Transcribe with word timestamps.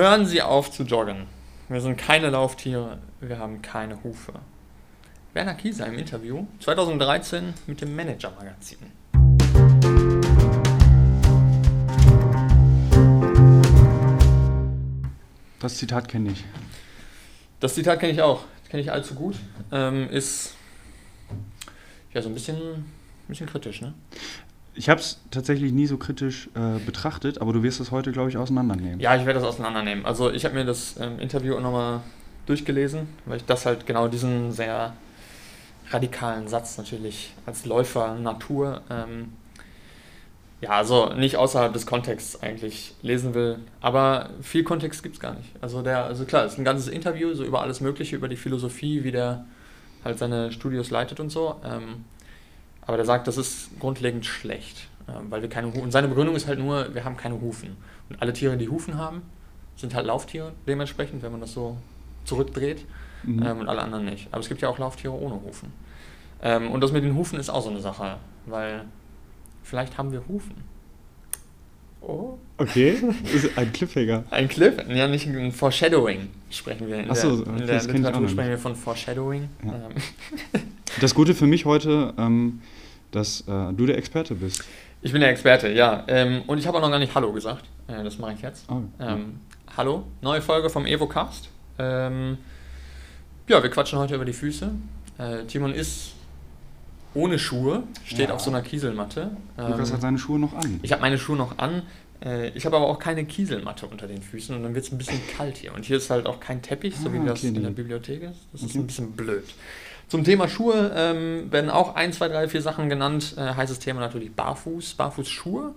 hören 0.00 0.24
Sie 0.24 0.40
auf 0.40 0.70
zu 0.70 0.84
joggen. 0.84 1.26
Wir 1.68 1.82
sind 1.82 1.98
keine 1.98 2.30
Lauftiere, 2.30 2.96
wir 3.20 3.38
haben 3.38 3.60
keine 3.60 4.02
Hufe. 4.02 4.32
Werner 5.34 5.52
Kieser 5.52 5.86
im 5.88 5.98
Interview 5.98 6.46
2013 6.60 7.52
mit 7.66 7.82
dem 7.82 7.94
Manager-Magazin. 7.94 8.78
Das 15.58 15.76
Zitat 15.76 16.08
kenne 16.08 16.30
ich. 16.30 16.46
Das 17.60 17.74
Zitat 17.74 18.00
kenne 18.00 18.14
ich 18.14 18.22
auch. 18.22 18.44
Das 18.62 18.70
kenne 18.70 18.82
ich 18.82 18.90
allzu 18.90 19.14
gut. 19.14 19.36
Ähm, 19.70 20.08
ist 20.08 20.54
ja 22.14 22.22
so 22.22 22.30
ein 22.30 22.34
bisschen, 22.34 22.56
ein 22.56 22.84
bisschen 23.28 23.46
kritisch, 23.46 23.82
ne? 23.82 23.92
Ich 24.74 24.88
habe 24.88 25.00
es 25.00 25.20
tatsächlich 25.30 25.72
nie 25.72 25.86
so 25.86 25.96
kritisch 25.98 26.48
äh, 26.54 26.78
betrachtet, 26.84 27.40
aber 27.40 27.52
du 27.52 27.62
wirst 27.62 27.80
es 27.80 27.90
heute, 27.90 28.12
glaube 28.12 28.30
ich, 28.30 28.36
auseinandernehmen. 28.36 29.00
Ja, 29.00 29.16
ich 29.16 29.26
werde 29.26 29.40
das 29.40 29.48
auseinandernehmen. 29.48 30.06
Also 30.06 30.30
ich 30.30 30.44
habe 30.44 30.54
mir 30.54 30.64
das 30.64 30.96
ähm, 30.98 31.18
Interview 31.18 31.56
auch 31.56 31.60
nochmal 31.60 32.00
durchgelesen, 32.46 33.08
weil 33.26 33.38
ich 33.38 33.44
das 33.44 33.66
halt 33.66 33.86
genau 33.86 34.08
diesen 34.08 34.52
sehr 34.52 34.94
radikalen 35.90 36.46
Satz 36.46 36.78
natürlich 36.78 37.34
als 37.46 37.66
Läufer 37.66 38.14
Natur 38.14 38.82
ähm, 38.90 39.32
ja, 40.60 40.70
also 40.70 41.12
nicht 41.14 41.36
außerhalb 41.36 41.72
des 41.72 41.86
Kontexts 41.86 42.42
eigentlich 42.42 42.94
lesen 43.02 43.34
will. 43.34 43.58
Aber 43.80 44.30
viel 44.42 44.62
Kontext 44.62 45.02
gibt 45.02 45.14
es 45.14 45.20
gar 45.20 45.34
nicht. 45.34 45.48
Also 45.60 45.80
der, 45.80 46.04
also 46.04 46.24
klar, 46.26 46.44
es 46.44 46.52
ist 46.52 46.58
ein 46.58 46.64
ganzes 46.64 46.88
Interview, 46.88 47.32
so 47.34 47.44
über 47.44 47.62
alles 47.62 47.80
Mögliche, 47.80 48.16
über 48.16 48.28
die 48.28 48.36
Philosophie, 48.36 49.02
wie 49.02 49.10
der 49.10 49.46
halt 50.04 50.18
seine 50.18 50.52
Studios 50.52 50.90
leitet 50.90 51.18
und 51.18 51.30
so. 51.30 51.56
Ähm, 51.64 52.04
aber 52.90 52.96
der 52.96 53.06
sagt, 53.06 53.28
das 53.28 53.36
ist 53.36 53.78
grundlegend 53.78 54.26
schlecht, 54.26 54.88
äh, 55.06 55.12
weil 55.28 55.42
wir 55.42 55.48
keine 55.48 55.68
Hufen. 55.68 55.82
Und 55.82 55.92
seine 55.92 56.08
Begründung 56.08 56.34
ist 56.34 56.48
halt 56.48 56.58
nur, 56.58 56.92
wir 56.92 57.04
haben 57.04 57.16
keine 57.16 57.40
Hufen. 57.40 57.76
Und 58.08 58.20
alle 58.20 58.32
Tiere, 58.32 58.56
die 58.56 58.68
Hufen 58.68 58.98
haben, 58.98 59.22
sind 59.76 59.94
halt 59.94 60.06
Lauftiere 60.06 60.54
dementsprechend, 60.66 61.22
wenn 61.22 61.30
man 61.30 61.40
das 61.40 61.52
so 61.52 61.76
zurückdreht. 62.24 62.84
Mhm. 63.22 63.42
Ähm, 63.46 63.58
und 63.60 63.68
alle 63.68 63.80
anderen 63.80 64.06
nicht. 64.06 64.26
Aber 64.32 64.40
es 64.40 64.48
gibt 64.48 64.60
ja 64.60 64.68
auch 64.68 64.80
Lauftiere 64.80 65.12
ohne 65.12 65.36
Hufen. 65.36 65.72
Ähm, 66.42 66.72
und 66.72 66.80
das 66.80 66.90
mit 66.90 67.04
den 67.04 67.14
Hufen 67.14 67.38
ist 67.38 67.48
auch 67.48 67.62
so 67.62 67.70
eine 67.70 67.78
Sache, 67.78 68.16
weil 68.46 68.86
vielleicht 69.62 69.96
haben 69.96 70.10
wir 70.10 70.26
Hufen. 70.26 70.56
Oh. 72.00 72.38
Okay, 72.56 72.98
ist 73.32 73.56
ein 73.56 73.72
Cliffhanger. 73.72 74.24
Ein 74.30 74.48
Cliff, 74.48 74.74
ja 74.88 75.06
nicht 75.06 75.28
ein 75.28 75.52
Foreshadowing 75.52 76.28
sprechen 76.50 76.88
wir. 76.88 76.98
In 76.98 77.10
Achso, 77.10 77.36
der, 77.36 77.56
in 77.56 77.66
der 77.68 77.82
Literatur 77.84 78.28
sprechen 78.28 78.50
wir 78.50 78.58
von 78.58 78.74
Foreshadowing. 78.74 79.48
Ja. 79.64 79.74
Ähm. 79.74 80.62
Das 81.00 81.14
Gute 81.14 81.34
für 81.34 81.46
mich 81.46 81.66
heute, 81.66 82.14
ähm, 82.18 82.60
dass 83.10 83.42
äh, 83.42 83.72
du 83.72 83.86
der 83.86 83.98
Experte 83.98 84.34
bist. 84.34 84.64
Ich 85.02 85.12
bin 85.12 85.20
der 85.20 85.30
Experte, 85.30 85.68
ja. 85.70 86.04
Ähm, 86.08 86.42
und 86.46 86.58
ich 86.58 86.66
habe 86.66 86.78
auch 86.78 86.82
noch 86.82 86.90
gar 86.90 86.98
nicht 86.98 87.14
Hallo 87.14 87.32
gesagt. 87.32 87.64
Äh, 87.88 88.04
das 88.04 88.18
mache 88.18 88.34
ich 88.34 88.42
jetzt. 88.42 88.66
Oh, 88.70 88.82
ja. 88.98 89.14
Ähm, 89.14 89.40
hallo, 89.76 90.04
neue 90.20 90.42
Folge 90.42 90.68
vom 90.68 90.86
EvoCast. 90.86 91.48
Ähm, 91.78 92.38
ja, 93.48 93.62
wir 93.62 93.70
quatschen 93.70 93.98
heute 93.98 94.14
über 94.14 94.24
die 94.24 94.32
Füße. 94.32 94.70
Äh, 95.18 95.44
Timon 95.44 95.74
ist 95.74 96.12
ohne 97.14 97.38
Schuhe, 97.38 97.82
steht 98.04 98.28
ja. 98.28 98.34
auf 98.34 98.40
so 98.40 98.50
einer 98.50 98.62
Kieselmatte. 98.62 99.30
Lukas 99.56 99.88
ähm, 99.88 99.94
hat 99.94 100.00
seine 100.02 100.18
Schuhe 100.18 100.38
noch 100.38 100.54
an. 100.54 100.78
Ich 100.82 100.92
habe 100.92 101.02
meine 101.02 101.18
Schuhe 101.18 101.36
noch 101.36 101.58
an. 101.58 101.82
Äh, 102.24 102.50
ich 102.50 102.66
habe 102.66 102.76
aber 102.76 102.86
auch 102.86 102.98
keine 102.98 103.24
Kieselmatte 103.24 103.86
unter 103.86 104.06
den 104.06 104.22
Füßen 104.22 104.54
und 104.54 104.62
dann 104.62 104.74
wird 104.74 104.84
es 104.84 104.92
ein 104.92 104.98
bisschen 104.98 105.20
kalt 105.36 105.56
hier. 105.56 105.74
Und 105.74 105.84
hier 105.84 105.96
ist 105.96 106.10
halt 106.10 106.26
auch 106.26 106.38
kein 106.38 106.62
Teppich, 106.62 106.96
so 106.96 107.08
ah, 107.08 107.12
wie 107.12 107.18
okay, 107.18 107.28
das 107.28 107.44
in 107.44 107.62
der 107.62 107.70
Bibliothek 107.70 108.22
ist. 108.22 108.46
Das 108.52 108.62
okay. 108.62 108.70
ist 108.70 108.76
ein 108.76 108.86
bisschen 108.86 109.12
blöd. 109.12 109.44
Zum 110.10 110.24
Thema 110.24 110.48
Schuhe 110.48 110.90
ähm, 110.96 111.52
werden 111.52 111.70
auch 111.70 111.94
ein, 111.94 112.12
zwei, 112.12 112.26
drei, 112.26 112.48
vier 112.48 112.62
Sachen 112.62 112.88
genannt. 112.88 113.36
Äh, 113.38 113.54
heißes 113.54 113.78
Thema 113.78 114.00
natürlich 114.00 114.32
Barfuß, 114.32 114.94
Barfußschuhe. 114.94 115.72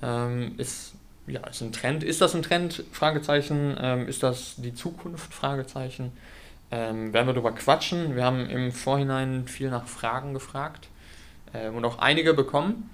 Ähm, 0.00 0.54
ist, 0.56 0.94
ja, 1.26 1.40
ist 1.48 1.62
ein 1.62 1.72
Trend. 1.72 2.04
Ist 2.04 2.20
das 2.20 2.36
ein 2.36 2.44
Trend? 2.44 2.84
Fragezeichen. 2.92 3.76
Ähm, 3.80 4.06
ist 4.06 4.22
das 4.22 4.54
die 4.58 4.72
Zukunft? 4.72 5.34
Fragezeichen. 5.34 6.12
Ähm, 6.70 7.12
werden 7.12 7.26
wir 7.26 7.32
darüber 7.32 7.50
quatschen. 7.50 8.14
Wir 8.14 8.24
haben 8.24 8.48
im 8.48 8.70
Vorhinein 8.70 9.48
viel 9.48 9.68
nach 9.68 9.88
Fragen 9.88 10.32
gefragt 10.32 10.86
ähm, 11.52 11.74
und 11.74 11.84
auch 11.84 11.98
einige 11.98 12.34
bekommen. 12.34 12.88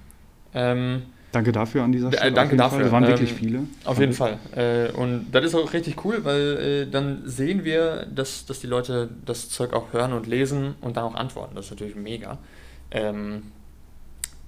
Ähm, 1.28 1.33
danke 1.33 1.53
dafür 1.53 1.84
an 1.84 1.93
dieser 1.93 2.12
Stelle. 2.12 2.31
Äh, 2.31 2.33
danke 2.33 2.56
dafür. 2.56 2.87
Es 2.87 2.93
waren 2.93 3.06
wirklich 3.06 3.33
viele. 3.33 3.65
Auf 3.84 3.99
jeden 3.99 4.12
Fall. 4.12 4.39
Äh, 4.56 4.91
und 4.93 5.31
das 5.33 5.44
ist 5.44 5.55
auch 5.55 5.72
richtig 5.72 6.05
cool, 6.05 6.25
weil 6.25 6.87
äh, 6.87 6.91
dann 6.91 7.22
sehen 7.25 7.65
wir, 7.65 8.06
dass, 8.06 8.47
dass 8.47 8.61
die 8.61 8.66
Leute 8.66 9.11
das 9.25 9.49
Zeug 9.50 9.72
auch 9.72 9.93
hören 9.93 10.12
und 10.12 10.27
lesen 10.27 10.75
und 10.81 10.97
dann 10.97 11.05
auch 11.05 11.15
antworten. 11.15 11.55
Das 11.55 11.66
ist 11.66 11.71
natürlich 11.71 11.97
mega. 11.97 12.39
Ähm, 12.91 13.43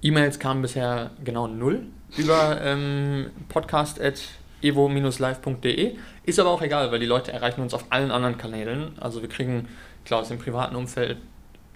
E-Mails 0.01 0.39
kamen 0.39 0.61
bisher 0.61 1.11
genau 1.23 1.47
null 1.47 1.83
über 2.17 2.59
ähm, 2.61 3.27
podcast@ 3.49 4.41
evo-live.de. 4.61 5.95
Ist 6.23 6.39
aber 6.39 6.49
auch 6.51 6.61
egal, 6.61 6.91
weil 6.91 6.99
die 6.99 7.05
Leute 7.05 7.31
erreichen 7.31 7.61
uns 7.61 7.73
auf 7.73 7.85
allen 7.89 8.11
anderen 8.11 8.37
Kanälen. 8.37 8.93
Also 8.99 9.21
wir 9.21 9.29
kriegen, 9.29 9.67
klar, 10.05 10.21
aus 10.21 10.27
dem 10.27 10.37
privaten 10.37 10.75
Umfeld, 10.75 11.17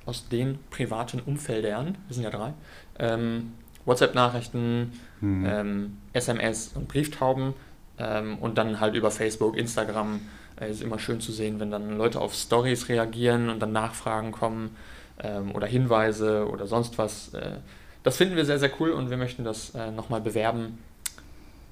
aus 0.06 0.30
den 0.30 0.60
privaten 0.70 1.20
Umfeldern, 1.20 1.98
wir 2.08 2.14
sind 2.14 2.24
ja 2.24 2.30
drei, 2.30 2.54
ähm, 3.00 3.54
WhatsApp-Nachrichten, 3.86 4.94
mhm. 5.22 5.46
ähm, 5.46 5.98
SMS 6.14 6.72
und 6.76 6.88
Brieftauben 6.88 7.54
ähm, 7.98 8.38
und 8.40 8.58
dann 8.58 8.80
halt 8.80 8.96
über 8.96 9.12
Facebook, 9.12 9.58
Instagram. 9.58 10.22
Äh, 10.60 10.72
ist 10.72 10.82
immer 10.82 11.00
schön 11.00 11.22
zu 11.22 11.32
sehen, 11.32 11.60
wenn 11.60 11.72
dann 11.72 11.98
Leute 11.98 12.20
auf 12.20 12.34
Stories 12.34 12.90
reagieren 12.90 13.50
und 13.50 13.60
dann 13.60 13.72
Nachfragen 13.72 14.32
kommen 14.32 14.76
ähm, 15.24 15.52
oder 15.54 15.68
Hinweise 15.68 16.48
oder 16.50 16.68
sonst 16.68 16.98
was. 16.98 17.34
Äh, 17.34 17.58
das 18.04 18.18
finden 18.18 18.36
wir 18.36 18.46
sehr, 18.46 18.60
sehr 18.60 18.72
cool 18.80 18.92
und 18.92 19.10
wir 19.10 19.18
möchten 19.18 19.44
das 19.44 19.74
äh, 19.76 19.92
nochmal 19.92 20.22
bewerben 20.22 20.78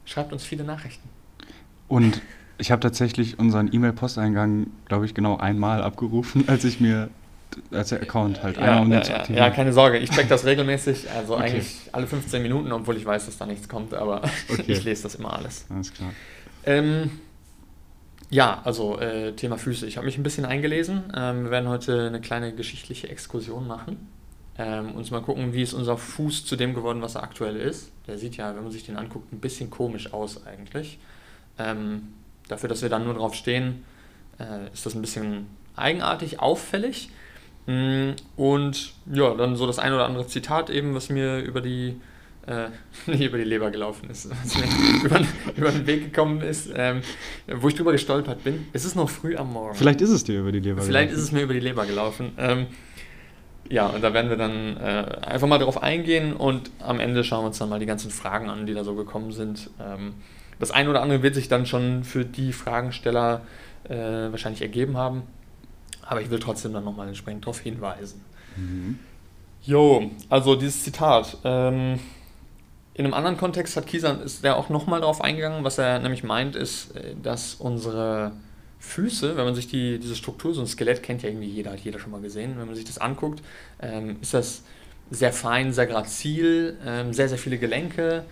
Schreibt 0.05 0.33
uns 0.33 0.43
viele 0.43 0.63
Nachrichten. 0.63 1.07
Und 1.87 2.21
ich 2.57 2.71
habe 2.71 2.81
tatsächlich 2.81 3.39
unseren 3.39 3.73
E-Mail-Posteingang, 3.73 4.67
glaube 4.85 5.05
ich, 5.05 5.13
genau 5.13 5.37
einmal 5.37 5.81
abgerufen, 5.81 6.45
als 6.47 6.63
ich 6.63 6.79
mir, 6.79 7.09
als 7.71 7.93
Account 7.93 8.43
halt 8.43 8.57
ja, 8.57 8.63
einmal 8.63 8.81
um 8.81 8.91
ja, 8.91 9.01
ja, 9.01 9.35
ja, 9.35 9.49
keine 9.49 9.73
Sorge, 9.73 9.97
ich 9.97 10.09
check 10.09 10.27
das 10.29 10.45
regelmäßig, 10.45 11.09
also 11.11 11.35
okay. 11.35 11.43
eigentlich 11.43 11.75
alle 11.91 12.07
15 12.07 12.41
Minuten, 12.41 12.71
obwohl 12.71 12.97
ich 12.97 13.05
weiß, 13.05 13.25
dass 13.25 13.37
da 13.37 13.45
nichts 13.45 13.67
kommt, 13.67 13.93
aber 13.93 14.21
okay. 14.49 14.63
ich 14.67 14.83
lese 14.83 15.03
das 15.03 15.15
immer 15.15 15.33
alles. 15.33 15.65
Alles 15.69 15.93
klar. 15.93 16.11
Ähm, 16.65 17.19
ja, 18.29 18.61
also 18.63 18.99
äh, 18.99 19.33
Thema 19.33 19.57
Füße. 19.57 19.85
Ich 19.85 19.97
habe 19.97 20.05
mich 20.05 20.17
ein 20.17 20.23
bisschen 20.23 20.45
eingelesen. 20.45 21.03
Ähm, 21.15 21.43
wir 21.43 21.51
werden 21.51 21.69
heute 21.69 22.07
eine 22.07 22.21
kleine 22.21 22.53
geschichtliche 22.53 23.09
Exkursion 23.09 23.67
machen 23.67 24.09
ähm, 24.57 24.91
uns 24.95 25.09
mal 25.09 25.21
gucken, 25.21 25.53
wie 25.53 25.63
ist 25.63 25.73
unser 25.73 25.97
Fuß 25.97 26.45
zu 26.45 26.55
dem 26.55 26.73
geworden, 26.73 27.01
was 27.01 27.15
er 27.15 27.23
aktuell 27.23 27.55
ist. 27.55 27.91
Der 28.07 28.17
sieht 28.17 28.37
ja, 28.37 28.55
wenn 28.55 28.63
man 28.63 28.71
sich 28.71 28.85
den 28.85 28.97
anguckt, 28.97 29.31
ein 29.33 29.39
bisschen 29.39 29.69
komisch 29.69 30.13
aus 30.13 30.45
eigentlich. 30.45 30.99
Ähm, 31.57 32.13
dafür, 32.47 32.69
dass 32.69 32.81
wir 32.81 32.89
dann 32.89 33.05
nur 33.05 33.15
drauf 33.15 33.33
stehen, 33.33 33.83
äh, 34.39 34.71
ist 34.71 34.85
das 34.85 34.93
ein 34.93 35.01
bisschen 35.01 35.47
eigenartig, 35.75 36.39
auffällig. 36.39 37.09
Mm, 37.65 38.11
und 38.35 38.93
ja, 39.11 39.33
dann 39.35 39.55
so 39.55 39.65
das 39.65 39.79
ein 39.79 39.93
oder 39.93 40.05
andere 40.05 40.27
Zitat 40.27 40.69
eben, 40.69 40.93
was 40.93 41.09
mir 41.09 41.39
über 41.39 41.61
die 41.61 41.95
äh, 42.45 42.67
nicht 43.09 43.21
über 43.21 43.37
die 43.37 43.45
Leber 43.45 43.71
gelaufen 43.71 44.09
ist, 44.09 44.29
was 44.43 44.57
mir 44.57 44.65
über, 45.05 45.21
über, 45.55 45.71
den 45.71 45.87
Weg 45.87 46.03
gekommen 46.05 46.41
ist, 46.41 46.69
ähm, 46.75 47.01
wo 47.47 47.67
ich 47.67 47.75
drüber 47.75 47.91
gestolpert 47.91 48.43
bin. 48.43 48.67
Es 48.73 48.85
ist 48.85 48.95
noch 48.95 49.09
früh 49.09 49.35
am 49.35 49.53
Morgen. 49.53 49.75
Vielleicht 49.75 50.01
ist 50.01 50.09
es 50.09 50.23
dir 50.23 50.41
über 50.41 50.51
die 50.51 50.59
Leber 50.59 50.81
Vielleicht 50.81 51.09
gelaufen. 51.09 51.19
ist 51.19 51.23
es 51.23 51.31
mir 51.31 51.43
über 51.43 51.53
die 51.53 51.61
Leber 51.61 51.85
gelaufen. 51.85 52.33
Ähm, 52.37 52.67
ja, 53.69 53.87
und 53.87 54.03
da 54.03 54.13
werden 54.13 54.29
wir 54.29 54.37
dann 54.37 54.77
äh, 54.77 55.19
einfach 55.25 55.47
mal 55.47 55.57
darauf 55.57 55.81
eingehen 55.81 56.33
und 56.33 56.69
am 56.79 56.99
Ende 56.99 57.23
schauen 57.23 57.43
wir 57.43 57.47
uns 57.47 57.59
dann 57.59 57.69
mal 57.69 57.79
die 57.79 57.85
ganzen 57.85 58.11
Fragen 58.11 58.49
an, 58.49 58.65
die 58.65 58.73
da 58.73 58.83
so 58.83 58.93
gekommen 58.93 59.31
sind. 59.31 59.69
Ähm, 59.79 60.15
das 60.59 60.71
eine 60.71 60.89
oder 60.89 61.01
andere 61.01 61.23
wird 61.23 61.35
sich 61.35 61.47
dann 61.47 61.65
schon 61.65 62.03
für 62.03 62.25
die 62.25 62.53
Fragensteller 62.53 63.41
äh, 63.87 63.95
wahrscheinlich 63.95 64.61
ergeben 64.61 64.97
haben, 64.97 65.23
aber 66.05 66.21
ich 66.21 66.29
will 66.29 66.39
trotzdem 66.39 66.73
dann 66.73 66.83
nochmal 66.83 67.07
entsprechend 67.07 67.43
darauf 67.45 67.59
hinweisen. 67.59 68.21
Mhm. 68.55 68.99
Jo, 69.63 70.11
also 70.29 70.55
dieses 70.55 70.83
Zitat. 70.83 71.37
Ähm, 71.43 71.99
in 72.95 73.05
einem 73.05 73.13
anderen 73.13 73.37
Kontext 73.37 73.75
hat 73.75 73.87
Kiesan 73.87 74.21
ist 74.21 74.43
der 74.43 74.57
auch 74.57 74.69
nochmal 74.69 74.99
darauf 75.01 75.21
eingegangen, 75.21 75.63
was 75.63 75.77
er 75.77 75.99
nämlich 75.99 76.23
meint, 76.23 76.55
ist, 76.55 76.95
äh, 76.95 77.15
dass 77.21 77.55
unsere 77.55 78.33
Füße, 78.79 79.37
wenn 79.37 79.45
man 79.45 79.55
sich 79.55 79.67
die, 79.67 79.97
diese 79.97 80.15
Struktur, 80.15 80.53
so 80.53 80.61
ein 80.61 80.67
Skelett 80.67 81.01
kennt 81.01 81.23
ja 81.23 81.29
irgendwie 81.29 81.47
jeder, 81.47 81.71
hat 81.71 81.79
jeder 81.79 81.99
schon 81.99 82.11
mal 82.11 82.21
gesehen, 82.21 82.55
wenn 82.57 82.67
man 82.67 82.75
sich 82.75 82.85
das 82.85 82.97
anguckt, 82.97 83.41
ähm, 83.81 84.17
ist 84.21 84.33
das 84.33 84.63
sehr 85.09 85.31
fein, 85.31 85.71
sehr 85.71 85.87
grazil, 85.87 86.77
ähm, 86.85 87.13
sehr, 87.13 87.29
sehr 87.29 87.37
viele 87.37 87.57
Gelenke, 87.57 88.25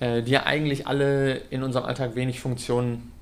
äh, 0.00 0.22
die 0.22 0.32
ja 0.32 0.44
eigentlich 0.44 0.86
alle 0.86 1.36
in 1.50 1.62
unserem 1.62 1.84
Alltag 1.84 2.14
wenig 2.14 2.40
Funktion 2.40 3.12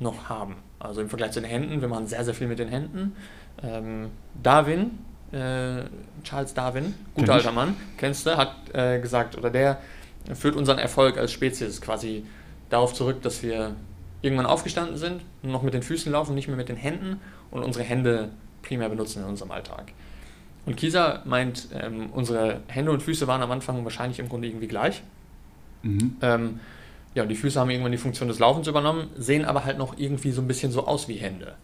noch 0.00 0.28
haben. 0.28 0.56
Also 0.78 1.00
im 1.00 1.08
Vergleich 1.08 1.32
zu 1.32 1.40
den 1.40 1.48
Händen, 1.48 1.80
wir 1.80 1.88
machen 1.88 2.06
sehr, 2.06 2.24
sehr 2.24 2.34
viel 2.34 2.48
mit 2.48 2.58
den 2.58 2.68
Händen. 2.68 3.16
Ähm, 3.62 4.10
Darwin, 4.42 4.98
äh, 5.32 5.84
Charles 6.22 6.54
Darwin, 6.54 6.94
guter 7.14 7.34
alter 7.34 7.52
Mann, 7.52 7.74
kennst 7.96 8.26
du, 8.26 8.36
hat 8.36 8.54
äh, 8.72 9.00
gesagt, 9.00 9.36
oder 9.38 9.50
der 9.50 9.78
führt 10.34 10.56
unseren 10.56 10.78
Erfolg 10.78 11.18
als 11.18 11.32
Spezies 11.32 11.80
quasi 11.80 12.24
darauf 12.68 12.94
zurück, 12.94 13.22
dass 13.22 13.42
wir 13.42 13.74
irgendwann 14.22 14.46
aufgestanden 14.46 14.96
sind, 14.96 15.22
nur 15.42 15.52
noch 15.52 15.62
mit 15.62 15.74
den 15.74 15.82
Füßen 15.82 16.10
laufen, 16.10 16.34
nicht 16.34 16.48
mehr 16.48 16.56
mit 16.56 16.68
den 16.68 16.76
Händen 16.76 17.20
und 17.50 17.62
unsere 17.62 17.84
Hände 17.84 18.30
primär 18.62 18.88
benutzen 18.88 19.22
in 19.22 19.28
unserem 19.28 19.52
Alltag. 19.52 19.92
Und 20.66 20.76
Kisa 20.76 21.22
meint, 21.24 21.68
ähm, 21.72 22.10
unsere 22.12 22.60
Hände 22.66 22.90
und 22.90 23.02
Füße 23.02 23.26
waren 23.28 23.40
am 23.40 23.52
Anfang 23.52 23.84
wahrscheinlich 23.84 24.18
im 24.18 24.28
Grunde 24.28 24.48
irgendwie 24.48 24.66
gleich. 24.66 25.02
Mhm. 25.82 26.16
Ähm, 26.20 26.60
ja, 27.16 27.22
und 27.22 27.30
die 27.30 27.34
Füße 27.34 27.58
haben 27.58 27.70
irgendwann 27.70 27.92
die 27.92 27.98
Funktion 27.98 28.28
des 28.28 28.38
Laufens 28.38 28.68
übernommen, 28.68 29.08
sehen 29.16 29.46
aber 29.46 29.64
halt 29.64 29.78
noch 29.78 29.96
irgendwie 29.96 30.32
so 30.32 30.42
ein 30.42 30.46
bisschen 30.46 30.70
so 30.70 30.86
aus 30.86 31.08
wie 31.08 31.14
Hände. 31.14 31.54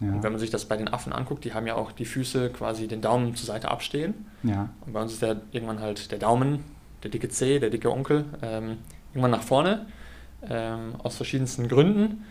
Ja. 0.00 0.12
Und 0.12 0.22
wenn 0.22 0.32
man 0.32 0.38
sich 0.38 0.50
das 0.50 0.66
bei 0.66 0.76
den 0.76 0.86
Affen 0.86 1.14
anguckt, 1.14 1.46
die 1.46 1.54
haben 1.54 1.66
ja 1.66 1.76
auch 1.76 1.92
die 1.92 2.04
Füße 2.04 2.50
quasi 2.50 2.88
den 2.88 3.00
Daumen 3.00 3.34
zur 3.34 3.46
Seite 3.46 3.70
abstehen. 3.70 4.26
Ja. 4.42 4.68
Und 4.84 4.92
bei 4.92 5.00
uns 5.00 5.14
ist 5.14 5.22
der 5.22 5.40
irgendwann 5.50 5.80
halt 5.80 6.12
der 6.12 6.18
Daumen, 6.18 6.62
der 7.02 7.10
dicke 7.10 7.30
Zeh, 7.30 7.58
der 7.58 7.70
dicke 7.70 7.90
Onkel, 7.90 8.26
ähm, 8.42 8.76
irgendwann 9.12 9.30
nach 9.30 9.42
vorne, 9.42 9.86
ähm, 10.46 10.94
aus 11.02 11.16
verschiedensten 11.16 11.68
Gründen. 11.68 12.24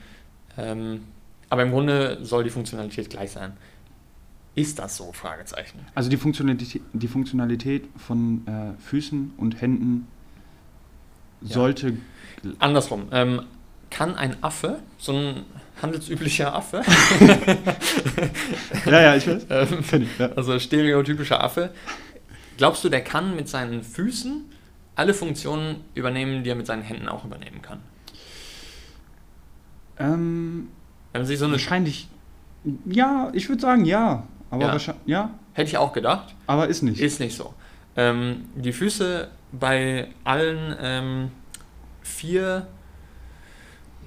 Ähm, 0.56 1.06
aber 1.50 1.64
im 1.64 1.72
Grunde 1.72 2.20
soll 2.22 2.44
die 2.44 2.52
Funktionalität 2.52 3.10
gleich 3.10 3.32
sein. 3.32 3.54
Ist 4.54 4.78
das 4.78 4.98
so? 4.98 5.12
Fragezeichen. 5.14 5.80
Also 5.96 6.12
die 6.12 6.18
Funktionalität, 6.18 6.84
die 6.94 7.08
Funktionalität 7.08 7.90
von 7.98 8.46
äh, 8.46 8.80
Füßen 8.80 9.34
und 9.38 9.62
Händen 9.62 10.08
sollte. 11.42 11.90
Ja. 11.90 11.96
Andersrum. 12.60 13.08
Ähm, 13.12 13.44
kann 13.90 14.16
ein 14.16 14.42
Affe, 14.44 14.80
so 14.98 15.14
ein 15.14 15.46
handelsüblicher 15.82 16.56
Affe, 16.56 16.82
ja, 18.86 19.02
ja, 19.02 19.16
ich 19.16 19.28
weiß. 19.28 19.46
ähm, 19.50 20.02
ich, 20.02 20.18
ja. 20.18 20.30
also 20.36 20.60
stereotypischer 20.60 21.44
Affe, 21.44 21.72
glaubst 22.58 22.84
du, 22.84 22.90
der 22.90 23.04
kann 23.04 23.36
mit 23.36 23.48
seinen 23.48 23.84
Füßen 23.84 24.46
alle 24.96 25.14
Funktionen 25.14 25.84
übernehmen, 25.94 26.44
die 26.44 26.50
er 26.50 26.56
mit 26.56 26.66
seinen 26.66 26.82
Händen 26.82 27.08
auch 27.08 27.24
übernehmen 27.24 27.62
kann? 27.62 27.80
Ähm, 30.00 30.70
Wenn 31.14 31.26
sich 31.26 31.40
so 31.40 31.46
eine 31.46 31.54
wahrscheinlich. 31.54 32.08
Ja, 32.86 33.30
ich 33.34 33.48
würde 33.50 33.62
sagen 33.62 33.86
ja. 33.86 34.28
Aber 34.50 34.66
ja. 34.66 34.72
wahrscheinlich. 34.72 35.04
Ja. 35.06 35.32
Hätte 35.54 35.70
ich 35.70 35.78
auch 35.78 35.94
gedacht. 35.94 36.36
Aber 36.48 36.68
ist 36.68 36.82
nicht. 36.82 37.00
Ist 37.00 37.20
nicht 37.20 37.36
so. 37.36 37.54
Ähm, 37.96 38.46
die 38.56 38.74
Füße 38.74 39.30
bei 39.52 40.08
allen 40.24 40.76
ähm, 40.80 41.32
vier, 42.08 42.68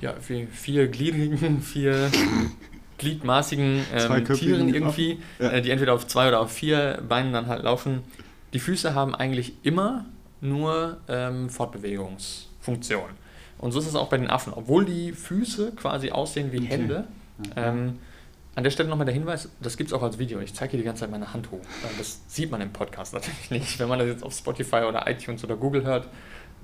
ja, 0.00 0.14
vier, 0.20 0.49
vier 0.49 0.88
gliedrigen, 0.88 1.62
vier 1.62 2.11
gliedmaßigen 2.99 3.85
ähm, 3.94 4.25
Tieren 4.25 4.75
irgendwie, 4.75 5.20
ja. 5.38 5.50
äh, 5.50 5.62
die 5.62 5.70
entweder 5.70 5.94
auf 5.94 6.06
zwei 6.06 6.29
oder 6.29 6.41
auf 6.41 6.52
vier 6.52 7.02
Beinen 7.08 7.32
dann 7.32 7.47
halt 7.47 7.62
laufen, 7.62 8.02
die 8.52 8.58
Füße 8.58 8.94
haben 8.94 9.14
eigentlich 9.14 9.55
immer 9.62 10.06
nur 10.41 10.99
ähm, 11.08 11.50
Fortbewegungsfunktion. 11.50 13.11
Und 13.58 13.73
so 13.73 13.79
ist 13.79 13.87
es 13.87 13.94
auch 13.94 14.08
bei 14.08 14.17
den 14.17 14.29
Affen. 14.29 14.52
Obwohl 14.55 14.85
die 14.85 15.12
Füße 15.12 15.73
quasi 15.73 16.11
aussehen 16.11 16.50
wie 16.50 16.58
okay. 16.58 16.69
Hände, 16.69 17.05
ähm, 17.56 17.99
an 18.55 18.64
der 18.64 18.70
Stelle 18.70 18.88
nochmal 18.88 19.05
der 19.05 19.14
Hinweis, 19.14 19.49
das 19.61 19.76
gibt 19.76 19.91
es 19.91 19.94
auch 19.94 20.02
als 20.02 20.19
Video. 20.19 20.41
Ich 20.41 20.55
zeige 20.55 20.73
hier 20.73 20.81
die 20.81 20.85
ganze 20.85 21.00
Zeit 21.00 21.11
meine 21.11 21.32
Hand 21.32 21.50
hoch. 21.50 21.61
Das 21.99 22.20
sieht 22.26 22.50
man 22.50 22.61
im 22.61 22.73
Podcast 22.73 23.14
natürlich 23.14 23.50
nicht. 23.50 23.79
Wenn 23.79 23.88
man 23.88 23.99
das 23.99 24.08
jetzt 24.08 24.25
auf 24.25 24.35
Spotify 24.35 24.82
oder 24.88 25.08
iTunes 25.08 25.44
oder 25.44 25.56
Google 25.56 25.85
hört, 25.85 26.08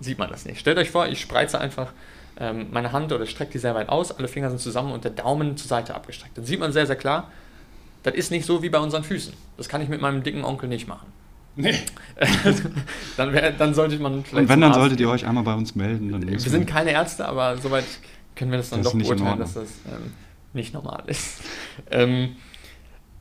sieht 0.00 0.18
man 0.18 0.30
das 0.30 0.44
nicht. 0.44 0.60
Stellt 0.60 0.78
euch 0.78 0.90
vor, 0.90 1.06
ich 1.06 1.20
spreize 1.20 1.60
einfach 1.60 1.92
ähm, 2.38 2.66
meine 2.70 2.92
Hand 2.92 3.12
oder 3.12 3.26
strecke 3.26 3.52
die 3.52 3.58
sehr 3.58 3.74
weit 3.74 3.88
aus, 3.88 4.12
alle 4.12 4.28
Finger 4.28 4.50
sind 4.50 4.60
zusammen 4.60 4.92
und 4.92 5.04
der 5.04 5.12
Daumen 5.12 5.56
zur 5.56 5.68
Seite 5.68 5.94
abgestreckt. 5.94 6.36
Dann 6.36 6.44
sieht 6.44 6.60
man 6.60 6.72
sehr, 6.72 6.86
sehr 6.86 6.96
klar, 6.96 7.30
das 8.02 8.14
ist 8.14 8.30
nicht 8.30 8.46
so 8.46 8.62
wie 8.62 8.68
bei 8.68 8.78
unseren 8.78 9.04
Füßen. 9.04 9.32
Das 9.56 9.68
kann 9.68 9.80
ich 9.80 9.88
mit 9.88 10.00
meinem 10.00 10.22
dicken 10.22 10.44
Onkel 10.44 10.68
nicht 10.68 10.86
machen. 10.86 11.06
Nee. 11.56 11.74
dann, 13.16 13.32
wär, 13.32 13.50
dann 13.52 13.74
sollte 13.74 13.98
man 13.98 14.22
vielleicht. 14.22 14.42
Und 14.42 14.48
wenn, 14.48 14.60
dann 14.60 14.74
solltet 14.74 15.00
ihr 15.00 15.08
euch 15.08 15.26
einmal 15.26 15.42
bei 15.42 15.54
uns 15.54 15.74
melden. 15.74 16.12
Dann 16.12 16.28
wir 16.28 16.38
sind 16.38 16.66
keine 16.66 16.90
Ärzte, 16.90 17.26
aber 17.26 17.56
soweit 17.56 17.86
können 18.34 18.50
wir 18.50 18.58
das 18.58 18.70
dann 18.70 18.82
das 18.82 18.92
doch 18.92 18.98
beurteilen, 18.98 19.38
dass 19.38 19.54
das 19.54 19.70
ähm, 19.86 20.12
nicht 20.52 20.74
normal 20.74 21.04
ist. 21.06 21.40
ähm, 21.90 22.36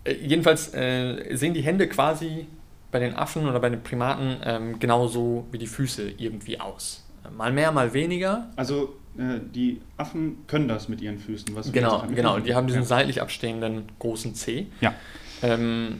äh, 0.04 0.14
jedenfalls 0.16 0.74
äh, 0.74 1.36
sehen 1.36 1.54
die 1.54 1.62
Hände 1.62 1.88
quasi 1.88 2.48
bei 2.92 3.00
den 3.00 3.16
Affen 3.16 3.48
oder 3.48 3.60
bei 3.60 3.70
den 3.70 3.82
Primaten 3.82 4.38
ähm, 4.44 4.80
genauso 4.80 5.46
wie 5.52 5.58
die 5.58 5.68
Füße 5.68 6.14
irgendwie 6.18 6.60
aus. 6.60 7.04
Mal 7.36 7.52
mehr, 7.52 7.72
mal 7.72 7.94
weniger. 7.94 8.50
Also 8.56 8.96
äh, 9.18 9.40
die 9.54 9.82
Affen 9.98 10.46
können 10.48 10.68
das 10.68 10.88
mit 10.90 11.02
ihren 11.02 11.20
Füßen. 11.20 11.56
Was 11.56 11.72
genau, 11.72 12.06
genau. 12.14 12.40
Die 12.40 12.54
haben 12.56 12.68
diesen 12.68 12.84
ja. 12.84 12.88
seitlich 12.88 13.22
abstehenden 13.22 13.84
großen 14.00 14.36
C. 14.36 14.68
Ja. 14.82 14.94
Ähm, 15.42 16.00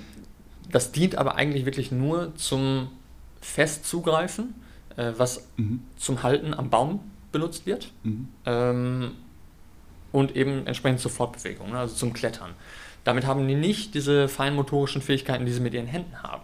das 0.72 0.92
dient 0.92 1.16
aber 1.16 1.36
eigentlich 1.36 1.66
wirklich 1.66 1.92
nur 1.92 2.36
zum 2.36 2.90
Festzugreifen, 3.42 4.56
äh, 4.98 5.12
was 5.18 5.48
mhm. 5.58 5.82
zum 5.98 6.24
Halten 6.24 6.54
am 6.54 6.70
Baum 6.70 7.00
benutzt 7.32 7.66
wird. 7.66 7.92
Mhm. 8.04 8.28
Ähm, 8.46 9.12
und 10.12 10.36
eben 10.36 10.66
entsprechend 10.66 11.02
zur 11.02 11.12
Fortbewegung, 11.12 11.72
ne, 11.72 11.80
also 11.80 11.94
zum 11.94 12.14
Klettern. 12.14 12.52
Damit 13.04 13.26
haben 13.26 13.48
die 13.48 13.56
nicht 13.56 13.94
diese 13.94 14.28
feinmotorischen 14.28 15.02
Fähigkeiten, 15.02 15.46
die 15.46 15.52
sie 15.52 15.60
mit 15.60 15.74
ihren 15.74 15.88
Händen 15.88 16.24
haben. 16.24 16.44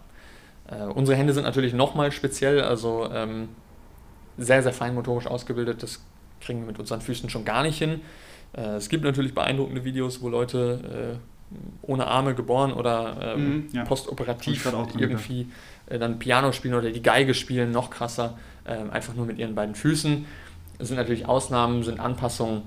Äh, 0.72 0.84
unsere 0.84 1.18
Hände 1.18 1.34
sind 1.34 1.44
natürlich 1.44 1.74
nochmal 1.74 2.12
speziell, 2.12 2.62
also 2.62 3.10
ähm, 3.12 3.50
sehr, 4.38 4.64
sehr 4.64 4.74
feinmotorisch 4.74 5.28
ausgebildet. 5.28 5.84
Das 5.84 6.02
kriegen 6.40 6.62
wir 6.62 6.68
mit 6.68 6.80
unseren 6.80 7.02
Füßen 7.02 7.30
schon 7.30 7.46
gar 7.46 7.64
nicht 7.64 7.78
hin. 7.78 8.02
Äh, 8.54 8.76
es 8.76 8.90
gibt 8.90 9.04
natürlich 9.04 9.34
beeindruckende 9.34 9.84
Videos, 9.84 10.22
wo 10.22 10.30
Leute 10.30 11.20
äh, 11.20 11.32
ohne 11.82 12.08
Arme 12.08 12.34
geboren 12.34 12.72
oder 12.72 13.36
ähm, 13.36 13.50
mhm, 13.50 13.68
ja. 13.74 13.84
postoperativ 13.84 14.66
irgendwie 14.98 15.48
äh, 15.88 16.00
dann 16.00 16.18
Piano 16.18 16.54
spielen 16.54 16.76
oder 16.76 16.92
die 16.92 17.02
Geige 17.02 17.34
spielen, 17.34 17.72
noch 17.72 17.90
krasser, 17.90 18.38
äh, 18.64 18.72
einfach 18.90 19.14
nur 19.14 19.26
mit 19.26 19.38
ihren 19.38 19.54
beiden 19.54 19.76
Füßen. 19.76 20.26
Das 20.78 20.88
sind 20.88 20.98
natürlich 20.98 21.28
Ausnahmen, 21.28 21.84
sind 21.84 22.00
Anpassungen. 22.00 22.64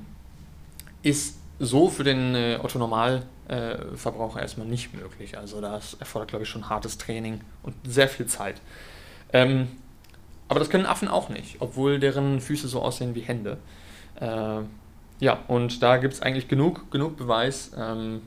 Ist 1.03 1.39
so 1.59 1.89
für 1.89 2.05
den 2.05 2.35
äh, 2.35 2.59
Otto-Normalverbraucher 3.49 4.41
erstmal 4.41 4.67
nicht 4.67 4.95
möglich. 4.95 5.39
Also 5.39 5.61
das 5.61 5.95
erfordert, 5.95 6.31
glaube 6.31 6.45
ich, 6.45 6.49
schon 6.49 6.69
hartes 6.69 6.99
Training 6.99 7.41
und 7.63 7.75
sehr 7.87 8.09
viel 8.09 8.27
Zeit. 8.27 8.61
Ähm, 9.33 9.69
aber 10.49 10.59
das 10.61 10.71
können 10.71 10.87
Affen 10.87 11.09
auch 11.09 11.29
nicht, 11.29 11.57
obwohl 11.61 11.99
deren 11.99 12.41
Füße 12.41 12.69
so 12.69 12.81
aussehen 12.83 13.15
wie 13.15 13.21
Hände. 13.21 13.59
Äh, 14.21 14.61
ja, 15.21 15.39
und 15.49 15.83
da 15.83 15.99
gibt 15.99 16.15
es 16.15 16.23
eigentlich 16.23 16.49
genug, 16.49 16.91
genug 16.91 17.17
Beweis, 17.17 17.71
ähm, 17.77 18.23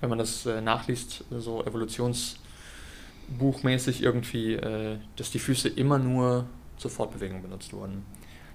wenn 0.00 0.08
man 0.08 0.18
das 0.18 0.46
äh, 0.46 0.60
nachliest, 0.60 1.24
so 1.30 1.64
evolutionsbuchmäßig 1.64 4.02
irgendwie, 4.02 4.54
äh, 4.54 4.96
dass 5.16 5.30
die 5.30 5.38
Füße 5.38 5.68
immer 5.68 5.98
nur 5.98 6.46
zur 6.76 6.90
Fortbewegung 6.90 7.42
benutzt 7.42 7.72
wurden. 7.72 8.04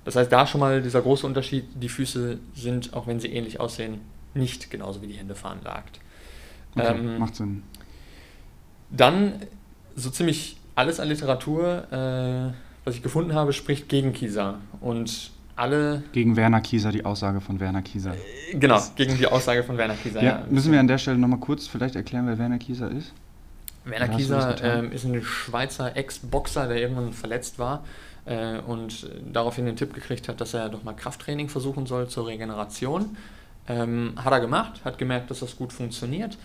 Das 0.04 0.16
heißt, 0.16 0.32
da 0.32 0.48
schon 0.48 0.62
mal 0.62 0.82
dieser 0.82 1.02
große 1.02 1.28
Unterschied, 1.28 1.66
die 1.76 1.90
Füße 1.90 2.40
sind, 2.56 2.94
auch 2.94 3.08
wenn 3.08 3.20
sie 3.20 3.28
ähnlich 3.28 3.60
aussehen, 3.60 4.00
nicht 4.38 4.70
genauso 4.70 5.02
wie 5.02 5.08
die 5.08 5.16
Hände 5.16 5.36
veranlagt. 5.36 6.00
Okay, 6.76 6.96
ähm, 6.96 7.18
macht 7.18 7.36
Sinn. 7.36 7.64
Dann 8.90 9.42
so 9.96 10.10
ziemlich 10.10 10.58
alles 10.76 11.00
an 11.00 11.08
Literatur, 11.08 11.92
äh, 11.92 12.54
was 12.86 12.96
ich 12.96 13.04
gefunden 13.04 13.34
habe, 13.34 13.52
spricht 13.52 13.90
gegen 13.90 14.14
Kieser. 14.14 14.60
Und 14.80 15.32
alle. 15.56 16.04
Gegen 16.12 16.36
Werner 16.36 16.62
Kieser, 16.62 16.92
die 16.92 17.04
Aussage 17.04 17.42
von 17.42 17.60
Werner 17.60 17.82
Kieser. 17.82 18.14
Äh, 18.14 18.58
genau, 18.58 18.76
das 18.76 18.96
gegen 18.96 19.18
die 19.18 19.28
Aussage 19.28 19.64
von 19.64 19.78
Werner 19.78 19.96
Kieser. 19.96 20.22
Ja, 20.22 20.40
ja. 20.40 20.46
Müssen 20.50 20.72
wir 20.72 20.80
an 20.80 20.88
der 20.88 21.00
Stelle 21.00 21.18
nochmal 21.18 21.40
kurz 21.40 21.68
vielleicht 21.68 21.96
erklären, 21.96 22.28
wer 22.28 22.38
Werner 22.38 22.60
Kieser 22.60 22.92
ist? 22.92 23.12
Werner 23.84 24.10
Kieser 24.10 24.64
ähm, 24.64 24.92
ist 24.92 25.06
ein 25.06 25.22
Schweizer 25.24 25.96
Ex-Boxer, 25.96 26.68
der 26.68 26.78
irgendwann 26.78 27.14
verletzt 27.14 27.58
war 27.58 27.84
äh, 28.26 28.60
und 28.60 29.10
daraufhin 29.32 29.66
den 29.66 29.76
Tipp 29.76 29.94
gekriegt 29.94 30.28
hat, 30.28 30.42
dass 30.42 30.54
er 30.54 30.70
doch 30.70 30.84
mal 30.84 30.94
Krafttraining 30.94 31.50
versuchen 31.50 31.86
soll 31.86 32.08
zur 32.08 32.28
Regeneration. 32.28 33.18
Ähm, 33.68 34.14
hat 34.16 34.32
er 34.32 34.40
gemacht, 34.40 34.82
hat 34.86 34.98
gemerkt, 34.98 35.30
dass 35.30 35.40
das 35.40 35.58
gut 35.58 35.74
funktioniert 35.74 36.38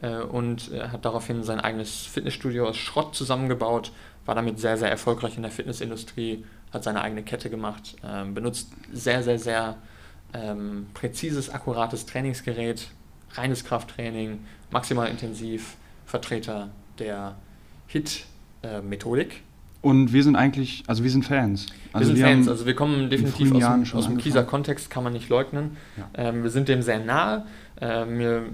äh, 0.00 0.16
und 0.16 0.72
äh, 0.72 0.88
hat 0.88 1.04
daraufhin 1.04 1.42
sein 1.42 1.60
eigenes 1.60 2.06
Fitnessstudio 2.06 2.68
aus 2.68 2.76
Schrott 2.76 3.14
zusammengebaut, 3.14 3.92
war 4.24 4.34
damit 4.34 4.58
sehr, 4.58 4.76
sehr 4.76 4.90
erfolgreich 4.90 5.36
in 5.36 5.42
der 5.42 5.50
Fitnessindustrie 5.50 6.44
hat 6.72 6.84
seine 6.84 7.02
eigene 7.02 7.22
Kette 7.22 7.50
gemacht, 7.50 7.96
ähm, 8.04 8.34
benutzt 8.34 8.70
sehr, 8.92 9.22
sehr, 9.22 9.38
sehr 9.38 9.76
ähm, 10.32 10.86
präzises, 10.94 11.50
akkurates 11.50 12.06
Trainingsgerät, 12.06 12.88
reines 13.32 13.64
Krafttraining, 13.64 14.44
maximal 14.70 15.08
intensiv, 15.08 15.76
Vertreter 16.06 16.70
der 16.98 17.36
HIT-Methodik. 17.88 19.42
Und 19.82 20.12
wir 20.12 20.22
sind 20.22 20.36
eigentlich, 20.36 20.82
also 20.86 21.04
wir 21.04 21.10
sind 21.10 21.24
Fans. 21.24 21.66
Also 21.92 22.10
wir 22.10 22.16
sind 22.16 22.16
wir 22.16 22.32
Fans, 22.32 22.48
also 22.48 22.66
wir 22.66 22.74
kommen 22.74 23.08
definitiv 23.08 23.52
aus 23.52 23.64
dem, 23.64 23.98
aus 23.98 24.06
dem 24.06 24.18
Kieser 24.18 24.42
Kontext, 24.44 24.90
kann 24.90 25.04
man 25.04 25.12
nicht 25.12 25.28
leugnen. 25.28 25.76
Ja. 25.96 26.28
Ähm, 26.28 26.42
wir 26.42 26.50
sind 26.50 26.68
dem 26.68 26.82
sehr 26.82 26.98
nahe. 26.98 27.46
Äh, 27.80 28.04
mir 28.04 28.44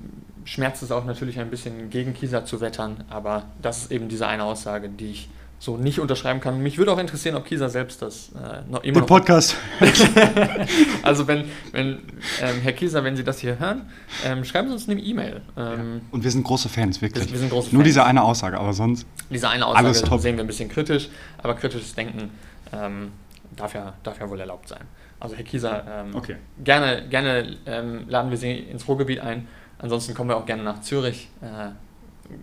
schmerzt 0.45 0.83
es 0.83 0.93
auch 0.93 1.05
natürlich 1.05 1.41
ein 1.41 1.51
bisschen 1.51 1.91
gegen 1.91 2.15
Kieser 2.15 2.45
zu 2.45 2.61
wettern, 2.61 3.05
aber 3.11 3.47
das 3.61 3.83
ist 3.83 3.93
eben 3.93 4.09
diese 4.09 4.29
eine 4.29 4.45
Aussage, 4.45 4.89
die 4.89 5.11
ich 5.11 5.29
so 5.59 5.77
nicht 5.77 6.01
unterschreiben 6.01 6.41
kann. 6.41 6.63
Mich 6.63 6.79
würde 6.79 6.93
auch 6.93 6.99
interessieren, 6.99 7.35
ob 7.35 7.47
Kieser 7.47 7.69
selbst 7.69 8.03
das 8.03 8.31
äh, 8.33 8.71
noch 8.71 8.85
immer. 8.85 9.01
Der 9.01 9.07
Podcast. 9.07 9.57
also 11.03 11.27
wenn, 11.27 11.45
wenn 11.73 12.01
ähm, 12.43 12.61
Herr 12.63 12.73
Kieser, 12.73 13.03
wenn 13.05 13.17
Sie 13.17 13.25
das 13.25 13.39
hier 13.39 13.59
hören, 13.59 13.89
ähm, 14.25 14.45
schreiben 14.45 14.69
Sie 14.69 14.75
uns 14.75 14.89
eine 14.89 15.01
E-Mail. 15.01 15.41
Ähm. 15.57 16.03
Und 16.11 16.25
wir 16.25 16.31
sind 16.31 16.45
große 16.45 16.69
Fans, 16.69 17.01
wirklich. 17.01 17.31
Wir, 17.33 17.39
sind 17.39 17.51
große 17.51 17.75
Nur 17.75 17.85
diese 17.85 18.05
eine 18.05 18.23
Aussage, 18.23 18.59
aber 18.59 18.73
sonst. 18.73 19.07
Diese 19.31 19.49
eine 19.49 19.67
Aussage 19.67 20.19
sehen 20.19 20.37
wir 20.37 20.45
ein 20.45 20.47
bisschen 20.47 20.69
kritisch, 20.69 21.09
aber 21.43 21.55
kritisches 21.55 21.95
Denken 21.95 22.31
ähm, 22.73 23.13
darf, 23.57 23.75
ja, 23.75 23.95
darf 24.03 24.21
ja 24.21 24.29
wohl 24.29 24.39
erlaubt 24.39 24.69
sein. 24.69 24.83
Also 25.19 25.37
Herr 25.37 25.45
Kieser, 25.45 25.85
ähm, 25.89 26.15
okay. 26.15 26.37
gerne, 26.63 27.09
gerne 27.09 27.57
ähm, 27.65 28.05
laden 28.09 28.31
wir 28.31 28.37
Sie 28.37 28.53
ins 28.53 28.87
Ruhrgebiet 28.87 29.21
ein. 29.21 29.49
Ansonsten 29.79 30.15
kommen 30.15 30.29
wir 30.29 30.37
auch 30.37 30.47
gerne 30.47 30.63
nach 30.63 30.83
Zürich, 30.83 31.29
äh, 31.41 31.71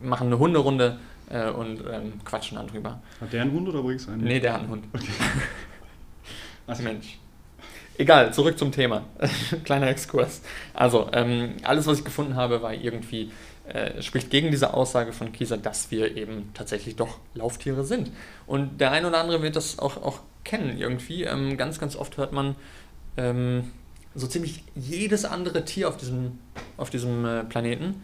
machen 0.05 0.27
eine 0.27 0.39
Hunderunde 0.39 0.97
äh, 1.33 1.49
und 1.49 1.83
ähm, 1.91 2.23
quatschen 2.23 2.57
dann 2.57 2.67
drüber. 2.67 3.01
Hat 3.19 3.33
der 3.33 3.41
einen 3.41 3.51
Hund 3.51 3.67
oder 3.67 3.81
bringst 3.81 4.07
du 4.07 4.11
einen? 4.11 4.23
Nee, 4.23 4.39
der 4.39 4.53
hat 4.53 4.61
einen 4.61 4.69
Hund. 4.69 4.85
Okay. 4.93 5.07
Was 6.65 6.81
Mensch. 6.81 7.17
Egal, 7.97 8.33
zurück 8.33 8.57
zum 8.57 8.71
Thema. 8.71 9.05
Kleiner 9.65 9.87
Exkurs. 9.87 10.41
Also, 10.73 11.09
ähm, 11.13 11.57
alles, 11.63 11.85
was 11.85 11.99
ich 11.99 12.05
gefunden 12.05 12.35
habe, 12.35 12.61
war 12.61 12.73
irgendwie, 12.73 13.31
äh, 13.67 14.01
spricht 14.01 14.31
gegen 14.31 14.49
diese 14.49 14.73
Aussage 14.73 15.13
von 15.13 15.31
Kieser, 15.31 15.57
dass 15.57 15.91
wir 15.91 16.15
eben 16.17 16.49
tatsächlich 16.53 16.95
doch 16.95 17.19
Lauftiere 17.35 17.83
sind. 17.83 18.11
Und 18.47 18.81
der 18.81 18.91
eine 18.91 19.07
oder 19.07 19.19
andere 19.19 19.43
wird 19.43 19.55
das 19.55 19.77
auch, 19.77 19.97
auch 19.97 20.19
kennen 20.43 20.77
irgendwie. 20.77 21.23
Ähm, 21.23 21.57
ganz, 21.57 21.79
ganz 21.79 21.95
oft 21.95 22.17
hört 22.17 22.31
man 22.31 22.55
ähm, 23.17 23.71
so 24.15 24.25
ziemlich 24.27 24.63
jedes 24.75 25.25
andere 25.25 25.65
Tier 25.65 25.87
auf 25.87 25.97
diesem, 25.97 26.39
auf 26.77 26.89
diesem 26.89 27.25
äh, 27.25 27.43
Planeten 27.43 28.01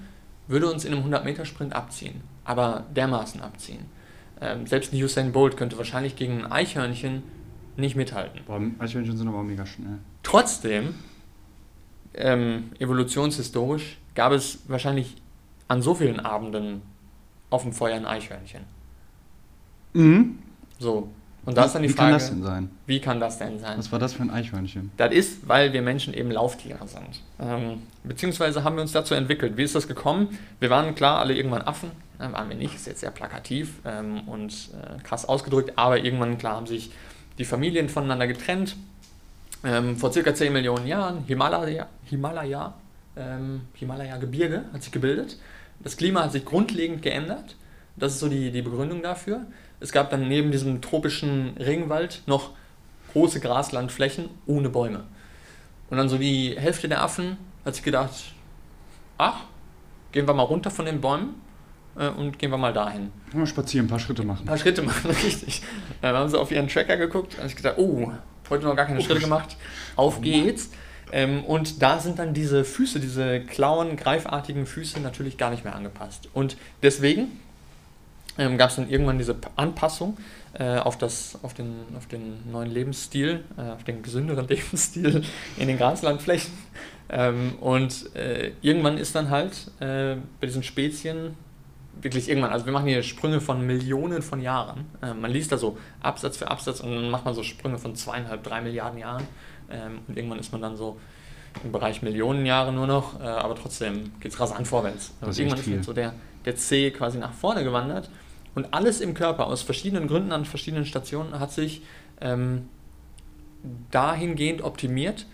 würde 0.50 0.70
uns 0.70 0.84
in 0.84 0.94
einem 0.94 1.06
100-Meter-Sprint 1.06 1.74
abziehen. 1.74 2.22
Aber 2.50 2.88
dermaßen 2.96 3.42
abziehen. 3.42 3.86
Ähm, 4.42 4.66
selbst 4.66 4.92
ein 4.92 5.04
Usain 5.04 5.32
Bolt 5.32 5.56
könnte 5.56 5.78
wahrscheinlich 5.78 6.16
gegen 6.16 6.44
ein 6.44 6.52
Eichhörnchen 6.52 7.22
nicht 7.78 7.96
mithalten. 7.96 8.42
Boah, 8.48 8.60
Eichhörnchen 8.80 9.16
sind 9.16 9.28
aber 9.28 9.44
mega 9.44 9.68
schnell. 9.68 10.00
Trotzdem, 10.24 10.96
ähm, 12.16 12.72
evolutionshistorisch, 12.80 14.00
gab 14.16 14.32
es 14.32 14.64
wahrscheinlich 14.68 15.16
an 15.68 15.84
so 15.84 15.94
vielen 15.94 16.20
Abenden 16.20 16.82
auf 17.52 17.62
dem 17.62 17.72
Feuer 17.72 17.98
ein 17.98 18.08
Eichhörnchen. 18.08 18.64
Mhm. 19.94 20.40
So. 20.80 21.10
Und 21.46 21.58
da 21.58 21.66
ist 21.66 21.74
dann 21.74 21.84
die 21.84 21.90
Wie 21.90 21.94
Frage, 21.94 22.12
kann 22.12 22.20
das 22.20 22.30
denn 22.30 22.44
sein? 22.44 22.70
wie 22.86 23.00
kann 23.00 23.20
das 23.20 23.38
denn 23.40 23.60
sein? 23.60 23.78
Was 23.78 23.92
war 23.92 24.00
das 24.00 24.14
für 24.14 24.24
ein 24.24 24.30
Eichhörnchen? 24.30 24.92
Das 24.98 25.14
ist, 25.14 25.48
weil 25.48 25.74
wir 25.74 25.82
Menschen 25.82 26.14
eben 26.14 26.32
Lauftiere 26.32 26.86
sind. 26.88 27.22
Ähm, 27.40 27.84
beziehungsweise 28.04 28.64
haben 28.64 28.76
wir 28.76 28.82
uns 28.82 28.92
dazu 28.92 29.14
entwickelt. 29.16 29.58
Wie 29.58 29.64
ist 29.64 29.74
das 29.74 29.88
gekommen? 29.88 30.38
Wir 30.60 30.70
waren 30.70 30.96
klar 30.96 31.20
alle 31.20 31.34
irgendwann 31.34 31.62
Affen. 31.62 31.92
Äh, 32.20 32.32
waren 32.34 32.50
wir 32.50 32.58
nicht, 32.58 32.76
ist 32.76 32.88
jetzt 32.88 33.00
sehr 33.00 33.12
plakativ 33.12 33.76
ähm, 33.86 34.22
und 34.28 34.52
äh, 34.74 35.02
krass 35.02 35.28
ausgedrückt, 35.28 35.74
aber 35.78 36.00
irgendwann 36.04 36.38
klar 36.38 36.58
haben 36.58 36.68
sich 36.68 36.92
die 37.38 37.46
Familien 37.46 37.90
voneinander 37.90 38.28
getrennt. 38.28 38.76
Ähm, 39.64 39.98
vor 39.98 40.12
circa 40.12 40.34
10 40.34 40.54
Millionen 40.54 40.88
Jahren, 40.88 41.24
Himalaya, 41.26 41.88
Himalaya, 42.06 42.74
ähm, 43.18 43.62
Himalaya-Gebirge 43.74 44.66
hat 44.74 44.84
sich 44.84 44.92
gebildet. 44.92 45.38
Das 45.80 45.98
Klima 45.98 46.24
hat 46.24 46.34
sich 46.34 46.46
grundlegend 46.46 47.02
geändert. 47.02 47.56
Das 47.96 48.14
ist 48.14 48.20
so 48.20 48.30
die, 48.30 48.52
die 48.52 48.62
Begründung 48.62 49.02
dafür. 49.02 49.42
Es 49.80 49.92
gab 49.92 50.10
dann 50.10 50.28
neben 50.28 50.52
diesem 50.52 50.82
tropischen 50.82 51.56
Regenwald 51.58 52.24
noch 52.26 52.52
große 53.14 53.40
Graslandflächen 53.40 54.30
ohne 54.46 54.70
Bäume. 54.70 55.06
Und 55.90 55.98
dann 55.98 56.10
so 56.10 56.18
die 56.18 56.56
Hälfte 56.58 56.88
der 56.88 57.02
Affen 57.02 57.38
hat 57.66 57.76
sich 57.76 57.84
gedacht, 57.84 58.34
ach, 59.18 59.42
gehen 60.12 60.28
wir 60.28 60.34
mal 60.34 60.44
runter 60.44 60.70
von 60.72 60.86
den 60.86 61.02
Bäumen 61.02 61.36
äh, 61.98 62.10
und 62.10 62.38
gehen 62.40 62.52
wir 62.52 62.58
mal 62.58 62.74
dahin. 62.74 63.12
Mal 63.34 63.48
spazieren, 63.48 63.88
ein 63.88 63.90
paar 63.90 64.00
Schritte 64.00 64.24
machen. 64.24 64.42
Ein 64.42 64.48
paar 64.48 64.58
Schritte 64.58 64.82
machen, 64.82 65.10
richtig. 65.24 65.62
Dann 66.02 66.16
haben 66.16 66.30
sie 66.30 66.40
auf 66.40 66.52
ihren 66.52 66.68
Tracker 66.68 66.98
geguckt 66.98 67.38
und 67.40 67.48
sich 67.48 67.56
gedacht, 67.56 67.76
oh, 67.78 68.12
heute 68.50 68.66
noch 68.66 68.76
gar 68.76 68.86
keine 68.86 69.02
Schritte 69.02 69.22
gemacht, 69.22 69.58
auf 69.96 70.22
geht's. 70.22 70.70
Ähm, 71.12 71.44
und 71.44 71.82
da 71.82 72.00
sind 72.00 72.20
dann 72.20 72.34
diese 72.34 72.64
Füße, 72.64 73.00
diese 73.00 73.42
Klauen, 73.42 73.96
greifartigen 73.96 74.66
Füße 74.66 75.00
natürlich 75.00 75.38
gar 75.38 75.50
nicht 75.50 75.64
mehr 75.64 75.76
angepasst. 75.76 76.30
Und 76.34 76.56
deswegen 76.84 77.40
ähm, 78.40 78.58
gab 78.58 78.70
es 78.70 78.78
dann 78.78 78.90
irgendwann 78.90 79.18
diese 79.18 79.36
Anpassung 79.56 80.18
äh, 80.54 80.78
auf, 80.78 80.98
das, 80.98 81.38
auf, 81.44 81.54
den, 81.54 81.76
auf 81.96 82.08
den 82.08 82.52
neuen 82.52 82.72
Lebensstil, 82.72 83.44
äh, 83.58 83.72
auf 83.72 83.84
den 83.84 84.02
gesünderen 84.02 84.48
Lebensstil 84.50 85.24
in 85.58 85.68
den 85.68 85.78
Graslandflächen. 85.78 86.52
Ähm, 87.10 87.56
und 87.60 88.16
äh, 88.16 88.52
irgendwann 88.62 88.98
ist 88.98 89.16
dann 89.16 89.30
halt 89.30 89.72
äh, 89.80 90.16
bei 90.40 90.48
diesen 90.48 90.64
Spezien 90.64 91.36
wirklich 92.02 92.30
irgendwann, 92.30 92.52
also 92.52 92.66
wir 92.66 92.72
machen 92.72 92.88
hier 92.88 93.04
Sprünge 93.04 93.42
von 93.42 93.66
Millionen 93.66 94.22
von 94.22 94.42
Jahren. 94.42 94.86
Äh, 95.02 95.14
man 95.14 95.32
liest 95.32 95.52
da 95.52 95.58
so 95.58 95.78
Absatz 96.02 96.38
für 96.38 96.50
Absatz 96.50 96.80
und 96.80 96.92
dann 96.92 97.10
macht 97.10 97.26
man 97.26 97.34
so 97.34 97.44
Sprünge 97.44 97.78
von 97.78 97.96
zweieinhalb, 97.96 98.44
drei 98.44 98.62
Milliarden 98.62 99.00
Jahren. 99.00 99.28
Ähm, 99.70 100.00
und 100.08 100.18
irgendwann 100.18 100.40
ist 100.40 100.52
man 100.52 100.62
dann 100.62 100.78
so 100.78 100.98
im 101.64 101.72
Bereich 101.72 102.02
Millionen 102.02 102.46
Jahre 102.46 102.72
nur 102.72 102.88
noch, 102.88 103.20
äh, 103.20 103.24
aber 103.24 103.56
trotzdem 103.56 104.12
geht 104.20 104.32
es 104.32 104.40
rasant 104.40 104.68
vorwärts. 104.68 105.14
Das 105.20 105.28
Und 105.28 105.30
ist 105.32 105.40
irgendwann 105.40 105.80
ist 105.80 105.86
so 105.86 105.94
der, 105.94 106.14
der 106.46 106.56
C 106.56 106.92
quasi 106.92 107.18
nach 107.18 107.34
vorne 107.34 107.64
gewandert 107.64 108.10
und 108.56 108.74
alles 108.74 109.02
im 109.02 109.14
Körper 109.14 109.48
aus 109.48 109.62
verschiedenen 109.62 110.08
Gründen 110.08 110.32
an 110.32 110.46
verschiedenen 110.46 110.86
Stationen 110.86 111.40
hat 111.40 111.52
sich 111.52 111.82
ähm, 112.22 112.70
dahingehend 113.92 114.62
optimiert, 114.62 115.26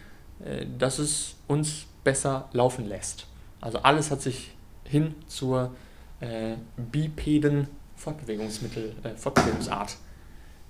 äh, 0.43 0.65
dass 0.77 0.99
es 0.99 1.35
uns 1.47 1.85
besser 2.03 2.49
laufen 2.53 2.87
lässt. 2.87 3.27
Also 3.61 3.79
alles 3.79 4.11
hat 4.11 4.21
sich 4.21 4.51
hin 4.83 5.15
zur 5.27 5.75
äh, 6.19 6.55
bipeden 6.77 7.67
Fortbewegungsmittel, 7.95 8.93
äh, 9.03 9.15
Fortbewegungsart 9.15 9.97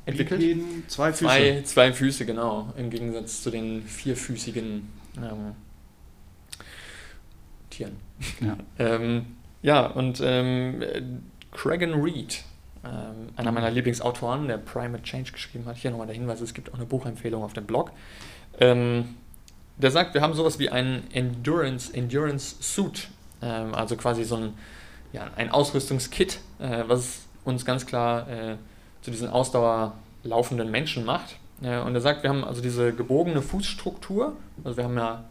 entwickelt. 0.06 0.40
Bipeden, 0.40 0.84
zwei 0.88 1.12
Füße. 1.12 1.25
Zwei, 1.25 1.62
zwei 1.64 1.94
Füße, 1.94 2.25
genau, 2.25 2.74
im 2.78 2.90
Gegensatz 2.90 3.42
zu 3.42 3.52
den 3.52 3.84
vierfüßigen 3.84 4.88
ähm, 5.18 5.56
Tieren. 7.70 7.98
Ja. 8.40 8.58
Ähm, 8.78 9.38
ja, 9.62 9.88
und 9.88 10.22
ähm, 10.24 10.82
äh, 10.82 11.02
Cragen 11.55 12.01
Reed, 12.01 12.43
ähm, 12.83 13.29
einer 13.35 13.51
meiner 13.51 13.71
Lieblingsautoren, 13.71 14.47
der 14.47 14.57
Primate 14.57 15.03
Change 15.03 15.31
geschrieben 15.31 15.65
hat, 15.65 15.77
hier 15.77 15.91
nochmal 15.91 16.07
der 16.07 16.15
Hinweis, 16.15 16.41
es 16.41 16.53
gibt 16.53 16.69
auch 16.69 16.75
eine 16.75 16.85
Buchempfehlung 16.85 17.43
auf 17.43 17.53
dem 17.53 17.65
Blog, 17.65 17.91
ähm, 18.59 19.15
der 19.77 19.91
sagt, 19.91 20.13
wir 20.13 20.21
haben 20.21 20.33
sowas 20.33 20.59
wie 20.59 20.69
einen 20.69 21.09
Endurance, 21.12 21.93
Endurance 21.93 22.55
Suit, 22.62 23.09
ähm, 23.41 23.74
also 23.74 23.95
quasi 23.97 24.24
so 24.24 24.38
ein, 24.38 24.53
ja, 25.12 25.27
ein 25.35 25.50
Ausrüstungskit, 25.50 26.39
äh, 26.59 26.83
was 26.88 27.25
uns 27.43 27.65
ganz 27.65 27.85
klar 27.85 28.29
äh, 28.29 28.55
zu 29.01 29.12
diesen 29.12 29.29
ausdauerlaufenden 29.29 30.71
Menschen 30.71 31.05
macht. 31.05 31.38
Äh, 31.62 31.79
und 31.79 31.93
er 31.93 32.01
sagt, 32.01 32.24
wir 32.24 32.29
haben 32.29 32.43
also 32.43 32.62
diese 32.62 32.93
gebogene 32.93 33.41
Fußstruktur, 33.41 34.35
also 34.63 34.77
wir 34.77 34.83
haben 34.85 34.97
ja 34.97 35.25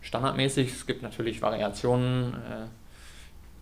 standardmäßig, 0.00 0.72
es 0.72 0.86
gibt 0.86 1.02
natürlich 1.02 1.42
Variationen, 1.42 2.34
äh, 2.34 2.66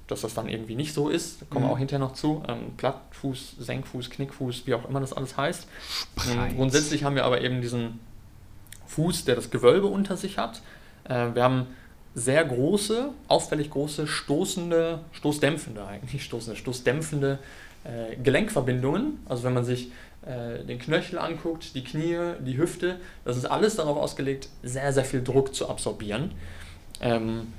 dass 0.09 0.21
das 0.21 0.35
dann 0.35 0.49
irgendwie 0.49 0.77
nicht 0.77 0.95
so 0.95 1.09
ist, 1.09 1.43
da 1.43 1.47
kommen 1.51 1.65
wir 1.65 1.69
Mhm. 1.69 1.75
auch 1.75 1.79
hinterher 1.79 1.99
noch 2.07 2.15
zu. 2.15 2.43
Ähm, 2.49 2.73
Plattfuß, 2.77 3.57
Senkfuß, 3.59 4.11
Knickfuß, 4.11 4.67
wie 4.67 4.75
auch 4.75 4.89
immer 4.89 5.01
das 5.01 5.13
alles 5.13 5.37
heißt. 5.37 5.67
Spreiz. 5.91 6.51
Ähm, 6.51 6.57
grundsätzlich 6.57 7.05
haben 7.05 7.17
wir 7.17 7.25
aber 7.25 7.41
eben 7.41 7.61
diesen 7.61 7.99
Fuß, 8.87 9.25
der 9.25 9.35
das 9.35 9.51
Gewölbe 9.51 9.87
unter 9.89 10.17
sich 10.17 10.39
hat. 10.39 10.61
Äh, 11.05 11.35
wir 11.35 11.43
haben 11.43 11.67
sehr 12.15 12.45
große, 12.45 13.11
auffällig 13.29 13.71
große, 13.71 14.07
stoßende, 14.07 15.01
stoßdämpfende 15.13 15.85
eigentlich, 15.87 16.23
stoßende, 16.25 16.57
stoßdämpfende 16.59 17.39
äh, 17.85 18.17
Gelenkverbindungen. 18.17 19.19
Also 19.29 19.43
wenn 19.43 19.55
man 19.55 19.65
sich 19.65 19.91
äh, 20.25 20.65
den 20.65 20.79
Knöchel 20.79 21.19
anguckt, 21.19 21.75
die 21.75 21.85
Knie, 21.85 22.17
die 22.41 22.57
Hüfte, 22.57 23.01
das 23.25 23.37
ist 23.37 23.45
alles 23.47 23.77
darauf 23.77 23.97
ausgelegt, 23.97 24.49
sehr, 24.63 24.93
sehr 24.93 25.05
viel 25.05 25.23
Druck 25.23 25.55
zu 25.55 25.69
absorbieren. 25.69 26.31
Ähm, 27.01 27.53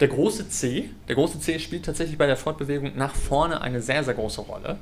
der 0.00 0.08
große 0.08 0.48
C, 0.48 0.90
der 1.08 1.14
große 1.14 1.40
C 1.40 1.58
spielt 1.58 1.84
tatsächlich 1.84 2.16
bei 2.16 2.26
der 2.26 2.36
Fortbewegung 2.36 2.96
nach 2.96 3.14
vorne 3.14 3.60
eine 3.60 3.82
sehr, 3.82 4.02
sehr 4.02 4.14
große 4.14 4.40
Rolle. 4.40 4.78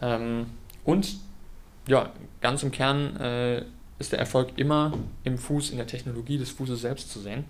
Ähm, 0.00 0.46
und 0.84 1.16
ja, 1.86 2.10
ganz 2.40 2.62
im 2.62 2.70
Kern 2.70 3.16
äh, 3.16 3.64
ist 3.98 4.12
der 4.12 4.18
Erfolg 4.18 4.52
immer 4.56 4.92
im 5.22 5.38
Fuß, 5.38 5.70
in 5.70 5.76
der 5.76 5.86
Technologie 5.86 6.38
des 6.38 6.50
Fußes 6.50 6.80
selbst 6.80 7.12
zu 7.12 7.20
sehen. 7.20 7.44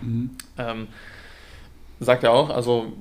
Mhm. 0.00 0.30
Ähm, 0.58 0.88
sagt 2.00 2.24
er 2.24 2.32
auch, 2.32 2.50
also 2.50 2.92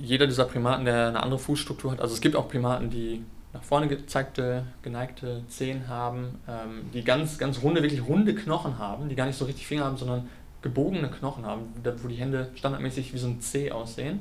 jeder 0.00 0.26
dieser 0.26 0.44
Primaten, 0.44 0.84
der 0.84 1.08
eine 1.08 1.22
andere 1.22 1.40
Fußstruktur 1.40 1.92
hat, 1.92 2.00
also 2.00 2.14
es 2.14 2.20
gibt 2.20 2.36
auch 2.36 2.48
Primaten, 2.48 2.88
die 2.90 3.22
nach 3.52 3.62
vorne 3.62 3.88
gezeigte, 3.88 4.64
geneigte 4.82 5.42
Zehen 5.48 5.88
haben, 5.88 6.38
ähm, 6.46 6.90
die 6.92 7.02
ganz, 7.02 7.38
ganz 7.38 7.62
runde, 7.62 7.82
wirklich 7.82 8.06
runde 8.06 8.34
Knochen 8.34 8.78
haben, 8.78 9.08
die 9.08 9.14
gar 9.14 9.26
nicht 9.26 9.38
so 9.38 9.46
richtig 9.46 9.66
Finger 9.66 9.84
haben, 9.84 9.96
sondern 9.96 10.28
gebogene 10.62 11.08
Knochen 11.08 11.46
haben, 11.46 11.62
wo 12.02 12.08
die 12.08 12.16
Hände 12.16 12.50
standardmäßig 12.54 13.12
wie 13.14 13.18
so 13.18 13.28
ein 13.28 13.40
C 13.40 13.70
aussehen. 13.70 14.20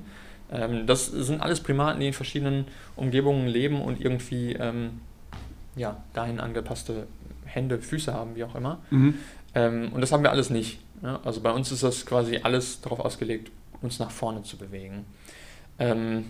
Ähm, 0.52 0.88
das 0.88 1.08
sind 1.08 1.42
alles 1.42 1.62
Primaten, 1.62 2.00
die 2.00 2.08
in 2.08 2.14
verschiedenen 2.14 2.66
Umgebungen 2.96 3.48
leben 3.48 3.82
und 3.82 4.00
irgendwie 4.00 4.54
ähm, 4.54 5.02
ja, 5.76 6.04
dahin 6.14 6.40
angepasste 6.40 7.08
Hände, 7.46 7.80
Füße 7.80 8.14
haben, 8.14 8.36
wie 8.36 8.44
auch 8.44 8.56
immer. 8.56 8.80
Mhm. 8.90 9.16
Ähm, 9.56 9.90
und 9.94 10.02
das 10.02 10.12
haben 10.12 10.24
wir 10.24 10.32
alles 10.32 10.50
nicht. 10.50 10.80
Ja? 11.02 11.20
Also 11.24 11.42
bei 11.42 11.52
uns 11.52 11.72
ist 11.72 11.84
das 11.84 12.06
quasi 12.06 12.40
alles 12.44 12.82
darauf 12.82 13.00
ausgelegt, 13.00 13.52
uns 13.82 14.00
nach 14.00 14.12
vorne 14.12 14.44
zu 14.44 14.58
bewegen. 14.58 15.06
Ähm, 15.80 16.26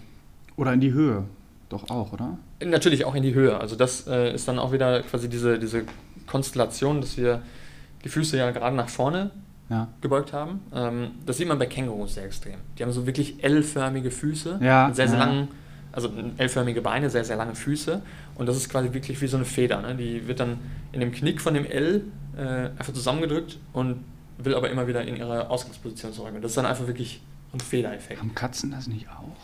Oder 0.55 0.73
in 0.73 0.81
die 0.81 0.93
Höhe. 0.93 1.25
Doch 1.69 1.89
auch, 1.89 2.13
oder? 2.13 2.37
natürlich 2.63 3.03
auch 3.03 3.13
in 3.13 3.23
die 3.23 3.33
Höhe. 3.33 3.59
Also 3.59 3.75
das 3.75 4.07
äh, 4.07 4.33
ist 4.33 4.47
dann 4.47 4.57
auch 4.57 4.71
wieder 4.71 5.01
quasi 5.03 5.27
diese, 5.27 5.59
diese 5.59 5.83
Konstellation, 6.25 7.01
dass 7.01 7.17
wir 7.17 7.41
die 8.05 8.09
Füße 8.09 8.37
ja 8.37 8.51
gerade 8.51 8.75
nach 8.75 8.87
vorne 8.87 9.31
Ja. 9.69 9.89
gebeugt 10.01 10.31
haben. 10.33 10.62
Ähm, 10.74 11.12
das 11.25 11.38
sieht 11.38 11.47
man 11.47 11.59
bei 11.59 11.65
Kängurus 11.65 12.13
sehr 12.15 12.24
extrem. 12.25 12.55
Die 12.77 12.83
haben 12.83 12.91
so 12.91 13.05
wirklich 13.05 13.43
L-förmige 13.43 14.12
Füße, 14.12 14.59
Ja, 14.62 14.93
sehr, 14.93 15.07
sehr 15.09 15.19
ja. 15.19 15.25
langen, 15.25 15.47
also 15.91 16.09
L-förmige 16.38 16.81
Beine, 16.81 17.09
sehr, 17.09 17.25
sehr 17.25 17.36
lange 17.36 17.53
Füße. 17.55 18.01
Und 18.36 18.45
das 18.47 18.55
ist 18.55 18.69
quasi 18.69 18.93
wirklich 18.93 19.19
wie 19.21 19.27
so 19.27 19.36
eine 19.38 19.45
Feder. 19.45 19.81
Ne? 19.81 19.95
Die 19.95 20.27
wird 20.27 20.39
dann 20.39 20.57
in 20.93 21.01
dem 21.01 21.12
Knick 21.12 21.41
von 21.41 21.53
dem 21.53 21.65
L 21.65 22.05
äh, 22.38 22.41
einfach 22.77 22.93
zusammengedrückt 22.93 23.57
und 23.74 24.03
will 24.38 24.55
aber 24.55 24.69
immer 24.69 24.88
wieder 24.88 25.03
in 25.03 25.17
ihre 25.17 25.50
Ausgangsposition 25.50 26.13
zurück. 26.13 26.33
Und 26.36 26.41
das 26.43 26.51
ist 26.51 26.57
dann 26.57 26.65
einfach 26.65 26.88
wirklich 26.88 27.21
ein 27.53 27.59
Federeffekt. 27.59 28.19
Haben 28.21 28.36
Katzen 28.36 28.71
das 28.71 28.88
nicht 28.88 29.07
auch? 29.09 29.36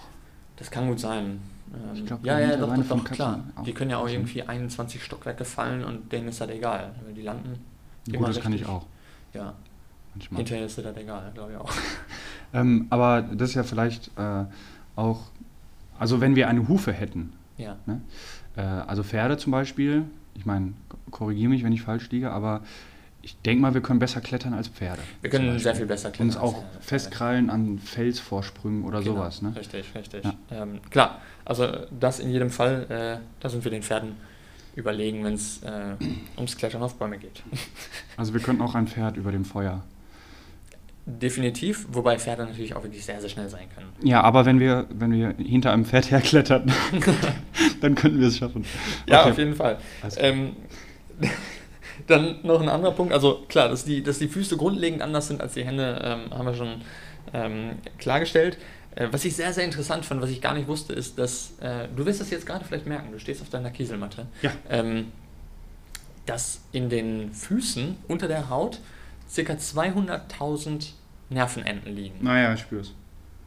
Das 0.57 0.69
kann 0.71 0.87
gut 0.87 0.99
sein. 0.99 1.41
Ähm, 1.73 1.95
Ich 1.95 2.05
glaub, 2.05 2.23
ja, 2.25 2.39
ja, 2.39 2.55
doch, 2.55 2.73
doch, 2.75 2.87
doch, 2.87 3.03
klar. 3.05 3.39
Die 3.65 3.73
können 3.73 3.89
ja 3.91 3.97
auch 3.97 4.07
irgendwie 4.07 4.43
21 4.43 5.03
Stockwerke 5.03 5.43
fallen 5.43 5.83
und 5.83 6.11
denen 6.11 6.27
ist 6.27 6.39
das 6.39 6.49
egal. 6.49 6.91
Die 7.15 7.21
landen 7.23 7.59
Gut, 8.05 8.15
Immer 8.15 8.27
das 8.27 8.39
kann 8.41 8.53
ich 8.53 8.65
auch. 8.65 8.85
Ja, 9.33 9.53
Manchmal. 10.13 10.39
hinterher 10.39 10.65
ist 10.65 10.77
dir 10.77 10.83
das 10.83 10.97
egal, 10.97 11.31
glaube 11.33 11.51
ich 11.53 11.57
auch. 11.57 11.71
Ähm, 12.55 12.85
aber 12.91 13.23
das 13.23 13.49
ist 13.49 13.55
ja 13.55 13.63
vielleicht 13.63 14.11
äh, 14.15 14.45
auch, 14.95 15.21
also 15.97 16.21
wenn 16.21 16.35
wir 16.35 16.47
eine 16.49 16.67
Hufe 16.67 16.93
hätten, 16.93 17.33
Ja, 17.57 17.77
ne? 17.87 17.99
äh, 18.55 18.61
also 18.61 19.01
Pferde 19.01 19.37
zum 19.39 19.51
Beispiel, 19.51 20.03
ich 20.35 20.45
meine, 20.45 20.73
korrigiere 21.09 21.49
mich, 21.49 21.63
wenn 21.63 21.73
ich 21.73 21.81
falsch 21.81 22.11
liege, 22.11 22.29
aber 22.29 22.61
ich 23.23 23.35
denke 23.37 23.63
mal, 23.63 23.73
wir 23.73 23.81
können 23.81 23.97
besser 23.97 24.21
klettern 24.21 24.53
als 24.53 24.67
Pferde. 24.67 25.01
wir 25.21 25.31
können 25.31 25.57
sehr 25.57 25.73
viel 25.73 25.87
besser 25.87 26.11
klettern. 26.11 26.27
Uns 26.27 26.37
auch 26.37 26.53
Pferde. 26.61 26.77
festkrallen 26.81 27.49
an 27.49 27.79
Felsvorsprüngen 27.79 28.83
oder 28.83 28.99
Genau, 29.01 29.15
sowas. 29.15 29.41
Ne? 29.41 29.55
Richtig, 29.55 29.95
richtig. 29.95 30.23
Ja. 30.23 30.35
Ähm, 30.51 30.79
klar, 30.91 31.21
also 31.45 31.67
das 31.99 32.19
in 32.19 32.29
jedem 32.29 32.51
Fall, 32.51 32.85
äh, 32.87 33.17
da 33.39 33.49
sind 33.49 33.63
wir 33.63 33.71
den 33.71 33.81
Pferden 33.81 34.11
überlegen, 34.75 35.23
wenn 35.23 35.33
es 35.33 35.63
äh, 35.63 35.95
ums 36.37 36.55
Klettern 36.55 36.83
auf 36.83 36.99
Bäume 36.99 37.17
geht. 37.17 37.41
Also 38.15 38.33
wir 38.35 38.41
könnten 38.41 38.61
auch 38.61 38.75
ein 38.75 38.85
Pferd 38.87 39.17
über 39.17 39.31
dem 39.31 39.43
Feuer. 39.45 39.81
Definitiv, 41.05 41.85
wobei 41.91 42.17
Pferde 42.17 42.45
natürlich 42.45 42.75
auch 42.75 42.83
wirklich 42.83 43.03
sehr, 43.03 43.19
sehr 43.19 43.29
schnell 43.29 43.49
sein 43.49 43.67
können. 43.75 43.89
Ja, 44.03 44.21
aber 44.21 44.45
wenn 44.45 44.59
wir, 44.61 44.87
wenn 44.89 45.11
wir 45.11 45.35
hinter 45.37 45.73
einem 45.73 45.83
Pferd 45.85 46.09
herklettern, 46.11 46.71
dann 47.81 47.95
könnten 47.95 48.21
wir 48.21 48.27
es 48.29 48.37
schaffen. 48.37 48.63
Ja, 49.07 49.21
Okay. 49.21 49.31
auf 49.31 49.37
jeden 49.37 49.55
Fall. 49.55 49.77
Ähm, 50.17 50.55
dann 52.07 52.37
noch 52.43 52.61
ein 52.61 52.69
anderer 52.69 52.93
Punkt, 52.93 53.13
also 53.13 53.43
klar, 53.49 53.67
dass 53.69 53.83
die, 53.85 54.01
dass 54.01 54.19
die 54.19 54.27
Füße 54.29 54.55
grundlegend 54.57 55.01
anders 55.01 55.27
sind 55.27 55.41
als 55.41 55.53
die 55.53 55.65
Hände, 55.65 56.01
ähm, 56.03 56.31
haben 56.37 56.45
wir 56.45 56.53
schon 56.55 56.81
ähm, 57.33 57.71
klargestellt. 57.97 58.57
Äh, 58.95 59.07
was 59.11 59.25
ich 59.25 59.35
sehr, 59.35 59.51
sehr 59.53 59.65
interessant 59.65 60.05
fand, 60.05 60.21
was 60.21 60.29
ich 60.29 60.41
gar 60.41 60.53
nicht 60.53 60.67
wusste, 60.67 60.93
ist, 60.93 61.19
dass, 61.19 61.51
äh, 61.61 61.87
du 61.95 62.05
wirst 62.05 62.21
das 62.21 62.29
jetzt 62.29 62.45
gerade 62.45 62.63
vielleicht 62.63 62.85
merken, 62.87 63.11
du 63.11 63.19
stehst 63.19 63.41
auf 63.41 63.49
deiner 63.49 63.71
Kieselmatte, 63.71 64.27
Ja. 64.41 64.51
ähm, 64.69 65.07
dass 66.25 66.61
in 66.71 66.89
den 66.89 67.33
Füßen 67.33 67.97
unter 68.07 68.27
der 68.29 68.49
Haut 68.49 68.79
ca. 69.35 69.53
200.000 69.53 70.89
Nervenenden 71.29 71.95
liegen. 71.95 72.23
Naja, 72.23 72.53
ich 72.53 72.61
spür's. 72.61 72.93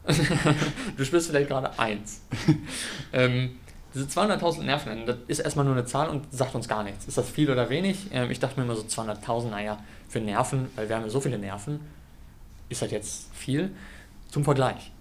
du 0.97 1.05
spürst 1.05 1.29
vielleicht 1.29 1.49
gerade 1.49 1.77
eins. 1.79 2.21
ähm, 3.13 3.57
diese 3.93 4.05
200.000 4.05 4.63
Nervenenden, 4.63 5.05
das 5.07 5.17
ist 5.27 5.39
erstmal 5.39 5.65
nur 5.65 5.75
eine 5.75 5.85
Zahl 5.85 6.09
und 6.09 6.31
sagt 6.31 6.55
uns 6.55 6.67
gar 6.67 6.83
nichts. 6.83 7.07
Ist 7.07 7.17
das 7.17 7.29
viel 7.29 7.49
oder 7.49 7.69
wenig? 7.69 8.07
Ähm, 8.11 8.31
ich 8.31 8.39
dachte 8.39 8.59
mir 8.59 8.65
immer 8.65 8.75
so 8.75 8.83
200.000, 8.83 9.49
naja, 9.49 9.79
für 10.07 10.19
Nerven, 10.19 10.69
weil 10.75 10.87
wir 10.87 10.95
haben 10.95 11.03
ja 11.03 11.09
so 11.09 11.19
viele 11.19 11.37
Nerven, 11.37 11.79
ist 12.69 12.81
das 12.81 12.91
jetzt 12.91 13.33
viel? 13.33 13.71
Zum 14.29 14.43
Vergleich. 14.43 14.91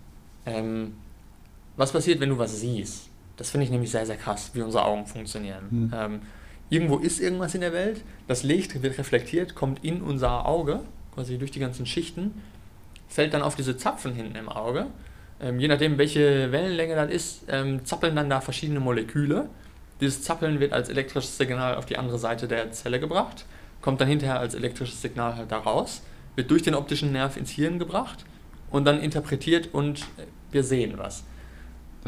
Ähm, 0.45 0.95
was 1.76 1.93
passiert, 1.93 2.21
wenn 2.21 2.31
du 2.31 2.38
was 2.38 2.59
siehst? 2.61 3.09
Das 3.37 3.50
finde 3.50 3.64
ich 3.64 3.71
nämlich 3.71 3.90
sehr, 3.90 4.07
sehr 4.07 4.16
krass, 4.16 4.50
wie 4.55 4.62
unsere 4.62 4.85
Augen 4.85 5.07
funktionieren. 5.07 5.66
Hm. 5.71 5.93
Ähm, 5.95 6.21
irgendwo 6.70 6.99
ist 6.99 7.20
irgendwas 7.20 7.54
in 7.54 7.61
der 7.61 7.73
Welt, 7.73 8.02
das 8.26 8.42
Licht 8.42 8.82
wird 8.82 8.99
reflektiert, 8.99 9.54
kommt 9.54 9.85
in 9.85 10.02
unser 10.02 10.46
Auge, 10.46 10.80
quasi 11.14 11.38
durch 11.38 11.50
die 11.50 11.61
ganzen 11.61 11.87
Schichten, 11.87 12.42
fällt 13.08 13.35
dann 13.35 13.42
auf 13.42 13.56
diese 13.56 13.76
Zapfen 13.76 14.14
hinten 14.14 14.37
im 14.37 14.49
Auge. 14.49 14.87
Ähm, 15.40 15.61
je 15.61 15.68
nachdem, 15.68 15.99
welche 15.99 16.50
Wellenlänge 16.50 16.94
das 16.94 17.11
ist, 17.11 17.44
ähm, 17.49 17.85
zappeln 17.85 18.16
dann 18.16 18.30
da 18.30 18.40
verschiedene 18.40 18.80
Moleküle. 18.80 19.49
Dieses 20.00 20.23
Zappeln 20.23 20.61
wird 20.61 20.73
als 20.73 20.88
elektrisches 20.88 21.38
Signal 21.38 21.76
auf 21.76 21.87
die 21.87 21.96
andere 21.96 22.18
Seite 22.18 22.49
der 22.49 22.73
Zelle 22.73 23.00
gebracht, 23.00 23.46
kommt 23.80 24.00
dann 24.00 24.08
hinterher 24.08 24.40
als 24.40 24.54
elektrisches 24.54 25.00
Signal 25.00 25.37
halt 25.37 25.52
da 25.52 25.58
raus, 25.58 26.02
wird 26.35 26.50
durch 26.50 26.62
den 26.62 26.75
optischen 26.75 27.12
Nerv 27.12 27.37
ins 27.37 27.50
Hirn 27.50 27.78
gebracht 27.78 28.25
und 28.70 28.85
dann 28.85 29.00
interpretiert 29.00 29.73
und 29.73 30.06
wir 30.50 30.64
sehen 30.64 30.94
was. 30.96 31.25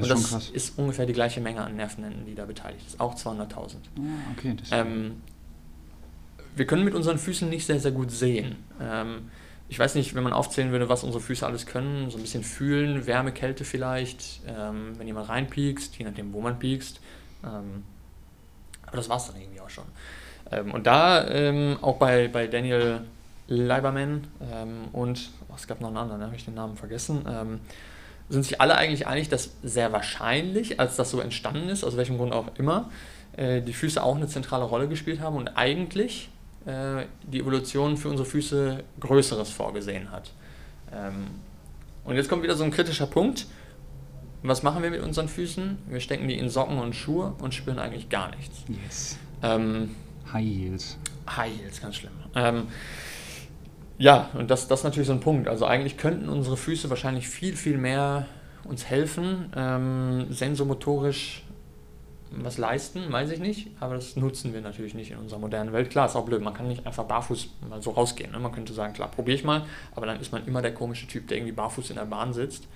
Das 0.01 0.09
ist 0.09 0.17
und 0.17 0.29
schon 0.29 0.39
das 0.39 0.51
ist 0.51 0.79
ungefähr 0.79 1.07
die 1.07 1.13
gleiche 1.13 1.41
Menge 1.41 1.63
an 1.63 1.77
Nervenenden, 1.77 2.27
die 2.27 2.35
da 2.35 2.45
beteiligt 2.45 2.87
ist. 2.87 3.01
Auch 3.01 3.15
200.000. 3.15 3.55
Ah, 3.55 4.01
okay, 4.37 4.57
Ähm, 4.71 5.23
wir 6.57 6.67
können 6.67 6.85
mit 6.85 6.95
unseren 6.95 7.19
Füßen 7.19 7.49
nicht 7.49 7.67
sehr, 7.67 7.81
sehr 7.81 7.93
gut 7.93 8.11
sehen. 8.11 8.57
Ähm, 8.81 9.31
ich 9.69 9.79
weiß 9.79 9.95
nicht, 9.95 10.15
wenn 10.15 10.23
man 10.23 10.33
aufzählen 10.33 10.73
würde, 10.73 10.89
was 10.89 11.05
unsere 11.05 11.23
Füße 11.23 11.47
alles 11.47 11.67
können, 11.67 12.11
so 12.11 12.17
ein 12.17 12.23
bisschen 12.23 12.43
fühlen, 12.43 13.07
Wärme, 13.07 13.33
Kälte 13.33 13.65
vielleicht, 13.65 14.41
ähm, 14.47 14.95
wenn 14.99 15.07
jemand 15.07 15.29
reinpiekst, 15.29 15.97
je 15.99 16.05
nachdem, 16.05 16.33
wo 16.33 16.41
man 16.41 16.59
piekst. 16.59 17.01
Ähm, 17.45 17.85
aber 18.87 18.97
das 18.97 19.09
war 19.09 19.19
es 19.19 19.27
dann 19.27 19.41
irgendwie 19.41 19.61
auch 19.61 19.71
schon. 19.71 19.85
Ähm, 20.51 20.73
und 20.73 20.87
da 20.87 21.29
ähm, 21.29 21.77
auch 21.83 21.97
bei, 21.97 22.29
bei 22.29 22.47
Daniel 22.47 23.03
Leiberman 23.49 24.27
und, 24.93 25.31
oh, 25.49 25.55
es 25.57 25.67
gab 25.67 25.81
noch 25.81 25.89
einen 25.89 25.97
anderen, 25.97 26.21
da 26.21 26.27
habe 26.27 26.37
ich 26.37 26.45
den 26.45 26.53
Namen 26.53 26.77
vergessen, 26.77 27.23
sind 28.29 28.43
sich 28.45 28.61
alle 28.61 28.77
eigentlich 28.77 29.07
einig, 29.07 29.29
dass 29.29 29.53
sehr 29.63 29.93
wahrscheinlich, 29.93 30.81
als 30.81 30.97
das 30.97 31.11
so 31.11 31.21
entstanden 31.21 31.69
ist, 31.69 31.85
aus 31.85 31.97
welchem 31.97 32.19
Grund 32.19 32.33
auch 32.33 32.49
immer, 32.57 32.91
äh, 33.37 33.63
die 33.63 33.73
Füße 33.73 34.03
auch 34.03 34.17
eine 34.17 34.29
zentrale 34.29 34.65
Rolle 34.65 34.89
gespielt 34.89 35.21
haben 35.21 35.37
und 35.37 35.49
eigentlich 35.57 36.29
äh, 36.67 37.05
die 37.23 37.41
Evolution 37.41 37.97
für 37.97 38.09
unsere 38.09 38.29
Füße 38.29 38.85
Größeres 39.01 39.51
vorgesehen 39.51 40.11
hat. 40.11 40.33
Ähm, 40.93 41.27
und 42.05 42.17
jetzt 42.17 42.29
kommt 42.29 42.43
wieder 42.43 42.57
so 42.57 42.65
ein 42.65 42.71
kritischer 42.71 43.07
Punkt. 43.07 43.47
Was 44.43 44.63
machen 44.63 44.83
wir 44.83 44.91
mit 44.91 45.03
unseren 45.03 45.29
Füßen? 45.29 45.79
Wir 45.89 46.01
stecken 46.01 46.29
die 46.29 46.39
in 46.39 46.49
Socken 46.49 46.79
und 46.79 46.95
Schuhe 46.95 47.35
und 47.39 47.55
spüren 47.55 47.79
eigentlich 47.79 48.09
gar 48.09 48.35
nichts. 48.37 48.59
Yes. 48.69 49.19
Ähm, 49.43 49.95
High 50.33 50.47
Heels. 50.47 50.99
High 51.29 51.53
Heels, 51.61 51.81
ganz 51.81 51.97
schlimm. 51.97 52.13
Ähm, 52.35 52.69
ja, 53.99 54.31
und 54.35 54.51
das, 54.51 54.69
das 54.69 54.81
ist 54.81 54.85
natürlich 54.85 55.09
so 55.09 55.13
ein 55.13 55.21
Punkt. 55.21 55.49
Also 55.49 55.67
eigentlich 55.67 55.97
könnten 55.97 56.29
unsere 56.29 56.57
Füße 56.57 56.89
wahrscheinlich 56.89 57.29
viel, 57.29 57.57
viel 57.57 57.79
mehr 57.79 58.27
uns 58.65 58.87
helfen, 58.87 59.53
ähm, 59.57 60.27
sensomotorisch 60.31 61.43
was 62.31 62.59
leisten, 62.59 63.11
weiß 63.11 63.31
ich 63.31 63.39
nicht, 63.39 63.71
aber 63.81 63.95
das 63.95 64.17
nutzen 64.17 64.53
wir 64.53 64.61
natürlich 64.61 64.95
nicht 64.95 65.11
in 65.11 65.19
unserer 65.19 65.39
modernen 65.39 65.73
Welt. 65.73 65.91
Klar, 65.91 66.07
ist 66.07 66.17
auch 66.17 66.27
blöd, 66.27 66.43
man 66.43 66.55
kann 66.55 66.69
nicht 66.69 66.87
einfach 66.87 67.05
barfuß 67.05 67.49
mal 67.69 67.81
so 67.81 67.91
rausgehen. 67.91 68.33
Ne? 68.33 68.39
Man 68.39 68.53
könnte 68.53 68.73
sagen, 68.73 68.93
klar, 68.93 69.11
probiere 69.11 69.37
ich 69.37 69.45
mal, 69.45 69.65
aber 69.95 70.07
dann 70.07 70.21
ist 70.21 70.33
man 70.33 70.47
immer 70.47 70.61
der 70.61 70.75
komische 70.75 71.07
Typ, 71.07 71.29
der 71.29 71.39
irgendwie 71.39 71.55
barfuß 71.55 71.91
in 71.91 71.97
der 71.97 72.05
Bahn 72.05 72.33
sitzt. 72.33 72.67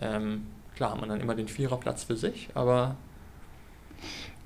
Ähm, 0.00 0.46
klar 0.74 0.92
hat 0.92 1.00
man 1.00 1.08
dann 1.08 1.20
immer 1.20 1.34
den 1.34 1.48
Viererplatz 1.48 2.04
für 2.04 2.16
sich, 2.16 2.48
aber 2.54 2.96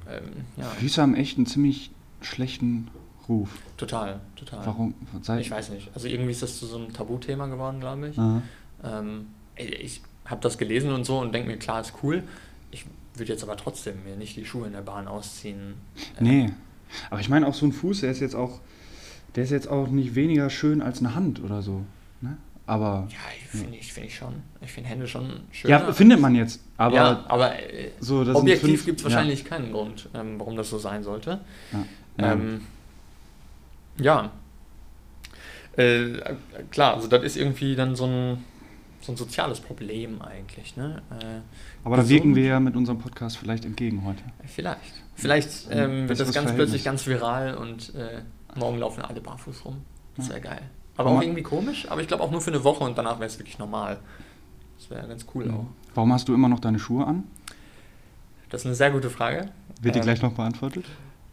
ähm, 0.08 0.44
ja, 0.56 0.64
Füße 0.64 1.00
haben 1.00 1.14
echt 1.14 1.38
einen 1.38 1.46
ziemlich 1.46 1.90
schlechten 2.20 2.90
Ruf. 3.30 3.48
total, 3.76 4.20
total. 4.36 4.66
Warum? 4.66 4.94
Sei, 5.22 5.40
Ich 5.40 5.50
weiß 5.50 5.70
nicht. 5.70 5.88
Also 5.94 6.08
irgendwie 6.08 6.32
ist 6.32 6.42
das 6.42 6.58
zu 6.58 6.66
so 6.66 6.76
einem 6.76 6.92
Tabuthema 6.92 7.46
geworden, 7.46 7.78
glaube 7.80 8.08
ich. 8.08 8.18
Ähm, 8.84 9.26
ich 9.56 10.02
habe 10.24 10.40
das 10.40 10.58
gelesen 10.58 10.90
und 10.92 11.04
so 11.04 11.18
und 11.20 11.32
denke 11.32 11.48
mir, 11.48 11.56
klar, 11.56 11.80
ist 11.80 11.94
cool. 12.02 12.24
Ich 12.72 12.84
würde 13.14 13.32
jetzt 13.32 13.42
aber 13.42 13.56
trotzdem 13.56 14.02
mir 14.04 14.16
nicht 14.16 14.36
die 14.36 14.44
Schuhe 14.44 14.66
in 14.66 14.72
der 14.72 14.82
Bahn 14.82 15.06
ausziehen. 15.08 15.74
Äh, 16.18 16.22
Nee. 16.24 16.52
Aber 17.08 17.20
ich 17.20 17.28
meine 17.28 17.46
auch 17.46 17.54
so 17.54 17.66
ein 17.66 17.72
Fuß, 17.72 18.00
der 18.00 18.10
ist 18.10 18.18
jetzt 18.18 18.34
auch, 18.34 18.60
der 19.36 19.44
ist 19.44 19.50
jetzt 19.50 19.68
auch 19.68 19.86
nicht 19.88 20.16
weniger 20.16 20.50
schön 20.50 20.82
als 20.82 20.98
eine 20.98 21.14
Hand 21.14 21.40
oder 21.40 21.62
so. 21.62 21.84
Ne? 22.20 22.36
Aber 22.66 23.06
Ja, 23.10 23.16
finde 23.58 23.76
ich, 23.76 23.92
find 23.92 24.06
ich 24.06 24.16
schon. 24.16 24.34
Ich 24.60 24.72
finde 24.72 24.90
Hände 24.90 25.06
schon 25.06 25.40
schön. 25.52 25.70
ja, 25.70 25.92
findet 25.92 26.18
man 26.20 26.34
jetzt. 26.34 26.60
Aber 26.76 26.96
ja, 26.96 27.24
aber 27.28 27.54
äh, 27.56 27.92
so 28.00 28.22
objektiv 28.34 28.84
gibt 28.84 28.98
es 29.00 29.04
ja. 29.04 29.10
wahrscheinlich 29.10 29.44
keinen 29.44 29.70
Grund, 29.70 30.08
ähm, 30.14 30.38
warum 30.38 30.56
das 30.56 30.68
so 30.70 30.78
sein 30.78 31.04
sollte. 31.04 31.40
Ja. 31.72 31.84
Ja. 32.18 32.32
Ähm, 32.32 32.62
ja. 34.00 34.30
Äh, 35.76 36.34
klar, 36.70 36.94
also 36.94 37.08
das 37.08 37.22
ist 37.22 37.36
irgendwie 37.36 37.76
dann 37.76 37.94
so 37.96 38.04
ein, 38.06 38.44
so 39.00 39.12
ein 39.12 39.16
soziales 39.16 39.60
Problem 39.60 40.20
eigentlich. 40.20 40.76
Ne? 40.76 41.00
Äh, 41.10 41.40
aber 41.84 41.96
da 41.96 42.08
wirken 42.08 42.34
wir 42.34 42.44
ja 42.44 42.60
mit 42.60 42.76
unserem 42.76 42.98
Podcast 42.98 43.38
vielleicht 43.38 43.64
entgegen 43.64 44.04
heute. 44.04 44.22
Vielleicht. 44.46 44.80
Vielleicht 45.14 45.68
ähm, 45.70 46.08
wird 46.08 46.18
das 46.18 46.26
ganz 46.26 46.32
Verhältnis. 46.34 46.54
plötzlich 46.56 46.84
ganz 46.84 47.06
viral 47.06 47.54
und 47.56 47.94
äh, 47.94 48.22
morgen 48.56 48.78
laufen 48.78 49.02
alle 49.02 49.20
barfuß 49.20 49.64
rum. 49.64 49.78
Das 50.16 50.26
Ja. 50.28 50.34
wäre 50.34 50.40
geil. 50.42 50.62
Aber 50.96 51.10
Aber 51.10 51.18
auch 51.18 51.22
irgendwie 51.22 51.42
komisch, 51.42 51.86
aber 51.88 52.00
ich 52.02 52.08
glaube 52.08 52.22
auch 52.24 52.30
nur 52.30 52.40
für 52.40 52.50
eine 52.50 52.62
Woche 52.64 52.84
und 52.84 52.98
danach 52.98 53.18
wäre 53.20 53.26
es 53.28 53.38
wirklich 53.38 53.58
normal. 53.58 53.98
Das 54.78 54.90
wäre 54.90 55.06
ganz 55.06 55.24
cool 55.34 55.50
auch. 55.50 55.66
Warum 55.94 56.12
hast 56.12 56.28
du 56.28 56.34
immer 56.34 56.48
noch 56.48 56.60
deine 56.60 56.78
Schuhe 56.78 57.06
an? 57.06 57.24
Das 58.50 58.62
ist 58.62 58.66
eine 58.66 58.74
sehr 58.74 58.90
gute 58.90 59.08
Frage. 59.08 59.48
Wird 59.80 59.94
die 59.94 60.00
Ähm, 60.00 60.04
gleich 60.04 60.20
noch 60.20 60.32
beantwortet? 60.32 60.84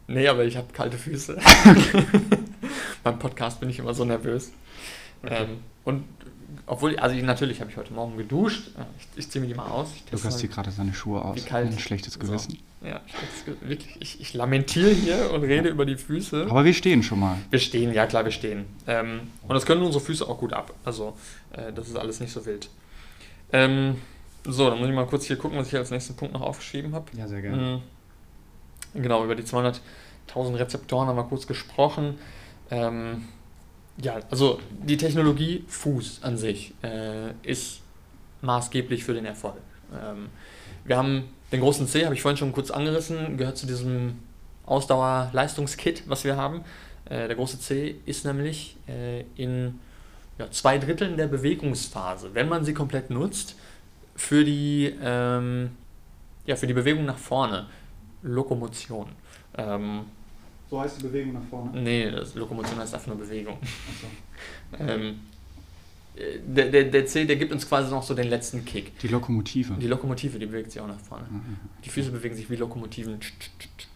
Nee, 0.06 0.26
aber 0.28 0.44
ich 0.44 0.56
habe 0.56 0.68
kalte 0.72 0.96
Füße. 0.96 1.38
Beim 3.02 3.18
Podcast 3.18 3.60
bin 3.60 3.70
ich 3.70 3.78
immer 3.78 3.94
so 3.94 4.04
nervös. 4.04 4.52
Ähm, 5.24 5.58
und 5.84 6.04
obwohl, 6.66 6.98
also 6.98 7.14
ich, 7.16 7.22
natürlich 7.22 7.60
habe 7.60 7.70
ich 7.70 7.76
heute 7.76 7.92
Morgen 7.92 8.16
geduscht. 8.16 8.70
Ja, 8.76 8.86
Ich, 8.98 9.06
ich 9.20 9.30
ziehe 9.30 9.40
mir 9.42 9.48
die 9.48 9.54
mal 9.54 9.66
aus. 9.66 9.88
Lukas 10.10 10.24
mal- 10.24 10.36
zieht 10.38 10.52
gerade 10.52 10.70
seine 10.70 10.94
Schuhe 10.94 11.22
aus. 11.24 11.36
wie 11.36 11.40
kalt- 11.40 11.70
Ein 11.70 11.78
schlechtes 11.78 12.14
so. 12.14 12.20
Gewissen. 12.20 12.58
Ja, 12.80 13.00
ich, 13.06 13.68
wirklich, 13.68 13.96
ich, 14.00 14.20
ich 14.20 14.34
lamentiere 14.34 14.90
hier 14.90 15.32
und 15.32 15.42
rede 15.42 15.68
über 15.68 15.84
die 15.84 15.96
Füße. 15.96 16.46
Aber 16.48 16.64
wir 16.64 16.72
stehen 16.74 17.02
schon 17.02 17.18
mal. 17.18 17.36
Wir 17.50 17.58
stehen, 17.58 17.92
ja 17.92 18.06
klar, 18.06 18.24
wir 18.24 18.30
stehen. 18.30 18.66
Ähm, 18.86 19.22
und 19.42 19.54
das 19.54 19.66
können 19.66 19.82
unsere 19.82 20.02
Füße 20.02 20.26
auch 20.28 20.38
gut 20.38 20.52
ab. 20.52 20.72
Also, 20.84 21.16
äh, 21.52 21.72
das 21.72 21.88
ist 21.88 21.96
alles 21.96 22.20
nicht 22.20 22.32
so 22.32 22.46
wild. 22.46 22.68
Ähm, 23.52 23.96
so, 24.44 24.70
dann 24.70 24.78
muss 24.78 24.88
ich 24.88 24.94
mal 24.94 25.06
kurz 25.06 25.24
hier 25.24 25.36
gucken, 25.36 25.58
was 25.58 25.66
ich 25.68 25.76
als 25.76 25.90
nächsten 25.90 26.14
Punkt 26.14 26.34
noch 26.34 26.40
aufgeschrieben 26.42 26.94
habe. 26.94 27.06
Ja, 27.16 27.26
sehr 27.26 27.40
Mhm. 27.42 27.82
Genau, 28.94 29.24
über 29.24 29.34
die 29.34 29.42
200.000 29.42 30.58
Rezeptoren 30.58 31.08
haben 31.08 31.16
wir 31.16 31.24
kurz 31.24 31.46
gesprochen. 31.48 32.18
Ähm, 32.70 33.24
ja, 34.00 34.20
also 34.30 34.60
die 34.70 34.96
Technologie 34.96 35.64
Fuß 35.66 36.22
an 36.22 36.36
sich 36.36 36.74
äh, 36.82 37.32
ist 37.42 37.80
maßgeblich 38.42 39.04
für 39.04 39.14
den 39.14 39.24
Erfolg. 39.24 39.56
Ähm, 39.92 40.28
wir 40.84 40.96
haben 40.96 41.24
den 41.50 41.60
großen 41.60 41.86
C, 41.86 42.04
habe 42.04 42.14
ich 42.14 42.22
vorhin 42.22 42.36
schon 42.36 42.52
kurz 42.52 42.70
angerissen, 42.70 43.36
gehört 43.36 43.56
zu 43.56 43.66
diesem 43.66 44.18
Ausdauer-Leistungskit, 44.66 46.04
was 46.06 46.24
wir 46.24 46.36
haben. 46.36 46.62
Äh, 47.06 47.26
der 47.26 47.36
große 47.36 47.58
C 47.58 47.96
ist 48.06 48.24
nämlich 48.24 48.76
äh, 48.86 49.24
in 49.34 49.78
ja, 50.38 50.50
zwei 50.50 50.78
Dritteln 50.78 51.16
der 51.16 51.26
Bewegungsphase, 51.26 52.34
wenn 52.34 52.48
man 52.48 52.64
sie 52.64 52.74
komplett 52.74 53.10
nutzt, 53.10 53.56
für 54.14 54.44
die, 54.44 54.94
ähm, 55.02 55.70
ja, 56.46 56.56
für 56.56 56.66
die 56.66 56.74
Bewegung 56.74 57.04
nach 57.04 57.18
vorne. 57.18 57.66
Lokomotion. 58.22 59.08
Ähm, 59.56 60.06
so 60.70 60.80
heißt 60.80 60.98
die 60.98 61.02
Bewegung 61.04 61.34
nach 61.34 61.44
vorne? 61.48 61.80
Nee, 61.80 62.10
das 62.10 62.34
Lokomotion 62.34 62.78
heißt 62.78 62.94
einfach 62.94 63.06
nur 63.08 63.18
Bewegung. 63.18 63.58
So. 64.72 64.78
ähm, 64.84 65.20
der, 66.46 66.66
der, 66.66 66.84
der 66.84 67.06
C, 67.06 67.24
der 67.24 67.36
gibt 67.36 67.52
uns 67.52 67.68
quasi 67.68 67.90
noch 67.90 68.02
so 68.02 68.14
den 68.14 68.28
letzten 68.28 68.64
Kick. 68.64 68.98
Die 69.00 69.08
Lokomotive. 69.08 69.74
Die 69.74 69.86
Lokomotive, 69.86 70.38
die 70.38 70.46
bewegt 70.46 70.72
sich 70.72 70.80
auch 70.80 70.88
nach 70.88 70.98
vorne. 70.98 71.26
Mhm. 71.30 71.56
Die 71.84 71.90
Füße 71.90 72.10
bewegen 72.10 72.34
sich 72.34 72.50
wie 72.50 72.56
Lokomotiven. 72.56 73.18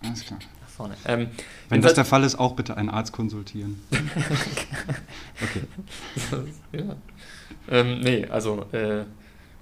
Alles 0.05 0.25
klar. 0.25 0.39
Nach 0.61 0.69
vorne. 0.69 0.95
Ähm, 1.05 1.29
Wenn 1.69 1.83
das 1.83 1.95
der 1.95 2.05
Fall 2.05 2.23
ist, 2.23 2.37
auch 2.37 2.55
bitte 2.55 2.77
einen 2.77 2.91
Arzt 2.91 3.13
konsultieren. 3.13 3.81
okay. 5.43 5.63
ja. 6.73 6.97
Ähm, 7.69 8.01
nee, 8.01 8.27
also, 8.27 8.67
äh, 8.73 9.05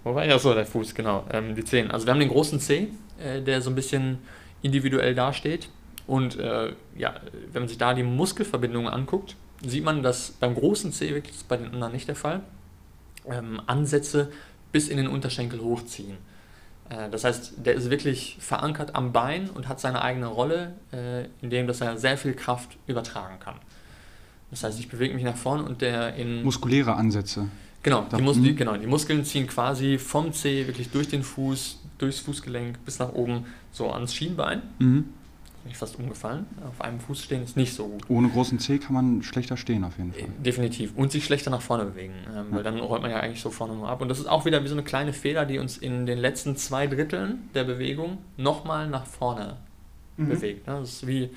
wo 0.05 0.15
war 0.15 0.25
ja 0.25 0.39
so 0.39 0.55
der 0.55 0.67
Fuß, 0.67 0.95
genau, 0.95 1.25
ähm, 1.33 1.55
die 1.55 1.65
Zehen. 1.65 1.91
Also 1.91 2.07
wir 2.07 2.13
haben 2.13 2.21
den 2.21 2.29
großen 2.29 2.61
C, 2.61 2.89
äh, 3.23 3.41
der 3.43 3.63
so 3.63 3.71
ein 3.71 3.75
bisschen 3.75 4.19
individuell 4.63 5.15
dasteht. 5.15 5.69
Und 6.11 6.41
äh, 6.41 6.73
ja, 6.97 7.15
wenn 7.53 7.63
man 7.63 7.69
sich 7.69 7.79
da 7.79 7.95
die 7.95 8.03
Muskelverbindungen 8.03 8.93
anguckt, 8.93 9.37
sieht 9.65 9.85
man, 9.85 10.03
dass 10.03 10.33
beim 10.33 10.57
großen 10.57 10.93
C, 10.93 11.15
wirklich 11.15 11.37
ist 11.37 11.47
bei 11.47 11.57
den 11.57 11.73
anderen 11.73 11.93
nicht 11.93 12.09
der 12.09 12.17
Fall, 12.17 12.41
ähm, 13.27 13.63
Ansätze 13.69 14.33
bis 14.73 14.89
in 14.89 14.97
den 14.97 15.07
Unterschenkel 15.07 15.61
hochziehen. 15.61 16.17
Äh, 16.89 17.11
das 17.11 17.23
heißt, 17.23 17.65
der 17.65 17.75
ist 17.75 17.91
wirklich 17.91 18.39
verankert 18.41 18.97
am 18.97 19.13
Bein 19.13 19.51
und 19.51 19.69
hat 19.69 19.79
seine 19.79 20.03
eigene 20.03 20.27
Rolle, 20.27 20.73
äh, 20.93 21.27
indem 21.43 21.69
dass 21.69 21.81
er 21.81 21.97
sehr 21.97 22.19
viel 22.19 22.35
Kraft 22.35 22.77
übertragen 22.89 23.39
kann. 23.39 23.55
Das 24.51 24.65
heißt, 24.65 24.81
ich 24.81 24.89
bewege 24.89 25.15
mich 25.15 25.23
nach 25.23 25.37
vorne 25.37 25.63
und 25.63 25.81
der 25.81 26.17
in. 26.17 26.43
Muskuläre 26.43 26.97
Ansätze. 26.97 27.47
Genau 27.85 28.05
die, 28.13 28.21
Mus 28.21 28.43
die, 28.43 28.57
genau, 28.57 28.77
die 28.77 28.89
Muskeln 28.89 29.25
ziehen 29.25 29.47
quasi 29.47 29.97
vom 29.97 30.33
C 30.33 30.67
wirklich 30.67 30.91
durch 30.91 31.07
den 31.07 31.23
Fuß, 31.23 31.79
durchs 31.99 32.19
Fußgelenk 32.19 32.85
bis 32.85 32.99
nach 32.99 33.13
oben, 33.13 33.47
so 33.71 33.93
ans 33.93 34.13
Schienbein. 34.13 34.63
Mhm 34.81 35.05
bin 35.63 35.73
ich 35.73 35.79
fast 35.79 35.99
umgefallen. 35.99 36.47
Auf 36.67 36.81
einem 36.81 37.01
Fuß 37.01 37.23
stehen 37.23 37.43
ist 37.43 37.57
nicht 37.57 37.75
so 37.75 37.89
gut. 37.89 38.05
Ohne 38.09 38.29
großen 38.29 38.59
C 38.59 38.79
kann 38.79 38.95
man 38.95 39.23
schlechter 39.23 39.57
stehen 39.57 39.85
auf 39.85 39.99
jeden 39.99 40.13
Fall. 40.13 40.29
Definitiv. 40.39 40.93
Und 40.97 41.13
sich 41.13 41.25
schlechter 41.25 41.51
nach 41.51 41.61
vorne 41.61 41.85
bewegen. 41.85 42.15
Ähm, 42.29 42.35
ja. 42.35 42.45
Weil 42.51 42.63
dann 42.63 42.79
rollt 42.79 43.03
man 43.03 43.11
ja 43.11 43.21
eigentlich 43.21 43.43
so 43.43 43.51
vorne 43.51 43.75
nur 43.75 43.89
ab. 43.89 44.01
Und 44.01 44.09
das 44.09 44.19
ist 44.19 44.27
auch 44.27 44.45
wieder 44.47 44.65
wie 44.65 44.69
so 44.69 44.75
eine 44.75 44.85
kleine 44.85 45.13
Feder, 45.13 45.45
die 45.45 45.59
uns 45.59 45.77
in 45.77 46.07
den 46.07 46.19
letzten 46.19 46.57
zwei 46.57 46.87
Dritteln 46.87 47.51
der 47.55 47.65
Bewegung 47.65 48.19
nochmal 48.37 48.89
nach 48.89 49.07
vorne 49.07 49.59
mhm. 50.17 50.29
bewegt. 50.29 50.67
Ne? 50.67 50.79
Das 50.81 50.89
ist 50.89 51.07
wie, 51.07 51.31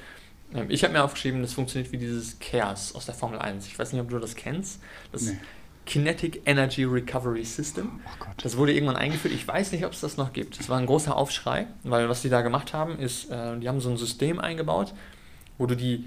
ähm, 0.54 0.68
ich 0.70 0.84
habe 0.84 0.94
mir 0.94 1.04
aufgeschrieben, 1.04 1.42
das 1.42 1.54
funktioniert 1.54 1.92
wie 1.92 1.98
dieses 1.98 2.38
Chaos 2.40 2.96
aus 2.96 3.06
der 3.06 3.16
Formel 3.16 3.40
1. 3.40 3.68
Ich 3.68 3.78
weiß 3.78 3.92
nicht, 3.92 4.02
ob 4.02 4.10
du 4.10 4.20
das 4.20 4.36
kennst. 4.36 4.82
Das 5.12 5.24
nee. 5.24 5.38
Kinetic 5.86 6.42
Energy 6.46 6.86
Recovery 6.86 7.44
System. 7.44 8.00
Oh 8.06 8.26
das 8.42 8.58
wurde 8.58 8.74
irgendwann 8.74 8.96
eingeführt. 8.96 9.34
Ich 9.34 9.48
weiß 9.48 9.72
nicht, 9.72 9.86
ob 9.86 9.94
es 9.94 10.00
das 10.00 10.18
noch 10.18 10.34
gibt. 10.34 10.60
Das 10.60 10.70
war 10.70 10.78
ein 10.78 10.86
großer 10.86 11.16
Aufschrei, 11.16 11.68
weil 11.84 12.10
was 12.10 12.22
die 12.22 12.30
da 12.30 12.42
gemacht 12.42 12.74
haben, 12.74 12.98
ist, 13.00 13.30
äh, 13.30 13.60
die 13.60 13.68
haben 13.68 13.80
so 13.82 13.90
ein 13.90 13.98
System 13.98 14.40
eingebaut, 14.40 14.94
wo 15.58 15.66
du 15.66 15.76
die 15.76 16.06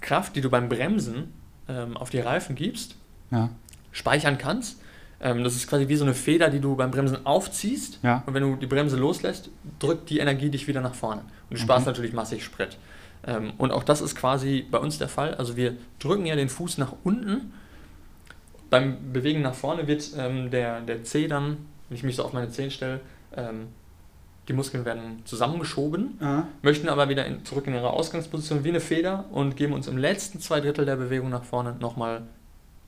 Kraft, 0.00 0.34
die 0.36 0.40
du 0.40 0.50
beim 0.50 0.68
Bremsen 0.68 1.32
ähm, 1.68 1.96
auf 1.96 2.10
die 2.10 2.20
Reifen 2.20 2.56
gibst, 2.56 2.96
ja. 3.30 3.50
speichern 3.92 4.38
kannst. 4.38 4.80
Ähm, 5.20 5.44
das 5.44 5.54
ist 5.54 5.68
quasi 5.68 5.88
wie 5.88 5.96
so 5.96 6.04
eine 6.04 6.14
Feder, 6.14 6.50
die 6.50 6.60
du 6.60 6.74
beim 6.74 6.90
Bremsen 6.90 7.24
aufziehst. 7.24 8.00
Ja. 8.02 8.24
Und 8.26 8.34
wenn 8.34 8.42
du 8.42 8.56
die 8.56 8.66
Bremse 8.66 8.96
loslässt, 8.96 9.50
drückt 9.78 10.10
die 10.10 10.18
Energie 10.18 10.50
dich 10.50 10.66
wieder 10.66 10.80
nach 10.80 10.94
vorne. 10.94 11.22
Und 11.48 11.56
du 11.56 11.56
sparst 11.58 11.86
mhm. 11.86 11.92
natürlich 11.92 12.12
massig 12.12 12.44
Sprit. 12.44 12.76
Ähm, 13.24 13.52
und 13.58 13.70
auch 13.70 13.84
das 13.84 14.00
ist 14.00 14.16
quasi 14.16 14.66
bei 14.68 14.78
uns 14.78 14.98
der 14.98 15.08
Fall. 15.08 15.34
Also 15.34 15.56
wir 15.56 15.76
drücken 16.00 16.26
ja 16.26 16.34
den 16.34 16.48
Fuß 16.48 16.78
nach 16.78 16.92
unten 17.04 17.52
beim 18.72 19.12
Bewegen 19.12 19.42
nach 19.42 19.54
vorne 19.54 19.86
wird 19.86 20.10
ähm, 20.16 20.50
der, 20.50 20.80
der 20.80 21.04
C 21.04 21.28
dann, 21.28 21.58
wenn 21.88 21.98
ich 21.98 22.02
mich 22.02 22.16
so 22.16 22.24
auf 22.24 22.32
meine 22.32 22.48
Zehen 22.48 22.70
stelle, 22.70 23.00
ähm, 23.36 23.68
die 24.48 24.54
Muskeln 24.54 24.86
werden 24.86 25.20
zusammengeschoben, 25.26 26.16
Aha. 26.20 26.48
möchten 26.62 26.88
aber 26.88 27.10
wieder 27.10 27.26
in, 27.26 27.44
zurück 27.44 27.66
in 27.66 27.74
ihre 27.74 27.90
Ausgangsposition 27.90 28.64
wie 28.64 28.70
eine 28.70 28.80
Feder 28.80 29.26
und 29.30 29.56
geben 29.56 29.74
uns 29.74 29.88
im 29.88 29.98
letzten 29.98 30.40
zwei 30.40 30.60
Drittel 30.60 30.86
der 30.86 30.96
Bewegung 30.96 31.28
nach 31.28 31.44
vorne 31.44 31.76
nochmal 31.80 32.22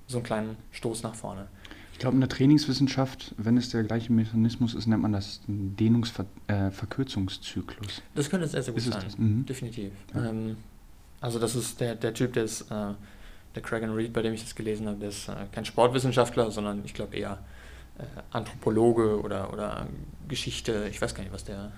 so 0.07 0.17
einen 0.17 0.25
kleinen 0.25 0.57
Stoß 0.73 1.03
nach 1.03 1.15
vorne. 1.15 1.49
Ich 1.93 1.99
glaube, 1.99 2.15
in 2.15 2.21
der 2.21 2.31
Trainingswissenschaft, 2.31 3.35
wenn 3.37 3.59
es 3.59 3.69
der 3.69 3.85
gleiche 3.85 4.11
Mechanismus 4.11 4.73
ist, 4.73 4.87
nennt 4.87 5.03
man 5.03 5.13
das 5.13 5.43
Dehnungsverkürzungszyklus. 5.47 7.99
Äh, 7.99 8.03
das 8.15 8.31
könnte 8.31 8.49
sehr, 8.49 8.63
sehr 8.63 8.73
gut 8.73 8.83
ist 8.83 8.91
sein. 8.91 9.05
Mhm. 9.19 9.45
Definitiv. 9.45 9.93
Ja. 10.15 10.31
Ähm, 10.31 10.57
also 11.21 11.39
das 11.39 11.55
ist 11.55 11.79
der, 11.79 11.95
der 11.95 12.15
Typ, 12.15 12.33
der 12.33 12.45
ist 12.45 12.71
äh, 12.71 12.95
der 13.55 13.63
Craig 13.63 13.83
Reed, 13.85 14.13
bei 14.13 14.23
dem 14.23 14.35
ich 14.35 14.43
das 14.43 14.55
gelesen 14.55 14.87
habe, 14.87 14.99
der 14.99 15.09
ist 15.11 15.29
äh, 15.29 15.35
kein 15.53 15.65
Sportwissenschaftler, 15.65 16.51
sondern 16.51 16.83
ich 16.85 16.95
glaube 16.95 17.17
eher 17.17 17.39
äh, 17.99 18.03
Anthropologe 18.31 19.21
oder, 19.21 19.53
oder 19.53 19.87
Geschichte. 20.29 20.89
Ich 20.91 21.01
weiß 21.01 21.15
gar 21.15 21.23
nicht, 21.23 21.33
was 21.33 21.45
der 21.45 21.73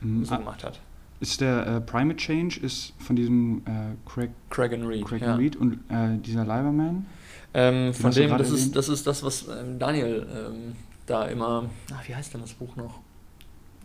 mhm. 0.00 0.24
so 0.24 0.36
gemacht 0.36 0.64
hat. 0.64 0.80
Ist 1.18 1.40
der 1.40 1.66
äh, 1.66 1.80
Primate 1.80 2.18
Change 2.18 2.60
ist 2.60 2.92
von 2.98 3.16
diesem 3.16 3.62
äh, 3.66 3.94
Craig, 4.08 4.30
Craig 4.50 4.72
Reed, 4.72 5.06
Craig 5.06 5.22
ja. 5.22 5.34
Reed 5.34 5.56
und 5.56 5.74
äh, 5.88 6.18
dieser 6.18 6.42
Liverman? 6.42 7.06
Ähm, 7.54 7.94
von 7.94 8.10
dem, 8.10 8.36
das 8.36 8.50
ist, 8.50 8.76
das 8.76 8.88
ist 8.88 9.06
das, 9.06 9.22
was 9.22 9.48
ähm, 9.48 9.78
Daniel 9.78 10.26
ähm, 10.30 10.76
da 11.06 11.24
immer, 11.26 11.70
ach, 11.92 12.06
wie 12.06 12.14
heißt 12.14 12.34
denn 12.34 12.42
das 12.42 12.52
Buch 12.52 12.76
noch? 12.76 13.00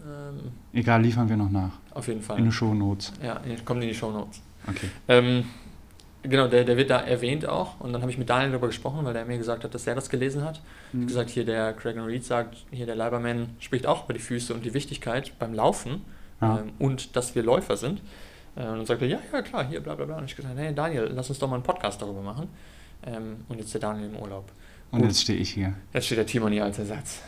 Ähm, 0.05 0.51
Egal, 0.73 1.01
liefern 1.01 1.29
wir 1.29 1.37
noch 1.37 1.49
nach. 1.49 1.71
Auf 1.93 2.07
jeden 2.07 2.21
Fall. 2.21 2.37
In 2.39 2.45
die 2.45 2.51
Show 2.51 2.73
Notes. 2.73 3.13
Ja, 3.23 3.39
kommt 3.63 3.81
in 3.83 3.89
die 3.89 3.95
Show 3.95 4.11
Notes. 4.11 4.41
Okay. 4.67 4.89
Ähm, 5.07 5.45
Genau, 6.23 6.47
der, 6.47 6.63
der 6.65 6.77
wird 6.77 6.89
da 6.89 6.99
erwähnt 6.99 7.47
auch. 7.47 7.79
Und 7.79 7.93
dann 7.93 8.01
habe 8.01 8.11
ich 8.11 8.17
mit 8.17 8.29
Daniel 8.29 8.51
darüber 8.51 8.67
gesprochen, 8.67 9.03
weil 9.05 9.13
der 9.13 9.25
mir 9.25 9.37
gesagt 9.37 9.63
hat, 9.63 9.73
dass 9.73 9.87
er 9.87 9.95
das 9.95 10.09
gelesen 10.09 10.43
hat. 10.43 10.61
Mhm. 10.93 11.07
gesagt, 11.07 11.29
hier 11.29 11.45
der 11.45 11.73
Craig 11.73 11.97
Reed 11.97 12.23
sagt, 12.23 12.57
hier 12.71 12.85
der 12.85 12.95
Leiberman 12.95 13.49
spricht 13.59 13.87
auch 13.87 14.05
über 14.05 14.13
die 14.13 14.19
Füße 14.19 14.53
und 14.53 14.63
die 14.63 14.73
Wichtigkeit 14.73 15.31
beim 15.39 15.53
Laufen 15.53 16.05
ja. 16.39 16.59
ähm, 16.59 16.73
und 16.77 17.15
dass 17.15 17.33
wir 17.33 17.43
Läufer 17.43 17.75
sind. 17.75 18.01
Äh, 18.55 18.61
und 18.61 18.77
dann 18.77 18.85
sagt 18.85 19.01
er, 19.01 19.07
ja, 19.07 19.19
ja, 19.33 19.41
klar, 19.41 19.67
hier, 19.67 19.81
bla 19.81 19.95
bla 19.95 20.05
bla. 20.05 20.17
Und 20.17 20.25
ich 20.25 20.35
gesagt, 20.35 20.55
hey 20.57 20.73
Daniel, 20.75 21.09
lass 21.13 21.29
uns 21.29 21.39
doch 21.39 21.47
mal 21.47 21.55
einen 21.55 21.63
Podcast 21.63 22.01
darüber 22.01 22.21
machen. 22.21 22.49
Ähm, 23.03 23.37
und 23.49 23.57
jetzt 23.57 23.73
der 23.73 23.81
Daniel 23.81 24.09
im 24.09 24.17
Urlaub. 24.17 24.51
Und 24.91 24.99
Gut. 24.99 25.09
jetzt 25.09 25.21
stehe 25.21 25.39
ich 25.39 25.49
hier. 25.49 25.73
Jetzt 25.93 26.05
steht 26.05 26.19
der 26.19 26.25
Timon 26.25 26.51
hier 26.51 26.65
als 26.65 26.77
Ersatz. 26.77 27.21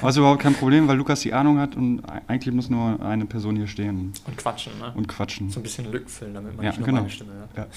Was 0.00 0.16
überhaupt 0.16 0.42
kein 0.42 0.54
Problem, 0.54 0.88
weil 0.88 0.96
Lukas 0.96 1.20
die 1.20 1.32
Ahnung 1.32 1.58
hat 1.58 1.76
und 1.76 2.02
eigentlich 2.26 2.54
muss 2.54 2.70
nur 2.70 3.00
eine 3.02 3.26
Person 3.26 3.56
hier 3.56 3.66
stehen. 3.66 4.12
Und 4.26 4.36
quatschen, 4.36 4.72
ne? 4.78 4.92
Und 4.94 5.08
quatschen. 5.08 5.50
So 5.50 5.60
ein 5.60 5.62
bisschen 5.62 5.86
füllen, 6.06 6.34
damit 6.34 6.56
man 6.56 6.64
ja, 6.64 6.70
nicht 6.70 6.78
nur 6.78 6.86
genau. 6.86 7.00
meine 7.00 7.10
Stimme 7.10 7.32
hört. 7.32 7.56
Ja. 7.56 7.66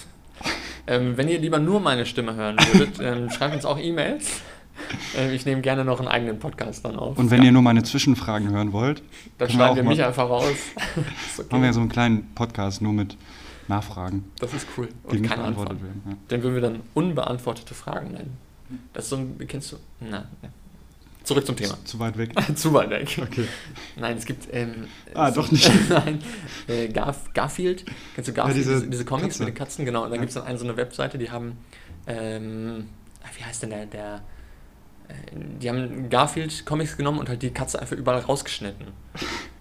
Ähm, 0.88 1.18
wenn 1.18 1.28
ihr 1.30 1.40
lieber 1.40 1.58
nur 1.58 1.80
meine 1.80 2.06
Stimme 2.06 2.36
hören 2.36 2.58
würdet, 2.72 3.00
ähm, 3.02 3.32
schreibt 3.32 3.56
uns 3.56 3.66
auch 3.66 3.80
E-Mails. 3.80 4.42
Ähm, 5.18 5.34
ich 5.34 5.46
nehme 5.46 5.62
gerne 5.62 5.84
noch 5.84 6.00
einen 6.00 6.08
eigenen 6.08 6.38
Podcast 6.38 6.86
dann 6.86 6.96
auf. 6.96 7.18
Und 7.18 7.32
wenn 7.32 7.40
ja. 7.40 7.46
ihr 7.46 7.52
nur 7.52 7.62
meine 7.62 7.82
Zwischenfragen 7.82 8.52
hören 8.52 8.72
wollt, 8.72 9.02
dann 9.38 9.50
schreiben 9.50 9.78
wir, 9.78 9.84
wir 9.84 9.90
mich 9.90 10.04
einfach 10.04 10.30
raus. 10.30 10.46
okay. 11.38 11.48
Machen 11.50 11.64
wir 11.64 11.74
so 11.74 11.80
einen 11.80 11.90
kleinen 11.90 12.34
Podcast 12.36 12.82
nur 12.82 12.94
mit 12.94 13.18
Nachfragen. 13.68 14.26
Das 14.40 14.54
ist 14.54 14.68
cool. 14.78 14.90
Und 15.04 15.24
keine 15.24 15.44
Antwort. 15.44 15.70
Werden, 15.70 16.04
ja. 16.08 16.16
Den 16.30 16.44
würden 16.44 16.54
wir 16.54 16.62
dann 16.62 16.82
unbeantwortete 16.94 17.74
Fragen 17.74 18.12
nennen. 18.12 18.38
Das 18.94 19.06
ist 19.06 19.10
so 19.10 19.18
ein, 19.18 19.38
kennst 19.48 19.72
du? 19.72 19.78
Na, 20.02 20.26
ja. 20.44 20.50
Zurück 21.26 21.46
zum 21.46 21.56
Thema. 21.56 21.78
Zu 21.84 22.00
weit 22.00 22.18
weg. 22.18 22.32
Zu 22.56 22.74
weit 22.74 22.90
weg. 22.92 23.20
Okay. 23.22 23.48
Nein, 23.96 24.18
es 24.18 24.26
gibt. 24.26 24.48
Ähm, 24.52 24.88
ah, 25.14 25.32
so, 25.32 25.42
doch 25.42 25.52
nicht. 25.52 25.70
Nein. 25.90 26.20
Äh, 26.68 26.88
Garf 26.90 27.34
Garfield. 27.34 27.84
Kennst 28.14 28.30
du 28.30 28.34
Garfield? 28.34 28.66
Ja, 28.66 28.74
diese, 28.74 28.88
diese, 28.88 29.06
Comics 29.06 29.30
Katze. 29.30 29.44
mit 29.44 29.54
den 29.54 29.58
Katzen, 29.58 29.86
genau. 29.86 30.04
Und 30.04 30.12
dann 30.12 30.16
ja. 30.16 30.22
gibt 30.22 30.30
es 30.30 30.36
dann 30.36 30.46
eine 30.46 30.58
so 30.58 30.66
eine 30.66 30.78
Webseite, 30.78 31.18
die 31.18 31.32
haben. 31.32 31.58
Ähm, 32.08 32.86
wie 33.38 33.44
heißt 33.44 33.64
denn 33.64 33.72
der? 33.72 33.86
der 33.88 34.24
äh, 35.08 35.14
die 35.62 35.68
haben 35.68 36.10
Garfield-Comics 36.10 36.96
genommen 36.96 37.20
und 37.20 37.28
halt 37.28 37.42
die 37.42 37.50
Katze 37.50 37.82
einfach 37.82 37.98
überall 37.98 38.20
rausgeschnitten. 38.20 38.88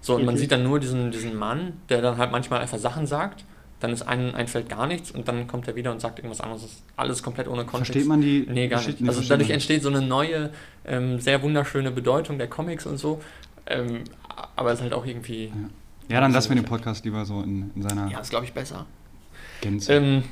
So, 0.01 0.13
und 0.13 0.19
okay. 0.19 0.25
man 0.27 0.37
sieht 0.37 0.51
dann 0.51 0.63
nur 0.63 0.79
diesen, 0.79 1.11
diesen 1.11 1.35
Mann, 1.35 1.73
der 1.89 2.01
dann 2.01 2.17
halt 2.17 2.31
manchmal 2.31 2.61
einfach 2.61 2.77
Sachen 2.77 3.07
sagt 3.07 3.43
dann 3.79 3.91
ist 3.91 4.03
ein, 4.03 4.33
einfällt 4.33 4.69
gar 4.69 4.87
nichts 4.87 5.11
und 5.11 5.27
dann 5.27 5.47
kommt 5.47 5.67
er 5.67 5.75
wieder 5.75 5.91
und 5.91 5.99
sagt 5.99 6.19
irgendwas 6.19 6.41
anderes. 6.41 6.63
Das 6.63 6.71
ist 6.71 6.83
alles 6.95 7.23
komplett 7.23 7.47
ohne 7.47 7.65
Kontext. 7.65 7.91
Versteht 7.91 8.07
man 8.07 8.21
die? 8.21 8.45
Nee, 8.49 8.67
gar 8.67 8.85
nicht. 8.85 9.05
Also 9.07 9.21
dadurch 9.21 9.49
entsteht 9.49 9.83
so 9.83 9.89
eine 9.89 10.01
neue, 10.01 10.51
ähm, 10.87 11.19
sehr 11.19 11.41
wunderschöne 11.41 11.91
Bedeutung 11.91 12.37
der 12.37 12.47
Comics 12.47 12.85
und 12.85 12.97
so. 12.97 13.21
Ähm, 13.67 14.03
aber 14.55 14.71
es 14.71 14.79
ist 14.79 14.83
halt 14.83 14.93
auch 14.93 15.05
irgendwie. 15.05 15.45
Ja, 15.45 16.15
ja 16.15 16.21
dann 16.21 16.31
lassen 16.31 16.49
wir 16.49 16.55
den 16.55 16.65
Podcast 16.65 17.05
lieber 17.05 17.25
so 17.25 17.41
in, 17.41 17.71
in 17.75 17.81
seiner. 17.81 18.09
Ja, 18.09 18.19
ist 18.19 18.29
glaube 18.29 18.45
ich 18.45 18.53
besser. 18.53 18.85
Gänze. 19.61 19.93
Ähm, 19.93 20.23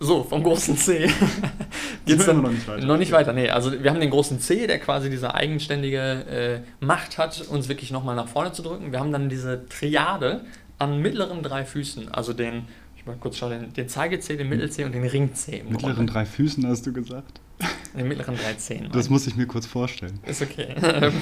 so, 0.00 0.24
vom 0.24 0.42
großen 0.42 0.76
C 0.76 1.08
geht's 2.04 2.26
dann 2.26 2.42
noch 2.42 2.50
nicht 2.50 2.66
weiter. 2.66 2.84
Noch 2.84 2.98
nicht 2.98 3.12
weiter, 3.12 3.32
nee. 3.32 3.48
Also 3.48 3.82
wir 3.82 3.90
haben 3.90 4.00
den 4.00 4.10
großen 4.10 4.40
C, 4.40 4.66
der 4.66 4.78
quasi 4.78 5.08
diese 5.08 5.34
eigenständige 5.34 6.62
äh, 6.80 6.84
Macht 6.84 7.16
hat, 7.16 7.40
uns 7.48 7.68
wirklich 7.68 7.90
nochmal 7.90 8.16
nach 8.16 8.28
vorne 8.28 8.52
zu 8.52 8.62
drücken. 8.62 8.92
Wir 8.92 9.00
haben 9.00 9.12
dann 9.12 9.28
diese 9.28 9.66
Triade 9.68 10.44
an 10.78 11.00
mittleren 11.00 11.42
drei 11.42 11.64
Füßen, 11.64 12.12
also 12.12 12.32
den 12.32 12.64
ich 12.96 13.06
mal 13.06 13.16
kurz 13.16 13.38
schauen, 13.38 13.50
den, 13.50 13.72
den 13.72 13.88
Zeigezeh, 13.88 14.36
den 14.36 14.48
Mittelzeh 14.48 14.84
und 14.84 14.92
den 14.92 15.04
Ringzeh. 15.04 15.60
Im 15.60 15.70
mittleren 15.70 16.06
drei 16.06 16.26
Füßen 16.26 16.66
hast 16.66 16.86
du 16.86 16.92
gesagt? 16.92 17.40
Den 17.96 18.08
mittleren 18.08 18.36
drei 18.36 18.54
Zehen. 18.54 18.88
Das 18.92 19.08
muss 19.10 19.26
ich 19.26 19.36
mir 19.36 19.46
kurz 19.46 19.66
vorstellen. 19.66 20.18
Ist 20.26 20.42
okay. 20.42 20.74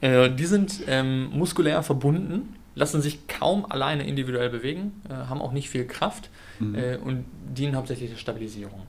äh, 0.00 0.30
die 0.30 0.46
sind 0.46 0.80
ähm, 0.86 1.30
muskulär 1.32 1.82
verbunden 1.82 2.56
lassen 2.74 3.02
sich 3.02 3.26
kaum 3.28 3.70
alleine 3.70 4.06
individuell 4.06 4.48
bewegen, 4.50 5.02
äh, 5.08 5.12
haben 5.12 5.42
auch 5.42 5.52
nicht 5.52 5.68
viel 5.68 5.86
Kraft 5.86 6.30
Mhm. 6.58 6.74
äh, 6.74 6.96
und 6.96 7.24
dienen 7.54 7.76
hauptsächlich 7.76 8.10
der 8.10 8.16
Stabilisierung. 8.16 8.82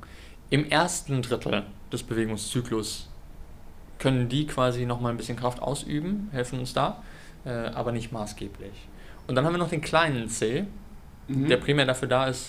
Im 0.49 0.69
ersten 0.69 1.21
Drittel 1.21 1.63
des 1.91 2.04
Bewegungszyklus 2.04 3.10
können 3.99 4.30
die 4.30 4.45
quasi 4.45 4.86
nochmal 4.86 5.12
ein 5.12 5.17
bisschen 5.17 5.38
Kraft 5.38 5.62
ausüben, 5.62 6.30
helfen 6.32 6.60
uns 6.60 6.73
da, 6.73 7.02
äh, 7.45 7.49
aber 7.49 7.91
nicht 7.91 8.12
maßgeblich. 8.12 8.71
Und 9.28 9.36
dann 9.36 9.45
haben 9.45 9.54
wir 9.54 9.58
noch 9.58 9.69
den 9.69 9.82
kleinen 9.82 10.30
C, 10.30 10.65
Mhm. 11.28 11.47
der 11.47 11.58
primär 11.58 11.86
dafür 11.86 12.08
da 12.10 12.28
ist, 12.28 12.47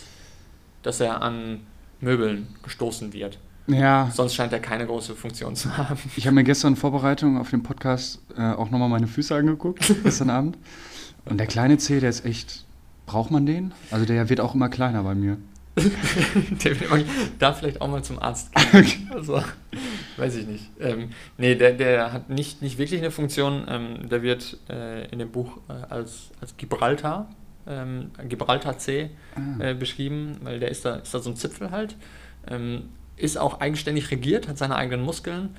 dass 0.82 1.00
er 1.00 1.22
an 1.22 1.60
Möbeln 2.00 2.48
gestoßen 2.64 3.12
wird. 3.12 3.38
Ja, 3.66 4.10
Sonst 4.12 4.34
scheint 4.34 4.52
er 4.52 4.60
keine 4.60 4.86
große 4.86 5.14
Funktion 5.14 5.56
zu 5.56 5.74
haben. 5.76 5.98
ich 6.16 6.26
habe 6.26 6.34
mir 6.34 6.44
gestern 6.44 6.74
in 6.74 6.76
Vorbereitung 6.76 7.38
auf 7.38 7.48
den 7.50 7.62
Podcast 7.62 8.20
äh, 8.36 8.42
auch 8.52 8.70
nochmal 8.70 8.88
meine 8.90 9.06
Füße 9.06 9.34
angeguckt, 9.34 9.94
gestern 10.04 10.28
Abend. 10.30 10.58
Und 11.24 11.38
der 11.38 11.46
kleine 11.46 11.78
C, 11.78 12.00
der 12.00 12.10
ist 12.10 12.24
echt. 12.26 12.64
Braucht 13.06 13.30
man 13.30 13.44
den? 13.46 13.72
Also 13.90 14.04
der 14.06 14.28
wird 14.30 14.40
auch 14.40 14.54
immer 14.54 14.68
kleiner 14.68 15.02
bei 15.02 15.14
mir. 15.14 15.36
Der 16.64 16.78
will 16.80 16.86
immer- 16.86 17.04
darf 17.40 17.58
vielleicht 17.58 17.80
auch 17.80 17.88
mal 17.88 18.02
zum 18.04 18.18
Arzt 18.20 18.50
gehen. 18.54 19.10
Also, 19.14 19.42
weiß 20.16 20.36
ich 20.36 20.46
nicht. 20.46 20.70
Ähm, 20.80 21.10
nee, 21.36 21.54
der, 21.56 21.72
der 21.72 22.12
hat 22.12 22.30
nicht, 22.30 22.62
nicht 22.62 22.78
wirklich 22.78 23.00
eine 23.00 23.10
Funktion. 23.10 23.64
Ähm, 23.68 24.08
der 24.08 24.22
wird 24.22 24.56
äh, 24.70 25.06
in 25.10 25.18
dem 25.18 25.30
Buch 25.30 25.58
äh, 25.68 25.72
als, 25.92 26.30
als 26.40 26.56
Gibraltar, 26.56 27.28
ähm, 27.66 28.10
Gibraltar 28.28 28.78
C 28.78 29.10
Ah. 29.34 29.70
äh, 29.70 29.74
beschrieben, 29.74 30.36
weil 30.42 30.60
der 30.60 30.70
ist 30.70 30.84
da, 30.84 30.96
ist 30.96 31.12
da 31.12 31.18
so 31.18 31.30
ein 31.30 31.36
Zipfel 31.36 31.70
halt. 31.72 31.96
Ähm, 32.46 32.84
ist 33.16 33.36
auch 33.36 33.60
eigenständig 33.60 34.10
regiert, 34.10 34.48
hat 34.48 34.58
seine 34.58 34.76
eigenen 34.76 35.04
Muskeln, 35.04 35.54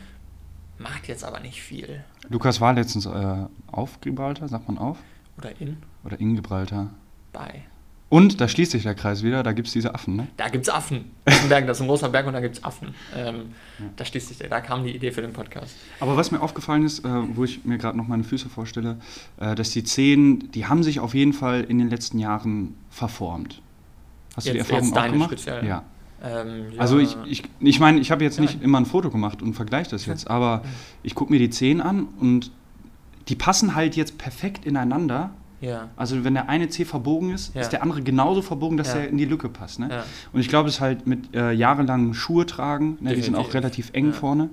macht 0.78 1.08
jetzt 1.08 1.24
aber 1.24 1.40
nicht 1.40 1.62
viel. 1.62 2.04
Lukas 2.30 2.60
war 2.62 2.74
letztens 2.74 3.06
äh, 3.06 3.46
auf 3.68 4.02
Gibraltar, 4.02 4.48
sagt 4.48 4.68
man 4.68 4.78
auf? 4.78 4.98
Oder 5.38 5.52
in, 5.60 5.78
Oder 6.04 6.20
in 6.20 6.36
Gibraltar. 6.36 6.90
bei. 7.34 7.64
Und 8.08 8.40
da 8.40 8.48
schließt 8.48 8.72
sich 8.72 8.84
der 8.84 8.94
Kreis 8.94 9.24
wieder, 9.24 9.42
da 9.42 9.52
gibt 9.52 9.68
es 9.68 9.74
diese 9.74 9.94
Affen, 9.96 10.16
ne? 10.16 10.28
Da 10.38 10.48
gibt 10.48 10.68
es 10.68 10.74
Affen. 10.74 11.12
Das 11.26 11.36
ist 11.38 11.44
ein 11.44 11.50
Berg, 11.50 11.66
das 11.68 11.78
ist 11.78 11.82
ein 11.82 11.88
großer 11.88 12.08
Berg 12.10 12.28
und 12.28 12.34
da 12.34 12.40
gibt 12.40 12.56
es 12.58 12.64
Affen. 12.64 12.94
Ähm, 13.16 13.54
Da 13.98 14.06
schließt 14.06 14.28
sich 14.28 14.38
der, 14.38 14.48
da 14.48 14.62
kam 14.62 14.84
die 14.86 14.96
Idee 14.96 15.12
für 15.12 15.22
den 15.22 15.34
Podcast. 15.34 15.76
Aber 16.00 16.16
was 16.16 16.32
mir 16.32 16.40
aufgefallen 16.40 16.86
ist, 16.86 17.00
äh, 17.04 17.10
wo 17.36 17.44
ich 17.44 17.66
mir 17.66 17.78
gerade 17.80 17.98
noch 17.98 18.08
meine 18.08 18.24
Füße 18.24 18.48
vorstelle, 18.48 19.00
äh, 19.38 19.56
dass 19.56 19.72
die 19.72 19.84
Zehen, 19.84 20.52
die 20.52 20.68
haben 20.68 20.84
sich 20.84 21.00
auf 21.00 21.14
jeden 21.16 21.34
Fall 21.34 21.62
in 21.64 21.80
den 21.80 21.90
letzten 21.90 22.20
Jahren 22.20 22.76
verformt. 22.92 23.62
Hast 24.36 24.48
du 24.48 24.52
die 24.52 24.58
Jetzt- 24.60 24.70
Erfahrung 24.70 24.90
jetzt 24.94 24.98
auch 24.98 25.12
gemacht? 25.12 25.30
speziell? 25.32 25.66
Ja. 25.66 25.84
Ähm, 26.26 26.72
ja, 26.74 26.80
Also 26.82 26.98
ich, 27.00 27.16
ich, 27.26 27.44
ich 27.60 27.80
meine, 27.80 28.00
ich 28.00 28.12
habe 28.12 28.24
jetzt 28.24 28.38
Ja. 28.38 28.42
nicht 28.42 28.62
immer 28.62 28.80
ein 28.80 28.86
Foto 28.86 29.10
gemacht 29.10 29.42
und 29.42 29.54
vergleiche 29.54 29.92
das 29.92 30.06
jetzt, 30.06 30.30
aber 30.30 30.64
ich 31.04 31.14
gucke 31.16 31.32
mir 31.32 31.40
die 31.40 31.50
Zehen 31.50 31.82
an 31.82 32.08
und 32.20 32.52
die 33.28 33.36
passen 33.36 33.76
halt 33.76 33.96
jetzt 33.96 34.18
perfekt 34.18 34.66
ineinander. 34.66 35.32
ja, 35.62 35.90
Also 35.96 36.24
wenn 36.24 36.34
der 36.36 36.48
eine 36.50 36.68
Zeh 36.70 36.86
verbogen 36.86 37.32
ist, 37.32 37.56
Ja. 37.56 37.62
ist 37.62 37.70
der 37.70 37.82
andere 37.82 38.02
genauso 38.04 38.42
verbogen, 38.44 38.78
dass 38.78 38.90
Ja. 38.94 39.00
er 39.00 39.08
in 39.10 39.18
die 39.18 39.26
Lücke 39.26 39.50
passt. 39.50 39.80
Ne? 39.80 39.88
ja, 39.90 40.04
Und 40.32 40.40
ich 40.42 40.48
glaube, 40.50 40.70
es 40.70 40.76
ist 40.76 40.82
halt 40.82 41.08
mit 41.08 41.34
äh, 41.36 41.52
jahrelangen 41.54 42.14
Schuhe 42.14 42.46
tragen, 42.46 42.98
ne, 43.02 43.16
die 43.16 43.22
sind 43.22 43.36
auch 43.36 43.54
relativ 43.54 43.90
eng 43.94 44.08
Ja. 44.08 44.12
vorne. 44.12 44.50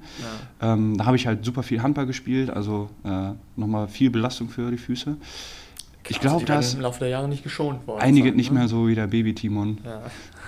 ja. 0.61 0.73
Ähm, 0.75 0.97
da 0.97 1.05
habe 1.07 1.17
ich 1.17 1.27
halt 1.27 1.45
super 1.45 1.63
viel 1.65 1.83
Handball 1.83 2.07
gespielt, 2.07 2.49
also 2.51 2.89
äh, 3.05 3.33
nochmal 3.57 3.89
viel 3.89 4.09
Belastung 4.11 4.49
für 4.49 4.71
die 4.71 4.79
Füße. 4.79 5.17
Ich 6.09 6.19
Krass, 6.19 6.21
glaube, 6.21 6.41
die 6.45 6.49
werden 6.49 6.61
dass 6.63 6.75
im 6.75 6.81
Laufe 6.81 6.99
der 7.01 7.09
Jahre 7.09 7.29
nicht 7.29 7.43
geschont 7.45 7.87
worden. 7.87 8.01
einige 8.01 8.29
sein, 8.31 8.37
nicht 8.37 8.51
ne? 8.53 8.59
mehr 8.61 8.69
so 8.69 8.89
wie 8.89 8.95
der 8.95 9.07
Baby-Timon 9.07 9.79
Ja. 9.85 10.01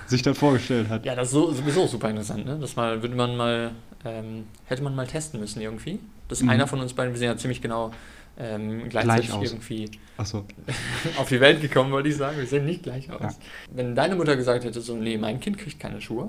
Sich 0.07 0.23
das 0.23 0.37
vorgestellt 0.39 0.89
hat. 0.89 1.05
ja, 1.05 1.15
das 1.15 1.29
ist 1.29 1.33
so, 1.35 1.53
sowieso 1.53 1.87
super 1.87 2.11
interessant, 2.11 2.45
ne? 2.47 2.59
Das 2.61 2.77
mal, 2.77 3.01
würde 3.03 3.15
man 3.15 3.37
mal, 3.37 3.71
ähm, 4.05 4.45
hätte 4.67 4.83
man 4.83 4.95
mal 4.95 5.07
testen 5.07 5.41
müssen 5.41 5.61
irgendwie. 5.61 5.99
Dass 6.29 6.43
Mhm. 6.43 6.49
einer 6.51 6.67
von 6.67 6.81
uns 6.81 6.93
beiden, 6.95 7.13
wir 7.13 7.19
sind 7.19 7.29
ja 7.29 7.37
ziemlich 7.37 7.61
genau 7.63 7.91
ähm, 8.37 8.89
gleichzeitig 8.89 9.29
Gleich 9.29 9.39
aus. 9.39 9.51
irgendwie 9.53 9.91
Achso. 10.17 10.45
auf 11.19 11.29
die 11.29 11.41
Welt 11.41 11.61
gekommen, 11.61 11.93
wollte 11.93 12.09
ich 12.09 12.17
sagen. 12.17 12.37
Wir 12.39 12.47
sehen 12.47 12.65
nicht 12.65 12.83
gleich 12.83 13.11
aus. 13.13 13.21
Ja. 13.21 13.31
Wenn 13.73 13.95
deine 13.95 14.17
Mutter 14.17 14.35
gesagt 14.37 14.65
hätte, 14.65 14.81
so, 14.81 14.97
nee, 14.97 15.17
mein 15.19 15.39
Kind 15.39 15.57
kriegt 15.59 15.79
keine 15.79 16.01
Schuhe 16.01 16.29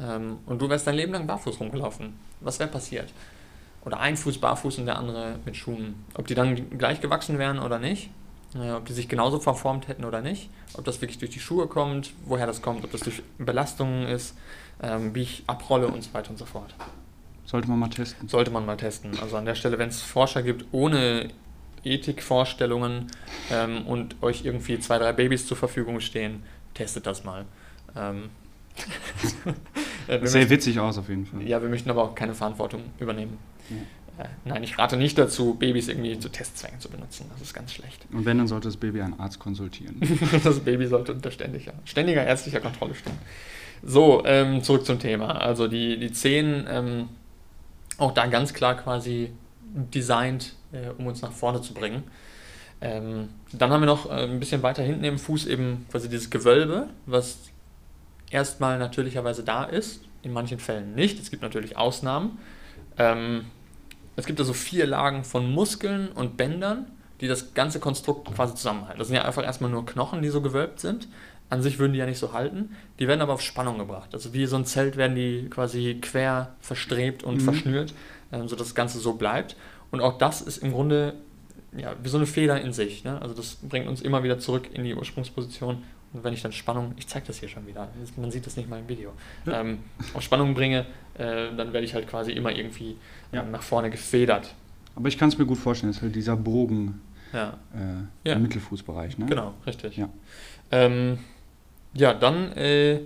ähm, 0.00 0.38
und 0.46 0.60
du 0.60 0.68
wärst 0.68 0.86
dein 0.86 0.96
Leben 0.96 1.12
lang 1.12 1.26
barfuß 1.26 1.60
rumgelaufen, 1.60 2.14
was 2.40 2.58
wäre 2.58 2.68
passiert? 2.70 3.12
Oder 3.84 4.00
ein 4.00 4.16
Fuß 4.16 4.38
barfuß 4.38 4.78
und 4.78 4.86
der 4.86 4.98
andere 4.98 5.36
mit 5.44 5.56
Schuhen. 5.56 5.94
Ob 6.14 6.26
die 6.26 6.34
dann 6.34 6.76
gleich 6.78 7.00
gewachsen 7.00 7.38
wären 7.38 7.58
oder 7.60 7.78
nicht, 7.78 8.08
äh, 8.54 8.70
ob 8.72 8.86
die 8.86 8.92
sich 8.92 9.08
genauso 9.08 9.38
verformt 9.40 9.88
hätten 9.88 10.04
oder 10.04 10.20
nicht, 10.20 10.50
ob 10.74 10.84
das 10.84 11.00
wirklich 11.00 11.18
durch 11.18 11.30
die 11.30 11.40
Schuhe 11.40 11.66
kommt, 11.66 12.12
woher 12.24 12.46
das 12.46 12.62
kommt, 12.62 12.84
ob 12.84 12.92
das 12.92 13.00
durch 13.02 13.22
Belastungen 13.38 14.06
ist, 14.06 14.36
ähm, 14.82 15.14
wie 15.14 15.22
ich 15.22 15.44
abrolle 15.46 15.88
und 15.88 16.02
so 16.02 16.12
weiter 16.14 16.30
und 16.30 16.38
so 16.38 16.44
fort. 16.44 16.74
Sollte 17.46 17.68
man 17.68 17.78
mal 17.78 17.88
testen. 17.90 18.28
Sollte 18.28 18.50
man 18.50 18.64
mal 18.66 18.76
testen. 18.76 19.18
Also 19.20 19.36
an 19.36 19.44
der 19.44 19.54
Stelle, 19.54 19.78
wenn 19.78 19.88
es 19.88 20.00
Forscher 20.00 20.42
gibt 20.42 20.64
ohne 20.72 21.28
Ethikvorstellungen 21.84 23.06
ähm, 23.50 23.86
und 23.86 24.16
euch 24.22 24.44
irgendwie 24.44 24.78
zwei, 24.78 24.98
drei 24.98 25.12
Babys 25.12 25.46
zur 25.46 25.56
Verfügung 25.56 26.00
stehen, 26.00 26.42
testet 26.72 27.06
das 27.06 27.24
mal. 27.24 27.44
Ähm, 27.96 28.30
äh, 30.08 30.18
Das 30.20 30.32
möchten, 30.34 30.50
witzig 30.50 30.80
aus 30.80 30.98
auf 30.98 31.08
jeden 31.08 31.26
Fall. 31.26 31.42
ja, 31.42 31.62
wir 31.62 31.68
möchten 31.68 31.90
aber 31.90 32.02
auch 32.02 32.14
keine 32.14 32.34
Verantwortung 32.34 32.82
übernehmen. 32.98 33.38
Äh, 33.70 34.03
nein, 34.44 34.62
ich 34.62 34.78
rate 34.78 34.96
nicht 34.96 35.18
dazu, 35.18 35.54
Babys 35.54 35.88
irgendwie 35.88 36.18
zu 36.18 36.28
Testzwecken 36.28 36.80
zu 36.80 36.88
benutzen. 36.88 37.26
Das 37.32 37.40
ist 37.42 37.54
ganz 37.54 37.72
schlecht. 37.72 38.06
Und 38.12 38.24
wenn, 38.24 38.38
dann 38.38 38.46
sollte 38.46 38.68
das 38.68 38.76
Baby 38.76 39.02
einen 39.02 39.18
Arzt 39.18 39.38
konsultieren. 39.38 40.00
Das 40.44 40.60
Baby 40.60 40.86
sollte 40.86 41.12
unter 41.12 41.30
ständiger, 41.30 41.72
ständiger 41.84 42.24
ärztlicher 42.24 42.60
Kontrolle 42.60 42.94
stehen. 42.94 43.18
So, 43.82 44.24
ähm, 44.24 44.62
zurück 44.62 44.86
zum 44.86 44.98
Thema. 44.98 45.40
Also 45.40 45.68
die, 45.68 45.98
die 45.98 46.12
Zehen, 46.12 46.66
ähm, 46.68 47.08
auch 47.98 48.12
da 48.12 48.26
ganz 48.26 48.54
klar 48.54 48.76
quasi 48.76 49.32
designt, 49.74 50.54
äh, 50.72 50.90
um 50.96 51.06
uns 51.06 51.22
nach 51.22 51.32
vorne 51.32 51.60
zu 51.60 51.74
bringen. 51.74 52.04
Ähm, 52.80 53.28
dann 53.52 53.70
haben 53.70 53.80
wir 53.80 53.86
noch 53.86 54.10
äh, 54.10 54.24
ein 54.24 54.40
bisschen 54.40 54.62
weiter 54.62 54.82
hinten 54.82 55.04
im 55.04 55.18
Fuß 55.18 55.46
eben 55.46 55.86
quasi 55.90 56.08
dieses 56.08 56.30
Gewölbe, 56.30 56.88
was 57.06 57.38
erstmal 58.30 58.78
natürlicherweise 58.78 59.44
da 59.44 59.64
ist, 59.64 60.02
in 60.22 60.32
manchen 60.32 60.58
Fällen 60.58 60.94
nicht. 60.94 61.20
Es 61.20 61.30
gibt 61.30 61.42
natürlich 61.42 61.76
Ausnahmen. 61.76 62.38
Ähm, 62.98 63.46
es 64.16 64.26
gibt 64.26 64.38
also 64.40 64.52
vier 64.52 64.86
Lagen 64.86 65.24
von 65.24 65.50
Muskeln 65.50 66.08
und 66.08 66.36
Bändern, 66.36 66.86
die 67.20 67.28
das 67.28 67.54
ganze 67.54 67.80
Konstrukt 67.80 68.34
quasi 68.34 68.54
zusammenhalten. 68.54 68.98
Das 68.98 69.08
sind 69.08 69.16
ja 69.16 69.24
einfach 69.24 69.44
erstmal 69.44 69.70
nur 69.70 69.86
Knochen, 69.86 70.22
die 70.22 70.28
so 70.28 70.40
gewölbt 70.40 70.80
sind. 70.80 71.08
An 71.50 71.62
sich 71.62 71.78
würden 71.78 71.92
die 71.92 71.98
ja 71.98 72.06
nicht 72.06 72.18
so 72.18 72.32
halten. 72.32 72.74
Die 72.98 73.06
werden 73.06 73.20
aber 73.20 73.34
auf 73.34 73.40
Spannung 73.40 73.78
gebracht. 73.78 74.10
Also 74.12 74.32
wie 74.32 74.46
so 74.46 74.56
ein 74.56 74.64
Zelt 74.64 74.96
werden 74.96 75.14
die 75.14 75.48
quasi 75.50 75.98
quer 76.00 76.54
verstrebt 76.60 77.22
und 77.22 77.36
Mhm. 77.36 77.40
verschnürt, 77.40 77.94
ähm, 78.32 78.48
sodass 78.48 78.68
das 78.68 78.74
Ganze 78.74 78.98
so 78.98 79.14
bleibt. 79.14 79.56
Und 79.90 80.00
auch 80.00 80.18
das 80.18 80.40
ist 80.40 80.58
im 80.58 80.72
Grunde 80.72 81.14
ja, 81.76 81.94
wie 82.02 82.08
so 82.08 82.16
eine 82.16 82.26
Feder 82.26 82.60
in 82.60 82.72
sich. 82.72 83.04
Ne? 83.04 83.20
Also 83.20 83.34
das 83.34 83.56
bringt 83.56 83.88
uns 83.88 84.00
immer 84.00 84.22
wieder 84.22 84.38
zurück 84.38 84.68
in 84.72 84.84
die 84.84 84.94
Ursprungsposition. 84.94 85.82
Und 86.14 86.22
wenn 86.24 86.32
ich 86.32 86.42
dann 86.42 86.52
Spannung, 86.52 86.92
ich 86.96 87.06
zeige 87.08 87.26
das 87.26 87.38
hier 87.40 87.48
schon 87.48 87.66
wieder, 87.66 87.88
man 88.16 88.30
sieht 88.30 88.46
das 88.46 88.56
nicht 88.56 88.68
mal 88.70 88.78
im 88.78 88.88
Video, 88.88 89.12
Ja. 89.44 89.60
ähm, 89.60 89.80
auf 90.14 90.22
Spannung 90.22 90.54
bringe, 90.54 90.86
äh, 91.18 91.54
dann 91.56 91.72
werde 91.72 91.84
ich 91.84 91.92
halt 91.94 92.06
quasi 92.08 92.32
immer 92.32 92.52
irgendwie 92.52 92.96
Ja. 93.32 93.42
ähm, 93.42 93.50
nach 93.50 93.62
vorne 93.62 93.90
gefedert. 93.90 94.54
Aber 94.96 95.08
ich 95.08 95.18
kann 95.18 95.28
es 95.28 95.36
mir 95.38 95.44
gut 95.44 95.58
vorstellen, 95.58 95.90
das 95.90 95.96
ist 95.98 96.02
halt 96.02 96.14
dieser 96.14 96.36
Bogen 96.36 97.00
Ja, 97.32 97.58
äh, 98.24 98.30
im 98.32 98.42
Mittelfußbereich. 98.42 99.18
Ne? 99.18 99.26
genau, 99.26 99.54
richtig. 99.66 99.96
Ja. 99.96 100.08
Ähm, 100.70 101.18
ja, 101.92 102.14
dann 102.14 102.52
äh, 102.52 103.00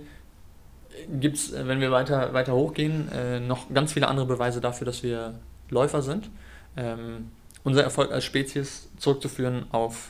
gibt 1.19 1.37
es, 1.37 1.51
wenn 1.53 1.79
wir 1.81 1.89
weiter, 1.91 2.31
weiter 2.33 2.53
hochgehen, 2.53 3.09
äh, 3.11 3.39
noch 3.39 3.73
ganz 3.73 3.93
viele 3.93 4.07
andere 4.07 4.27
Beweise 4.27 4.61
dafür, 4.61 4.85
dass 4.85 5.01
wir 5.01 5.33
Läufer 5.71 6.03
sind. 6.03 6.29
Ähm, 6.77 7.31
unser 7.63 7.81
Erfolg 7.83 8.11
als 8.11 8.23
Spezies 8.23 8.89
zurückzuführen 8.97 9.65
auf 9.71 10.09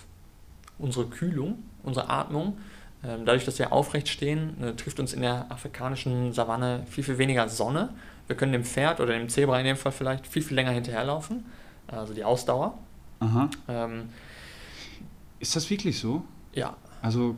unsere 0.77 1.05
Kühlung, 1.05 1.63
unsere 1.83 2.09
Atmung. 2.09 2.57
Ähm, 3.03 3.25
dadurch, 3.25 3.45
dass 3.45 3.57
wir 3.59 3.71
aufrecht 3.71 4.07
stehen, 4.09 4.61
äh, 4.61 4.73
trifft 4.75 4.99
uns 4.99 5.13
in 5.13 5.21
der 5.21 5.45
afrikanischen 5.49 6.33
Savanne 6.33 6.83
viel, 6.89 7.03
viel 7.03 7.17
weniger 7.17 7.47
Sonne. 7.47 7.89
Wir 8.27 8.35
können 8.35 8.51
dem 8.51 8.63
Pferd 8.65 8.99
oder 8.99 9.13
dem 9.17 9.29
Zebra 9.29 9.57
in 9.59 9.65
dem 9.65 9.77
Fall 9.77 9.91
vielleicht 9.93 10.27
viel, 10.27 10.41
viel 10.41 10.55
länger 10.55 10.71
hinterherlaufen. 10.71 11.45
Also 11.87 12.13
die 12.13 12.23
Ausdauer. 12.23 12.77
Aha. 13.21 13.49
Ähm, 13.67 14.09
Ist 15.39 15.55
das 15.55 15.69
wirklich 15.69 15.97
so? 15.99 16.23
ja, 16.53 16.75
Also, 17.01 17.35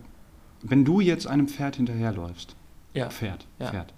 wenn 0.63 0.84
du 0.86 1.00
jetzt 1.02 1.28
einem 1.28 1.47
Pferd 1.47 1.76
hinterherläufst, 1.76 2.56
ja. 2.93 3.10
Pferd, 3.10 3.45
Ja. 3.60 3.69
Pferd, 3.69 3.93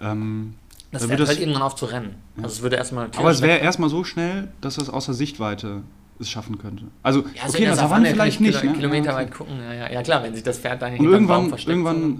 Ja. 0.00 0.12
ähm, 0.12 0.54
Das 0.92 1.08
wird 1.08 1.18
das- 1.20 1.28
halt 1.30 1.40
irgendwann 1.40 1.62
auf 1.62 1.74
zu 1.74 1.86
rennen. 1.86 2.14
Ja. 2.36 2.44
Also 2.44 2.56
es 2.56 2.62
würde 2.62 2.76
erstmal 2.76 3.08
aber 3.16 3.30
es 3.30 3.42
wäre 3.42 3.58
erstmal 3.58 3.88
so 3.90 4.04
schnell, 4.04 4.48
dass 4.60 4.78
es 4.78 4.88
außer 4.88 5.14
Sichtweite 5.14 5.82
es 6.20 6.30
schaffen 6.30 6.58
könnte. 6.58 6.84
Also, 7.02 7.20
ja, 7.34 7.42
also 7.42 7.54
okay, 7.54 7.62
in 7.64 7.68
das 7.70 7.78
der 7.78 7.88
Savanne 7.88 8.10
vielleicht 8.10 8.34
ich 8.34 8.40
nicht. 8.40 8.60
Kilo- 8.60 8.72
Ne? 8.72 8.78
Kilometer 8.78 9.14
weit 9.14 9.32
gucken. 9.34 9.54
Ja, 9.60 9.72
ja, 9.72 9.90
ja 9.92 10.02
klar, 10.02 10.22
wenn 10.22 10.34
sich 10.34 10.42
das 10.42 10.58
Pferd 10.58 10.80
da 10.82 10.86
Und 10.86 10.92
hinterm 10.94 11.26
Baum 11.26 11.52
irgendwann, 11.52 11.68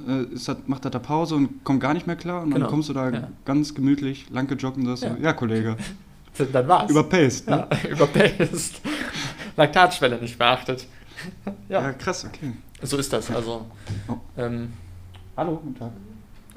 irgendwann 0.05 0.29
äh, 0.33 0.35
ist 0.35 0.49
das, 0.49 0.57
macht 0.67 0.85
er 0.85 0.91
da 0.91 0.99
Pause 0.99 1.37
und 1.37 1.63
kommt 1.65 1.81
gar 1.81 1.95
nicht 1.95 2.07
mehr 2.07 2.17
klar 2.17 2.43
und 2.43 2.51
dann 2.51 2.61
Genau. 2.61 2.69
kommst 2.71 2.89
du 2.89 2.93
da 2.95 3.13
ganz 3.45 3.75
gemütlich 3.75 4.29
lang 4.31 4.47
gejoggt 4.49 4.77
und 4.79 4.87
sagst 4.87 5.05
Ja. 5.05 5.15
so, 5.17 5.23
ja 5.23 5.33
Kollege, 5.33 5.77
dann, 6.39 6.53
dann 6.53 6.69
war's. 6.69 6.91
überpaced. 6.91 7.49
Ne? 7.49 7.67
ja, 7.85 7.89
überpaced. 7.91 8.81
Laktatschwelle 9.57 10.19
nicht 10.19 10.39
beachtet. 10.39 10.87
Ja. 11.69 11.81
ja, 11.83 11.93
krass, 11.93 12.25
okay. 12.25 12.53
so 12.83 12.97
ist 12.97 13.13
das. 13.13 13.31
Also 13.31 13.67
Oh. 14.09 14.15
ähm, 14.37 14.73
Hallo, 15.37 15.57
guten 15.63 15.79
Tag. 15.79 15.93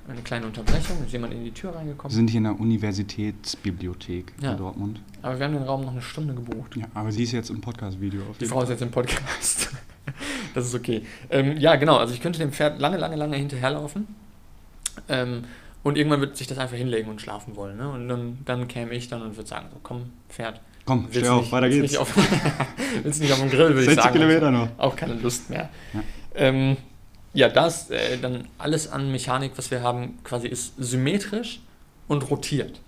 Eine 0.08 0.22
kleine 0.22 0.46
Unterbrechung. 0.46 1.04
Ist 1.06 1.12
jemand 1.14 1.34
in 1.34 1.44
die 1.44 1.52
Tür 1.52 1.72
Wir 1.74 1.80
reingekommen? 1.80 2.14
sind 2.16 2.30
hier 2.30 2.38
in 2.40 2.44
der 2.46 2.60
Universitätsbibliothek 2.60 4.34
Ja. 4.42 4.52
in 4.52 4.58
Dortmund. 4.58 5.02
Aber 5.22 5.38
wir 5.40 5.46
haben 5.46 5.54
den 5.54 5.64
Raum 5.64 5.82
noch 5.82 5.92
eine 5.92 6.02
Stunde 6.02 6.34
gebucht. 6.34 6.76
Ja, 6.76 6.86
aber 6.94 7.12
sie 7.12 7.24
ist 7.24 7.32
jetzt 7.32 7.50
im 7.50 7.62
Podcast-Video 7.62 8.22
auf 8.30 8.38
Die 8.38 8.46
Frau 8.46 8.62
ist 8.62 8.70
jetzt 8.70 8.82
im 8.82 8.92
Podcast. 8.92 9.70
das 10.54 10.66
ist 10.68 10.76
okay. 10.76 11.04
Ähm, 11.30 11.58
ja, 11.58 11.76
genau. 11.76 11.98
Also 11.98 12.14
ich 12.14 12.22
könnte 12.22 12.40
dem 12.40 12.52
Pferd 12.52 12.80
lange, 12.80 12.98
lange, 12.98 13.16
lange 13.16 13.36
hinterherlaufen. 13.38 14.08
Ähm, 15.10 15.44
und 15.84 15.98
irgendwann 15.98 16.22
wird 16.22 16.38
sich 16.38 16.48
das 16.48 16.58
einfach 16.58 16.78
hinlegen 16.78 17.10
und 17.10 17.22
schlafen 17.22 17.56
wollen. 17.56 17.78
Ne? 17.78 17.90
Und 17.90 18.08
dann, 18.08 18.38
dann 18.46 18.68
käme 18.68 18.92
ich 18.94 19.08
dann 19.08 19.22
und 19.22 19.38
würde 19.38 19.48
sagen, 19.50 19.68
so 19.72 19.80
komm, 19.84 20.12
Pferd. 20.30 20.62
Komm, 20.86 21.08
steh 21.12 21.28
auf, 21.28 21.52
weiter 21.52 21.70
geht's. 21.70 21.82
Nicht 21.94 21.98
auf, 21.98 22.16
willst 23.04 23.20
nicht 23.22 23.34
auf 23.34 23.40
dem 23.40 23.50
Grill, 23.50 23.70
würde 23.70 23.80
ich 23.82 23.86
60 23.86 24.04
sagen. 24.04 24.14
Kilometer 24.16 24.52
noch. 24.52 24.70
Auch 24.78 24.96
keine 24.96 25.16
Lust 25.16 25.50
mehr. 25.50 25.70
Ja. 25.94 26.04
Ähm, 26.36 26.78
ja, 27.36 27.50
das 27.50 27.90
äh, 27.92 28.18
dann 28.18 28.48
alles 28.58 28.92
an 28.92 29.12
Mechanik, 29.12 29.52
was 29.58 29.70
wir 29.72 29.82
haben, 29.84 30.18
quasi 30.24 30.48
ist 30.48 30.74
symmetrisch 30.78 31.60
und 32.08 32.30
rotiert. 32.32 32.80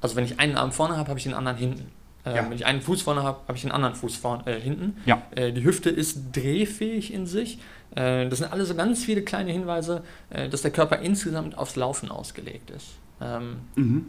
Also 0.00 0.16
wenn 0.16 0.24
ich 0.24 0.40
einen 0.40 0.56
Arm 0.56 0.72
vorne 0.72 0.96
habe, 0.96 1.08
habe 1.08 1.18
ich 1.18 1.24
den 1.24 1.34
anderen 1.34 1.56
hinten. 1.58 1.90
Äh, 2.24 2.36
Ja. 2.36 2.44
Wenn 2.44 2.52
ich 2.52 2.66
einen 2.66 2.80
Fuß 2.80 3.02
vorne 3.02 3.22
habe, 3.22 3.38
habe 3.46 3.56
ich 3.56 3.62
den 3.62 3.72
anderen 3.72 3.94
Fuß 3.94 4.16
vorne, 4.16 4.46
äh, 4.46 4.60
hinten. 4.60 4.96
Ja. 5.06 5.22
Äh, 5.34 5.52
die 5.52 5.62
Hüfte 5.64 5.90
ist 5.90 6.32
drehfähig 6.32 7.12
in 7.12 7.26
sich. 7.26 7.58
Äh, 7.94 8.28
das 8.28 8.38
sind 8.40 8.52
alle 8.52 8.64
so 8.64 8.74
ganz 8.74 9.04
viele 9.04 9.22
kleine 9.22 9.52
Hinweise, 9.52 10.02
äh, 10.30 10.48
dass 10.48 10.62
der 10.62 10.70
Körper 10.70 10.98
insgesamt 11.00 11.56
aufs 11.58 11.76
Laufen 11.76 12.10
ausgelegt 12.10 12.70
ist. 12.70 12.88
Ähm, 13.20 13.56
Mhm. 13.76 14.06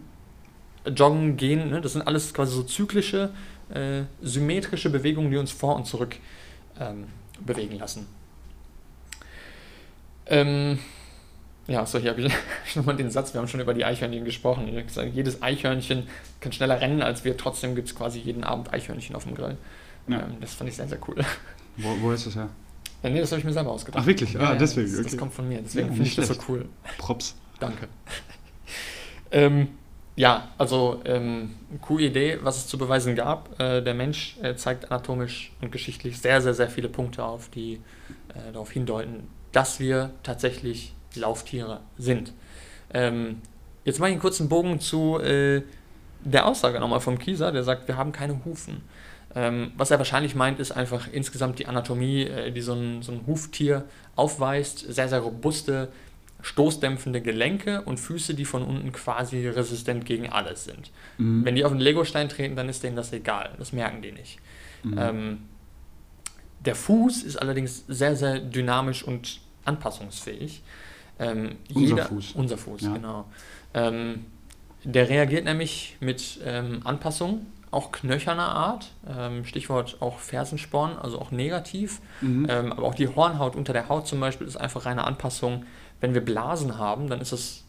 Joggen, 0.96 1.38
Gehen, 1.38 1.70
ne? 1.70 1.80
das 1.80 1.94
sind 1.94 2.02
alles 2.02 2.34
quasi 2.34 2.56
so 2.56 2.64
zyklische, 2.64 3.30
symmetrische 4.22 4.90
Bewegungen, 4.90 5.32
die 5.32 5.38
uns 5.38 5.52
vor 5.52 5.76
und 5.78 5.86
zurück 5.86 6.18
ähm, 6.80 7.06
bewegen 7.46 7.78
lassen. 7.78 8.06
Ähm, 10.32 10.80
ja, 11.68 11.86
so 11.86 12.00
hier 12.00 12.12
habe 12.12 12.22
ich 12.22 12.76
nochmal 12.76 12.96
den 12.96 13.12
Satz, 13.12 13.34
wir 13.34 13.40
haben 13.40 13.48
schon 13.48 13.60
über 13.60 13.74
die 13.74 13.86
Eichhörnchen 13.86 14.26
gesprochen. 14.26 14.74
Gesagt, 14.74 15.14
jedes 15.14 15.44
Eichhörnchen 15.44 16.08
kann 16.40 16.52
schneller 16.52 16.80
rennen 16.82 17.02
als 17.02 17.24
wir, 17.24 17.38
trotzdem 17.38 17.76
gibt 17.76 17.90
es 17.90 17.96
quasi 17.96 18.20
jeden 18.20 18.44
Abend 18.44 18.74
Eichhörnchen 18.74 19.16
auf 19.16 19.26
dem 19.26 19.36
Grill. 19.36 19.58
Ja. 20.08 20.22
Ähm, 20.22 20.38
das 20.40 20.54
fand 20.54 20.70
ich 20.70 20.76
sehr, 20.76 20.88
sehr 20.88 21.00
cool. 21.08 21.18
Wo, 21.78 21.90
wo 22.02 22.12
ist 22.12 22.26
das 22.26 22.36
her? 22.36 22.50
Ja, 23.04 23.10
nee, 23.10 23.20
das 23.20 23.32
habe 23.32 23.40
ich 23.40 23.46
mir 23.46 23.54
selber 23.54 23.72
ausgedacht. 23.72 24.02
Ach, 24.04 24.08
wirklich? 24.08 24.40
Ah, 24.40 24.56
deswegen, 24.56 24.88
Das, 24.88 24.98
das 24.98 25.06
okay. 25.08 25.18
kommt 25.18 25.34
von 25.34 25.48
mir, 25.48 25.60
deswegen 25.62 25.88
Ja, 25.88 25.94
finde 25.94 26.10
ich 26.10 26.18
nicht 26.18 26.30
das 26.30 26.38
so 26.38 26.44
cool. 26.48 26.66
Props. 26.98 27.36
Danke. 27.60 27.88
ähm, 29.32 29.70
ja, 30.16 30.50
also 30.58 31.02
ähm, 31.06 31.52
coole 31.82 32.06
Idee, 32.06 32.40
was 32.42 32.58
es 32.58 32.68
zu 32.68 32.78
beweisen 32.78 33.16
gab. 33.16 33.60
Äh, 33.60 33.82
der 33.82 33.94
Mensch 33.94 34.38
äh, 34.42 34.56
zeigt 34.56 34.92
anatomisch 34.92 35.52
und 35.62 35.72
geschichtlich 35.72 36.20
sehr, 36.20 36.42
sehr, 36.42 36.54
sehr 36.54 36.70
viele 36.70 36.90
Punkte 36.90 37.24
auf, 37.24 37.50
die 37.50 37.76
äh, 38.30 38.52
darauf 38.52 38.72
hindeuten, 38.72 39.28
dass 39.52 39.80
wir 39.80 40.12
tatsächlich 40.24 40.94
Lauftiere 41.16 41.82
sind. 41.98 42.34
Ähm, 42.94 43.42
jetzt 43.86 44.00
mache 44.00 44.10
ich 44.10 44.14
einen 44.14 44.22
kurzen 44.22 44.50
Bogen 44.50 44.80
zu 44.80 45.20
äh, 45.20 45.62
der 46.24 46.46
Aussage 46.46 46.80
nochmal 46.80 47.00
vom 47.00 47.18
Kieser, 47.18 47.52
der 47.52 47.64
sagt, 47.64 47.88
wir 47.88 47.98
haben 47.98 48.12
keine 48.12 48.44
Hufen. 48.46 48.82
Ähm, 49.34 49.72
was 49.78 49.92
er 49.92 49.98
wahrscheinlich 49.98 50.36
meint, 50.36 50.60
ist 50.60 50.72
einfach 50.72 51.08
insgesamt 51.12 51.60
die 51.60 51.66
Anatomie, 51.66 52.24
äh, 52.24 52.52
die 52.52 52.62
so 52.62 52.74
ein, 52.74 53.02
so 53.02 53.12
ein 53.12 53.26
Huftier 53.28 53.86
aufweist. 54.16 54.80
Sehr, 54.94 55.08
sehr 55.08 55.20
robuste, 55.20 55.90
stoßdämpfende 56.42 57.22
Gelenke 57.22 57.82
und 57.82 58.00
Füße, 58.00 58.34
die 58.34 58.46
von 58.46 58.64
unten 58.64 58.92
quasi 58.92 59.48
resistent 59.48 60.06
gegen 60.06 60.30
alles 60.30 60.66
sind. 60.66 60.92
Mhm. 61.18 61.46
Wenn 61.46 61.56
die 61.56 61.64
auf 61.64 61.72
einen 61.72 61.80
Legostein 61.80 62.30
treten, 62.30 62.56
dann 62.56 62.68
ist 62.68 62.84
denen 62.84 62.96
das 62.96 63.14
egal. 63.14 63.52
Das 63.58 63.72
merken 63.72 64.02
die 64.02 64.12
nicht. 64.12 64.40
Mhm. 64.84 64.98
Ähm, 64.98 65.38
der 66.66 66.76
Fuß 66.76 67.24
ist 67.24 67.38
allerdings 67.38 67.84
sehr, 67.88 68.16
sehr 68.16 68.40
dynamisch 68.40 69.04
und 69.04 69.40
anpassungsfähig. 69.66 70.62
Ähm, 71.20 71.58
Unser 71.74 72.06
Fuß. 72.06 72.32
Unser 72.34 72.58
Fuß, 72.58 72.82
Ja. 72.82 72.94
genau. 72.94 73.26
Ähm, 73.74 74.26
der 74.84 75.10
reagiert 75.10 75.46
nämlich 75.46 75.98
mit 76.00 76.40
ähm, 76.44 76.82
Anpassung, 76.84 77.46
auch 77.70 77.92
knöcherner 77.92 78.50
Art, 78.50 78.92
ähm, 79.08 79.46
Stichwort 79.46 79.98
auch 80.02 80.20
Fersensporn, 80.20 80.98
also 80.98 81.20
auch 81.20 81.32
negativ. 81.32 82.02
Mhm. 82.22 82.48
Ähm, 82.50 82.72
aber 82.74 82.84
auch 82.88 82.96
die 82.96 83.08
Hornhaut 83.08 83.56
unter 83.56 83.74
der 83.74 83.88
Haut 83.90 84.08
zum 84.08 84.20
Beispiel 84.20 84.48
ist 84.48 84.58
einfach 84.58 84.86
reine 84.86 85.06
Anpassung. 85.06 85.66
Wenn 86.02 86.14
wir 86.14 86.22
Blasen 86.26 86.78
haben, 86.78 87.08
dann 87.08 87.22
ist 87.22 87.32
es 87.32 87.64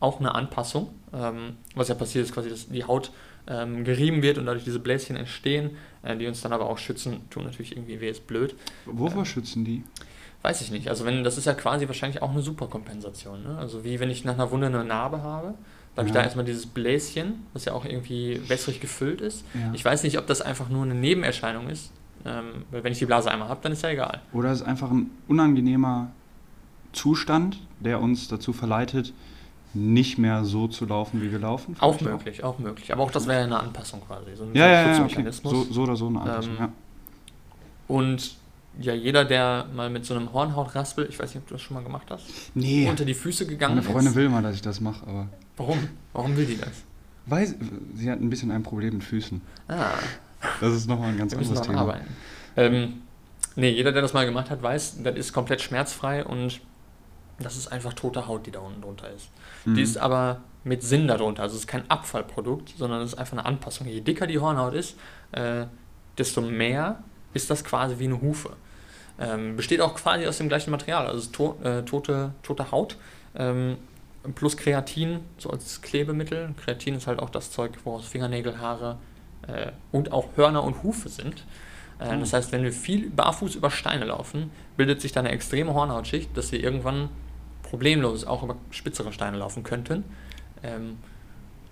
auch 0.00 0.18
eine 0.20 0.34
Anpassung. 0.34 0.88
Ähm, 1.12 1.56
was 1.74 1.88
ja 1.88 1.94
passiert, 1.94 2.24
ist 2.24 2.34
quasi, 2.34 2.50
dass 2.50 2.68
die 2.68 2.84
Haut 2.84 3.10
gerieben 3.46 4.22
wird 4.22 4.38
und 4.38 4.46
dadurch 4.46 4.64
diese 4.64 4.78
Bläschen 4.78 5.16
entstehen, 5.16 5.76
äh, 6.04 6.16
die 6.16 6.26
uns 6.26 6.40
dann 6.42 6.52
aber 6.52 6.66
auch 6.66 6.78
schützen. 6.78 7.20
Tun 7.30 7.44
natürlich 7.44 7.76
irgendwie 7.76 8.00
weh, 8.00 8.10
ist 8.10 8.26
blöd. 8.26 8.54
Wovor 8.86 9.24
schützen 9.24 9.64
die? 9.64 9.82
Weiß 10.42 10.60
ich 10.60 10.70
nicht. 10.70 10.88
Also 10.88 11.06
wenn 11.06 11.24
das 11.24 11.38
ist 11.38 11.46
ja 11.46 11.54
quasi 11.54 11.86
wahrscheinlich 11.86 12.20
auch 12.20 12.30
eine 12.30 12.42
Superkompensation. 12.42 13.42
Ne? 13.42 13.56
Also 13.58 13.84
wie 13.84 13.98
wenn 14.00 14.10
ich 14.10 14.24
nach 14.24 14.34
einer 14.34 14.50
Wunde 14.50 14.66
eine 14.66 14.84
Narbe 14.84 15.22
habe, 15.22 15.54
da 15.94 16.00
habe 16.00 16.08
ich 16.08 16.14
da 16.14 16.22
erstmal 16.22 16.44
dieses 16.44 16.66
Bläschen, 16.66 17.46
was 17.52 17.64
ja 17.64 17.72
auch 17.72 17.84
irgendwie 17.84 18.40
wässrig 18.48 18.80
gefüllt 18.80 19.20
ist. 19.20 19.44
Ja. 19.54 19.72
Ich 19.72 19.84
weiß 19.84 20.02
nicht, 20.02 20.18
ob 20.18 20.26
das 20.26 20.42
einfach 20.42 20.68
nur 20.68 20.82
eine 20.82 20.94
Nebenerscheinung 20.94 21.68
ist. 21.68 21.92
Ähm, 22.26 22.64
wenn 22.70 22.92
ich 22.92 22.98
die 22.98 23.06
Blase 23.06 23.30
einmal 23.30 23.48
habe, 23.48 23.60
dann 23.62 23.72
ist 23.72 23.82
ja 23.82 23.90
egal. 23.90 24.20
Oder 24.32 24.50
es 24.50 24.60
ist 24.60 24.66
einfach 24.66 24.90
ein 24.90 25.10
unangenehmer 25.28 26.10
Zustand, 26.92 27.58
der 27.80 28.00
uns 28.00 28.28
dazu 28.28 28.52
verleitet, 28.52 29.12
nicht 29.74 30.18
mehr 30.18 30.44
so 30.44 30.68
zu 30.68 30.86
laufen, 30.86 31.20
wie 31.22 31.30
wir 31.32 31.38
laufen? 31.38 31.76
Auch 31.80 32.00
möglich, 32.00 32.42
auch 32.44 32.58
möglich. 32.58 32.92
Aber 32.92 33.02
auch 33.02 33.10
das 33.10 33.26
wäre 33.26 33.40
ja 33.40 33.44
eine 33.46 33.58
Anpassung 33.60 34.00
quasi. 34.06 34.34
So 34.36 34.44
ein, 34.44 34.54
Ja, 34.54 34.66
ja, 34.68 34.92
ja, 34.98 35.04
okay. 35.04 35.24
So, 35.30 35.64
so 35.64 35.82
oder 35.82 35.96
so 35.96 36.06
eine 36.08 36.20
Anpassung, 36.20 36.52
Ähm, 36.54 36.58
ja. 36.60 36.72
Und 37.88 38.36
ja, 38.80 38.92
jeder, 38.94 39.24
der 39.24 39.66
mal 39.74 39.90
mit 39.90 40.04
so 40.04 40.14
einem 40.14 40.32
Hornhautraspel, 40.32 41.06
ich 41.08 41.18
weiß 41.18 41.34
nicht, 41.34 41.42
ob 41.42 41.48
du 41.48 41.54
das 41.54 41.62
schon 41.62 41.74
mal 41.76 41.82
gemacht 41.84 42.06
hast, 42.10 42.24
Nee, 42.54 42.88
unter 42.88 43.04
die 43.04 43.14
Füße 43.14 43.46
gegangen 43.46 43.76
meine 43.76 43.86
Freundin 43.86 44.08
ist. 44.10 44.14
will 44.16 44.28
mal, 44.28 44.42
dass 44.42 44.54
ich 44.56 44.62
das 44.62 44.80
mache, 44.80 45.06
aber 45.06 45.28
Warum? 45.56 45.78
Warum 46.12 46.36
will 46.36 46.46
die 46.46 46.56
das? 46.58 46.82
weiß, 47.26 47.54
sie 47.94 48.10
hat 48.10 48.20
ein 48.20 48.28
bisschen 48.28 48.50
ein 48.50 48.62
Problem 48.62 48.94
mit 48.94 49.04
Füßen. 49.04 49.40
Ah, 49.68 49.92
Das 50.60 50.74
ist 50.74 50.88
nochmal 50.88 51.10
ein 51.10 51.16
ganz 51.16 51.32
anderes 51.34 51.62
Thema. 51.62 51.80
arbeiten. 51.80 52.06
Ähm, 52.56 52.94
nee, 53.56 53.70
jeder, 53.70 53.92
der 53.92 54.02
das 54.02 54.12
mal 54.12 54.26
gemacht 54.26 54.50
hat, 54.50 54.62
weiß, 54.62 55.02
das 55.02 55.16
ist 55.16 55.32
komplett 55.32 55.62
schmerzfrei 55.62 56.24
und 56.24 56.60
das 57.44 57.56
ist 57.56 57.68
einfach 57.68 57.92
tote 57.92 58.26
Haut, 58.26 58.46
die 58.46 58.50
da 58.50 58.60
unten 58.60 58.82
drunter 58.82 59.10
ist. 59.10 59.28
Mhm. 59.64 59.74
Die 59.74 59.82
ist 59.82 59.96
aber 59.96 60.40
mit 60.64 60.82
Sinn 60.82 61.06
darunter. 61.08 61.42
Also 61.42 61.54
es 61.54 61.62
ist 61.62 61.66
kein 61.66 61.88
Abfallprodukt, 61.90 62.74
sondern 62.76 63.02
es 63.02 63.12
ist 63.12 63.18
einfach 63.18 63.36
eine 63.36 63.46
Anpassung. 63.46 63.86
Je 63.86 64.00
dicker 64.00 64.26
die 64.26 64.38
Hornhaut 64.38 64.74
ist, 64.74 64.96
äh, 65.32 65.66
desto 66.18 66.40
mehr 66.40 67.02
ist 67.34 67.50
das 67.50 67.64
quasi 67.64 67.98
wie 67.98 68.04
eine 68.04 68.20
Hufe. 68.20 68.50
Ähm, 69.18 69.56
besteht 69.56 69.80
auch 69.80 69.94
quasi 69.94 70.26
aus 70.26 70.38
dem 70.38 70.48
gleichen 70.48 70.70
Material, 70.70 71.06
also 71.06 71.30
to 71.30 71.56
äh, 71.62 71.82
tote, 71.82 72.32
tote 72.42 72.72
Haut 72.72 72.96
ähm, 73.36 73.76
plus 74.34 74.56
Kreatin, 74.56 75.20
so 75.38 75.50
als 75.50 75.82
Klebemittel. 75.82 76.54
Kreatin 76.64 76.96
ist 76.96 77.06
halt 77.06 77.20
auch 77.20 77.30
das 77.30 77.50
Zeug, 77.50 77.72
woraus 77.84 78.06
Fingernägel, 78.06 78.58
Haare 78.58 78.98
äh, 79.46 79.70
und 79.92 80.12
auch 80.12 80.30
Hörner 80.36 80.64
und 80.64 80.82
Hufe 80.82 81.08
sind. 81.08 81.44
Äh, 82.00 82.16
Mhm. 82.16 82.20
Das 82.20 82.32
heißt, 82.32 82.52
wenn 82.52 82.62
wir 82.62 82.72
viel 82.72 83.10
barfuß 83.10 83.54
über 83.54 83.70
Steine 83.70 84.06
laufen, 84.06 84.50
bildet 84.76 85.00
sich 85.00 85.12
da 85.12 85.20
eine 85.20 85.30
extreme 85.30 85.74
Hornhautschicht, 85.74 86.36
dass 86.36 86.52
wir 86.52 86.62
irgendwann 86.62 87.08
problemlos 87.74 88.24
auch 88.24 88.44
über 88.44 88.54
spitzere 88.70 89.12
Steine 89.12 89.36
laufen 89.36 89.64
könnten. 89.64 90.04
Ähm, 90.62 90.96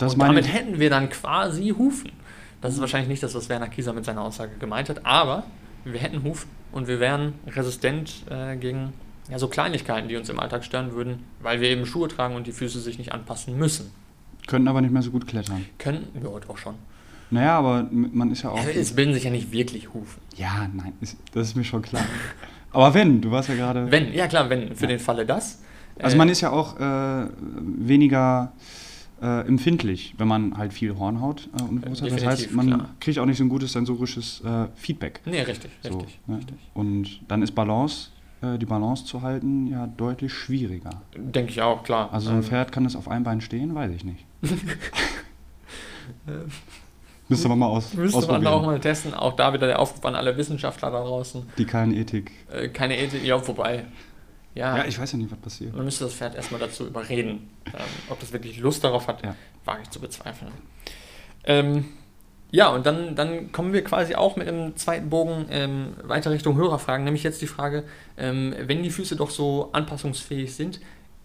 und 0.01 0.19
damit 0.19 0.53
hätten 0.53 0.81
wir 0.81 0.91
dann 0.91 1.09
quasi 1.11 1.69
Hufen. 1.79 2.11
Das 2.61 2.75
ist 2.75 2.81
wahrscheinlich 2.81 3.09
nicht 3.09 3.23
das, 3.23 3.37
was 3.37 3.49
Werner 3.49 3.69
Kieser 3.69 3.93
mit 3.93 4.05
seiner 4.05 4.23
Aussage 4.23 4.51
gemeint 4.59 4.88
hat, 4.88 5.07
aber 5.07 5.45
wir 5.85 6.01
hätten 6.01 6.25
Hufen 6.25 6.51
und 6.73 6.88
wir 6.88 6.99
wären 6.99 7.35
resistent 7.47 8.25
äh, 8.29 8.57
gegen 8.57 8.93
ja, 9.31 9.38
so 9.38 9.47
Kleinigkeiten, 9.47 10.09
die 10.09 10.17
uns 10.17 10.29
im 10.29 10.41
Alltag 10.41 10.65
stören 10.65 10.91
würden, 10.93 11.23
weil 11.41 11.61
wir 11.61 11.69
eben 11.71 11.87
Schuhe 11.87 12.09
tragen 12.09 12.35
und 12.35 12.49
die 12.49 12.53
Füße 12.53 12.81
sich 12.81 12.99
nicht 12.99 13.12
anpassen 13.12 13.57
müssen. 13.57 13.93
können 14.49 14.67
aber 14.67 14.81
nicht 14.81 14.93
mehr 14.93 15.03
so 15.03 15.12
gut 15.12 15.29
klettern. 15.29 15.65
Können 15.79 16.09
wir 16.15 16.31
heute 16.33 16.51
auch 16.51 16.59
schon. 16.59 16.75
Naja, 17.31 17.57
aber 17.59 17.87
man 17.93 18.33
ist 18.33 18.43
ja 18.43 18.51
auch. 18.51 18.59
Es 18.67 18.97
bilden 18.97 19.15
sich 19.15 19.23
ja 19.23 19.31
nicht 19.31 19.53
wirklich 19.53 19.95
Hufen. 19.95 20.21
Ja, 20.37 20.69
nein, 20.75 20.95
das 21.33 21.49
ist 21.49 21.55
mir 21.55 21.65
schon 21.65 21.83
klar. 21.83 22.05
aber 22.73 22.93
wenn, 22.93 23.21
du 23.21 23.31
warst 23.31 23.49
ja 23.49 23.55
gerade. 23.55 23.88
Wenn, 23.91 24.12
ja 24.12 24.27
klar, 24.27 24.51
wenn, 24.51 24.75
für 24.75 24.83
Ja. 24.83 24.88
den 24.88 24.99
Falle 24.99 25.25
das. 25.25 25.61
Also 25.99 26.15
äh, 26.15 26.19
man 26.19 26.29
ist 26.29 26.41
ja 26.41 26.51
auch 26.51 26.79
äh, 26.79 27.27
weniger 27.61 28.53
äh, 29.21 29.47
empfindlich, 29.47 30.15
wenn 30.19 30.29
man 30.29 30.57
halt 30.59 30.73
viel 30.73 30.97
Hornhaut 30.99 31.49
äh, 31.59 31.63
und 31.63 31.87
Wurzel 31.87 32.11
hat. 32.11 32.19
Das 32.19 32.27
heißt, 32.27 32.53
man 32.53 32.67
klar. 32.67 32.89
kriegt 33.01 33.19
auch 33.19 33.27
nicht 33.27 33.39
so 33.39 33.45
ein 33.45 33.49
gutes 33.49 33.73
sensorisches 33.73 34.43
äh, 34.45 34.67
Feedback. 34.75 35.21
Nee, 35.25 35.43
richtig, 35.43 35.71
So, 35.83 35.99
richtig, 35.99 36.19
ne? 36.27 36.38
richtig. 36.38 36.57
Und 36.75 37.21
dann 37.29 37.43
ist 37.43 37.53
Balance, 37.53 38.09
äh, 38.43 38.59
die 38.59 38.67
Balance 38.67 39.05
zu 39.05 39.23
halten, 39.23 39.69
ja 39.69 39.87
deutlich 39.87 40.33
schwieriger. 40.33 40.90
Denke 41.17 41.53
ich 41.53 41.63
auch, 41.63 41.85
klar. 41.85 42.09
Also 42.13 42.27
so 42.27 42.33
ein 42.33 42.38
Ähm, 42.38 42.45
Pferd 42.45 42.73
kann 42.73 42.85
das 42.85 42.97
auf 42.97 43.09
einem 43.09 43.25
Bein 43.25 43.40
stehen, 43.40 43.75
weiß 43.75 43.93
ich 43.95 44.05
nicht. 44.05 44.25
Müsste 47.29 47.49
man 47.49 47.59
mal 47.61 47.67
aus, 47.67 47.95
Müsste 47.95 48.27
man 48.27 48.47
auch 48.47 48.65
mal 48.65 48.79
testen. 48.79 49.15
Auch 49.15 49.35
da 49.37 49.53
wieder 49.55 49.67
der 49.67 49.79
Aufruf 49.79 50.05
an 50.05 50.15
alle 50.15 50.37
Wissenschaftler 50.37 50.90
da 50.90 51.03
draußen. 51.03 51.43
Die 51.57 51.65
Kernethik. 51.65 52.31
Äh, 52.53 52.69
keine 52.69 52.99
Ethik, 52.99 53.25
ja, 53.25 53.38
vorbei. 53.38 53.85
Ja, 54.55 54.77
Ja, 54.79 54.85
ich 54.85 54.98
weiß 54.98 55.13
ja 55.13 55.19
nicht, 55.19 55.31
was 55.31 55.38
passiert. 55.38 55.75
man 55.75 55.85
müsste 55.85 56.05
das 56.05 56.15
Pferd 56.15 56.35
erstmal 56.35 56.61
dazu 56.61 56.87
überreden. 56.87 57.48
Ähm, 57.67 57.73
ob 58.11 58.21
das 58.21 58.33
wirklich 58.33 58.59
Lust 58.59 58.85
darauf 58.85 59.07
hat, 59.09 59.25
Ja. 59.25 59.35
wage 59.65 59.83
ich 59.83 59.90
zu 59.90 60.00
bezweifeln. 60.00 60.50
Ähm, 61.44 61.87
ja, 62.50 62.69
und 62.69 62.85
dann, 62.85 63.17
dann 63.17 63.50
kommen 63.50 63.73
wir 63.73 63.83
quasi 63.83 64.15
auch 64.15 64.37
mit 64.37 64.46
einem 64.46 64.77
zweiten 64.77 65.09
Bogen 65.09 65.46
ähm, 65.50 65.94
weiter 66.03 66.31
Richtung 66.31 66.57
Hörerfragen, 66.57 67.05
nämlich 67.05 67.23
jetzt 67.23 67.40
die 67.40 67.46
Frage, 67.46 67.85
ähm, 68.19 68.55
wenn 68.59 68.83
die 68.83 68.90
Füße 68.90 69.17
doch 69.17 69.31
so 69.31 69.71
anpassungsfähig 69.73 70.55
sind, 70.55 70.81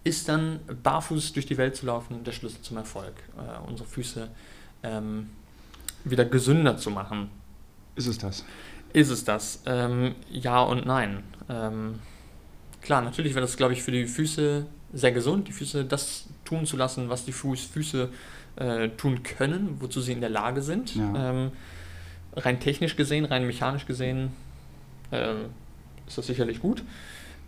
ist 0.05 0.29
dann 0.29 0.61
barfuß 0.83 1.33
durch 1.33 1.45
die 1.45 1.57
Welt 1.57 1.75
zu 1.75 1.85
laufen 1.85 2.23
der 2.23 2.31
Schlüssel 2.31 2.61
zum 2.61 2.77
Erfolg, 2.77 3.13
äh, 3.37 3.67
unsere 3.69 3.89
Füße 3.89 4.29
ähm, 4.83 5.29
wieder 6.05 6.23
gesünder 6.23 6.77
zu 6.77 6.91
machen? 6.91 7.29
Ist 7.95 8.07
es 8.07 8.17
das? 8.17 8.45
Ist 8.93 9.09
es 9.09 9.25
das? 9.25 9.63
Ähm, 9.65 10.15
ja 10.31 10.61
und 10.61 10.85
nein. 10.85 11.23
Ähm, 12.87 12.89
klar, 12.89 13.01
natürlich 13.01 13.33
wäre 13.33 13.41
das, 13.41 13.57
glaube 13.57 13.73
ich, 13.73 13.83
für 13.83 13.91
die 13.91 14.05
Füße 14.05 14.65
sehr 14.93 15.11
gesund, 15.11 15.47
die 15.47 15.51
Füße 15.51 15.85
das 15.85 16.27
tun 16.45 16.65
zu 16.65 16.77
lassen, 16.77 17.09
was 17.09 17.25
die 17.25 17.33
Fuß, 17.33 17.65
Füße 17.65 18.09
äh, 18.55 18.89
tun 18.89 19.23
können, 19.23 19.77
wozu 19.79 20.01
sie 20.01 20.13
in 20.13 20.21
der 20.21 20.29
Lage 20.29 20.61
sind. 20.61 20.95
Ja. 20.95 21.31
Ähm, 21.31 21.51
rein 22.35 22.59
technisch 22.59 22.95
gesehen, 22.95 23.25
rein 23.25 23.45
mechanisch 23.45 23.85
gesehen 23.85 24.31
äh, 25.11 25.33
ist 26.07 26.17
das 26.17 26.27
sicherlich 26.27 26.61
gut. 26.61 26.83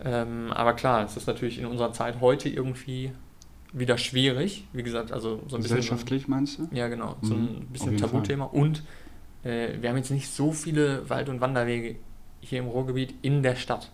Ähm, 0.04 0.52
aber 0.52 0.74
klar, 0.74 1.04
es 1.04 1.16
ist 1.16 1.26
natürlich 1.26 1.58
in 1.58 1.66
unserer 1.66 1.92
Zeit 1.92 2.20
heute 2.20 2.48
irgendwie 2.48 3.12
wieder 3.72 3.98
schwierig. 3.98 4.64
Wie 4.72 4.82
gesagt, 4.82 5.12
also 5.12 5.42
so 5.48 5.56
ein 5.56 5.62
bisschen. 5.62 5.76
Gesellschaftlich 5.76 6.28
meinst 6.28 6.58
du? 6.58 6.68
Ja, 6.72 6.88
genau. 6.88 7.16
So 7.22 7.34
Mhm, 7.34 7.42
ein 7.42 7.62
auf 7.62 7.72
bisschen 7.72 7.96
Tabuthema. 7.96 8.44
Und 8.46 8.82
äh, 9.44 9.68
wir 9.80 9.88
haben 9.90 9.96
jetzt 9.96 10.10
nicht 10.10 10.28
so 10.28 10.52
viele 10.52 11.08
Wald- 11.08 11.28
und 11.28 11.40
Wanderwege 11.40 11.96
hier 12.40 12.58
im 12.58 12.66
Ruhrgebiet 12.66 13.14
in 13.22 13.42
der 13.42 13.56
Stadt. 13.56 13.90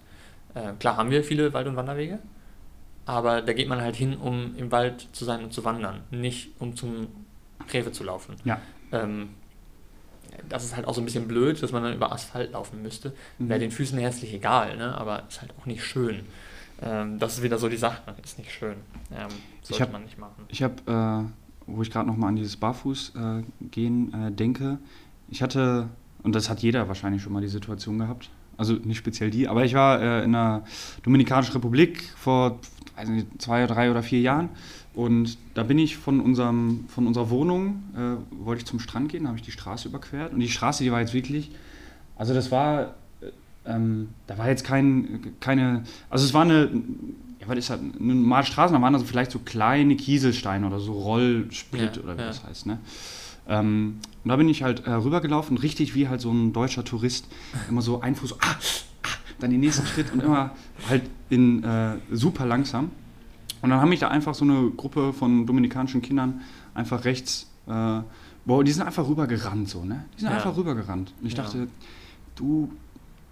Äh, 0.57 0.73
klar 0.79 0.97
haben 0.97 1.11
wir 1.11 1.23
viele 1.23 1.53
Wald- 1.53 1.67
und 1.67 1.77
Wanderwege, 1.77 2.19
aber 3.05 3.43
da 3.43 3.53
geht 3.53 3.69
man 3.69 3.81
halt 3.81 3.95
hin, 3.95 4.17
um 4.17 4.57
im 4.57 4.73
Wald 4.73 5.09
zu 5.13 5.25
sein 5.25 5.45
und 5.45 5.53
zu 5.53 5.65
wandern, 5.65 6.01
nicht 6.11 6.51
um 6.59 6.75
zum 6.75 7.09
Rewe 7.73 7.93
zu 7.93 8.05
laufen. 8.05 8.37
Ja. 8.45 8.61
Ähm, 8.91 9.29
das 10.49 10.65
ist 10.65 10.77
halt 10.77 10.87
auch 10.87 10.95
so 10.95 11.01
ein 11.01 11.05
bisschen 11.05 11.29
blöd, 11.29 11.63
dass 11.63 11.73
man 11.73 11.83
dann 11.83 11.95
über 11.95 12.11
Asphalt 12.13 12.53
laufen 12.53 12.83
müsste. 12.83 13.13
Mhm. 13.39 13.49
Wäre 13.49 13.61
den 13.61 13.71
Füßen 13.71 13.99
herzlich 13.99 14.33
egal, 14.33 14.77
ne? 14.77 14.97
aber 14.97 15.23
ist 15.29 15.41
halt 15.41 15.53
auch 15.61 15.67
nicht 15.67 15.85
schön. 15.85 16.21
Ähm, 16.83 17.19
das 17.19 17.35
ist 17.35 17.43
wieder 17.43 17.59
so 17.59 17.69
die 17.69 17.77
Sache, 17.77 18.03
ist 18.23 18.39
nicht 18.39 18.51
schön. 18.51 18.77
Ähm, 19.13 19.29
sollte 19.63 19.85
hab- 19.85 19.93
man 19.93 20.05
nicht 20.05 20.19
machen. 20.19 20.45
Ich 20.49 20.63
habe, 20.63 20.75
äh, 21.27 21.31
wo 21.67 21.83
ich 21.83 21.91
gerade 21.91 22.07
nochmal 22.07 22.31
an 22.31 22.37
dieses 22.37 22.57
Barfußgehen 22.57 23.43
äh, 23.61 23.65
gehen, 23.71 24.13
äh, 24.15 24.33
denke, 24.33 24.79
ich 25.29 25.43
hatte, 25.43 25.89
und 26.23 26.35
das 26.35 26.49
hat 26.49 26.61
jeder 26.61 26.87
wahrscheinlich 26.89 27.23
schon 27.23 27.33
mal 27.33 27.41
die 27.43 27.49
Situation 27.49 27.99
gehabt, 27.99 28.31
also 28.57 28.75
nicht 28.75 28.99
speziell 28.99 29.31
die, 29.31 29.49
aber 29.49 29.65
ich 29.65 29.75
war 29.75 30.01
äh, 30.01 30.25
in 30.25 30.33
der 30.33 30.65
Dominikanischen 31.03 31.53
Republik 31.53 32.03
vor 32.17 32.59
nicht, 33.07 33.27
zwei, 33.39 33.67
drei 33.67 33.91
oder 33.91 34.03
vier 34.03 34.21
Jahren 34.21 34.49
und 34.95 35.37
da 35.55 35.63
bin 35.63 35.79
ich 35.79 35.97
von, 35.99 36.21
unserem, 36.21 36.87
von 36.89 37.07
unserer 37.07 37.29
Wohnung, 37.29 37.83
äh, 37.95 38.45
wollte 38.45 38.61
ich 38.61 38.67
zum 38.67 38.81
Strand 38.81 39.11
gehen, 39.11 39.27
habe 39.27 39.37
ich 39.37 39.43
die 39.43 39.53
Straße 39.53 39.89
überquert 39.89 40.33
und 40.33 40.41
die 40.41 40.49
Straße, 40.49 40.83
die 40.83 40.91
war 40.91 41.01
jetzt 41.01 41.13
wirklich, 41.13 41.51
also 42.17 42.33
das 42.33 42.51
war, 42.51 42.95
äh, 43.21 43.31
ähm, 43.67 44.09
da 44.27 44.39
war 44.39 44.49
jetzt 44.49 44.65
kein, 44.65 45.35
keine, 45.41 45.85
also 46.09 46.25
es 46.25 46.33
war 46.33 46.43
eine, 46.43 46.71
ja, 47.41 47.47
was 47.47 47.59
ist 47.59 47.69
das, 47.69 47.79
eine 47.79 48.15
normale 48.15 48.47
Straße, 48.47 48.73
da 48.73 48.81
waren 48.81 48.95
also 48.95 49.05
vielleicht 49.05 49.33
so 49.33 49.41
kleine 49.41 49.97
Kieselsteine 49.97 50.67
oder 50.67 50.81
so 50.81 50.93
Rollsplit 50.93 51.97
Ja, 51.97 52.03
oder 52.03 52.17
wie 52.17 52.23
ja. 52.23 52.29
das 52.29 52.45
heißt, 52.45 52.67
ne? 52.67 52.79
Ähm, 53.49 53.99
und 54.25 54.29
da 54.29 54.37
bin 54.37 54.49
ich 54.49 54.63
halt 54.63 54.87
äh, 54.87 54.91
rübergelaufen, 54.93 55.57
richtig 55.57 55.95
wie 55.95 56.09
halt 56.09 56.21
so 56.21 56.31
ein 56.33 56.53
deutscher 56.53 56.85
Tourist, 56.85 57.27
immer 57.69 57.81
so 57.83 58.01
ein 58.01 58.15
Fuß, 58.17 58.35
ah, 58.41 58.57
ah, 59.03 59.09
dann 59.39 59.51
den 59.51 59.61
nächsten 59.61 59.87
Schritt 59.87 60.13
und 60.13 60.23
immer 60.23 60.51
halt 60.89 61.03
in 61.31 61.63
äh, 61.63 61.97
super 62.13 62.45
langsam. 62.47 62.91
Und 63.63 63.71
dann 63.71 63.81
haben 63.81 63.89
mich 63.89 64.01
da 64.01 64.09
einfach 64.09 64.35
so 64.35 64.45
eine 64.45 64.71
Gruppe 64.77 65.13
von 65.13 65.47
dominikanischen 65.47 66.03
Kindern 66.03 66.41
einfach 66.75 67.05
rechts, 67.05 67.49
äh, 67.67 68.01
boah, 68.45 68.63
die 68.65 68.73
sind 68.73 68.85
einfach 68.87 69.09
rübergerannt 69.09 69.69
so, 69.69 69.85
ne? 69.85 70.05
Die 70.17 70.21
sind 70.23 70.31
Ja. 70.31 70.37
einfach 70.37 70.57
rübergerannt. 70.57 71.13
Und 71.21 71.27
ich 71.27 71.35
Ja. 71.37 71.43
dachte, 71.43 71.69
du 72.37 72.71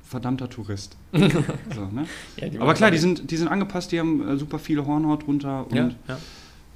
verdammter 0.03 0.49
Tourist. 0.49 0.97
so, 1.13 1.87
ne? 1.93 2.07
Ja, 2.37 2.61
Aber 2.61 2.75
klar, 2.75 2.91
die 2.91 2.99
sind, 2.99 3.31
die 3.31 3.37
sind 3.37 3.49
angepasst, 3.49 3.91
die 3.93 3.99
haben 4.01 4.27
äh, 4.27 4.37
super 4.37 4.59
viele 4.59 4.87
Hornhaut 4.87 5.27
drunter 5.27 5.67
und 5.71 5.97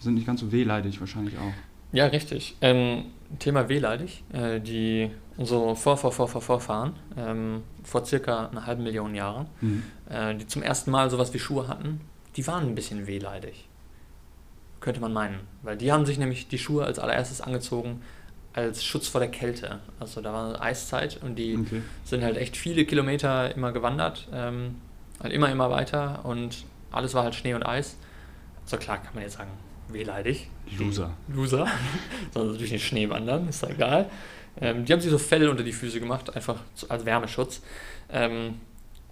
sind 0.01 0.15
nicht 0.15 0.27
ganz 0.27 0.41
so 0.41 0.51
wehleidig 0.53 0.99
wahrscheinlich 1.01 1.37
auch. 1.39 1.53
Ja, 1.93 2.07
richtig. 2.07 2.57
Ähm, 2.61 3.07
Thema 3.39 3.69
wehleidig. 3.69 4.23
Äh, 4.33 4.61
die, 4.61 5.11
unsere 5.37 5.75
Vor, 5.77 5.97
Vor, 5.97 6.13
Vor, 6.13 6.29
Vor, 6.29 6.41
Vorfahren 6.43 6.95
ähm, 7.17 7.63
vor 7.85 8.05
circa 8.05 8.49
einer 8.49 8.67
halben 8.67 8.83
Million 8.83 9.15
Jahren, 9.15 9.47
Mhm. 9.61 9.83
äh, 10.11 10.35
die 10.35 10.47
zum 10.47 10.63
ersten 10.63 10.91
Mal 10.91 11.11
sowas 11.11 11.33
wie 11.35 11.39
Schuhe 11.39 11.69
hatten, 11.69 12.01
die 12.37 12.47
waren 12.47 12.67
ein 12.69 12.75
bisschen 12.75 13.07
wehleidig. 13.07 13.67
Könnte 14.81 15.01
man 15.01 15.13
meinen. 15.13 15.41
Weil 15.63 15.77
die 15.77 15.91
haben 15.93 16.07
sich 16.07 16.19
nämlich 16.19 16.49
die 16.49 16.59
Schuhe 16.59 16.85
als 16.85 16.99
allererstes 16.99 17.41
angezogen 17.41 18.03
als 18.55 18.83
Schutz 18.85 19.07
vor 19.09 19.21
der 19.21 19.31
Kälte. 19.31 19.79
Also 20.01 20.21
da 20.21 20.33
war 20.33 20.61
Eiszeit 20.61 21.21
und 21.23 21.37
die 21.37 21.57
Okay. 21.59 21.83
sind 22.05 22.25
halt 22.25 22.37
echt 22.37 22.57
viele 22.57 22.85
Kilometer 22.87 23.55
immer 23.55 23.73
gewandert, 23.73 24.27
ähm, 24.33 24.77
halt 25.23 25.33
immer, 25.33 25.51
immer 25.51 25.71
weiter 25.71 26.25
und 26.25 26.65
alles 26.91 27.15
war 27.15 27.25
halt 27.25 27.35
Schnee 27.35 27.55
und 27.55 27.65
Eis. 27.65 27.97
So 28.65 28.77
klar 28.77 28.99
kann 28.99 29.15
man 29.15 29.23
jetzt 29.23 29.37
sagen, 29.37 29.51
wehleidig. 29.89 30.49
Loser. 30.79 31.11
Loser. 31.29 31.67
Sollen 32.35 32.53
sie 32.53 32.59
durch 32.59 32.71
den 32.71 32.79
Schnee 32.79 33.09
wandern, 33.09 33.49
ist 33.49 33.63
ja 33.63 33.71
egal. 33.71 34.11
Ähm, 34.61 34.85
die 34.85 34.93
haben 34.93 35.01
sich 35.01 35.11
so 35.11 35.19
Fell 35.19 35.49
unter 35.49 35.63
die 35.65 35.73
Füße 35.73 36.01
gemacht, 36.01 36.35
einfach 36.35 36.57
als 36.89 37.05
Wärmeschutz. 37.05 37.63
Ähm, 38.11 38.55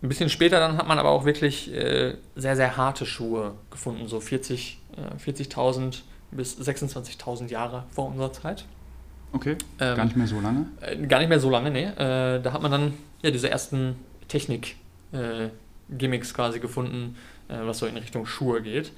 ein 0.02 0.08
bisschen 0.08 0.28
später 0.28 0.58
dann 0.60 0.76
hat 0.76 0.86
man 0.88 0.98
aber 0.98 1.10
auch 1.10 1.24
wirklich 1.24 1.72
äh, 1.72 2.16
sehr, 2.34 2.56
sehr 2.56 2.76
harte 2.76 3.06
Schuhe 3.06 3.54
gefunden, 3.70 4.06
so 4.08 4.20
40, 4.20 4.78
äh, 4.96 5.30
40.000 5.30 6.00
bis 6.32 6.58
26.000 6.60 7.48
Jahre 7.48 7.84
vor 7.90 8.08
unserer 8.08 8.32
Zeit. 8.32 8.64
Okay, 9.32 9.56
Ähm, 9.80 9.96
gar 9.96 10.04
nicht 10.04 10.16
mehr 10.16 10.26
so 10.26 10.40
lange. 10.40 10.66
äh, 10.80 10.96
gar 11.06 11.18
nicht 11.20 11.28
mehr 11.28 11.40
so 11.40 11.50
lange, 11.50 11.70
ne? 11.70 11.92
Äh, 11.96 12.42
da 12.42 12.52
hat 12.52 12.62
man 12.62 12.70
dann 12.70 12.94
ja 13.22 13.30
diese 13.30 13.48
ersten 13.50 13.96
Technik-Gimmicks 14.28 16.34
quasi 16.34 16.60
gefunden, 16.60 17.16
äh, 17.48 17.54
was 17.60 17.78
so 17.78 17.86
in 17.86 17.96
Richtung 17.96 18.26
Schuhe 18.26 18.62
geht. 18.62 18.92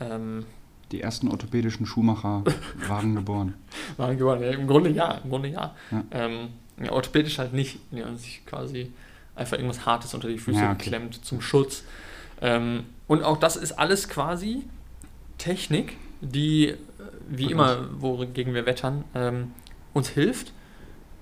Ähm, 0.00 0.44
Die 0.92 1.00
ersten 1.00 1.28
orthopädischen 1.28 1.84
Schuhmacher 1.86 2.44
waren 2.88 3.14
geboren. 3.14 3.54
waren 3.96 4.16
geworden, 4.16 4.42
ja, 4.42 4.50
Im 4.50 4.66
Grunde 4.66 4.90
ja, 4.90 5.20
im 5.22 5.30
Grunde 5.30 5.48
ja. 5.48 5.74
Ja. 5.90 6.04
Ähm, 6.12 6.48
ja 6.82 6.92
orthopädisch 6.92 7.38
halt 7.38 7.52
nicht. 7.52 7.78
Die 7.90 8.04
haben 8.04 8.16
sich 8.16 8.44
quasi 8.46 8.92
einfach 9.34 9.56
irgendwas 9.56 9.84
Hartes 9.84 10.14
unter 10.14 10.28
die 10.28 10.38
Füße 10.38 10.58
okay. 10.58 10.74
geklemmt 10.78 11.24
zum 11.24 11.40
Schutz. 11.40 11.84
Ähm, 12.40 12.84
und 13.08 13.22
auch 13.22 13.36
das 13.38 13.56
ist 13.56 13.72
alles 13.72 14.08
quasi 14.08 14.62
Technik, 15.38 15.96
die, 16.20 16.68
äh, 16.68 16.76
wie 17.28 17.44
Gut 17.44 17.52
immer, 17.52 17.88
wogegen 18.00 18.54
wir 18.54 18.66
wettern, 18.66 19.04
ähm, 19.14 19.52
uns 19.92 20.08
hilft, 20.08 20.52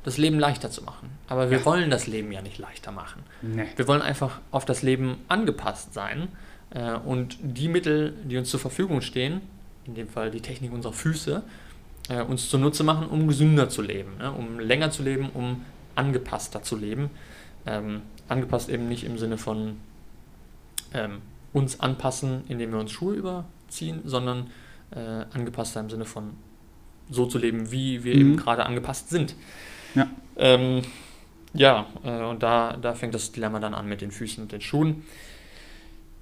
das 0.04 0.18
Leben 0.18 0.38
leichter 0.38 0.70
zu 0.70 0.82
machen. 0.82 1.10
Aber 1.28 1.50
wir 1.50 1.58
Ja. 1.58 1.64
wollen 1.64 1.90
das 1.90 2.06
Leben 2.06 2.30
ja 2.30 2.42
nicht 2.42 2.58
leichter 2.58 2.92
machen. 2.92 3.22
Nee. 3.42 3.66
Wir 3.76 3.88
wollen 3.88 4.02
einfach 4.02 4.40
auf 4.50 4.64
das 4.64 4.82
Leben 4.82 5.16
angepasst 5.28 5.94
sein 5.94 6.28
äh, 6.70 6.92
und 6.94 7.38
die 7.40 7.68
Mittel, 7.68 8.14
die 8.24 8.36
uns 8.36 8.50
zur 8.50 8.60
Verfügung 8.60 9.00
stehen, 9.00 9.40
in 9.86 9.94
dem 9.94 10.08
Fall 10.08 10.30
die 10.30 10.40
Technik 10.40 10.72
unserer 10.72 10.92
Füße, 10.92 11.42
äh, 12.08 12.22
uns 12.22 12.48
zunutze 12.48 12.84
machen, 12.84 13.08
um 13.08 13.28
gesünder 13.28 13.68
zu 13.68 13.82
leben, 13.82 14.16
ne? 14.18 14.32
um 14.32 14.58
länger 14.58 14.90
zu 14.90 15.02
leben, 15.02 15.30
um 15.32 15.64
angepasster 15.94 16.62
zu 16.62 16.76
leben. 16.76 17.10
Ähm, 17.66 18.02
angepasst 18.28 18.68
eben 18.68 18.88
nicht 18.88 19.04
im 19.04 19.18
Sinne 19.18 19.38
von 19.38 19.76
ähm, 20.92 21.18
uns 21.52 21.80
anpassen, 21.80 22.42
indem 22.48 22.72
wir 22.72 22.78
uns 22.78 22.90
Schuhe 22.92 23.14
überziehen, 23.14 24.00
sondern 24.04 24.48
äh, 24.90 25.24
angepasster 25.32 25.80
im 25.80 25.90
Sinne 25.90 26.04
von 26.04 26.32
so 27.10 27.26
zu 27.26 27.38
leben, 27.38 27.70
wie 27.70 28.04
wir 28.04 28.14
Mhm. 28.14 28.20
eben 28.20 28.36
gerade 28.36 28.66
angepasst 28.66 29.10
sind. 29.10 29.34
Ja. 29.94 30.08
Ähm, 30.36 30.82
ja, 31.52 31.86
äh, 32.02 32.22
und 32.24 32.42
da, 32.42 32.76
da 32.76 32.94
fängt 32.94 33.14
das 33.14 33.30
Dilemma 33.32 33.60
dann 33.60 33.74
an 33.74 33.86
mit 33.86 34.00
den 34.00 34.10
Füßen 34.10 34.42
und 34.42 34.52
den 34.52 34.60
Schuhen. 34.60 35.04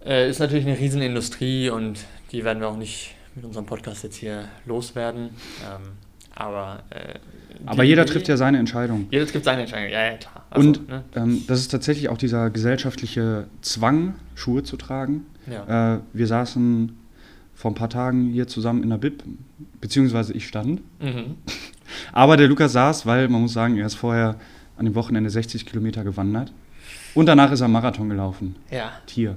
Äh, 0.05 0.29
ist 0.29 0.41
natürlich 0.41 0.67
eine 0.67 0.79
Riesenindustrie 0.79 1.71
und 1.71 2.05
die 2.33 2.45
werden 2.45 2.61
wir 2.61 2.69
auch 2.69 2.77
nicht 2.77 3.15
mit 3.35 3.45
unserem 3.45 3.66
Podcast 3.66 4.03
jetzt 4.05 4.16
hier 4.16 4.45
loswerden. 4.66 5.30
Ähm, 5.64 5.93
aber 6.35 6.83
äh, 6.91 7.18
Aber 7.66 7.83
jeder 7.85 8.07
trifft 8.07 8.28
ja 8.28 8.37
seine 8.37 8.59
Entscheidung. 8.59 9.07
Jeder 9.11 9.26
trifft 9.26 9.45
seine 9.45 9.62
Entscheidung, 9.62 9.91
ja, 9.91 10.05
ja, 10.12 10.16
klar. 10.16 10.47
Also, 10.51 10.68
Und 10.68 10.89
ne? 10.89 11.05
ähm, 11.14 11.43
das 11.47 11.61
ist 11.61 11.68
tatsächlich 11.70 12.09
auch 12.09 12.16
dieser 12.18 12.51
gesellschaftliche 12.51 13.47
Zwang, 13.61 14.14
Schuhe 14.35 14.62
zu 14.62 14.76
tragen. 14.76 15.26
ja. 15.47 15.97
Äh, 15.97 16.01
wir 16.12 16.26
saßen 16.26 16.97
vor 17.55 17.70
ein 17.70 17.74
paar 17.74 17.91
Tagen 17.91 18.30
hier 18.30 18.47
zusammen 18.49 18.83
in 18.83 18.91
der 18.91 18.97
Bib, 18.99 19.22
beziehungsweise 19.80 20.33
ich 20.33 20.47
stand. 20.49 20.80
mhm. 21.01 21.37
Aber 22.12 22.39
der 22.39 22.49
Lukas 22.49 22.72
saß, 22.72 23.05
weil 23.05 23.28
man 23.28 23.43
muss 23.43 23.53
sagen, 23.53 23.76
er 23.76 23.85
ist 23.87 23.95
vorher 23.97 24.37
an 24.78 24.87
dem 24.87 24.95
Wochenende 24.95 25.28
60 25.28 25.66
Kilometer 25.66 26.03
gewandert. 26.05 26.51
Und 27.14 27.26
danach 27.26 27.53
ist 27.53 27.61
er 27.61 27.68
Marathon 27.68 28.09
gelaufen. 28.09 28.57
ja. 28.70 28.93
Tier. 29.07 29.37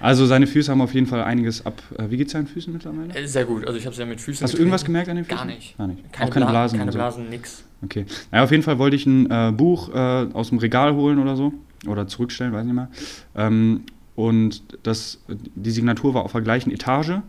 Also 0.00 0.26
seine 0.26 0.46
Füße 0.46 0.70
haben 0.70 0.80
auf 0.80 0.94
jeden 0.94 1.06
Fall 1.06 1.22
einiges 1.24 1.64
ab. 1.64 1.82
Äh, 1.98 2.10
wie 2.10 2.16
geht's 2.18 2.32
seinen 2.32 2.46
Füßen 2.46 2.72
mittlerweile? 2.72 3.14
Äh, 3.14 3.26
Sehr 3.26 3.44
gut. 3.44 3.66
Also 3.66 3.78
ich 3.78 3.86
habe 3.86 3.92
es 3.92 3.98
ja 3.98 4.06
mit 4.06 4.20
Füßen 4.20 4.44
Hast 4.44 4.54
du 4.54 4.58
irgendwas 4.58 4.84
gemerkt 4.84 5.08
an 5.08 5.16
den 5.16 5.24
Füßen? 5.24 5.36
Gar 5.38 5.46
nicht. 5.46 5.76
Gar 5.78 5.86
nicht. 5.88 6.12
Keine, 6.12 6.28
auch 6.28 6.32
keine 6.34 6.44
Bla- 6.46 6.52
Blasen. 6.52 6.78
Keine 6.78 6.88
und 6.88 6.92
so. 6.92 6.98
Blasen, 6.98 7.28
nix. 7.30 7.64
Okay. 7.82 8.04
Naja, 8.30 8.44
auf 8.44 8.50
jeden 8.50 8.62
Fall 8.62 8.78
wollte 8.78 8.96
ich 8.96 9.06
ein 9.06 9.30
äh, 9.30 9.52
Buch 9.56 9.88
äh, 9.94 9.98
aus 10.32 10.50
dem 10.50 10.58
Regal 10.58 10.94
holen 10.94 11.18
oder 11.18 11.36
so. 11.36 11.52
Oder 11.86 12.06
zurückstellen, 12.08 12.52
weiß 12.52 12.64
nicht 12.64 12.74
mehr. 12.74 12.88
Ähm, 13.36 13.82
und 14.16 14.62
das, 14.82 15.20
die 15.28 15.70
Signatur 15.70 16.14
war 16.14 16.24
auf 16.24 16.32
der 16.32 16.40
gleichen 16.40 16.70
Etage. 16.70 17.20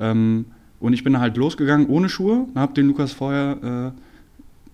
Ähm, 0.00 0.46
und 0.80 0.92
ich 0.92 1.02
bin 1.02 1.18
halt 1.18 1.36
losgegangen 1.36 1.86
ohne 1.86 2.08
Schuhe. 2.08 2.46
Habe 2.54 2.74
den 2.74 2.86
Lukas 2.88 3.12
vorher 3.12 3.92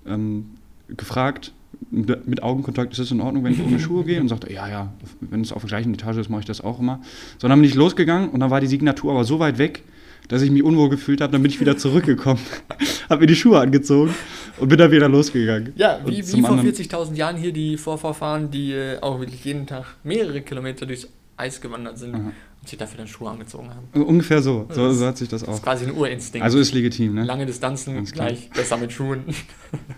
äh, 0.06 0.10
ähm, 0.12 0.46
gefragt, 0.88 1.52
mit 1.92 2.42
Augenkontakt, 2.42 2.92
ist 2.92 2.98
das 2.98 3.10
in 3.10 3.20
Ordnung, 3.20 3.44
wenn 3.44 3.52
ich 3.52 3.62
ohne 3.62 3.78
Schuhe 3.80 4.04
gehe? 4.04 4.20
Und 4.20 4.28
sagte, 4.28 4.52
ja, 4.52 4.68
ja, 4.68 4.92
wenn 5.20 5.42
es 5.42 5.52
auf 5.52 5.62
der 5.62 5.68
gleichen 5.68 5.92
Etage 5.94 6.16
ist, 6.16 6.30
mache 6.30 6.40
ich 6.40 6.46
das 6.46 6.60
auch 6.62 6.80
immer. 6.80 7.00
So, 7.38 7.48
dann 7.48 7.60
bin 7.60 7.68
ich 7.68 7.74
losgegangen 7.74 8.30
und 8.30 8.40
dann 8.40 8.50
war 8.50 8.60
die 8.60 8.66
Signatur 8.66 9.12
aber 9.12 9.24
so 9.24 9.38
weit 9.38 9.58
weg, 9.58 9.82
dass 10.28 10.40
ich 10.42 10.50
mich 10.50 10.62
unwohl 10.62 10.88
gefühlt 10.88 11.20
habe. 11.20 11.32
Dann 11.32 11.42
bin 11.42 11.50
ich 11.50 11.60
wieder 11.60 11.76
zurückgekommen, 11.76 12.40
habe 13.10 13.20
mir 13.20 13.26
die 13.26 13.36
Schuhe 13.36 13.58
angezogen 13.60 14.14
und 14.58 14.68
bin 14.68 14.78
dann 14.78 14.90
wieder 14.90 15.08
losgegangen. 15.08 15.72
Ja, 15.76 16.00
wie, 16.06 16.18
wie 16.18 16.40
vor 16.40 16.50
anderen- 16.50 16.70
40.000 16.72 17.14
Jahren 17.14 17.36
hier 17.36 17.52
die 17.52 17.76
Vorvorfahren, 17.76 18.50
die 18.50 18.72
äh, 18.72 18.98
auch 19.00 19.20
wirklich 19.20 19.44
jeden 19.44 19.66
Tag 19.66 19.84
mehrere 20.02 20.40
Kilometer 20.40 20.86
durchs 20.86 21.08
Eis 21.36 21.60
gewandert 21.60 21.98
sind 21.98 22.14
Aha. 22.14 22.32
und 22.60 22.68
sich 22.68 22.78
dafür 22.78 22.98
dann 22.98 23.08
Schuhe 23.08 23.28
angezogen 23.30 23.68
haben. 23.70 23.88
Also 23.92 24.06
ungefähr 24.06 24.40
so. 24.40 24.66
So, 24.70 24.92
so 24.92 25.06
hat 25.06 25.18
sich 25.18 25.28
das 25.28 25.42
auch. 25.42 25.48
Das 25.48 25.56
ist 25.56 25.62
quasi 25.64 25.84
ein 25.86 25.92
Urinstinkt. 25.92 26.44
Also 26.44 26.58
ist 26.58 26.72
legitim, 26.72 27.14
ne? 27.14 27.24
Lange 27.24 27.44
Distanzen 27.44 28.02
gleich 28.04 28.48
besser 28.50 28.76
mit 28.76 28.92
Schuhen. 28.92 29.24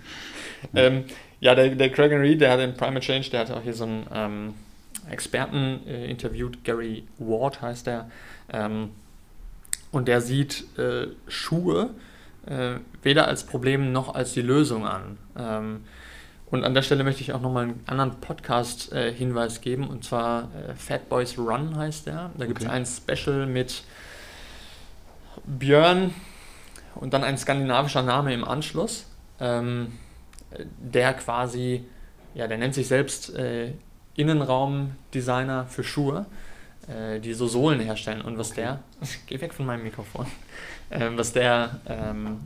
ähm, 0.74 1.04
ja, 1.44 1.54
der, 1.54 1.74
der 1.74 1.90
Craig 1.90 2.10
Reed, 2.10 2.40
der 2.40 2.50
hat 2.52 2.60
in 2.60 2.72
Primate 2.72 3.04
Change, 3.04 3.28
der 3.28 3.40
hat 3.40 3.50
auch 3.50 3.60
hier 3.60 3.74
so 3.74 3.84
einen 3.84 4.06
ähm, 4.14 4.54
Experten 5.10 5.86
äh, 5.86 6.06
interviewt, 6.06 6.64
Gary 6.64 7.04
Ward 7.18 7.60
heißt 7.60 7.86
der. 7.86 8.10
Ähm, 8.50 8.92
und 9.92 10.08
der 10.08 10.22
sieht 10.22 10.64
äh, 10.78 11.08
Schuhe 11.28 11.90
äh, 12.46 12.76
weder 13.02 13.28
als 13.28 13.44
Problem 13.44 13.92
noch 13.92 14.14
als 14.14 14.32
die 14.32 14.40
Lösung 14.40 14.86
an. 14.86 15.18
Ähm, 15.38 15.84
und 16.50 16.64
an 16.64 16.72
der 16.72 16.80
Stelle 16.80 17.04
möchte 17.04 17.20
ich 17.20 17.34
auch 17.34 17.42
nochmal 17.42 17.64
einen 17.64 17.84
anderen 17.88 18.20
Podcast-Hinweis 18.22 19.58
äh, 19.58 19.60
geben, 19.60 19.86
und 19.86 20.02
zwar 20.02 20.44
äh, 20.44 20.74
Fat 20.76 21.10
Boys 21.10 21.36
Run 21.36 21.76
heißt 21.76 22.06
der. 22.06 22.30
Da 22.38 22.46
gibt 22.46 22.60
es 22.60 22.66
okay. 22.66 22.74
ein 22.74 22.86
Special 22.86 23.44
mit 23.44 23.82
Björn 25.44 26.14
und 26.94 27.12
dann 27.12 27.22
ein 27.22 27.36
skandinavischer 27.36 28.02
Name 28.02 28.32
im 28.32 28.44
Anschluss, 28.44 29.04
ähm, 29.40 29.92
der 30.78 31.14
quasi, 31.14 31.84
ja, 32.34 32.46
der 32.46 32.58
nennt 32.58 32.74
sich 32.74 32.88
selbst 32.88 33.34
äh, 33.34 33.72
Innenraumdesigner 34.16 35.66
für 35.66 35.84
Schuhe, 35.84 36.26
äh, 36.88 37.20
die 37.20 37.34
so 37.34 37.46
Sohlen 37.46 37.80
herstellen. 37.80 38.22
Und 38.22 38.38
was 38.38 38.52
okay. 38.52 38.62
der, 38.62 38.80
geh 39.26 39.40
weg 39.40 39.54
von 39.54 39.66
meinem 39.66 39.84
Mikrofon, 39.84 40.26
äh, 40.90 41.10
was 41.14 41.32
der 41.32 41.80
ähm, 41.86 42.40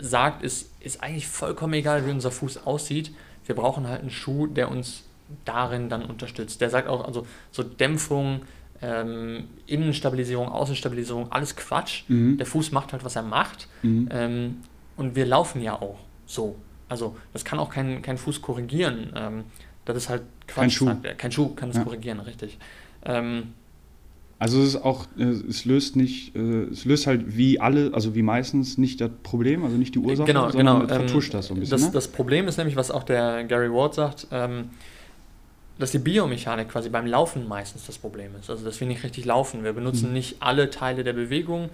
sagt, 0.00 0.42
ist, 0.42 0.70
ist 0.80 1.02
eigentlich 1.02 1.26
vollkommen 1.26 1.74
egal, 1.74 2.06
wie 2.06 2.10
unser 2.10 2.30
Fuß 2.30 2.66
aussieht 2.66 3.12
wir 3.48 3.54
brauchen 3.54 3.88
halt 3.88 4.02
einen 4.02 4.10
Schuh, 4.10 4.46
der 4.46 4.70
uns 4.70 5.04
darin 5.44 5.88
dann 5.88 6.04
unterstützt. 6.04 6.60
Der 6.60 6.70
sagt 6.70 6.86
auch, 6.86 7.04
also 7.04 7.26
so 7.50 7.62
Dämpfung, 7.62 8.42
ähm, 8.82 9.48
Innenstabilisierung, 9.66 10.48
Außenstabilisierung, 10.48 11.32
alles 11.32 11.56
Quatsch. 11.56 12.04
Mhm. 12.08 12.36
Der 12.36 12.46
Fuß 12.46 12.72
macht 12.72 12.92
halt, 12.92 13.04
was 13.04 13.16
er 13.16 13.22
macht. 13.22 13.66
Mhm. 13.82 14.08
Ähm, 14.12 14.56
und 14.96 15.16
wir 15.16 15.26
laufen 15.26 15.62
ja 15.62 15.80
auch 15.80 15.98
so. 16.26 16.56
Also 16.88 17.16
das 17.32 17.44
kann 17.44 17.58
auch 17.58 17.70
kein, 17.70 18.02
kein 18.02 18.18
Fuß 18.18 18.42
korrigieren. 18.42 19.12
Ähm, 19.16 19.44
das 19.84 19.96
ist 19.96 20.08
halt 20.08 20.22
Quatsch. 20.46 20.56
Kein 20.56 20.70
Schuh. 20.70 20.90
Kein 21.16 21.32
Schuh 21.32 21.54
kann 21.54 21.70
es 21.70 21.76
ja. 21.76 21.84
korrigieren, 21.84 22.20
richtig. 22.20 22.58
Ähm, 23.04 23.54
also 24.38 24.60
es 24.62 24.68
ist 24.68 24.84
auch, 24.84 25.06
äh, 25.18 25.24
es 25.24 25.64
löst 25.64 25.96
nicht, 25.96 26.36
äh, 26.36 26.64
es 26.64 26.84
löst 26.84 27.06
halt 27.06 27.36
wie 27.36 27.58
alle, 27.58 27.92
also 27.92 28.14
wie 28.14 28.22
meistens 28.22 28.78
nicht 28.78 29.00
das 29.00 29.10
Problem, 29.24 29.64
also 29.64 29.76
nicht 29.76 29.94
die 29.94 29.98
Ursache, 29.98 30.26
genau, 30.26 30.50
sondern 30.50 30.86
genau. 30.86 30.94
vertuscht 30.94 31.34
das 31.34 31.46
so 31.46 31.54
ein 31.54 31.60
bisschen. 31.60 31.72
Das, 31.72 31.86
ne? 31.86 31.90
das, 31.92 32.08
Problem 32.08 32.46
ist 32.46 32.56
nämlich, 32.56 32.76
was 32.76 32.92
auch 32.92 33.02
der 33.02 33.44
Gary 33.44 33.72
Ward 33.72 33.94
sagt, 33.94 34.28
ähm, 34.30 34.70
dass 35.78 35.90
die 35.90 35.98
Biomechanik 35.98 36.68
quasi 36.68 36.88
beim 36.88 37.06
Laufen 37.06 37.48
meistens 37.48 37.86
das 37.86 37.98
Problem 37.98 38.32
ist. 38.38 38.48
Also 38.48 38.64
dass 38.64 38.78
wir 38.78 38.86
nicht 38.86 39.02
richtig 39.02 39.24
laufen. 39.24 39.64
Wir 39.64 39.72
benutzen 39.72 40.08
mhm. 40.08 40.14
nicht 40.14 40.36
alle 40.40 40.70
Teile 40.70 41.02
der 41.02 41.12
Bewegung. 41.12 41.70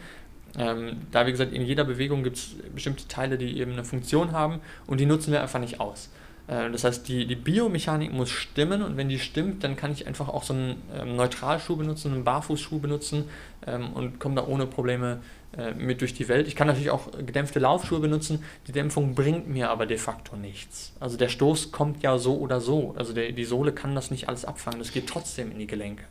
Ähm, 0.58 0.98
da, 1.10 1.26
wie 1.26 1.32
gesagt, 1.32 1.52
in 1.52 1.62
jeder 1.62 1.84
Bewegung 1.84 2.22
gibt 2.22 2.36
es 2.36 2.54
bestimmte 2.74 3.08
Teile, 3.08 3.38
die 3.38 3.58
eben 3.58 3.72
eine 3.72 3.84
Funktion 3.84 4.32
haben 4.32 4.60
und 4.86 5.00
die 5.00 5.06
nutzen 5.06 5.32
wir 5.32 5.42
einfach 5.42 5.60
nicht 5.60 5.80
aus. 5.80 6.10
Äh, 6.46 6.70
das 6.70 6.84
heißt, 6.84 7.08
die, 7.08 7.26
die 7.26 7.34
Biomechanik 7.34 8.12
muss 8.12 8.30
stimmen 8.30 8.82
und 8.82 8.96
wenn 8.96 9.08
die 9.08 9.18
stimmt, 9.18 9.64
dann 9.64 9.76
kann 9.76 9.92
ich 9.92 10.06
einfach 10.06 10.28
auch 10.28 10.42
so 10.42 10.54
einen 10.54 10.82
ähm, 10.94 11.16
Neutralschuh 11.16 11.76
benutzen, 11.76 12.12
einen 12.12 12.24
Barfußschuh 12.24 12.78
benutzen 12.78 13.24
ähm, 13.66 13.92
und 13.92 14.20
komme 14.20 14.36
da 14.36 14.46
ohne 14.46 14.66
Probleme 14.66 15.20
äh, 15.56 15.72
mit 15.72 16.00
durch 16.00 16.14
die 16.14 16.28
Welt. 16.28 16.46
Ich 16.46 16.56
kann 16.56 16.66
natürlich 16.66 16.90
auch 16.90 17.10
gedämpfte 17.12 17.58
Laufschuhe 17.58 18.00
benutzen, 18.00 18.44
die 18.66 18.72
Dämpfung 18.72 19.14
bringt 19.14 19.48
mir 19.48 19.70
aber 19.70 19.86
de 19.86 19.98
facto 19.98 20.36
nichts. 20.36 20.92
Also 21.00 21.16
der 21.16 21.28
Stoß 21.28 21.72
kommt 21.72 22.02
ja 22.02 22.18
so 22.18 22.36
oder 22.38 22.60
so. 22.60 22.94
Also 22.96 23.12
der, 23.12 23.32
die 23.32 23.44
Sohle 23.44 23.72
kann 23.72 23.94
das 23.94 24.10
nicht 24.10 24.28
alles 24.28 24.44
abfangen, 24.44 24.78
das 24.78 24.92
geht 24.92 25.08
trotzdem 25.08 25.50
in 25.50 25.58
die 25.58 25.66
Gelenke. 25.66 26.04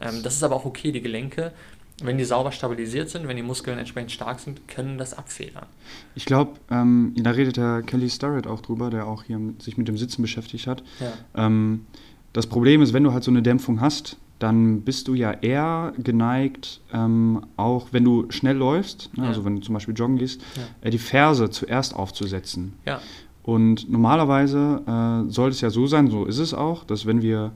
Ähm, 0.00 0.22
das 0.22 0.34
ist 0.34 0.42
aber 0.42 0.56
auch 0.56 0.64
okay, 0.64 0.92
die 0.92 1.02
Gelenke 1.02 1.52
wenn 2.04 2.18
die 2.18 2.24
sauber 2.24 2.52
stabilisiert 2.52 3.10
sind, 3.10 3.28
wenn 3.28 3.36
die 3.36 3.42
Muskeln 3.42 3.78
entsprechend 3.78 4.12
stark 4.12 4.40
sind, 4.40 4.68
können 4.68 4.98
das 4.98 5.14
abfedern. 5.14 5.66
Ich 6.14 6.24
glaube, 6.24 6.52
ähm, 6.70 7.14
da 7.16 7.30
redet 7.30 7.56
der 7.56 7.82
Kelly 7.82 8.10
Starrett 8.10 8.46
auch 8.46 8.60
drüber, 8.60 8.90
der 8.90 9.06
auch 9.06 9.24
hier 9.24 9.38
sich 9.58 9.76
mit 9.76 9.88
dem 9.88 9.96
Sitzen 9.96 10.22
beschäftigt 10.22 10.66
hat. 10.66 10.82
Ja. 11.00 11.46
Ähm, 11.46 11.86
das 12.32 12.46
Problem 12.46 12.82
ist, 12.82 12.92
wenn 12.92 13.04
du 13.04 13.12
halt 13.12 13.24
so 13.24 13.30
eine 13.30 13.42
Dämpfung 13.42 13.80
hast, 13.80 14.16
dann 14.38 14.82
bist 14.82 15.06
du 15.08 15.14
ja 15.14 15.32
eher 15.32 15.92
geneigt, 15.98 16.80
ähm, 16.92 17.42
auch 17.56 17.88
wenn 17.92 18.04
du 18.04 18.30
schnell 18.30 18.56
läufst, 18.56 19.10
ne, 19.16 19.24
ja. 19.24 19.28
also 19.28 19.44
wenn 19.44 19.56
du 19.56 19.62
zum 19.62 19.74
Beispiel 19.74 19.94
joggen 19.94 20.16
gehst, 20.16 20.40
ja. 20.56 20.62
äh, 20.80 20.90
die 20.90 20.98
Ferse 20.98 21.50
zuerst 21.50 21.94
aufzusetzen. 21.94 22.72
Und 23.42 23.90
normalerweise 23.90 24.82
äh, 24.86 25.30
soll 25.30 25.50
es 25.50 25.60
ja 25.60 25.70
so 25.70 25.86
sein, 25.86 26.10
so 26.10 26.24
ist 26.24 26.38
es 26.38 26.54
auch, 26.54 26.84
dass 26.84 27.06
wenn 27.06 27.22
wir 27.22 27.52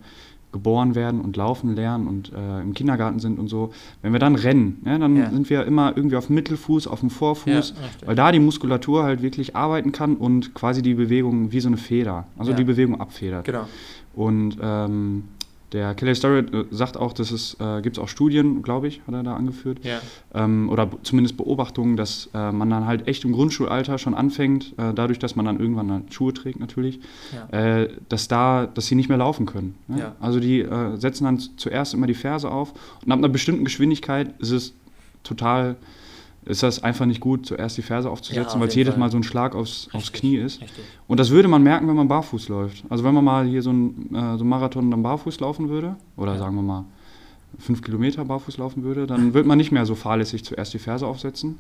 geboren 0.55 0.95
werden 0.95 1.21
und 1.21 1.37
laufen 1.37 1.75
lernen 1.75 2.07
und 2.07 2.33
äh, 2.33 2.61
im 2.61 2.75
Kindergarten 2.75 3.19
sind 3.19 3.41
und 3.41 3.49
so, 3.49 3.73
wenn 4.03 4.13
wir 4.13 4.21
dann 4.21 4.37
rennen, 4.37 4.81
ja, 4.87 4.97
dann 4.99 5.17
ja. 5.17 5.29
sind 5.29 5.51
wir 5.51 5.65
immer 5.65 5.93
irgendwie 5.97 6.15
auf 6.15 6.29
dem 6.29 6.37
Mittelfuß, 6.37 6.87
auf 6.87 7.01
dem 7.01 7.11
Vorfuß, 7.11 7.75
ja, 7.77 8.07
weil 8.07 8.15
da 8.15 8.31
die 8.31 8.39
Muskulatur 8.39 9.03
halt 9.03 9.21
wirklich 9.21 9.57
arbeiten 9.57 9.91
kann 9.91 10.17
und 10.17 10.55
quasi 10.55 10.81
die 10.81 10.95
Bewegung 10.95 11.51
wie 11.51 11.59
so 11.59 11.69
eine 11.69 11.77
Feder, 11.77 12.29
also 12.39 12.53
die 12.53 12.63
Bewegung 12.63 13.01
abfedert. 13.01 13.45
Genau. 13.45 13.67
Und 14.15 14.57
ähm, 14.63 15.25
der 15.75 15.95
Kelly 15.95 16.15
Starrett 16.15 16.55
äh, 16.55 16.65
sagt 16.71 16.97
auch, 16.97 17.13
dass 17.13 17.33
es 17.33 17.57
äh, 17.61 17.83
gibt 17.83 17.99
auch 17.99 18.09
Studien, 18.09 18.63
glaube 18.63 18.87
ich, 18.87 19.03
hat 19.07 19.15
er 19.15 19.25
da 19.25 19.35
angeführt, 19.35 19.85
ja. 19.85 20.01
ähm, 20.33 20.71
oder 20.71 20.89
zumindest 21.03 21.37
Beobachtungen, 21.37 21.97
dass 21.97 22.31
äh, 22.33 22.53
man 22.53 22.71
dann 22.71 22.87
halt 22.87 23.09
echt 23.09 23.25
im 23.25 23.33
Grundschulalter 23.33 23.99
schon 23.99 24.15
anfängt, 24.15 24.73
äh, 24.79 24.95
dadurch, 24.95 25.19
dass 25.19 25.35
man 25.35 25.45
dann 25.45 25.59
irgendwann 25.59 25.91
halt 25.91 26.15
Schuhe 26.15 26.33
trägt 26.33 26.61
natürlich, 26.61 27.01
ja. 27.33 27.83
Äh, 27.83 27.89
dass 28.09 28.29
da, 28.29 28.67
dass 28.67 28.87
sie 28.87 28.95
nicht 28.95 29.09
mehr 29.09 29.19
laufen 29.19 29.47
können. 29.47 29.75
Ne? 29.89 29.99
Ja? 29.99 30.17
Also 30.21 30.39
die 30.39 30.61
äh, 30.61 30.97
setzen 30.97 31.25
dann 31.25 31.39
zuerst 31.39 31.93
immer 31.93 32.07
die 32.07 32.15
Ferse 32.15 32.51
auf 32.51 32.73
und 33.05 33.11
ab 33.11 33.19
einer 33.19 33.29
bestimmten 33.29 33.65
Geschwindigkeit 33.65 34.33
ist 34.39 34.53
es 34.53 34.75
total 35.25 35.75
ist 36.47 36.63
das 36.63 36.83
einfach 36.83 37.07
nicht 37.07 37.21
gut, 37.21 37.47
zuerst 37.47 37.77
die 37.79 37.83
Ferse 37.83 38.11
aufzusetzen, 38.11 38.55
ja, 38.55 38.61
weil 38.61 38.69
es 38.69 38.75
jedes 38.75 38.95
Fall. 38.95 39.01
Mal 39.01 39.11
so 39.11 39.17
ein 39.17 39.23
Schlag 39.23 39.55
aufs, 39.55 39.89
aufs 39.93 40.13
Knie 40.13 40.37
ist. 40.37 40.61
Richtig. 40.61 40.85
Und 41.07 41.21
das 41.21 41.31
würde 41.31 41.49
man 41.49 41.63
merken, 41.63 41.89
wenn 41.89 41.97
man 41.97 42.09
barfuß 42.09 42.49
läuft. 42.49 42.85
Also 42.89 43.05
wenn 43.05 43.15
man 43.15 43.25
mal 43.25 43.47
hier 43.47 43.63
so 43.63 43.73
ein, 43.73 44.15
äh, 44.15 44.37
so 44.37 44.45
Marathon 44.45 44.91
dann 44.91 45.03
barfuß 45.03 45.41
laufen 45.41 45.69
würde, 45.69 45.97
oder 46.17 46.33
ja. 46.33 46.39
sagen 46.39 46.57
wir 46.57 46.63
mal 46.63 46.85
fünf 47.59 47.83
Kilometer 47.83 48.25
barfuß 48.25 48.59
laufen 48.59 48.83
würde, 48.83 49.07
dann 49.07 49.33
wird 49.33 49.47
man 49.47 49.59
nicht 49.59 49.73
mehr 49.73 49.87
so 49.87 49.95
fahrlässig 49.95 50.45
zuerst 50.45 50.75
die 50.75 50.79
Ferse 50.79 51.07
aufsetzen. 51.07 51.59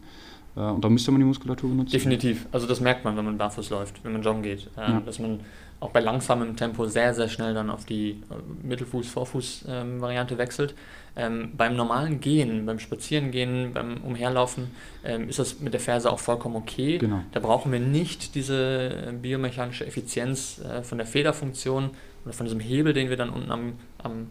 Äh, 0.56 0.60
und 0.60 0.84
dann 0.84 0.92
müsste 0.92 1.10
man 1.10 1.20
die 1.20 1.26
Muskulatur 1.26 1.70
benutzen. 1.70 1.92
Definitiv. 1.92 2.46
Also 2.52 2.66
das 2.66 2.80
merkt 2.80 3.04
man, 3.04 3.16
wenn 3.16 3.24
man 3.24 3.38
barfuß 3.38 3.70
läuft, 3.70 4.04
wenn 4.04 4.12
man 4.12 4.22
joggen 4.22 4.42
geht. 4.42 4.68
Äh, 4.76 4.80
ja. 4.80 5.02
Dass 5.04 5.18
man 5.18 5.40
auch 5.80 5.90
bei 5.90 6.00
langsamem 6.00 6.56
Tempo 6.56 6.86
sehr, 6.86 7.12
sehr 7.14 7.28
schnell 7.28 7.52
dann 7.52 7.70
auf 7.70 7.84
die 7.84 8.10
äh, 8.10 8.66
Mittelfuß-Vorfuß-Variante 8.66 10.34
ähm, 10.34 10.38
wechselt. 10.38 10.74
Ähm, 11.16 11.52
beim 11.56 11.76
normalen 11.76 12.20
Gehen, 12.20 12.66
beim 12.66 12.78
Spazierengehen, 12.78 13.72
beim 13.72 13.98
Umherlaufen 13.98 14.68
ähm, 15.04 15.28
ist 15.28 15.38
das 15.38 15.60
mit 15.60 15.72
der 15.72 15.80
Ferse 15.80 16.10
auch 16.10 16.18
vollkommen 16.18 16.56
okay. 16.56 16.98
Genau. 16.98 17.20
Da 17.32 17.40
brauchen 17.40 17.70
wir 17.70 17.78
nicht 17.78 18.34
diese 18.34 19.06
äh, 19.08 19.12
biomechanische 19.12 19.86
Effizienz 19.86 20.60
äh, 20.60 20.82
von 20.82 20.98
der 20.98 21.06
Federfunktion 21.06 21.90
oder 22.24 22.32
von 22.32 22.46
diesem 22.46 22.60
Hebel, 22.60 22.94
den 22.94 23.10
wir 23.10 23.16
dann 23.16 23.30
unten 23.30 23.50
am, 23.50 23.72
am 23.98 24.26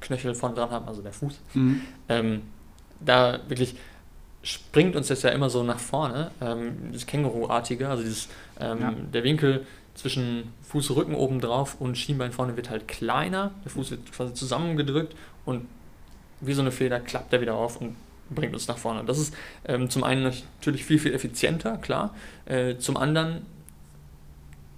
Knöchel 0.00 0.34
vorne 0.34 0.54
dran 0.54 0.70
haben, 0.70 0.88
also 0.88 1.02
der 1.02 1.12
Fuß. 1.12 1.40
Mhm. 1.54 1.80
Ähm, 2.08 2.42
da 3.04 3.40
wirklich 3.48 3.74
springt 4.42 4.96
uns 4.96 5.08
das 5.08 5.22
ja 5.22 5.30
immer 5.30 5.50
so 5.50 5.62
nach 5.62 5.78
vorne, 5.78 6.30
ähm, 6.40 6.92
das 6.92 7.06
Känguru-artige, 7.06 7.88
also 7.88 8.02
dieses, 8.02 8.28
ähm, 8.60 8.80
ja. 8.80 8.94
der 9.12 9.24
Winkel 9.24 9.66
zwischen 9.94 10.52
Fußrücken 10.62 11.14
oben 11.14 11.40
drauf 11.40 11.76
und 11.80 11.96
Schienbein 11.96 12.32
vorne 12.32 12.56
wird 12.56 12.70
halt 12.70 12.88
kleiner, 12.88 13.52
der 13.64 13.70
Fuß 13.70 13.90
wird 13.90 14.12
quasi 14.12 14.34
zusammengedrückt 14.34 15.14
und 15.44 15.66
wie 16.40 16.54
so 16.54 16.62
eine 16.62 16.72
Feder 16.72 16.98
klappt 16.98 17.32
er 17.32 17.40
wieder 17.40 17.54
auf 17.54 17.80
und 17.80 17.94
bringt 18.30 18.54
uns 18.54 18.66
nach 18.66 18.78
vorne. 18.78 19.04
Das 19.04 19.18
ist 19.18 19.34
ähm, 19.66 19.90
zum 19.90 20.04
einen 20.04 20.22
natürlich 20.24 20.84
viel, 20.84 20.98
viel 20.98 21.14
effizienter, 21.14 21.76
klar. 21.76 22.14
Äh, 22.46 22.76
zum 22.78 22.96
anderen 22.96 23.42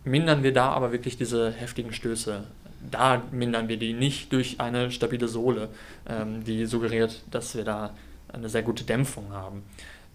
mindern 0.05 0.43
wir 0.43 0.53
da 0.53 0.71
aber 0.71 0.93
wirklich 0.93 1.17
diese 1.17 1.53
heftigen 1.53 1.93
Stöße. 1.93 2.45
Da 2.91 3.23
mindern 3.31 3.69
wir 3.69 3.79
die 3.79 3.95
nicht 3.95 4.33
durch 4.33 4.61
eine 4.61 4.91
stabile 4.91 5.29
Sohle, 5.29 5.71
ähm, 6.07 6.45
die 6.45 6.67
suggeriert, 6.67 7.23
dass 7.31 7.57
wir 7.57 7.65
da 7.65 7.95
eine 8.35 8.49
sehr 8.49 8.63
gute 8.63 8.85
Dämpfung 8.85 9.33
haben. 9.33 9.63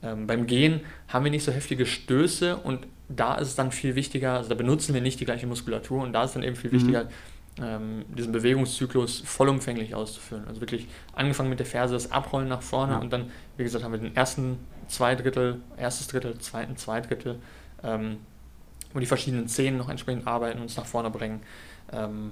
Ähm, 0.02 0.28
beim 0.28 0.48
Gehen 0.48 0.82
haben 1.08 1.26
wir 1.26 1.32
nicht 1.32 1.44
so 1.44 1.52
heftige 1.52 1.86
Stöße 1.86 2.58
und 2.58 2.88
da 3.10 3.36
ist 3.36 3.50
es 3.50 3.56
dann 3.56 3.72
viel 3.72 3.96
wichtiger, 3.96 4.34
also 4.34 4.50
da 4.50 4.56
benutzen 4.56 4.94
wir 4.94 5.02
nicht 5.02 5.20
die 5.20 5.26
gleiche 5.26 5.48
Muskulatur 5.48 6.04
und 6.04 6.14
da 6.14 6.24
ist 6.24 6.36
dann 6.36 6.44
eben 6.44 6.56
viel 6.56 6.70
mhm. 6.70 6.76
wichtiger, 6.76 7.10
ähm, 7.62 8.06
diesen 8.16 8.32
Bewegungszyklus 8.32 9.22
vollumfänglich 9.26 9.96
auszuführen. 9.96 10.46
Also 10.48 10.62
wirklich 10.62 10.88
angefangen 11.14 11.50
mit 11.50 11.60
der 11.60 11.66
Ferse, 11.66 11.94
das 11.94 12.12
Abrollen 12.12 12.48
nach 12.48 12.62
vorne 12.62 12.94
ja. 12.94 13.00
und 13.00 13.12
dann, 13.12 13.32
wie 13.58 13.64
gesagt, 13.64 13.84
haben 13.84 13.92
wir 13.92 14.00
den 14.00 14.16
ersten 14.16 14.58
zwei 14.88 15.16
Drittel, 15.16 15.60
erstes 15.78 16.08
Drittel, 16.08 16.38
zweiten 16.40 16.78
zwei 16.78 17.02
Drittel, 17.02 17.40
ähm, 17.84 18.18
wo 18.94 19.00
die 19.00 19.06
verschiedenen 19.06 19.48
Zehen 19.48 19.78
noch 19.78 19.90
entsprechend 19.90 20.28
arbeiten 20.28 20.58
und 20.58 20.64
uns 20.64 20.78
nach 20.78 20.86
vorne 20.86 21.10
bringen. 21.10 21.42
Ähm, 21.92 22.32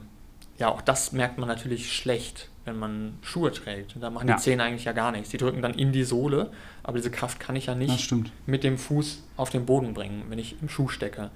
ja, 0.58 0.70
auch 0.70 0.82
das 0.82 1.12
merkt 1.12 1.38
man 1.38 1.48
natürlich 1.48 1.92
schlecht, 1.94 2.50
wenn 2.68 2.78
man 2.78 3.18
Schuhe 3.22 3.52
trägt. 3.52 3.96
Da 4.00 4.10
machen 4.10 4.28
ja. 4.28 4.36
die 4.36 4.42
Zehen 4.42 4.62
eigentlich 4.62 4.86
ja 4.86 4.92
gar 4.92 5.12
nichts. 5.12 5.30
Die 5.30 5.38
drücken 5.38 5.62
dann 5.62 5.74
in 5.74 5.92
die 5.92 6.04
Sohle, 6.04 6.52
aber 6.84 6.98
diese 6.98 7.10
Kraft 7.10 7.40
kann 7.40 7.56
ich 7.56 7.68
ja 7.68 7.76
nicht 7.76 8.14
mit 8.46 8.64
dem 8.64 8.78
Fuß 8.78 9.24
auf 9.38 9.50
den 9.50 9.66
Boden 9.66 9.94
bringen, 9.94 10.26
wenn 10.30 10.38
ich 10.38 10.62
im 10.62 10.70
Schuh 10.70 10.90
stecke. 10.90 11.32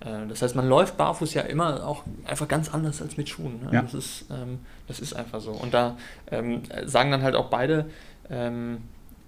Äh, 0.00 0.26
das 0.28 0.42
heißt, 0.42 0.56
man 0.56 0.68
läuft 0.68 0.96
barfuß 0.96 1.32
ja 1.34 1.42
immer 1.42 1.86
auch 1.86 2.02
einfach 2.26 2.48
ganz 2.48 2.74
anders 2.74 3.00
als 3.00 3.16
mit 3.16 3.28
Schuhen. 3.28 3.60
Ne? 3.64 3.70
Ja. 3.72 3.82
Das, 3.82 3.94
ist, 3.94 4.26
ähm, 4.30 4.58
das 4.88 5.00
ist 5.00 5.14
einfach 5.14 5.40
so. 5.40 5.52
Und 5.52 5.72
da 5.72 5.96
ähm, 6.30 6.62
sagen 6.84 7.12
dann 7.12 7.22
halt 7.22 7.36
auch 7.36 7.48
beide, 7.48 7.86
ähm, 8.28 8.78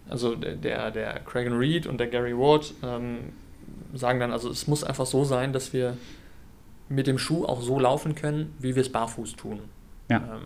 also 0.09 0.34
der, 0.34 0.90
der 0.90 1.20
Craig 1.20 1.50
Reed 1.50 1.86
und 1.86 1.98
der 1.98 2.09
Gary 2.09 2.36
Ward, 2.36 2.74
ähm, 2.82 3.32
sagen 3.94 4.18
dann, 4.20 4.32
also 4.32 4.50
es 4.50 4.66
muss 4.66 4.82
einfach 4.82 5.07
so 5.07 5.24
sein, 5.24 5.52
dass 5.52 5.72
wir 5.72 5.96
mit 6.88 7.07
dem 7.07 7.18
Schuh 7.18 7.44
auch 7.44 7.62
so 7.62 7.78
laufen 7.78 8.14
können, 8.14 8.55
wie 8.59 8.74
wir 8.74 8.82
es 8.82 8.90
barfuß 8.90 9.36
tun. 9.36 9.61
Ja. 10.11 10.40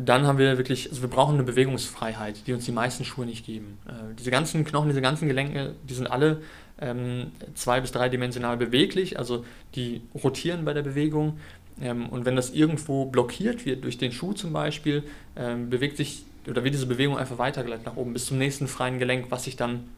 Dann 0.00 0.28
haben 0.28 0.38
wir 0.38 0.56
wirklich, 0.58 0.90
also 0.90 1.02
wir 1.02 1.10
brauchen 1.10 1.34
eine 1.34 1.42
Bewegungsfreiheit, 1.42 2.46
die 2.46 2.52
uns 2.52 2.64
die 2.64 2.72
meisten 2.72 3.04
Schuhe 3.04 3.26
nicht 3.26 3.44
geben. 3.44 3.78
Äh, 3.88 4.14
diese 4.16 4.30
ganzen 4.30 4.64
Knochen, 4.64 4.88
diese 4.88 5.02
ganzen 5.02 5.26
Gelenke, 5.26 5.74
die 5.88 5.94
sind 5.94 6.06
alle 6.06 6.40
ähm, 6.80 7.32
zwei- 7.54 7.80
bis 7.80 7.90
dreidimensional 7.90 8.56
beweglich, 8.56 9.18
also 9.18 9.44
die 9.74 10.02
rotieren 10.14 10.64
bei 10.64 10.72
der 10.72 10.82
Bewegung. 10.82 11.38
Ähm, 11.82 12.08
und 12.08 12.24
wenn 12.24 12.36
das 12.36 12.50
irgendwo 12.50 13.06
blockiert 13.06 13.66
wird 13.66 13.82
durch 13.82 13.98
den 13.98 14.12
Schuh 14.12 14.34
zum 14.34 14.52
Beispiel, 14.52 15.02
ähm, 15.36 15.68
bewegt 15.68 15.96
sich 15.96 16.22
oder 16.46 16.62
wird 16.62 16.74
diese 16.74 16.86
Bewegung 16.86 17.18
einfach 17.18 17.38
weitergeleitet 17.38 17.84
nach 17.84 17.96
oben 17.96 18.12
bis 18.12 18.26
zum 18.26 18.38
nächsten 18.38 18.68
freien 18.68 19.00
Gelenk, 19.00 19.26
was 19.30 19.44
sich 19.44 19.56
dann 19.56 19.88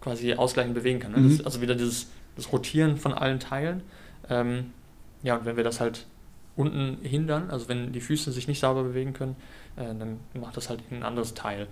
quasi 0.00 0.32
ausgleichend 0.32 0.74
bewegen 0.74 1.00
kann. 1.00 1.12
Ne? 1.12 1.18
Mhm. 1.18 1.40
Also 1.44 1.60
wieder 1.60 1.74
dieses 1.74 2.08
das 2.36 2.50
Rotieren 2.50 2.96
von 2.96 3.12
allen 3.12 3.40
Teilen. 3.40 3.82
Ähm, 4.30 4.72
ja, 5.22 5.36
und 5.36 5.44
wenn 5.44 5.56
wir 5.56 5.64
das 5.64 5.80
halt 5.80 6.06
unten 6.56 6.98
hindern, 7.02 7.50
also 7.50 7.68
wenn 7.68 7.92
die 7.92 8.00
Füße 8.00 8.30
sich 8.32 8.48
nicht 8.48 8.60
sauber 8.60 8.84
bewegen 8.84 9.12
können, 9.12 9.36
äh, 9.76 9.86
dann 9.86 10.20
macht 10.34 10.56
das 10.56 10.68
halt 10.68 10.80
ein 10.90 11.02
anderes 11.02 11.34
Teil. 11.34 11.66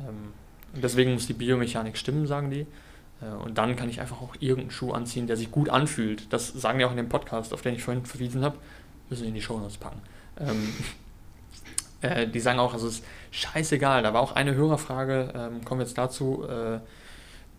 Ähm, 0.00 0.32
deswegen 0.74 1.14
muss 1.14 1.26
die 1.26 1.32
Biomechanik 1.32 1.96
stimmen, 1.96 2.26
sagen 2.26 2.50
die. 2.50 2.66
Äh, 3.22 3.30
und 3.44 3.58
dann 3.58 3.76
kann 3.76 3.88
ich 3.88 4.00
einfach 4.00 4.20
auch 4.20 4.34
irgendeinen 4.40 4.70
Schuh 4.70 4.92
anziehen, 4.92 5.26
der 5.26 5.36
sich 5.36 5.50
gut 5.50 5.68
anfühlt. 5.68 6.32
Das 6.32 6.48
sagen 6.48 6.78
die 6.78 6.84
auch 6.84 6.90
in 6.90 6.96
dem 6.96 7.08
Podcast, 7.08 7.54
auf 7.54 7.62
den 7.62 7.74
ich 7.74 7.82
vorhin 7.82 8.04
verwiesen 8.04 8.44
habe. 8.44 8.58
Müssen 9.08 9.22
wir 9.22 9.28
in 9.28 9.34
die 9.34 9.42
Shownotes 9.42 9.78
packen. 9.78 10.00
Ähm, 10.38 10.74
äh, 12.02 12.28
die 12.28 12.40
sagen 12.40 12.58
auch, 12.58 12.74
also 12.74 12.86
es 12.86 12.96
ist 12.96 13.04
scheißegal. 13.30 14.02
Da 14.02 14.12
war 14.12 14.20
auch 14.20 14.32
eine 14.32 14.54
Hörerfrage, 14.54 15.32
ähm, 15.34 15.64
kommen 15.64 15.80
wir 15.80 15.86
jetzt 15.86 15.96
dazu. 15.96 16.46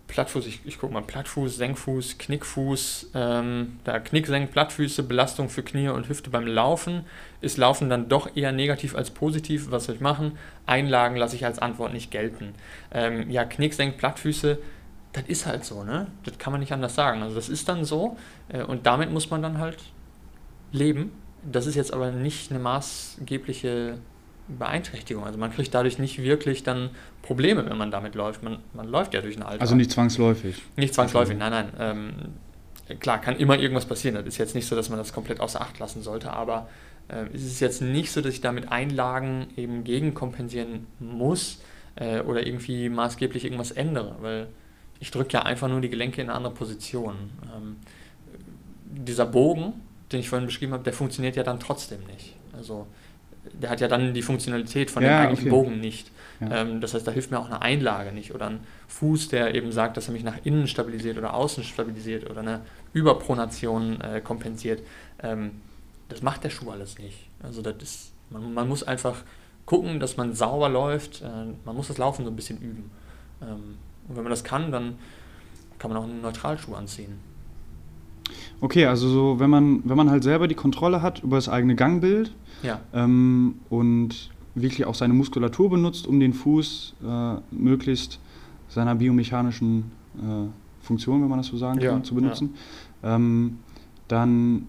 Plattfuß, 0.09 0.47
ich, 0.47 0.61
ich 0.65 0.79
gucke 0.79 0.91
mal, 0.91 1.03
Plattfuß, 1.03 1.55
Senkfuß, 1.55 2.17
Knickfuß, 2.17 3.11
ähm, 3.13 3.79
da 3.83 3.99
Knick, 3.99 4.25
Senk, 4.25 4.51
Plattfüße, 4.51 5.03
Belastung 5.03 5.49
für 5.49 5.61
Knie 5.61 5.89
und 5.89 6.09
Hüfte 6.09 6.31
beim 6.31 6.47
Laufen. 6.47 7.05
Ist 7.41 7.57
Laufen 7.57 7.89
dann 7.89 8.09
doch 8.09 8.35
eher 8.35 8.51
negativ 8.51 8.95
als 8.95 9.11
positiv? 9.11 9.69
Was 9.69 9.85
soll 9.85 9.95
ich 9.95 10.01
machen? 10.01 10.37
Einlagen 10.65 11.15
lasse 11.15 11.35
ich 11.35 11.45
als 11.45 11.59
Antwort 11.59 11.93
nicht 11.93 12.09
gelten. 12.09 12.55
Ähm, 12.91 13.29
ja, 13.29 13.45
Knick, 13.45 13.75
Senk, 13.75 13.97
Plattfüße, 13.97 14.57
das 15.13 15.23
ist 15.27 15.45
halt 15.45 15.63
so, 15.63 15.83
ne? 15.83 16.07
Das 16.23 16.39
kann 16.39 16.51
man 16.51 16.59
nicht 16.59 16.73
anders 16.73 16.95
sagen. 16.95 17.21
Also 17.21 17.35
das 17.35 17.47
ist 17.47 17.69
dann 17.69 17.85
so 17.85 18.17
äh, 18.49 18.63
und 18.63 18.87
damit 18.87 19.11
muss 19.11 19.29
man 19.29 19.43
dann 19.43 19.59
halt 19.59 19.77
leben. 20.71 21.11
Das 21.43 21.67
ist 21.67 21.75
jetzt 21.75 21.93
aber 21.93 22.11
nicht 22.11 22.49
eine 22.49 22.59
maßgebliche 22.59 23.99
Beeinträchtigung. 24.57 25.23
Also 25.23 25.37
man 25.37 25.51
kriegt 25.51 25.73
dadurch 25.73 25.99
nicht 25.99 26.21
wirklich 26.21 26.63
dann 26.63 26.89
Probleme, 27.21 27.69
wenn 27.69 27.77
man 27.77 27.91
damit 27.91 28.15
läuft. 28.15 28.43
Man, 28.43 28.59
man 28.73 28.87
läuft 28.87 29.13
ja 29.13 29.21
durch 29.21 29.37
ein 29.37 29.43
Alter. 29.43 29.61
Also 29.61 29.75
nicht 29.75 29.91
zwangsläufig. 29.91 30.61
Nicht 30.75 30.93
zwangsläufig, 30.93 31.37
nein, 31.37 31.51
nein. 31.51 31.69
Ähm, 31.79 32.99
klar, 32.99 33.19
kann 33.21 33.37
immer 33.37 33.57
irgendwas 33.59 33.85
passieren. 33.85 34.15
Das 34.15 34.25
ist 34.25 34.37
jetzt 34.37 34.55
nicht 34.55 34.67
so, 34.67 34.75
dass 34.75 34.89
man 34.89 34.97
das 34.97 35.13
komplett 35.13 35.39
außer 35.39 35.61
Acht 35.61 35.77
lassen 35.79 36.01
sollte, 36.01 36.31
aber 36.31 36.69
äh, 37.09 37.25
es 37.33 37.43
ist 37.43 37.59
jetzt 37.59 37.81
nicht 37.81 38.11
so, 38.11 38.21
dass 38.21 38.33
ich 38.33 38.41
damit 38.41 38.71
Einlagen 38.71 39.47
eben 39.55 39.83
gegenkompensieren 39.83 40.87
muss 40.99 41.61
äh, 41.95 42.21
oder 42.21 42.45
irgendwie 42.45 42.89
maßgeblich 42.89 43.43
irgendwas 43.43 43.71
ändere, 43.71 44.15
weil 44.21 44.47
ich 44.99 45.11
drücke 45.11 45.33
ja 45.33 45.43
einfach 45.43 45.67
nur 45.67 45.81
die 45.81 45.89
Gelenke 45.89 46.21
in 46.21 46.29
eine 46.29 46.37
andere 46.37 46.53
Position. 46.53 47.15
Ähm, 47.55 47.77
dieser 48.85 49.25
Bogen, 49.25 49.73
den 50.11 50.19
ich 50.19 50.29
vorhin 50.29 50.47
beschrieben 50.47 50.73
habe, 50.73 50.83
der 50.83 50.93
funktioniert 50.93 51.35
ja 51.35 51.43
dann 51.43 51.59
trotzdem 51.59 51.99
nicht. 52.07 52.35
Also 52.57 52.87
der 53.53 53.69
hat 53.69 53.81
ja 53.81 53.87
dann 53.87 54.13
die 54.13 54.21
Funktionalität 54.21 54.91
von 54.91 55.03
Ja, 55.03 55.09
dem 55.09 55.27
eigentlichen 55.27 55.51
okay. 55.51 55.63
Bogen 55.63 55.79
nicht. 55.79 56.11
Ja. 56.39 56.61
Ähm, 56.61 56.81
das 56.81 56.93
heißt, 56.93 57.05
da 57.05 57.11
hilft 57.11 57.31
mir 57.31 57.39
auch 57.39 57.47
eine 57.47 57.61
Einlage 57.61 58.11
nicht 58.11 58.33
oder 58.33 58.47
ein 58.47 58.59
Fuß, 58.87 59.29
der 59.29 59.55
eben 59.55 59.71
sagt, 59.71 59.97
dass 59.97 60.07
er 60.07 60.13
mich 60.13 60.23
nach 60.23 60.37
innen 60.43 60.67
stabilisiert 60.67 61.17
oder 61.17 61.33
außen 61.33 61.63
stabilisiert 61.63 62.29
oder 62.29 62.41
eine 62.41 62.61
Überpronation 62.93 64.01
äh, 64.01 64.21
kompensiert. 64.21 64.81
Ähm, 65.21 65.51
das 66.07 66.21
macht 66.21 66.43
der 66.43 66.49
Schuh 66.49 66.71
alles 66.71 66.97
nicht. 66.97 67.27
Also 67.43 67.61
das 67.61 67.75
ist, 67.81 68.11
man, 68.29 68.53
man 68.53 68.67
muss 68.67 68.83
einfach 68.83 69.23
gucken, 69.65 69.99
dass 69.99 70.17
man 70.17 70.33
sauber 70.33 70.69
läuft. 70.69 71.21
Äh, 71.21 71.27
man 71.65 71.75
muss 71.75 71.87
das 71.87 71.97
Laufen 71.97 72.25
so 72.25 72.31
ein 72.31 72.35
bisschen 72.35 72.57
üben. 72.59 72.89
Ähm, 73.41 73.77
und 74.07 74.15
wenn 74.15 74.23
man 74.23 74.31
das 74.31 74.43
kann, 74.43 74.71
dann 74.71 74.95
kann 75.77 75.91
man 75.91 75.99
auch 75.99 76.05
einen 76.05 76.21
Neutralschuh 76.21 76.73
anziehen. 76.73 77.19
Okay, 78.61 78.85
also 78.85 79.07
so, 79.07 79.39
wenn 79.39 79.49
man, 79.49 79.81
wenn 79.85 79.97
man 79.97 80.09
halt 80.09 80.23
selber 80.23 80.47
die 80.47 80.55
Kontrolle 80.55 81.01
hat 81.01 81.23
über 81.23 81.37
das 81.37 81.49
eigene 81.49 81.75
Gangbild 81.75 82.33
Ja, 82.63 82.79
ähm, 82.93 83.55
und 83.69 84.31
wirklich 84.55 84.85
auch 84.85 84.95
seine 84.95 85.13
Muskulatur 85.13 85.69
benutzt, 85.69 86.07
um 86.07 86.19
den 86.19 86.33
Fuß 86.33 86.95
äh, 87.03 87.35
möglichst 87.51 88.19
seiner 88.67 88.95
biomechanischen 88.95 89.91
äh, 90.17 90.47
Funktion, 90.81 91.21
wenn 91.21 91.29
man 91.29 91.39
das 91.39 91.47
so 91.47 91.57
sagen 91.57 91.79
Ja, 91.79 91.91
kann, 91.91 92.03
zu 92.03 92.15
benutzen, 92.15 92.55
ähm, 93.03 93.59
dann, 94.07 94.67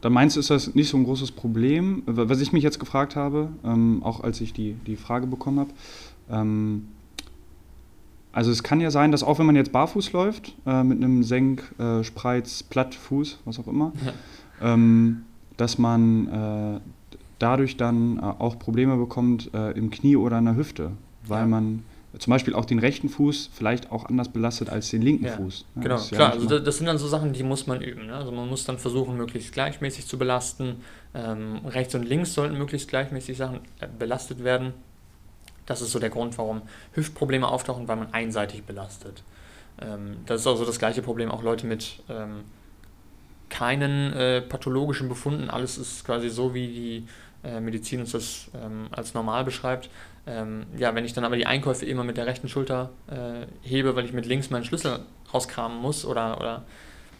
dann 0.00 0.12
meinst 0.12 0.36
du, 0.36 0.40
ist 0.40 0.50
das 0.50 0.74
nicht 0.74 0.88
so 0.88 0.96
ein 0.96 1.04
großes 1.04 1.32
Problem? 1.32 2.02
Was 2.06 2.40
ich 2.40 2.52
mich 2.52 2.62
jetzt 2.62 2.78
gefragt 2.78 3.16
habe, 3.16 3.50
ähm, 3.64 4.02
auch 4.02 4.22
als 4.22 4.40
ich 4.40 4.52
die, 4.52 4.74
die 4.86 4.96
Frage 4.96 5.26
bekommen 5.26 5.60
habe, 5.60 5.70
ähm, 6.30 6.86
also 8.32 8.50
es 8.50 8.64
kann 8.64 8.80
ja 8.80 8.90
sein, 8.90 9.12
dass 9.12 9.22
auch 9.22 9.38
wenn 9.38 9.46
man 9.46 9.54
jetzt 9.54 9.70
barfuß 9.70 10.12
läuft, 10.12 10.56
äh, 10.66 10.82
mit 10.82 10.98
einem 10.98 11.22
Senk, 11.22 11.72
äh, 11.78 12.02
Spreiz, 12.02 12.64
Plattfuß, 12.64 13.38
was 13.44 13.60
auch 13.60 13.68
immer, 13.68 13.92
ähm, 14.60 15.22
dass 15.56 15.78
man 15.78 16.26
äh, 16.26 16.80
dadurch 17.44 17.76
dann 17.76 18.18
äh, 18.18 18.22
auch 18.22 18.58
Probleme 18.58 18.96
bekommt 18.96 19.52
äh, 19.54 19.72
im 19.72 19.90
Knie 19.90 20.16
oder 20.16 20.38
in 20.38 20.46
der 20.46 20.56
Hüfte, 20.56 20.92
weil 21.26 21.40
Ja. 21.40 21.46
man 21.46 21.84
zum 22.18 22.30
Beispiel 22.30 22.54
auch 22.54 22.64
den 22.64 22.78
rechten 22.78 23.08
Fuß 23.08 23.50
vielleicht 23.52 23.90
auch 23.90 24.06
anders 24.06 24.28
belastet 24.28 24.70
als 24.70 24.88
den 24.88 25.02
linken 25.02 25.26
Ja, 25.26 25.32
Fuß. 25.32 25.64
Ja, 25.74 25.82
Genau, 25.82 25.96
ja 25.96 26.02
klar, 26.06 26.34
nicht 26.34 26.42
also 26.42 26.58
das 26.60 26.76
sind 26.78 26.86
dann 26.86 26.96
so 26.96 27.08
Sachen, 27.08 27.32
die 27.32 27.42
muss 27.42 27.66
man 27.66 27.82
üben. 27.82 28.06
Ne? 28.06 28.14
Also 28.14 28.30
man 28.32 28.48
muss 28.48 28.64
dann 28.64 28.78
versuchen, 28.78 29.16
möglichst 29.16 29.52
gleichmäßig 29.52 30.06
zu 30.06 30.16
belasten. 30.16 30.76
Ähm, 31.12 31.60
rechts 31.66 31.94
und 31.94 32.04
links 32.04 32.32
sollten 32.32 32.56
möglichst 32.56 32.88
gleichmäßig 32.88 33.36
Sachen 33.36 33.60
äh, 33.80 33.88
belastet 33.98 34.42
werden. 34.44 34.72
Das 35.66 35.82
ist 35.82 35.90
so 35.92 35.98
der 35.98 36.10
Grund, 36.10 36.38
warum 36.38 36.62
Hüftprobleme 36.92 37.48
auftauchen, 37.48 37.88
weil 37.88 37.96
man 37.96 38.14
einseitig 38.14 38.62
belastet. 38.62 39.22
Ähm, 39.82 40.18
das 40.26 40.42
ist 40.42 40.46
also 40.46 40.64
das 40.64 40.78
gleiche 40.78 41.02
Problem, 41.02 41.30
auch 41.32 41.42
Leute 41.42 41.66
mit 41.66 42.00
ähm, 42.08 42.44
keinen 43.48 44.12
äh, 44.12 44.40
pathologischen 44.40 45.08
Befunden. 45.08 45.50
Alles 45.50 45.78
ist 45.78 46.04
quasi 46.04 46.28
so, 46.28 46.54
wie 46.54 46.66
die 46.68 47.08
äh, 47.44 47.60
Medizin 47.60 48.00
uns 48.00 48.12
das 48.12 48.50
ähm, 48.54 48.88
als 48.90 49.14
normal 49.14 49.44
beschreibt. 49.44 49.90
Ähm, 50.26 50.66
ja, 50.76 50.94
wenn 50.94 51.04
ich 51.04 51.12
dann 51.12 51.24
aber 51.24 51.36
die 51.36 51.46
Einkäufe 51.46 51.84
immer 51.84 52.04
mit 52.04 52.16
der 52.16 52.26
rechten 52.26 52.48
Schulter 52.48 52.90
äh, 53.08 53.46
hebe, 53.66 53.94
weil 53.94 54.04
ich 54.04 54.12
mit 54.12 54.26
links 54.26 54.50
meinen 54.50 54.64
Schlüssel 54.64 55.00
rauskramen 55.32 55.78
muss 55.78 56.04
oder, 56.04 56.38
oder 56.38 56.64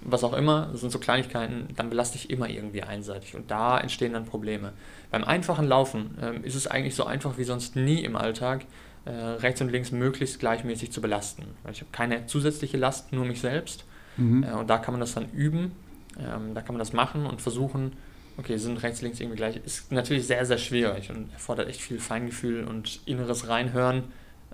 was 0.00 0.24
auch 0.24 0.32
immer, 0.32 0.68
das 0.72 0.80
sind 0.80 0.90
so 0.90 0.98
Kleinigkeiten, 0.98 1.68
dann 1.76 1.90
belaste 1.90 2.16
ich 2.16 2.30
immer 2.30 2.48
irgendwie 2.48 2.82
einseitig 2.82 3.34
und 3.34 3.50
da 3.50 3.78
entstehen 3.78 4.12
dann 4.12 4.24
Probleme. 4.24 4.72
Beim 5.10 5.24
einfachen 5.24 5.66
Laufen 5.66 6.16
ähm, 6.22 6.44
ist 6.44 6.54
es 6.54 6.66
eigentlich 6.66 6.94
so 6.94 7.04
einfach 7.04 7.38
wie 7.38 7.44
sonst 7.44 7.76
nie 7.76 8.00
im 8.00 8.16
Alltag, 8.16 8.64
äh, 9.04 9.10
rechts 9.10 9.60
und 9.60 9.70
links 9.70 9.92
möglichst 9.92 10.40
gleichmäßig 10.40 10.92
zu 10.92 11.00
belasten. 11.00 11.44
Weil 11.62 11.72
ich 11.72 11.80
habe 11.80 11.90
keine 11.92 12.26
zusätzliche 12.26 12.76
Last, 12.76 13.12
nur 13.12 13.24
mich 13.24 13.40
selbst 13.40 13.84
Mhm. 14.16 14.44
äh, 14.44 14.52
und 14.52 14.68
da 14.70 14.78
kann 14.78 14.94
man 14.94 15.00
das 15.00 15.14
dann 15.14 15.30
üben, 15.30 15.72
ähm, 16.18 16.54
da 16.54 16.60
kann 16.60 16.74
man 16.74 16.78
das 16.78 16.92
machen 16.92 17.26
und 17.26 17.42
versuchen, 17.42 17.92
okay, 18.36 18.56
sind 18.56 18.82
rechts, 18.82 19.02
links 19.02 19.20
irgendwie 19.20 19.36
gleich. 19.36 19.56
Ist 19.64 19.92
natürlich 19.92 20.26
sehr, 20.26 20.44
sehr 20.46 20.58
schwierig 20.58 21.10
und 21.10 21.32
erfordert 21.32 21.68
echt 21.68 21.80
viel 21.80 21.98
Feingefühl 21.98 22.64
und 22.64 23.00
inneres 23.06 23.48
Reinhören. 23.48 24.04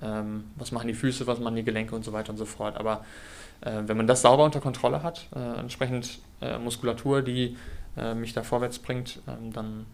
Ähm, 0.03 0.45
was 0.57 0.72
machen 0.72 0.89
die 0.89 0.95
Füße, 0.95 1.26
was 1.26 1.41
machen 1.41 1.57
die 1.57 1.64
Gelenke 1.64 1.95
und 1.95 2.05
so 2.05 2.12
weiter 2.12 2.31
und 2.31 2.39
so 2.39 2.47
fort. 2.47 2.76
Aber 2.76 3.05
äh, 3.61 3.83
wenn 3.87 3.97
man 3.97 4.07
das 4.07 4.22
sauber 4.22 4.45
unter 4.45 4.61
Kontrolle 4.61 5.03
hat, 5.03 5.28
äh, 5.35 5.61
entsprechend 5.61 6.20
äh, 6.41 6.59
Muskulatur, 6.59 7.22
die 7.22 7.57
äh, 7.97 8.14
mich 8.14 8.33
da 8.33 8.43
vorwärts 8.43 8.78
bringt, 8.78 9.20
ähm, 9.28 9.53
dann 9.53 9.87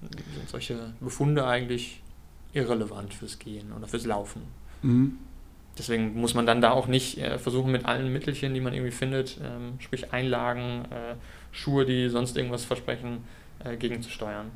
sind 0.00 0.48
solche 0.48 0.92
Befunde 1.00 1.46
eigentlich 1.46 2.02
irrelevant 2.52 3.14
fürs 3.14 3.38
Gehen 3.38 3.72
oder 3.72 3.86
fürs 3.86 4.06
Laufen. 4.06 4.42
Mhm. 4.82 5.18
Deswegen 5.76 6.20
muss 6.20 6.34
man 6.34 6.46
dann 6.46 6.60
da 6.60 6.70
auch 6.70 6.86
nicht 6.86 7.18
äh, 7.18 7.38
versuchen, 7.38 7.72
mit 7.72 7.84
allen 7.84 8.12
Mittelchen, 8.12 8.54
die 8.54 8.60
man 8.60 8.74
irgendwie 8.74 8.92
findet, 8.92 9.38
ähm, 9.42 9.74
sprich 9.80 10.12
Einlagen, 10.12 10.84
äh, 10.90 11.14
Schuhe, 11.54 11.86
die 11.86 12.08
sonst 12.10 12.36
irgendwas 12.36 12.64
versprechen, 12.64 13.18
äh, 13.64 13.76
gegenzusteuern. 13.76 14.50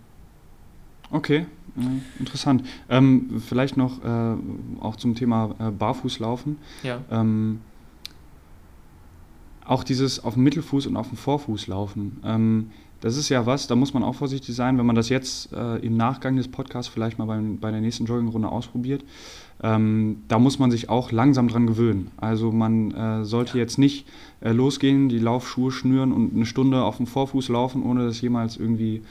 Okay, 1.10 1.46
äh, 1.78 2.20
interessant. 2.20 2.64
Ähm, 2.90 3.40
vielleicht 3.40 3.76
noch 3.78 4.04
äh, 4.04 4.36
auch 4.80 4.96
zum 4.96 5.14
Thema 5.14 5.54
äh, 5.58 5.70
Barfußlaufen. 5.70 6.58
Ja, 6.82 7.00
Ähm, 7.10 7.60
auch 9.64 9.84
dieses 9.84 10.24
auf 10.24 10.34
dem 10.34 10.44
Mittelfuß 10.44 10.86
und 10.86 10.96
auf 10.96 11.08
dem 11.08 11.18
Vorfuß 11.18 11.66
laufen. 11.66 12.20
Ähm, 12.24 12.70
das 13.00 13.16
ist 13.16 13.28
ja 13.28 13.46
was, 13.46 13.66
da 13.66 13.76
muss 13.76 13.94
man 13.94 14.02
auch 14.02 14.14
vorsichtig 14.14 14.54
sein, 14.56 14.78
wenn 14.78 14.86
man 14.86 14.96
das 14.96 15.08
jetzt 15.08 15.52
äh, 15.52 15.76
im 15.76 15.96
Nachgang 15.96 16.36
des 16.36 16.48
Podcasts 16.48 16.90
vielleicht 16.92 17.18
mal 17.18 17.26
beim, 17.26 17.58
bei 17.58 17.70
der 17.70 17.80
nächsten 17.80 18.06
Joggingrunde 18.06 18.48
ausprobiert. 18.48 19.04
Ähm, 19.62 20.22
da 20.28 20.38
muss 20.38 20.58
man 20.58 20.70
sich 20.70 20.88
auch 20.88 21.10
langsam 21.10 21.48
dran 21.48 21.66
gewöhnen. 21.66 22.10
Also 22.16 22.52
man 22.52 22.92
äh, 22.92 23.24
sollte 23.24 23.58
jetzt 23.58 23.78
nicht 23.78 24.06
äh, 24.40 24.52
losgehen, 24.52 25.08
die 25.08 25.18
Laufschuhe 25.18 25.72
schnüren 25.72 26.12
und 26.12 26.34
eine 26.34 26.46
Stunde 26.46 26.82
auf 26.82 26.98
dem 26.98 27.06
Vorfuß 27.06 27.48
laufen, 27.48 27.82
ohne 27.82 28.06
das 28.06 28.20
jemals 28.20 28.56
irgendwie 28.56 29.02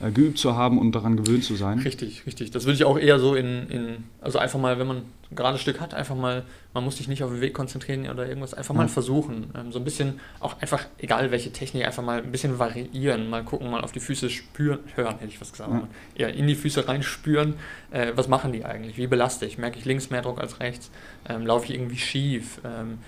äh, 0.00 0.10
geübt 0.10 0.38
zu 0.38 0.56
haben 0.56 0.78
und 0.78 0.92
daran 0.92 1.16
gewöhnt 1.16 1.44
zu 1.44 1.54
sein. 1.54 1.78
Richtig, 1.78 2.26
richtig. 2.26 2.50
Das 2.50 2.64
würde 2.64 2.74
ich 2.74 2.84
auch 2.84 2.98
eher 2.98 3.18
so 3.20 3.34
in, 3.34 3.68
in 3.68 4.04
also 4.20 4.38
einfach 4.38 4.58
mal, 4.58 4.78
wenn 4.78 4.88
man 4.88 4.96
ein 4.98 5.36
gerades 5.36 5.60
Stück 5.60 5.80
hat, 5.80 5.94
einfach 5.94 6.16
mal, 6.16 6.42
man 6.72 6.82
muss 6.82 6.96
sich 6.96 7.06
nicht 7.06 7.22
auf 7.22 7.30
den 7.30 7.40
Weg 7.40 7.54
konzentrieren 7.54 8.08
oder 8.08 8.26
irgendwas, 8.26 8.54
einfach 8.54 8.74
mal 8.74 8.88
versuchen. 8.88 9.50
Ähm, 9.56 9.70
so 9.70 9.78
ein 9.78 9.84
bisschen, 9.84 10.20
auch 10.40 10.60
einfach, 10.60 10.86
egal 10.98 11.30
welche 11.30 11.52
Technik, 11.52 11.86
einfach 11.86 12.02
mal 12.02 12.22
ein 12.22 12.32
bisschen 12.32 12.58
variieren, 12.58 13.30
mal 13.30 13.44
gucken, 13.44 13.70
mal 13.70 13.82
auf 13.82 13.92
die 13.92 14.00
Füße 14.00 14.30
spüren, 14.30 14.80
hören, 14.96 15.18
hätte 15.18 15.28
ich 15.28 15.40
was 15.40 15.52
gesagt, 15.52 15.70
ja. 15.72 15.88
eher 16.16 16.34
in 16.34 16.48
die 16.48 16.56
Füße 16.56 16.88
reinspüren, 16.88 17.54
äh, 17.92 18.12
was 18.16 18.26
machen 18.26 18.52
die 18.52 18.64
eigentlich, 18.64 18.96
wie 18.96 19.06
belaste 19.06 19.46
ich, 19.46 19.58
merke 19.58 19.78
ich 19.78 19.84
links 19.84 20.10
mehr 20.10 20.22
Druck 20.22 20.40
als 20.40 20.58
rechts, 20.58 20.90
ähm, 21.28 21.46
laufe 21.46 21.66
ich 21.66 21.74
irgendwie 21.74 21.98
schief, 21.98 22.60
ähm, 22.64 22.98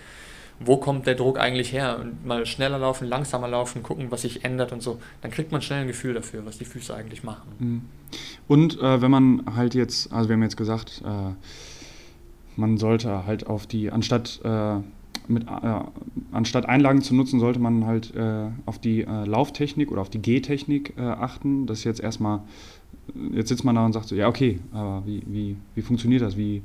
wo 0.61 0.77
kommt 0.79 1.07
der 1.07 1.15
Druck 1.15 1.39
eigentlich 1.39 1.73
her? 1.73 1.99
Und 2.01 2.25
mal 2.27 2.47
schneller 2.47 2.79
laufen, 2.79 3.07
langsamer 3.07 3.49
laufen, 3.49 3.83
gucken, 3.83 4.11
was 4.11 4.23
sich 4.23 4.45
ändert 4.45 4.73
und 4.73 4.83
so. 4.83 4.99
Dann 5.23 5.31
kriegt 5.31 5.53
man 5.53 5.61
schnell 5.63 5.83
ein 5.83 5.87
Gefühl 5.87 6.15
dafür, 6.15 6.45
was 6.47 6.59
die 6.59 6.65
Füße 6.65 6.95
eigentlich 6.95 7.23
machen. 7.25 7.49
Mhm. 7.59 7.83
Und 8.49 8.81
äh, 8.81 9.03
wenn 9.03 9.11
man 9.11 9.43
halt 9.55 9.75
jetzt, 9.75 10.13
also 10.13 10.29
wir 10.29 10.35
haben 10.35 10.43
jetzt 10.43 10.57
gesagt, 10.57 11.03
äh, 11.05 11.35
man 12.57 12.79
sollte 12.79 13.27
halt 13.27 13.47
auf 13.47 13.67
die, 13.67 13.91
anstatt, 13.91 14.41
äh, 14.45 14.77
mit, 15.29 15.45
äh, 15.45 15.81
anstatt 16.33 16.67
Einlagen 16.67 17.03
zu 17.03 17.15
nutzen, 17.15 17.41
sollte 17.41 17.59
man 17.59 17.85
halt 17.85 18.15
äh, 18.15 18.49
auf 18.65 18.79
die 18.79 19.03
äh, 19.03 19.25
Lauftechnik 19.25 19.91
oder 19.91 20.01
auf 20.01 20.11
die 20.11 20.21
Gehtechnik 20.21 20.95
achten. 20.97 21.67
Das 21.67 21.79
ist 21.79 21.85
jetzt 21.85 22.01
erstmal, 22.01 22.41
jetzt 23.33 23.49
sitzt 23.49 23.65
man 23.65 23.75
da 23.75 23.85
und 23.85 23.93
sagt 23.93 24.09
so, 24.09 24.15
ja 24.15 24.29
okay, 24.29 24.61
aber 24.73 25.03
wie, 25.05 25.23
wie, 25.27 25.57
wie 25.75 25.83
funktioniert 25.83 26.23
das? 26.23 26.37
Wie 26.37 26.63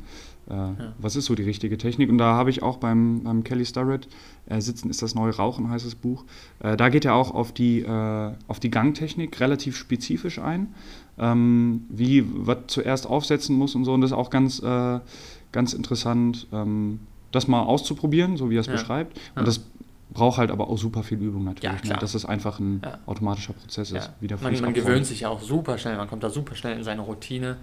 äh, 0.50 0.54
ja. 0.54 0.76
was 0.98 1.16
ist 1.16 1.26
so 1.26 1.36
die 1.36 1.44
richtige 1.44 1.78
Technik. 1.78 2.10
Und 2.10 2.18
da 2.18 2.34
habe 2.34 2.50
ich 2.50 2.64
auch 2.64 2.78
beim, 2.78 3.24
beim 3.24 3.44
Kelly 3.44 3.66
Starrett, 3.66 4.08
äh, 4.48 4.62
Sitzen 4.62 4.90
ist 4.90 5.02
das 5.02 5.16
neue 5.16 5.36
Rauchen, 5.36 5.70
heißt 5.70 5.86
das 5.86 5.96
Buch, 5.96 6.26
äh, 6.60 6.76
da 6.78 6.90
geht 6.90 7.06
er 7.06 7.16
auch 7.16 7.34
auf 7.34 7.52
die, 7.52 7.82
äh, 7.82 8.32
auf 8.48 8.60
die 8.60 8.72
Gangtechnik 8.72 9.40
relativ 9.40 9.78
spezifisch 9.78 10.40
ein, 10.40 10.74
ähm, 11.18 11.86
wie 11.90 12.26
was 12.28 12.58
zuerst 12.68 13.08
aufsetzen 13.08 13.56
muss 13.56 13.76
und 13.76 13.86
so. 13.86 13.94
Und 13.94 14.02
das 14.02 14.12
ist 14.12 14.18
auch 14.18 14.30
ganz, 14.30 14.62
äh, 14.62 15.00
ganz 15.52 15.74
interessant, 15.74 16.48
ähm, 16.52 17.00
das 17.32 17.48
mal 17.48 17.62
auszuprobieren, 17.62 18.38
so 18.38 18.50
wie 18.50 18.58
er 18.58 18.62
es 18.62 18.68
ja. 18.68 18.74
beschreibt. 18.74 19.18
Und 19.36 19.42
ja. 19.42 19.44
das 19.44 19.62
braucht 20.14 20.38
halt 20.38 20.52
aber 20.52 20.70
auch 20.70 20.78
super 20.78 21.04
viel 21.04 21.20
Übung 21.20 21.46
natürlich, 21.46 21.84
ja, 21.86 21.94
ne? 21.94 22.00
dass 22.00 22.16
es 22.16 22.26
einfach 22.26 22.60
ein 22.60 22.82
ja. 22.84 23.00
automatischer 23.06 23.54
Prozess 23.54 23.92
ist. 23.92 24.12
Ja. 24.20 24.38
man, 24.42 24.60
man 24.60 24.74
gewöhnt 24.74 25.06
sich 25.06 25.22
ja 25.22 25.30
auch 25.30 25.42
super 25.42 25.78
schnell, 25.78 25.96
man 25.96 26.10
kommt 26.10 26.24
da 26.24 26.30
super 26.30 26.56
schnell 26.56 26.78
in 26.78 26.84
seine 26.84 27.02
Routine 27.02 27.58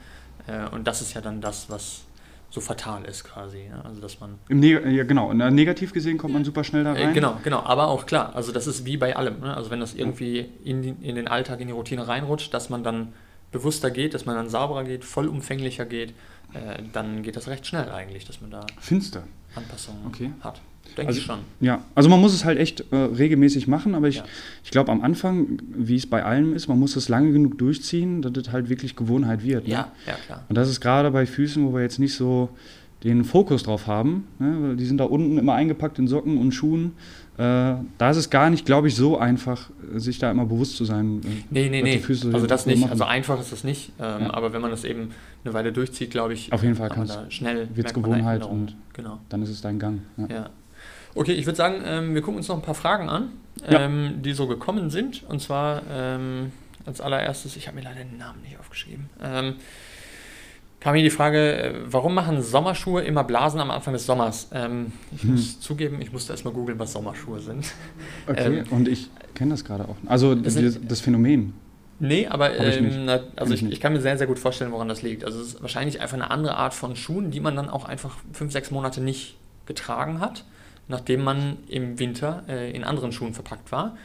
äh, 0.47 0.69
und 0.71 0.87
das 0.87 1.03
ist 1.03 1.15
ja 1.15 1.21
dann 1.21 1.41
das, 1.41 1.69
was 1.69 2.05
so 2.51 2.61
fatal 2.61 3.05
ist 3.05 3.25
quasi. 3.25 3.67
Ja? 3.69 3.83
Also 3.83 4.01
dass 4.01 4.21
man 4.21 4.39
Im 4.49 4.61
Neg 4.61 4.85
ja, 4.87 5.05
genau. 5.05 5.33
Negativ 5.33 5.93
gesehen 5.93 6.19
kommt 6.19 6.35
man 6.35 6.45
super 6.45 6.65
schnell 6.65 6.85
da 6.85 6.95
äh, 6.95 7.03
rein. 7.03 7.11
Äh, 7.11 7.15
genau, 7.15 7.39
genau. 7.43 7.61
Aber 7.61 7.89
auch 7.89 8.07
klar, 8.07 8.35
also 8.35 8.53
das 8.53 8.67
ist 8.67 8.85
wie 8.85 8.97
bei 8.97 9.17
allem. 9.17 9.41
Ne? 9.41 9.55
Also 9.55 9.71
wenn 9.71 9.81
das 9.81 9.95
irgendwie 9.95 10.49
in, 10.65 10.83
die, 10.83 10.95
in 11.01 11.15
den 11.15 11.29
Alltag, 11.29 11.61
in 11.61 11.69
die 11.69 11.75
Routine 11.75 12.09
reinrutscht, 12.09 12.53
dass 12.55 12.71
man 12.71 12.83
dann 12.83 13.13
bewusster 13.53 13.91
geht, 13.91 14.15
dass 14.15 14.27
man 14.27 14.37
dann 14.37 14.49
sauberer 14.49 14.85
geht, 14.85 15.05
vollumfänglicher 15.05 15.85
geht, 15.85 16.11
äh, 16.55 16.83
dann 16.93 17.23
geht 17.23 17.37
das 17.37 17.49
recht 17.49 17.67
schnell 17.67 17.91
eigentlich, 17.91 18.25
dass 18.25 18.41
man 18.41 18.51
da 18.51 18.67
Finster. 18.79 19.25
Anpassungen 19.55 20.07
okay. 20.07 20.33
hat. 20.41 20.61
Denke 20.97 21.09
also, 21.09 21.21
ich 21.21 21.27
schon. 21.27 21.39
Ja, 21.61 21.85
also 21.95 22.09
man 22.09 22.21
muss 22.21 22.35
es 22.35 22.45
halt 22.45 22.59
echt 22.59 22.85
äh, 22.91 22.97
regelmäßig 22.97 23.69
machen, 23.69 23.95
aber 23.95 24.09
ich, 24.09 24.17
ja. 24.17 24.25
ich 24.65 24.71
glaube 24.71 24.91
am 24.91 25.03
Anfang, 25.03 25.59
wie 25.77 25.97
es 25.97 26.07
bei 26.07 26.25
allem 26.25 26.55
ist, 26.55 26.69
man 26.69 26.79
muss 26.79 26.97
es 26.97 27.09
lange 27.09 27.33
genug 27.33 27.59
durchziehen, 27.59 28.23
dass 28.23 28.33
es 28.37 28.53
halt 28.53 28.69
wirklich 28.69 28.97
Gewohnheit 28.97 29.45
wird. 29.45 29.67
Ne? 29.67 29.75
Ja, 29.75 29.93
ja, 30.07 30.15
klar. 30.27 30.45
Und 30.49 30.57
das 30.57 30.69
ist 30.69 30.81
gerade 30.81 31.11
bei 31.11 31.27
Füßen, 31.27 31.65
wo 31.65 31.75
wir 31.75 31.83
jetzt 31.83 31.99
nicht 31.99 32.15
so 32.15 32.51
den 33.05 33.25
Fokus 33.25 33.63
drauf 33.63 33.87
haben, 33.87 34.27
ne? 34.39 34.57
weil 34.61 34.77
die 34.77 34.85
sind 34.85 34.99
da 34.99 35.05
unten 35.05 35.39
immer 35.39 35.55
eingepackt 35.55 35.99
in 35.99 36.09
Socken 36.09 36.39
und 36.39 36.53
Schuhen. 36.53 36.95
Äh, 37.37 37.77
da 37.99 38.11
ist 38.11 38.17
es 38.17 38.31
gar 38.31 38.51
nicht, 38.51 38.67
glaube 38.67 38.89
ich, 38.89 38.97
so 38.97 39.17
einfach, 39.17 39.71
sich 39.95 40.19
da 40.19 40.29
immer 40.29 40.45
bewusst 40.45 40.77
zu 40.77 40.85
sein. 40.85 41.21
Äh, 41.23 41.29
nee, 41.51 41.69
nee, 41.69 41.83
nee. 41.83 42.03
also 42.33 42.47
das 42.49 42.67
nicht. 42.67 42.81
Machen. 42.81 42.91
Also 42.91 43.05
einfach 43.05 43.41
ist 43.41 43.53
das 43.53 43.63
nicht. 43.63 43.93
Ähm, 44.01 44.23
ja. 44.23 44.35
Aber 44.35 44.53
wenn 44.53 44.61
man 44.61 44.73
das 44.73 44.83
eben 44.83 45.13
eine 45.45 45.55
Weile 45.55 45.73
durchzieht, 45.73 46.11
glaube 46.11 46.33
ich, 46.33 46.53
auf 46.53 46.65
jeden 46.65 46.75
Fall 46.75 46.89
kann 46.89 47.07
da 47.07 47.31
schnell 47.31 47.69
wird 47.75 47.87
es 47.87 47.95
Gewohnheit 47.95 48.45
und 48.45 48.75
genau. 48.93 49.21
dann 49.29 49.43
ist 49.43 49.51
es 49.51 49.61
dein 49.61 49.79
Gang. 49.79 50.01
Ja. 50.17 50.27
ja. 50.29 50.51
Okay, 51.19 51.33
ich 51.33 51.47
würde 51.47 51.57
sagen, 51.57 51.83
ähm, 51.85 52.15
wir 52.15 52.23
gucken 52.23 52.37
uns 52.37 52.47
noch 52.47 52.55
ein 52.55 52.63
paar 52.63 52.77
Fragen 52.77 53.09
an, 53.09 53.33
ähm, 53.67 54.05
ja. 54.05 54.11
die 54.19 54.33
so 54.35 54.47
gekommen 54.47 54.89
sind. 54.89 55.25
Und 55.29 55.43
zwar 55.43 55.83
ähm, 55.91 56.53
als 56.87 57.01
allererstes, 57.01 57.57
ich 57.57 57.67
habe 57.67 57.77
mir 57.77 57.83
leider 57.83 58.05
den 58.05 58.19
Namen 58.19 58.41
nicht 58.43 58.57
aufgeschrieben, 58.57 59.11
ähm, 59.21 59.57
kam 60.79 60.93
mir 60.93 61.03
die 61.03 61.11
Frage, 61.11 61.61
äh, 61.61 61.75
warum 61.87 62.15
machen 62.15 62.41
Sommerschuhe 62.41 63.03
immer 63.03 63.25
Blasen 63.25 63.59
am 63.61 63.73
Anfang 63.73 63.95
des 63.95 64.07
Sommers? 64.07 64.51
Ähm, 64.53 64.93
ich 65.11 65.25
hm. 65.25 65.33
muss 65.33 65.59
zugeben, 65.59 66.01
ich 66.01 66.13
musste 66.13 66.33
erstmal 66.33 66.55
googeln, 66.55 66.79
was 66.79 66.93
Sommerschuhe 66.93 67.41
sind. 67.41 67.67
Okay, 68.29 68.59
ähm, 68.59 68.65
und 68.71 68.87
ich 68.87 69.11
kenne 69.35 69.51
das 69.51 69.65
gerade 69.65 69.87
auch. 69.87 69.97
Also 70.07 70.37
das, 70.37 70.57
das 70.81 71.01
Phänomen. 71.01 71.53
Nee, 71.99 72.29
aber 72.29 72.57
ähm, 72.57 73.07
na, 73.07 73.21
also 73.35 73.55
ich, 73.55 73.65
ich, 73.65 73.81
kann 73.81 73.93
mir 73.93 74.01
sehr, 74.01 74.17
sehr 74.19 74.29
gut 74.29 74.39
vorstellen, 74.39 74.71
woran 74.71 74.87
das 74.87 75.03
liegt. 75.03 75.25
Also 75.25 75.41
es 75.41 75.55
ist 75.55 75.63
wahrscheinlich 75.63 76.01
einfach 76.01 76.15
eine 76.15 76.31
andere 76.31 76.57
Art 76.57 76.75
von 76.75 76.95
Schuhen, 76.95 77.33
die 77.33 77.41
man 77.41 77.57
dann 77.57 77.69
auch 77.69 77.87
einfach 77.87 78.19
fünf, 78.33 78.53
sechs 78.53 78.71
Monate 78.71 79.01
nicht 79.01 79.37
getragen 79.67 80.21
hat 80.21 80.45
nachdem 80.89 81.23
man 81.23 81.59
im 81.69 81.99
Winter 81.99 82.45
äh, 82.49 82.71
in 82.71 82.85
anderen 82.85 83.13
Schuhen 83.13 83.35
verpackt 83.35 83.71
war. 83.71 83.97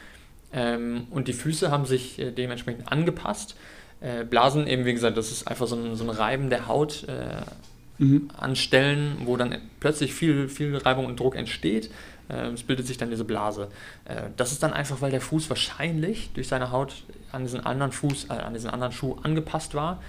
Ähm, 0.52 1.06
und 1.10 1.26
die 1.26 1.32
Füße 1.32 1.70
haben 1.70 1.86
sich 1.86 2.18
äh, 2.18 2.30
dementsprechend 2.30 2.90
angepasst. 2.92 3.56
Äh, 4.00 4.24
Blasen 4.24 4.66
eben, 4.66 4.84
wie 4.84 4.92
gesagt, 4.92 5.16
das 5.16 5.32
ist 5.32 5.48
einfach 5.48 5.66
so 5.66 5.76
ein, 5.76 5.96
so 5.96 6.04
ein 6.04 6.10
Reiben 6.10 6.50
der 6.50 6.68
Haut 6.68 7.06
äh, 7.08 8.02
mhm. 8.02 8.28
an 8.36 8.54
Stellen, 8.54 9.16
wo 9.24 9.36
dann 9.36 9.56
plötzlich 9.80 10.14
viel, 10.14 10.48
viel 10.48 10.76
Reibung 10.76 11.06
und 11.06 11.18
Druck 11.18 11.36
entsteht. 11.36 11.90
Äh, 12.28 12.48
es 12.48 12.62
bildet 12.62 12.86
sich 12.86 12.98
dann 12.98 13.10
diese 13.10 13.24
Blase. 13.24 13.68
Äh, 14.04 14.24
das 14.36 14.52
ist 14.52 14.62
dann 14.62 14.72
einfach, 14.72 15.00
weil 15.00 15.10
der 15.10 15.20
Fuß 15.20 15.48
wahrscheinlich 15.48 16.30
durch 16.34 16.48
seine 16.48 16.70
Haut 16.70 17.02
an 17.32 17.42
diesen 17.42 17.60
anderen 17.60 17.92
Fuß, 17.92 18.30
an 18.30 18.54
diesen 18.54 18.70
anderen 18.70 18.92
Schuh 18.92 19.16
angepasst 19.22 19.74
war. 19.74 20.00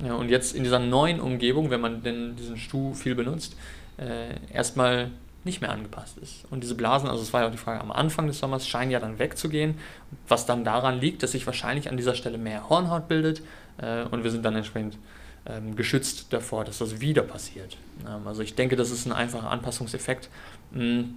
und 0.00 0.30
jetzt 0.30 0.54
in 0.54 0.62
dieser 0.64 0.78
neuen 0.78 1.20
Umgebung, 1.20 1.68
wenn 1.68 1.82
man 1.82 2.02
denn 2.02 2.34
diesen 2.36 2.56
Schuh 2.56 2.94
viel 2.94 3.14
benutzt, 3.14 3.54
erstmal 4.50 5.10
nicht 5.44 5.60
mehr 5.60 5.70
angepasst 5.70 6.18
ist. 6.18 6.44
Und 6.50 6.62
diese 6.62 6.74
Blasen, 6.74 7.08
also 7.08 7.22
es 7.22 7.32
war 7.32 7.42
ja 7.42 7.48
auch 7.48 7.52
die 7.52 7.58
Frage 7.58 7.80
am 7.80 7.90
Anfang 7.90 8.26
des 8.26 8.38
Sommers, 8.38 8.68
scheinen 8.68 8.90
ja 8.90 9.00
dann 9.00 9.18
wegzugehen, 9.18 9.76
was 10.28 10.46
dann 10.46 10.64
daran 10.64 11.00
liegt, 11.00 11.22
dass 11.22 11.32
sich 11.32 11.46
wahrscheinlich 11.46 11.88
an 11.88 11.96
dieser 11.96 12.14
Stelle 12.14 12.38
mehr 12.38 12.68
Hornhaut 12.68 13.08
bildet 13.08 13.42
äh, 13.78 14.02
und 14.04 14.22
wir 14.22 14.30
sind 14.30 14.44
dann 14.44 14.54
entsprechend 14.54 14.98
ähm, 15.46 15.76
geschützt 15.76 16.26
davor, 16.30 16.64
dass 16.64 16.78
das 16.78 17.00
wieder 17.00 17.22
passiert. 17.22 17.76
Ähm, 18.06 18.26
also 18.26 18.42
ich 18.42 18.54
denke, 18.54 18.76
das 18.76 18.90
ist 18.90 19.06
ein 19.06 19.12
einfacher 19.12 19.50
Anpassungseffekt. 19.50 20.28
Mhm. 20.72 21.14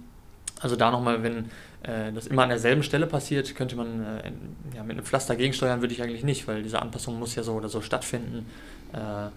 Also 0.60 0.76
da 0.76 0.90
nochmal, 0.90 1.22
wenn 1.22 1.50
äh, 1.82 2.12
das 2.12 2.26
immer 2.26 2.44
an 2.44 2.48
derselben 2.48 2.82
Stelle 2.82 3.06
passiert, 3.06 3.54
könnte 3.54 3.76
man 3.76 4.02
äh, 4.02 4.32
ja, 4.74 4.82
mit 4.82 4.96
einem 4.96 5.04
Pflaster 5.04 5.36
gegensteuern, 5.36 5.82
würde 5.82 5.92
ich 5.92 6.02
eigentlich 6.02 6.24
nicht, 6.24 6.48
weil 6.48 6.62
diese 6.62 6.80
Anpassung 6.80 7.18
muss 7.18 7.34
ja 7.34 7.42
so 7.42 7.52
oder 7.52 7.68
so 7.68 7.82
stattfinden. 7.82 8.46
Äh, 8.92 9.28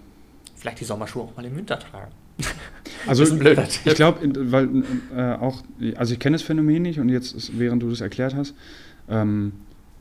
vielleicht 0.56 0.80
die 0.80 0.86
Sommerschuhe 0.86 1.24
auch 1.24 1.36
mal 1.36 1.46
im 1.46 1.58
Winter 1.58 1.78
tragen. 1.80 2.12
Also 3.06 3.24
ich 3.24 3.96
glaube, 3.96 4.20
weil 4.52 4.84
äh, 5.16 5.36
auch, 5.36 5.64
also 5.96 6.14
ich 6.14 6.20
kenne 6.20 6.36
das 6.36 6.42
Phänomen 6.42 6.82
nicht 6.82 7.00
und 7.00 7.08
jetzt, 7.08 7.34
ist, 7.34 7.58
während 7.58 7.82
du 7.82 7.90
das 7.90 8.02
erklärt 8.02 8.36
hast, 8.36 8.54
ähm, 9.10 9.54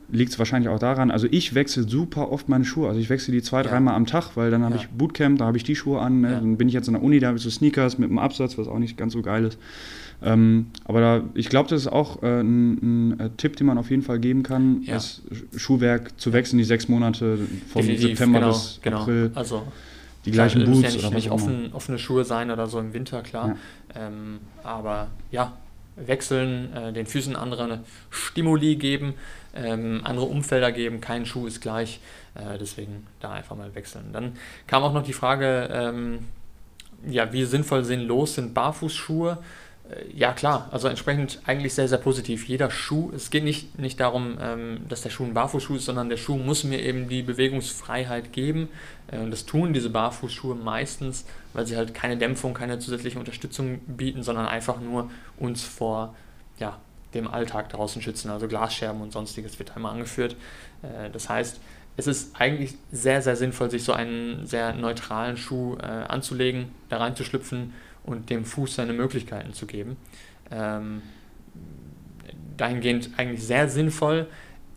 liegt 0.09 0.31
es 0.31 0.39
wahrscheinlich 0.39 0.69
auch 0.69 0.79
daran, 0.79 1.11
also 1.11 1.27
ich 1.29 1.53
wechsle 1.53 1.83
super 1.83 2.31
oft 2.31 2.49
meine 2.49 2.65
Schuhe. 2.65 2.87
Also 2.87 2.99
ich 2.99 3.09
wechsle 3.09 3.33
die 3.33 3.41
zwei, 3.41 3.61
ja. 3.61 3.69
dreimal 3.69 3.95
am 3.95 4.05
Tag, 4.05 4.35
weil 4.35 4.51
dann 4.51 4.63
habe 4.63 4.75
ja. 4.75 4.81
ich 4.81 4.89
Bootcamp, 4.89 5.39
da 5.39 5.45
habe 5.45 5.57
ich 5.57 5.63
die 5.63 5.75
Schuhe 5.75 5.99
an. 5.99 6.21
Ne? 6.21 6.31
Ja. 6.31 6.39
Dann 6.39 6.57
bin 6.57 6.67
ich 6.67 6.73
jetzt 6.73 6.87
in 6.87 6.93
der 6.93 7.03
Uni, 7.03 7.19
da 7.19 7.27
habe 7.27 7.37
ich 7.37 7.43
so 7.43 7.49
Sneakers 7.49 7.97
mit 7.97 8.09
einem 8.09 8.19
Absatz, 8.19 8.57
was 8.57 8.67
auch 8.67 8.79
nicht 8.79 8.97
ganz 8.97 9.13
so 9.13 9.21
geil 9.21 9.45
ist. 9.45 9.57
Ähm, 10.23 10.67
aber 10.85 10.99
da, 10.99 11.23
ich 11.35 11.49
glaube, 11.49 11.69
das 11.69 11.81
ist 11.81 11.87
auch 11.87 12.23
äh, 12.23 12.39
ein, 12.39 13.11
ein, 13.11 13.19
äh, 13.19 13.29
Tipp, 13.37 13.55
den 13.55 13.67
man 13.67 13.77
auf 13.77 13.91
jeden 13.91 14.01
Fall 14.01 14.19
geben 14.19 14.41
kann, 14.43 14.83
das 14.87 15.21
Schuhwerk 15.55 16.19
zu 16.19 16.33
wechseln, 16.33 16.57
die 16.57 16.63
sechs 16.63 16.87
Monate 16.87 17.37
von 17.71 17.81
Definitiv, 17.81 18.17
September 18.17 18.39
genau, 18.39 18.51
bis 18.51 18.79
genau. 18.81 19.01
April. 19.01 19.31
Also 19.35 19.63
die 20.27 20.31
gleichen 20.31 20.63
klar, 20.63 20.73
Boots 20.73 20.87
ja 20.87 20.91
nicht, 20.91 21.05
oder 21.05 21.15
nicht 21.15 21.31
offen, 21.31 21.73
offene 21.73 21.97
Schuhe 21.97 22.23
sein 22.23 22.51
oder 22.51 22.67
so 22.67 22.79
im 22.79 22.93
Winter, 22.93 23.21
klar. 23.21 23.57
Ja. 23.95 24.07
Ähm, 24.07 24.39
aber 24.63 25.07
ja, 25.31 25.53
wechseln, 25.95 26.73
äh, 26.75 26.93
den 26.93 27.07
Füßen 27.07 27.35
andere 27.35 27.79
Stimuli 28.09 28.75
geben, 28.75 29.15
ähm, 29.55 30.01
andere 30.03 30.25
Umfelder 30.25 30.71
geben, 30.71 31.01
kein 31.01 31.25
Schuh 31.25 31.47
ist 31.47 31.61
gleich, 31.61 31.99
äh, 32.35 32.57
deswegen 32.59 33.07
da 33.19 33.31
einfach 33.31 33.55
mal 33.55 33.73
wechseln. 33.73 34.11
Dann 34.13 34.33
kam 34.67 34.83
auch 34.83 34.93
noch 34.93 35.03
die 35.03 35.13
Frage, 35.13 35.69
ähm, 35.71 36.19
ja, 37.07 37.31
wie 37.31 37.45
sinnvoll 37.45 37.83
sinnlos 37.83 38.35
sind 38.35 38.53
Barfußschuhe? 38.53 39.37
Äh, 39.89 40.05
ja, 40.13 40.33
klar, 40.33 40.67
also 40.71 40.87
entsprechend 40.87 41.39
eigentlich 41.45 41.73
sehr, 41.73 41.87
sehr 41.87 41.97
positiv. 41.97 42.47
Jeder 42.47 42.69
Schuh, 42.71 43.11
es 43.15 43.29
geht 43.29 43.43
nicht, 43.43 43.77
nicht 43.79 43.99
darum, 43.99 44.37
ähm, 44.41 44.81
dass 44.89 45.01
der 45.01 45.09
Schuh 45.09 45.25
ein 45.25 45.33
Barfußschuh 45.33 45.75
ist, 45.75 45.85
sondern 45.85 46.09
der 46.09 46.17
Schuh 46.17 46.37
muss 46.37 46.63
mir 46.63 46.81
eben 46.81 47.09
die 47.09 47.21
Bewegungsfreiheit 47.21 48.33
geben. 48.33 48.69
Äh, 49.11 49.19
und 49.19 49.31
das 49.31 49.45
tun 49.45 49.73
diese 49.73 49.89
Barfußschuhe 49.89 50.55
meistens, 50.55 51.25
weil 51.53 51.65
sie 51.65 51.77
halt 51.77 51.93
keine 51.93 52.17
Dämpfung, 52.17 52.53
keine 52.53 52.79
zusätzliche 52.79 53.19
Unterstützung 53.19 53.79
bieten, 53.85 54.23
sondern 54.23 54.45
einfach 54.45 54.79
nur 54.79 55.09
uns 55.37 55.63
vor 55.63 56.15
ja, 56.59 56.77
dem 57.13 57.27
Alltag 57.27 57.69
draußen 57.69 58.01
schützen. 58.01 58.29
Also 58.29 58.47
Glasscherben 58.47 59.01
und 59.01 59.13
sonstiges 59.13 59.59
wird 59.59 59.75
einmal 59.75 59.93
angeführt. 59.93 60.35
Äh, 60.81 61.09
das 61.11 61.29
heißt, 61.29 61.59
es 61.99 62.05
ist 62.05 62.39
eigentlich 62.39 62.75
sehr, 62.91 63.23
sehr 63.23 63.35
sinnvoll, 63.35 63.71
sich 63.71 63.83
so 63.83 63.91
einen 63.91 64.45
sehr 64.45 64.73
neutralen 64.75 65.35
Schuh 65.35 65.77
anzulegen, 65.77 66.67
da 66.89 66.97
reinzuschlüpfen 66.97 67.73
und 68.07 68.29
dem 68.31 68.45
Fuß 68.45 68.75
seine 68.75 68.93
Möglichkeiten 68.93 69.53
zu 69.53 69.67
geben. 69.67 69.97
Ähm, 70.49 71.03
dahingehend 72.57 73.11
eigentlich 73.17 73.45
sehr 73.45 73.69
sinnvoll. 73.69 74.27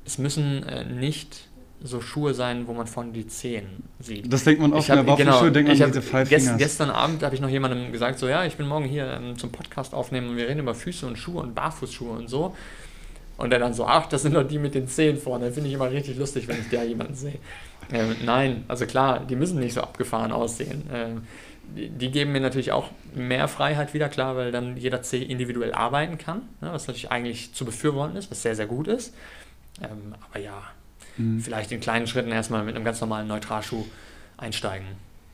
Es 0.04 0.18
müssen 0.18 0.62
äh, 0.64 0.84
nicht 0.84 1.48
so 1.82 2.02
Schuhe 2.02 2.34
sein, 2.34 2.66
wo 2.66 2.74
man 2.74 2.86
von 2.86 3.12
die 3.12 3.26
Zehen 3.26 3.84
sieht. 4.00 4.30
Das 4.30 4.44
denkt 4.44 4.60
man 4.60 4.72
oft, 4.74 4.90
hab, 4.90 5.16
genau, 5.16 5.48
denkt 5.48 5.68
man 5.68 5.76
ich 5.76 5.84
diese 5.84 6.02
Five 6.02 6.28
gest. 6.28 6.58
Gestern 6.58 6.90
Abend 6.90 7.22
habe 7.22 7.34
ich 7.34 7.40
noch 7.40 7.48
jemandem 7.48 7.90
gesagt, 7.90 8.18
so 8.18 8.28
ja, 8.28 8.44
ich 8.44 8.56
bin 8.56 8.68
morgen 8.68 8.84
hier 8.84 9.06
ähm, 9.06 9.38
zum 9.38 9.50
Podcast 9.50 9.94
aufnehmen 9.94 10.28
und 10.28 10.36
wir 10.36 10.46
reden 10.46 10.60
über 10.60 10.74
Füße 10.74 11.06
und 11.06 11.16
Schuhe 11.16 11.42
und 11.42 11.54
Barfußschuhe 11.54 12.10
und 12.10 12.28
so. 12.28 12.54
Und 13.38 13.52
er 13.54 13.58
dann 13.58 13.72
so, 13.72 13.86
ach, 13.86 14.06
das 14.06 14.22
sind 14.22 14.34
doch 14.34 14.42
die 14.42 14.58
mit 14.58 14.74
den 14.74 14.86
Zehen 14.86 15.16
vorne. 15.16 15.50
Finde 15.50 15.70
ich 15.70 15.74
immer 15.74 15.90
richtig 15.90 16.18
lustig, 16.18 16.46
wenn 16.46 16.60
ich 16.60 16.68
da 16.70 16.82
jemanden 16.82 17.14
sehe. 17.14 17.38
Ähm, 17.90 18.14
nein, 18.26 18.64
also 18.68 18.84
klar, 18.84 19.20
die 19.20 19.34
müssen 19.34 19.58
nicht 19.58 19.72
so 19.72 19.80
abgefahren 19.80 20.30
aussehen. 20.30 20.82
Ähm, 20.92 21.22
die, 21.74 22.10
geben 22.10 22.32
mir 22.32 22.40
natürlich 22.40 22.72
auch 22.72 22.90
mehr 23.14 23.48
Freiheit 23.48 23.94
wieder, 23.94 24.08
klar, 24.08 24.36
weil 24.36 24.52
dann 24.52 24.76
jeder 24.76 25.02
C 25.02 25.22
individuell 25.22 25.72
arbeiten 25.72 26.18
kann, 26.18 26.42
ne, 26.60 26.70
was 26.72 26.86
natürlich 26.86 27.10
eigentlich 27.10 27.52
zu 27.54 27.64
befürworten 27.64 28.16
ist, 28.16 28.30
was 28.30 28.42
sehr, 28.42 28.56
sehr 28.56 28.66
gut 28.66 28.88
ist. 28.88 29.14
Ähm, 29.82 30.14
aber 30.28 30.40
ja, 30.40 30.62
mhm. 31.16 31.40
vielleicht 31.40 31.72
in 31.72 31.80
kleinen 31.80 32.06
Schritten 32.06 32.30
erstmal 32.30 32.64
mit 32.64 32.76
einem 32.76 32.84
ganz 32.84 33.00
normalen 33.00 33.28
Neutralschuh 33.28 33.84
einsteigen. 34.36 34.86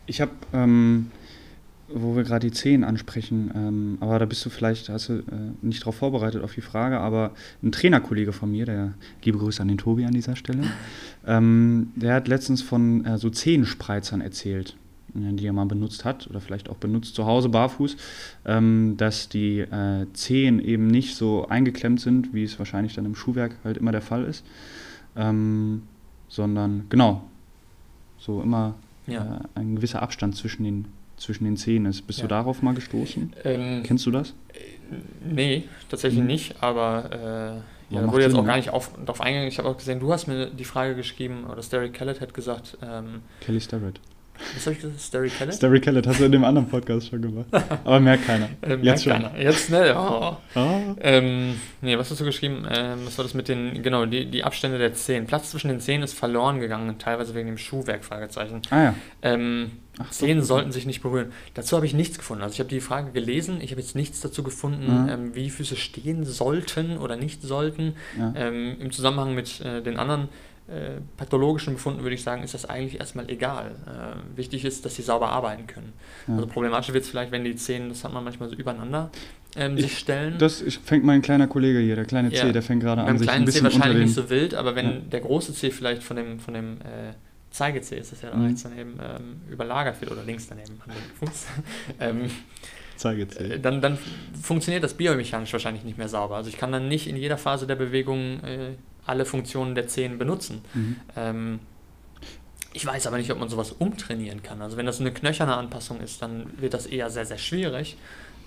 Ich 0.07 0.20
habe, 0.20 0.32
ähm, 0.53 1.11
wo 1.89 2.16
wir 2.16 2.24
gerade 2.24 2.47
die 2.47 2.53
Zehen 2.53 2.84
ansprechen, 2.84 3.51
ähm, 3.55 3.99
aber 4.01 4.18
da 4.18 4.26
bist 4.26 4.45
du 4.45 4.51
vielleicht, 4.51 4.89
hast 4.89 5.09
du 5.09 5.14
äh, 5.14 5.22
nicht 5.62 5.82
darauf 5.82 5.97
vorbereitet 5.97 6.43
auf 6.43 6.55
die 6.55 6.61
Frage, 6.61 6.99
aber 6.99 7.32
ein 7.62 7.72
Trainerkollege 7.72 8.32
von 8.32 8.51
mir, 8.51 8.66
der, 8.66 8.95
liebe 9.22 9.39
Grüße 9.39 9.61
an 9.61 9.68
den 9.68 9.78
Tobi 9.78 10.05
an 10.05 10.12
dieser 10.12 10.37
Stelle, 10.37 10.64
ähm, 11.26 11.93
der 11.97 12.14
hat 12.14 12.28
letztens 12.28 12.62
von 12.62 13.05
äh, 13.05 13.18
so 13.18 13.30
Zehenspreizern 13.30 14.20
erzählt 14.20 14.76
die 15.17 15.47
er 15.47 15.53
mal 15.53 15.67
benutzt 15.67 16.05
hat 16.05 16.29
oder 16.29 16.41
vielleicht 16.41 16.69
auch 16.69 16.77
benutzt 16.77 17.14
zu 17.14 17.27
Hause 17.27 17.49
barfuß, 17.49 17.97
ähm, 18.45 18.95
dass 18.97 19.29
die 19.29 19.61
äh, 19.61 20.07
Zehen 20.12 20.61
eben 20.61 20.87
nicht 20.87 21.17
so 21.17 21.47
eingeklemmt 21.49 22.01
sind, 22.01 22.35
wie 22.35 22.45
es 22.45 22.59
wahrscheinlich 22.59 22.95
dann 22.95 23.05
im 23.05 23.14
Schuhwerk 23.14 23.57
halt 23.64 23.77
immer 23.77 23.93
der 23.93 24.03
Fall 24.03 24.25
ist, 24.25 24.45
ähm, 25.17 25.83
sondern 26.29 26.87
genau, 26.89 27.23
so 28.19 28.43
immer 28.43 28.75
ja. 29.07 29.41
äh, 29.55 29.59
ein 29.59 29.77
gewisser 29.77 30.03
Abstand 30.03 30.37
zwischen 30.37 30.64
den, 30.64 30.87
zwischen 31.17 31.45
den 31.45 31.57
Zehen 31.57 31.87
ist. 31.87 32.07
Bist 32.07 32.19
ja. 32.19 32.25
du 32.25 32.29
darauf 32.29 32.62
mal 32.62 32.75
gestoßen? 32.75 33.33
Ähm, 33.45 33.83
Kennst 33.85 34.07
du 34.07 34.11
das? 34.11 34.31
Äh, 34.53 34.97
nee, 35.33 35.64
tatsächlich 35.89 36.21
mhm. 36.21 36.27
nicht, 36.27 36.62
aber 36.62 37.62
äh, 37.91 37.95
ja, 37.95 38.01
da 38.01 38.12
wurde 38.12 38.25
jetzt 38.25 38.35
auch 38.35 38.45
gar 38.45 38.57
nicht 38.57 38.71
auf, 38.71 38.91
darauf 38.99 39.21
eingegangen. 39.21 39.49
Ich 39.49 39.59
habe 39.59 39.69
auch 39.69 39.77
gesehen, 39.77 40.01
du 40.01 40.12
hast 40.12 40.27
mir 40.27 40.47
die 40.47 40.64
Frage 40.64 40.97
geschrieben, 40.97 41.45
oder 41.45 41.62
Starry 41.62 41.91
Kellett 41.91 42.21
hat 42.21 42.35
gesagt. 42.35 42.77
Ähm, 42.83 43.23
Kelly 43.41 43.61
Starrett. 43.61 44.01
Was 44.55 44.66
habe 44.66 44.74
ich 44.74 44.82
gesagt? 44.82 45.01
Starry 45.01 45.28
Kellett? 45.28 45.55
Starry 45.55 45.80
Kellett 45.80 46.07
hast 46.07 46.20
du 46.20 46.24
in 46.24 46.32
dem 46.32 46.45
anderen 46.45 46.68
Podcast 46.68 47.09
schon 47.09 47.22
gemacht. 47.22 47.47
Aber 47.84 48.01
merkt 48.01 48.26
keiner. 48.26 48.49
äh, 48.62 48.76
Jetzt 48.76 49.05
schon. 49.05 49.12
Keiner. 49.12 49.39
Jetzt, 49.39 49.70
ne? 49.70 49.95
Oh. 49.97 50.37
oh. 50.55 50.80
Ähm, 51.01 51.61
nee, 51.80 51.97
was 51.99 52.11
hast 52.11 52.20
du 52.20 52.24
geschrieben? 52.24 52.66
Ähm, 52.70 53.01
was 53.05 53.18
war 53.18 53.24
das 53.24 53.34
mit 53.34 53.49
den, 53.49 53.82
genau, 53.82 54.07
die, 54.07 54.26
die 54.26 54.45
Abstände 54.45 54.78
der 54.78 54.95
Zehen. 54.95 55.26
Platz 55.26 55.51
zwischen 55.51 55.68
den 55.68 55.80
Zehen 55.80 56.03
ist 56.03 56.14
verloren 56.14 56.61
gegangen, 56.61 56.99
teilweise 56.99 57.34
wegen 57.34 57.47
dem 57.49 57.59
Schuhwerk, 57.59 58.05
Fragezeichen. 58.05 58.62
Ah 58.70 58.82
ja. 58.82 58.95
Ähm, 59.22 59.72
Ach, 59.99 60.11
Zehen 60.11 60.41
so. 60.41 60.55
sollten 60.55 60.72
sich 60.72 60.87
nicht 60.87 61.03
berühren. 61.03 61.32
Dazu 61.55 61.76
habe 61.76 61.87
ich 61.87 61.95
nichts 61.95 62.18
gefunden. 62.18 62.43
Also 62.43 62.55
ich 62.55 62.61
habe 62.61 62.68
die 62.68 62.80
Frage 62.80 63.12
gelesen, 63.12 63.61
ich 63.61 63.70
habe 63.70 63.80
jetzt 63.80 63.97
nichts 63.97 64.20
dazu 64.20 64.43
gefunden, 64.43 65.05
mhm. 65.05 65.09
ähm, 65.09 65.34
wie 65.34 65.49
Füße 65.51 65.76
stehen 65.76 66.24
sollten 66.24 66.99
oder 66.99 67.16
nicht 67.16 67.43
sollten. 67.43 67.95
Ja. 68.18 68.32
Ähm, 68.37 68.76
Im 68.78 68.91
Zusammenhang 68.91 69.34
mit 69.34 69.61
äh, 69.62 69.82
den 69.82 69.97
anderen 69.97 70.28
äh, 70.69 71.01
pathologischen 71.17 71.75
Befunden 71.75 72.03
würde 72.03 72.14
ich 72.14 72.23
sagen, 72.23 72.43
ist 72.43 72.55
das 72.55 72.64
eigentlich 72.64 72.99
erstmal 72.99 73.31
egal. 73.31 73.77
Äh, 73.87 74.37
wichtig 74.37 74.64
ist, 74.64 74.85
dass 74.85 74.97
sie 74.97 75.03
sauber 75.03 75.29
arbeiten 75.29 75.67
können. 75.67 75.93
Ja. 76.27 76.35
Also 76.35 76.47
problematisch 76.49 76.93
wird 76.93 77.05
es 77.05 77.11
vielleicht, 77.11 77.31
wenn 77.31 77.45
die 77.45 77.55
Zehen, 77.55 77.89
das 77.89 78.03
hat 78.03 78.12
man 78.12 78.25
manchmal 78.25 78.49
so 78.49 78.57
übereinander, 78.57 79.11
ähm, 79.55 79.79
sich 79.79 79.99
stellen. 79.99 80.39
Das 80.39 80.62
fängt 80.85 81.05
mein 81.05 81.23
kleiner 81.23 81.47
Kollege 81.47 81.79
hier, 81.79 81.95
der 81.95 82.05
kleine 82.05 82.33
ja. 82.33 82.43
C, 82.43 82.53
der 82.53 82.62
fängt 82.62 82.83
gerade 82.83 83.03
an, 83.03 83.19
sich 83.19 83.31
ein 83.31 83.45
bisschen 83.45 83.71
C 83.71 83.77
wahrscheinlich 83.77 84.07
nicht 84.07 84.14
so 84.14 84.29
wild, 84.29 84.55
aber 84.55 84.75
wenn 84.75 84.87
ja. 84.87 84.99
der 85.12 85.21
große 85.21 85.55
C 85.55 85.71
vielleicht 85.71 86.03
von 86.03 86.17
dem, 86.17 86.41
von 86.41 86.55
dem 86.55 86.79
äh, 86.81 87.14
Zeige-C 87.51 87.97
ist 87.99 88.12
das 88.12 88.23
ja 88.23 88.35
mhm. 88.35 88.47
rechts 88.47 88.64
daneben 88.64 88.99
ähm, 89.01 89.41
überlagert 89.51 90.01
wird 90.01 90.11
oder 90.11 90.25
links 90.25 90.49
daneben 90.49 90.81
an 90.85 90.95
dem 90.95 91.29
Fuß. 91.29 91.47
ähm. 92.01 92.31
Äh, 93.05 93.59
dann, 93.61 93.83
dann 93.83 93.99
funktioniert 94.41 94.83
das 94.83 94.95
biomechanisch 94.95 95.53
wahrscheinlich 95.53 95.85
nicht 95.85 95.99
mehr 95.99 96.09
sauber. 96.09 96.37
Also 96.37 96.49
ich 96.49 96.57
kann 96.57 96.73
dann 96.73 96.89
nicht 96.89 97.07
in 97.07 97.17
jeder 97.17 97.37
Phase 97.37 97.67
der 97.67 97.75
Bewegung 97.75 98.43
äh, 98.43 98.71
alle 99.07 99.25
Funktionen 99.25 99.75
der 99.75 99.89
Zehen 99.89 100.19
benutzen. 100.19 100.63
Mhm. 100.75 100.97
Ähm, 101.17 101.59
ich 102.73 102.85
weiß 102.85 103.07
aber 103.07 103.17
nicht, 103.17 103.31
ob 103.31 103.39
man 103.39 103.49
sowas 103.49 103.73
umtrainieren 103.73 104.43
kann. 104.43 104.61
Also 104.61 104.77
wenn 104.77 104.85
das 104.85 105.01
eine 105.01 105.11
knöcherne 105.11 105.57
Anpassung 105.57 106.01
ist, 106.01 106.21
dann 106.21 106.51
wird 106.61 106.75
das 106.75 106.87
eher 106.87 107.09
sehr, 107.09 107.25
sehr 107.25 107.39
schwierig. 107.39 107.97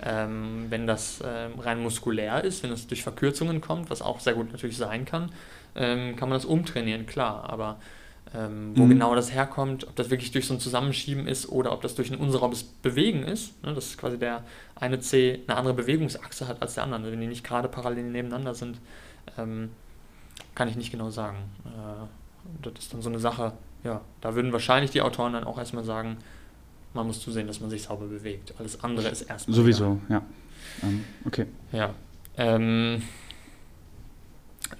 Ähm, 0.02 0.66
wenn 0.70 0.86
das 0.86 1.20
ähm, 1.26 1.58
rein 1.58 1.82
muskulär 1.82 2.44
ist, 2.44 2.62
wenn 2.62 2.70
es 2.70 2.86
durch 2.86 3.02
Verkürzungen 3.02 3.60
kommt, 3.60 3.90
was 3.90 4.02
auch 4.02 4.20
sehr 4.20 4.34
gut 4.34 4.52
natürlich 4.52 4.76
sein 4.76 5.04
kann, 5.04 5.32
ähm, 5.74 6.16
kann 6.16 6.28
man 6.28 6.38
das 6.38 6.44
umtrainieren, 6.44 7.06
klar. 7.06 7.50
Aber 7.50 7.80
ähm, 8.32 8.72
wo 8.76 8.84
mhm. 8.84 8.90
genau 8.90 9.14
das 9.16 9.32
herkommt, 9.32 9.88
ob 9.88 9.96
das 9.96 10.10
wirklich 10.10 10.30
durch 10.30 10.46
so 10.46 10.54
ein 10.54 10.60
Zusammenschieben 10.60 11.26
ist 11.26 11.48
oder 11.48 11.72
ob 11.72 11.82
das 11.82 11.96
durch 11.96 12.12
ein 12.12 12.18
unsaubes 12.18 12.62
Bewegen 12.62 13.24
ist, 13.24 13.60
ne, 13.64 13.74
dass 13.74 13.98
quasi 13.98 14.16
der 14.18 14.44
eine 14.76 15.00
C 15.00 15.40
eine 15.48 15.56
andere 15.56 15.74
Bewegungsachse 15.74 16.46
hat 16.46 16.62
als 16.62 16.74
der 16.74 16.84
andere, 16.84 17.10
wenn 17.10 17.20
die 17.20 17.26
nicht 17.26 17.42
gerade 17.42 17.68
parallel 17.68 18.04
nebeneinander 18.04 18.54
sind, 18.54 18.78
ähm, 19.36 19.70
kann 20.54 20.68
ich 20.68 20.76
nicht 20.76 20.90
genau 20.90 21.10
sagen. 21.10 21.38
Äh, 21.64 22.06
das 22.62 22.84
ist 22.84 22.94
dann 22.94 23.02
so 23.02 23.08
eine 23.08 23.18
Sache, 23.18 23.52
ja, 23.84 24.00
da 24.20 24.34
würden 24.34 24.52
wahrscheinlich 24.52 24.90
die 24.90 25.02
Autoren 25.02 25.32
dann 25.32 25.44
auch 25.44 25.58
erstmal 25.58 25.84
sagen, 25.84 26.18
man 26.94 27.06
muss 27.06 27.20
zusehen, 27.20 27.46
dass 27.46 27.60
man 27.60 27.70
sich 27.70 27.82
sauber 27.82 28.06
bewegt. 28.06 28.54
Alles 28.58 28.82
andere 28.82 29.08
ist 29.08 29.22
erstmal. 29.22 29.54
Sowieso, 29.54 30.00
egal. 30.06 30.22
ja. 30.82 30.88
Ähm, 30.88 31.04
okay. 31.24 31.46
Ja. 31.72 31.94
Ähm, 32.36 33.02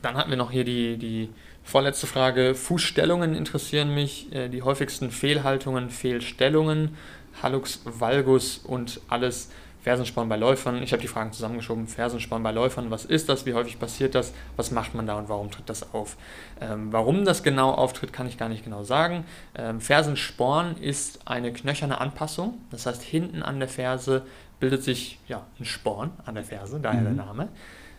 dann 0.02 0.16
hatten 0.16 0.30
wir 0.30 0.36
noch 0.36 0.50
hier 0.50 0.64
die, 0.64 0.96
die 0.96 1.28
vorletzte 1.62 2.06
Frage. 2.06 2.54
Fußstellungen 2.54 3.34
interessieren 3.34 3.94
mich. 3.94 4.32
Äh, 4.32 4.48
die 4.48 4.62
häufigsten 4.62 5.10
Fehlhaltungen, 5.10 5.90
Fehlstellungen, 5.90 6.96
Hallux 7.42 7.80
valgus 7.84 8.58
und 8.58 9.00
alles 9.08 9.50
Fersensporn 9.82 10.28
bei 10.28 10.36
Läufern. 10.36 10.82
Ich 10.82 10.92
habe 10.92 11.00
die 11.00 11.08
Fragen 11.08 11.32
zusammengeschoben. 11.32 11.86
Fersensporn 11.86 12.42
bei 12.42 12.52
Läufern, 12.52 12.90
was 12.90 13.04
ist 13.04 13.28
das? 13.28 13.46
Wie 13.46 13.54
häufig 13.54 13.78
passiert 13.78 14.14
das? 14.14 14.32
Was 14.56 14.70
macht 14.70 14.94
man 14.94 15.06
da 15.06 15.18
und 15.18 15.28
warum 15.28 15.50
tritt 15.50 15.68
das 15.68 15.94
auf? 15.94 16.16
Ähm, 16.60 16.92
warum 16.92 17.24
das 17.24 17.42
genau 17.42 17.70
auftritt, 17.70 18.12
kann 18.12 18.26
ich 18.26 18.36
gar 18.36 18.48
nicht 18.48 18.64
genau 18.64 18.84
sagen. 18.84 19.24
Ähm, 19.54 19.80
Fersensporn 19.80 20.76
ist 20.76 21.26
eine 21.26 21.52
knöcherne 21.52 22.00
Anpassung. 22.00 22.58
Das 22.70 22.86
heißt, 22.86 23.02
hinten 23.02 23.42
an 23.42 23.58
der 23.58 23.68
Ferse 23.68 24.22
bildet 24.60 24.84
sich 24.84 25.18
ja, 25.26 25.46
ein 25.58 25.64
Sporn 25.64 26.10
an 26.26 26.34
der 26.34 26.44
Ferse, 26.44 26.78
daher 26.80 27.00
mhm. 27.00 27.16
der 27.16 27.26
Name. 27.26 27.48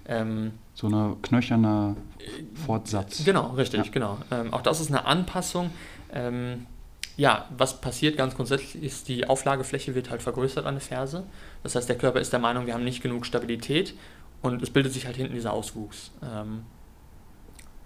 Ähm, 0.07 0.51
so 0.73 0.87
eine 0.87 1.15
knöcherne 1.21 1.95
Fortsatz. 2.65 3.23
Genau, 3.25 3.47
richtig, 3.51 3.85
ja. 3.85 3.91
genau. 3.91 4.17
Ähm, 4.31 4.53
auch 4.53 4.61
das 4.61 4.79
ist 4.79 4.89
eine 4.89 5.05
Anpassung. 5.05 5.71
Ähm, 6.13 6.65
ja, 7.21 7.45
was 7.55 7.79
passiert 7.79 8.17
ganz 8.17 8.35
grundsätzlich 8.35 8.81
ist, 8.81 9.07
die 9.07 9.27
Auflagefläche 9.27 9.93
wird 9.93 10.09
halt 10.09 10.23
vergrößert 10.23 10.65
an 10.65 10.73
der 10.73 10.81
Ferse. 10.81 11.23
Das 11.61 11.75
heißt, 11.75 11.87
der 11.87 11.95
Körper 11.95 12.19
ist 12.19 12.33
der 12.33 12.39
Meinung, 12.39 12.65
wir 12.65 12.73
haben 12.73 12.83
nicht 12.83 13.03
genug 13.03 13.27
Stabilität 13.27 13.93
und 14.41 14.63
es 14.63 14.71
bildet 14.71 14.91
sich 14.91 15.05
halt 15.05 15.17
hinten 15.17 15.35
dieser 15.35 15.53
Auswuchs. 15.53 16.09
Ähm, 16.23 16.63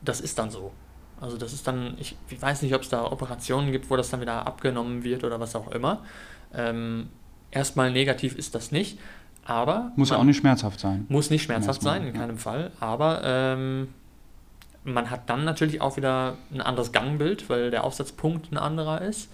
das 0.01 0.21
ist 0.21 0.39
dann 0.39 0.51
so. 0.51 0.71
Also 1.19 1.35
das 1.35 1.51
ist 1.51 1.67
dann, 1.67 1.97
ich, 1.99 2.15
ich 2.29 2.41
weiß 2.41 2.61
nicht, 2.61 2.73
ob 2.75 2.83
es 2.83 2.87
da 2.87 3.11
Operationen 3.11 3.73
gibt, 3.73 3.89
wo 3.89 3.97
das 3.97 4.09
dann 4.09 4.21
wieder 4.21 4.47
abgenommen 4.47 5.03
wird 5.03 5.25
oder 5.25 5.37
was 5.37 5.53
auch 5.57 5.69
immer. 5.69 6.05
Ähm, 6.53 7.09
erstmal 7.51 7.91
negativ 7.91 8.37
ist 8.37 8.55
das 8.55 8.71
nicht, 8.71 8.97
aber... 9.43 9.91
Muss 9.97 10.11
ja 10.11 10.17
auch 10.17 10.23
nicht 10.23 10.37
schmerzhaft 10.37 10.79
sein. 10.79 11.07
Muss 11.09 11.29
nicht 11.29 11.43
schmerzhaft 11.43 11.81
sein, 11.81 12.07
in 12.07 12.13
keinem 12.13 12.37
Fall. 12.37 12.71
Aber 12.79 13.19
ähm, 13.25 13.89
man 14.85 15.09
hat 15.09 15.29
dann 15.29 15.43
natürlich 15.43 15.81
auch 15.81 15.97
wieder 15.97 16.37
ein 16.53 16.61
anderes 16.61 16.91
Gangbild, 16.91 17.49
weil 17.49 17.71
der 17.71 17.83
Aufsatzpunkt 17.83 18.51
ein 18.51 18.57
anderer 18.57 19.01
ist. 19.01 19.29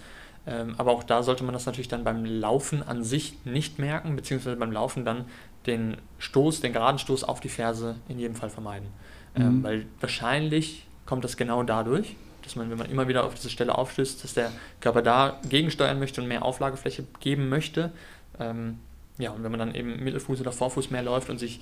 Ähm, 0.46 0.74
aber 0.78 0.90
auch 0.90 1.04
da 1.04 1.22
sollte 1.22 1.44
man 1.44 1.52
das 1.52 1.66
natürlich 1.66 1.88
dann 1.88 2.02
beim 2.02 2.24
Laufen 2.24 2.82
an 2.82 3.04
sich 3.04 3.36
nicht 3.44 3.78
merken, 3.78 4.16
beziehungsweise 4.16 4.56
beim 4.56 4.72
Laufen 4.72 5.04
dann 5.04 5.26
den 5.66 5.98
Stoß, 6.18 6.60
den 6.60 6.72
geraden 6.72 6.98
Stoß 6.98 7.22
auf 7.22 7.38
die 7.38 7.48
Ferse 7.48 7.96
in 8.08 8.18
jedem 8.18 8.34
Fall 8.34 8.50
vermeiden. 8.50 8.88
Ähm, 9.36 9.42
mhm. 9.42 9.48
Ähm, 9.48 9.62
weil 9.62 9.86
wahrscheinlich 10.00 10.86
kommt 11.06 11.22
das 11.22 11.36
genau 11.36 11.62
dadurch, 11.62 12.16
dass 12.42 12.56
man, 12.56 12.70
wenn 12.70 12.78
man 12.78 12.90
immer 12.90 13.06
wieder 13.06 13.24
auf 13.24 13.34
diese 13.34 13.50
Stelle 13.50 13.76
aufstößt, 13.76 14.24
dass 14.24 14.34
der 14.34 14.50
Körper 14.80 15.02
da 15.02 15.38
gegensteuern 15.48 15.98
möchte 15.98 16.20
und 16.20 16.28
mehr 16.28 16.44
Auflagefläche 16.44 17.04
geben 17.20 17.48
möchte. 17.48 17.92
Ähm, 18.40 18.78
ja, 19.18 19.30
und 19.30 19.44
wenn 19.44 19.50
man 19.52 19.60
dann 19.60 19.74
eben 19.74 20.02
Mittelfuß 20.02 20.40
oder 20.40 20.50
Vorfuß 20.50 20.90
mehr 20.90 21.02
läuft 21.02 21.30
und 21.30 21.38
sich 21.38 21.60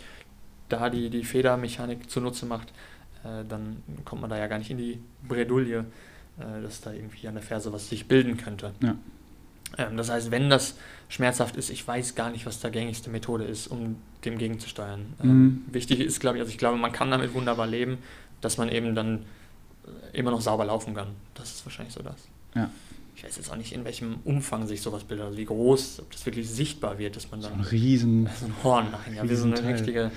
da 0.70 0.88
die, 0.88 1.10
die 1.10 1.24
Federmechanik 1.24 2.08
zunutze 2.08 2.46
macht, 2.46 2.72
äh, 3.24 3.44
dann 3.48 3.82
kommt 4.04 4.20
man 4.20 4.30
da 4.30 4.38
ja 4.38 4.46
gar 4.46 4.58
nicht 4.58 4.70
in 4.70 4.78
die 4.78 4.98
Bredouille, 5.26 5.84
äh, 6.38 6.62
dass 6.62 6.80
da 6.80 6.92
irgendwie 6.92 7.26
an 7.28 7.34
der 7.34 7.42
Ferse 7.42 7.72
was 7.72 7.88
sich 7.88 8.06
bilden 8.06 8.36
könnte. 8.36 8.72
Ja. 8.82 8.94
Ähm, 9.78 9.96
das 9.96 10.10
heißt, 10.10 10.30
wenn 10.30 10.50
das 10.50 10.76
schmerzhaft 11.08 11.56
ist, 11.56 11.70
ich 11.70 11.86
weiß 11.86 12.14
gar 12.14 12.30
nicht, 12.30 12.46
was 12.46 12.60
da 12.60 12.68
gängigste 12.70 13.10
Methode 13.10 13.44
ist, 13.44 13.66
um 13.68 13.96
dem 14.24 14.38
gegenzusteuern. 14.38 15.00
Ähm, 15.22 15.28
Mhm. 15.28 15.64
wichtig 15.72 16.00
ist, 16.00 16.20
glaube 16.20 16.36
ich, 16.38 16.40
also 16.40 16.50
ich 16.50 16.58
glaube, 16.58 16.76
man 16.78 16.92
kann 16.92 17.10
damit 17.10 17.34
wunderbar 17.34 17.66
leben, 17.66 17.98
dass 18.40 18.58
man 18.58 18.68
eben 18.68 18.94
dann 18.94 19.24
äh, 20.12 20.18
immer 20.18 20.30
noch 20.30 20.40
sauber 20.40 20.64
laufen 20.64 20.94
kann. 20.94 21.08
Das 21.34 21.50
ist 21.52 21.64
wahrscheinlich 21.66 21.94
so 21.94 22.02
das. 22.02 22.16
Ja. 22.54 22.70
Ich 23.16 23.24
weiß 23.24 23.36
jetzt 23.36 23.50
auch 23.52 23.56
nicht, 23.56 23.72
in 23.74 23.84
welchem 23.84 24.16
Umfang 24.24 24.66
sich 24.66 24.80
sowas 24.80 25.04
bildet, 25.04 25.26
also 25.26 25.36
wie 25.38 25.44
groß, 25.44 26.00
ob 26.00 26.10
das 26.10 26.24
wirklich 26.24 26.48
sichtbar 26.48 26.98
wird, 26.98 27.16
dass 27.16 27.30
man 27.30 27.42
So 27.42 27.50
dann 27.50 27.58
ein 27.60 27.64
riesen. 27.66 28.28
so 28.40 28.46
ein 28.46 28.54
Horn 28.64 28.90
nachher, 28.90 29.12
ja, 29.12 29.28
wie 29.28 29.34
so 29.34 29.44
eine 29.44 29.62
richtige. 29.62 30.10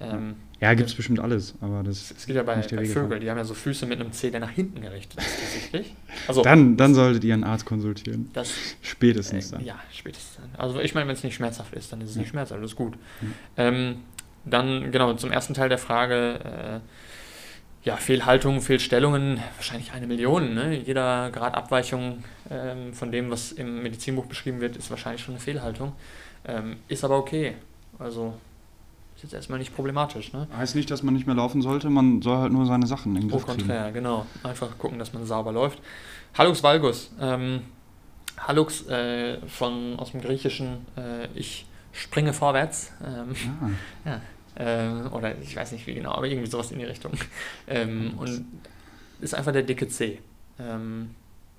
Ähm, 0.00 0.36
Ja, 0.60 0.74
gibt 0.74 0.88
es 0.90 0.94
bestimmt 0.94 1.20
alles, 1.20 1.54
aber 1.60 1.82
das 1.82 2.10
es 2.16 2.26
gibt 2.26 2.36
ja 2.36 2.42
bei, 2.42 2.56
nicht 2.56 2.70
der 2.70 2.76
bei. 2.78 2.86
Vögeln, 2.86 3.20
die 3.20 3.30
haben 3.30 3.36
ja 3.38 3.44
so 3.44 3.54
Füße 3.54 3.86
mit 3.86 4.00
einem 4.00 4.12
Zeh, 4.12 4.30
der 4.30 4.40
nach 4.40 4.50
hinten 4.50 4.80
gerichtet 4.80 5.18
ist, 5.20 5.38
tatsächlich. 5.40 5.94
Also, 6.26 6.42
Dann, 6.42 6.76
dann 6.76 6.94
solltet 6.94 7.24
ihr 7.24 7.34
einen 7.34 7.44
Arzt 7.44 7.64
konsultieren. 7.66 8.30
das 8.32 8.52
Spätestens 8.82 9.48
Äh, 9.52 9.56
dann. 9.56 9.64
ja, 9.64 9.76
spätestens 9.92 10.36
dann. 10.36 10.50
Also 10.60 10.80
ich 10.80 10.94
meine, 10.94 11.06
wenn 11.08 11.14
es 11.14 11.24
nicht 11.24 11.34
schmerzhaft 11.34 11.74
ist, 11.74 11.92
dann 11.92 12.00
ist 12.00 12.10
es 12.10 12.14
Ja. 12.16 12.20
nicht 12.22 12.30
schmerzhaft, 12.30 12.62
das 12.62 12.70
ist 12.72 12.76
gut. 12.76 12.94
Mhm. 13.20 13.34
Ähm, 13.56 13.96
dann, 14.44 14.90
genau, 14.92 15.12
zum 15.14 15.30
ersten 15.32 15.54
Teil 15.54 15.68
der 15.68 15.78
Frage, 15.78 16.80
äh, 16.84 17.86
ja, 17.88 17.96
Fehlhaltungen, 17.96 18.60
Fehlstellungen, 18.60 19.40
wahrscheinlich 19.56 19.92
eine 19.92 20.06
Million. 20.06 20.54
Ne? 20.54 20.76
Jeder 20.78 21.30
Grad 21.30 21.54
Abweichung 21.54 22.24
ähm, 22.50 22.92
von 22.92 23.12
dem, 23.12 23.30
was 23.30 23.52
im 23.52 23.82
Medizinbuch 23.82 24.26
beschrieben 24.26 24.60
wird, 24.60 24.76
ist 24.76 24.90
wahrscheinlich 24.90 25.22
schon 25.22 25.34
eine 25.34 25.40
Fehlhaltung. 25.42 25.92
Ähm, 26.44 26.76
ist 26.88 27.04
aber 27.04 27.16
okay. 27.18 27.54
Also 27.98 28.34
ist 29.18 29.22
jetzt 29.24 29.34
erstmal 29.34 29.58
nicht 29.58 29.74
problematisch. 29.74 30.32
Ne? 30.32 30.46
Heißt 30.56 30.76
nicht, 30.76 30.90
dass 30.90 31.02
man 31.02 31.12
nicht 31.12 31.26
mehr 31.26 31.34
laufen 31.34 31.60
sollte, 31.60 31.90
man 31.90 32.22
soll 32.22 32.36
halt 32.38 32.52
nur 32.52 32.66
seine 32.66 32.86
Sachen 32.86 33.16
in 33.16 33.22
den 33.22 33.30
Griff 33.30 33.44
kriegen. 33.46 33.58
contraire, 33.58 33.90
genau. 33.92 34.26
Einfach 34.44 34.78
gucken, 34.78 34.98
dass 35.00 35.12
man 35.12 35.26
sauber 35.26 35.50
läuft. 35.52 35.80
Hallux 36.34 36.62
Valgus. 36.62 37.10
Ähm, 37.20 37.62
Hallux 38.38 38.86
äh, 38.86 39.38
von, 39.48 39.98
aus 39.98 40.12
dem 40.12 40.20
Griechischen, 40.20 40.86
äh, 40.96 41.26
ich 41.34 41.66
springe 41.92 42.32
vorwärts. 42.32 42.92
Ähm, 43.04 43.34
Ah, 44.04 44.20
äh, 44.54 45.08
oder 45.08 45.36
ich 45.40 45.56
weiß 45.56 45.72
nicht 45.72 45.86
wie 45.88 45.94
genau, 45.94 46.12
aber 46.12 46.28
irgendwie 46.28 46.48
sowas 46.48 46.70
in 46.70 46.78
die 46.78 46.84
Richtung. 46.84 47.12
Ähm, 47.66 48.14
und 48.18 48.44
ist 49.20 49.34
einfach 49.34 49.52
der 49.52 49.62
dicke 49.64 49.88
C. 49.88 50.20
Ähm, 50.60 51.10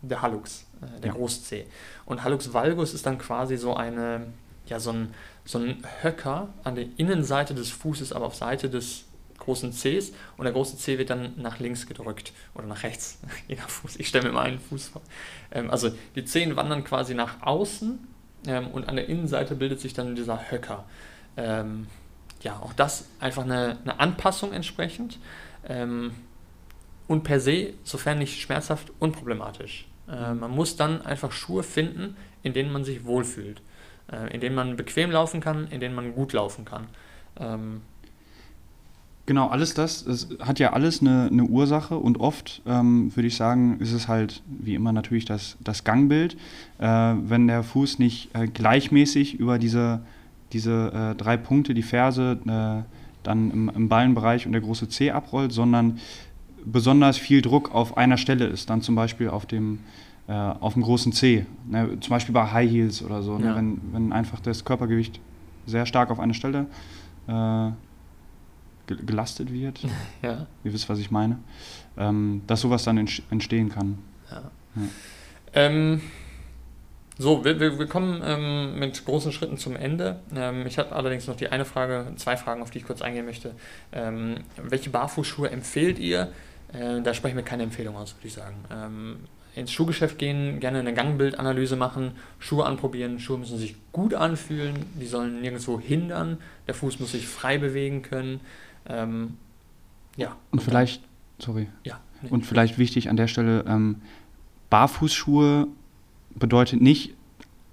der 0.02 0.22
Hallux, 0.22 0.66
äh, 0.82 1.02
der 1.02 1.10
Ja. 1.10 1.14
Groß-C. 1.18 1.66
Und 2.06 2.24
Hallux 2.24 2.54
valgus 2.54 2.94
ist 2.94 3.06
dann 3.06 3.18
quasi 3.18 3.58
so 3.58 3.76
eine, 3.76 4.28
ja, 4.70 4.80
so 4.80 4.92
ein, 4.92 5.14
so 5.46 5.60
ein 5.60 5.84
Höcker 6.02 6.50
an 6.64 6.76
der 6.76 6.86
Innenseite 6.98 7.54
des 7.54 7.70
Fußes, 7.72 8.14
aber 8.14 8.26
auf 8.26 8.36
Seite 8.36 8.70
des 8.70 9.06
großen 9.40 9.72
Cs 9.72 10.12
und 10.38 10.44
der 10.44 10.54
große 10.54 10.78
C 10.78 10.98
wird 10.98 11.10
dann 11.10 11.34
nach 11.38 11.60
links 11.60 11.88
gedrückt 11.88 12.34
oder 12.54 12.68
nach 12.68 12.84
rechts, 12.84 13.20
je 13.48 13.56
nach 13.56 13.70
Fuß. 13.70 13.96
Ich 13.98 14.08
stelle 14.08 14.28
mir 14.28 14.34
mal 14.34 14.46
einen 14.46 14.60
Fuß 14.60 14.90
vor. 14.90 15.02
Ähm, 15.52 15.72
also 15.72 15.92
die 16.16 16.26
Zehen 16.26 16.56
wandern 16.56 16.84
quasi 16.84 17.14
nach 17.16 17.42
außen 17.42 18.00
ähm, 18.48 18.68
und 18.68 18.88
an 18.88 18.96
der 18.96 19.10
Innenseite 19.10 19.56
bildet 19.56 19.80
sich 19.80 19.94
dann 19.94 20.16
dieser 20.16 20.52
Höcker. 20.52 20.86
Ähm, 21.38 21.88
ja, 22.42 22.60
auch 22.60 22.74
das 22.74 23.08
einfach 23.20 23.44
eine, 23.44 23.78
eine 23.84 24.00
Anpassung 24.00 24.54
entsprechend 24.54 25.20
ähm, 25.68 26.12
und 27.08 27.24
per 27.24 27.40
se, 27.40 27.74
sofern 27.84 28.20
nicht 28.20 28.40
schmerzhaft, 28.40 28.92
unproblematisch. 29.00 29.88
Äh, 30.08 30.34
man 30.34 30.52
muss 30.52 30.76
dann 30.76 31.02
einfach 31.02 31.32
Schuhe 31.32 31.64
finden, 31.64 32.16
in 32.44 32.54
denen 32.54 32.72
man 32.72 32.86
sich 32.86 33.04
wohlfühlt, 33.06 33.62
äh, 34.12 34.34
in 34.34 34.42
denen 34.42 34.56
man 34.56 34.76
bequem 34.76 35.12
laufen 35.12 35.42
kann, 35.42 35.68
in 35.70 35.80
denen 35.80 35.96
man 35.96 36.14
gut 36.14 36.34
laufen 36.34 36.66
kann. 36.66 36.88
Ähm, 37.40 37.82
Genau, 39.30 39.48
alles 39.48 39.76
das, 39.76 40.08
es 40.08 40.28
hat 40.40 40.58
ja 40.58 40.74
alles 40.74 41.02
eine, 41.02 41.30
eine 41.32 41.44
Ursache 41.44 41.96
und 41.96 42.20
oft, 42.20 42.64
ähm, 42.66 43.16
würde 43.16 43.28
ich 43.28 43.36
sagen, 43.36 43.78
ist 43.80 43.94
es 43.94 44.08
halt 44.08 44.42
wie 44.48 44.74
immer 44.74 44.92
natürlich 44.92 45.24
das, 45.24 45.56
das 45.64 45.84
Gangbild. 45.84 46.36
Äh, 46.80 46.88
wenn 46.88 47.46
der 47.46 47.62
Fuß 47.62 48.00
nicht 48.00 48.34
äh, 48.34 48.48
gleichmäßig 48.48 49.36
über 49.36 49.60
diese, 49.60 50.02
diese 50.52 51.12
äh, 51.12 51.16
drei 51.16 51.38
Punkte, 51.38 51.76
die 51.76 51.84
Ferse, 51.84 52.40
äh, 52.44 52.92
dann 53.22 53.52
im, 53.52 53.70
im 53.70 53.88
Ballenbereich 53.88 54.48
und 54.48 54.54
der 54.54 54.62
große 54.62 54.90
C 54.90 55.12
abrollt, 55.12 55.52
sondern 55.52 56.00
besonders 56.66 57.20
viel 57.20 57.44
Druck 57.44 57.76
auf 57.76 57.98
einer 57.98 58.18
Stelle 58.18 58.48
ist, 58.48 58.72
dann 58.72 58.82
zum 58.82 58.96
Beispiel 58.96 59.30
auf 59.30 59.46
dem, 59.46 59.78
äh, 60.30 60.34
auf 60.34 60.74
dem 60.74 60.84
großen 60.84 61.12
C, 61.12 61.46
ne, 61.68 61.98
zum 62.00 62.10
Beispiel 62.12 62.34
bei 62.34 62.46
High 62.52 62.70
Heels 62.72 63.02
oder 63.04 63.22
so, 63.24 63.38
ne, 63.38 63.48
Ja. 63.48 63.56
wenn, 63.56 63.82
wenn 63.92 64.14
einfach 64.14 64.40
das 64.40 64.64
Körpergewicht 64.64 65.20
sehr 65.66 65.86
stark 65.86 66.12
auf 66.12 66.20
eine 66.20 66.34
Stelle 66.36 66.68
äh, 67.28 67.72
ge- 68.88 69.04
gelastet 69.06 69.52
wird, 69.52 69.80
ja, 70.22 70.46
ihr 70.64 70.74
wisst, 70.74 70.88
was 70.88 71.00
ich 71.00 71.12
meine, 71.12 71.38
ähm, 71.98 72.42
dass 72.48 72.62
sowas 72.62 72.84
dann 72.84 72.98
entstehen 72.98 73.70
kann. 73.70 73.98
ja. 74.32 74.42
Ja. 74.76 74.82
Ähm, 75.54 76.02
so, 77.18 77.44
wir, 77.44 77.60
wir, 77.60 77.78
wir 77.80 77.88
kommen 77.88 78.22
ähm, 78.24 78.80
mit 78.80 79.04
großen 79.04 79.32
Schritten 79.34 79.58
zum 79.58 79.76
Ende. 79.76 80.20
Ähm, 80.34 80.66
ich 80.68 80.78
habe 80.78 80.96
allerdings 80.96 81.28
noch 81.28 81.36
die 81.36 81.50
eine 81.50 81.66
Frage, 81.66 82.14
zwei 82.16 82.38
Fragen, 82.38 82.62
auf 82.62 82.70
die 82.70 82.78
ich 82.78 82.86
kurz 82.86 83.02
eingehen 83.02 83.26
möchte. 83.26 83.56
Ähm, 83.92 84.36
welche 84.56 84.90
Barfußschuhe 84.92 85.50
empfehlt 85.50 86.00
ihr? 86.00 86.32
Äh, 86.72 87.02
da 87.02 87.14
sprechen 87.16 87.36
wir 87.36 87.44
keine 87.44 87.64
Empfehlung 87.64 87.98
aus, 87.98 88.16
würde 88.16 88.28
ich 88.28 88.34
sagen. 88.36 88.56
Ins 89.56 89.72
Schuhgeschäft 89.72 90.18
gehen, 90.20 90.60
gerne 90.60 90.80
eine 90.80 90.94
Gangbildanalyse 90.94 91.76
machen, 91.76 92.12
Schuhe 92.38 92.66
anprobieren. 92.66 93.20
Schuhe 93.20 93.38
müssen 93.40 93.58
sich 93.58 93.76
gut 93.92 94.14
anfühlen, 94.14 94.76
die 95.00 95.06
sollen 95.08 95.42
nirgendwo 95.42 95.80
hindern. 95.80 96.38
Der 96.68 96.76
Fuß 96.76 97.00
muss 97.00 97.12
sich 97.12 97.28
frei 97.28 97.58
bewegen 97.58 98.02
können. 98.04 98.40
Ähm, 98.88 99.38
ja. 100.18 100.36
Und 100.52 100.62
vielleicht, 100.62 101.02
sorry, 101.40 101.68
Ja. 101.84 102.00
nee. 102.22 102.30
und 102.30 102.46
vielleicht 102.46 102.78
wichtig 102.78 103.10
an 103.10 103.18
der 103.18 103.28
Stelle, 103.28 103.66
ähm, 103.68 103.98
Barfußschuhe 104.70 105.68
bedeutet 106.36 106.82
nicht 106.82 107.14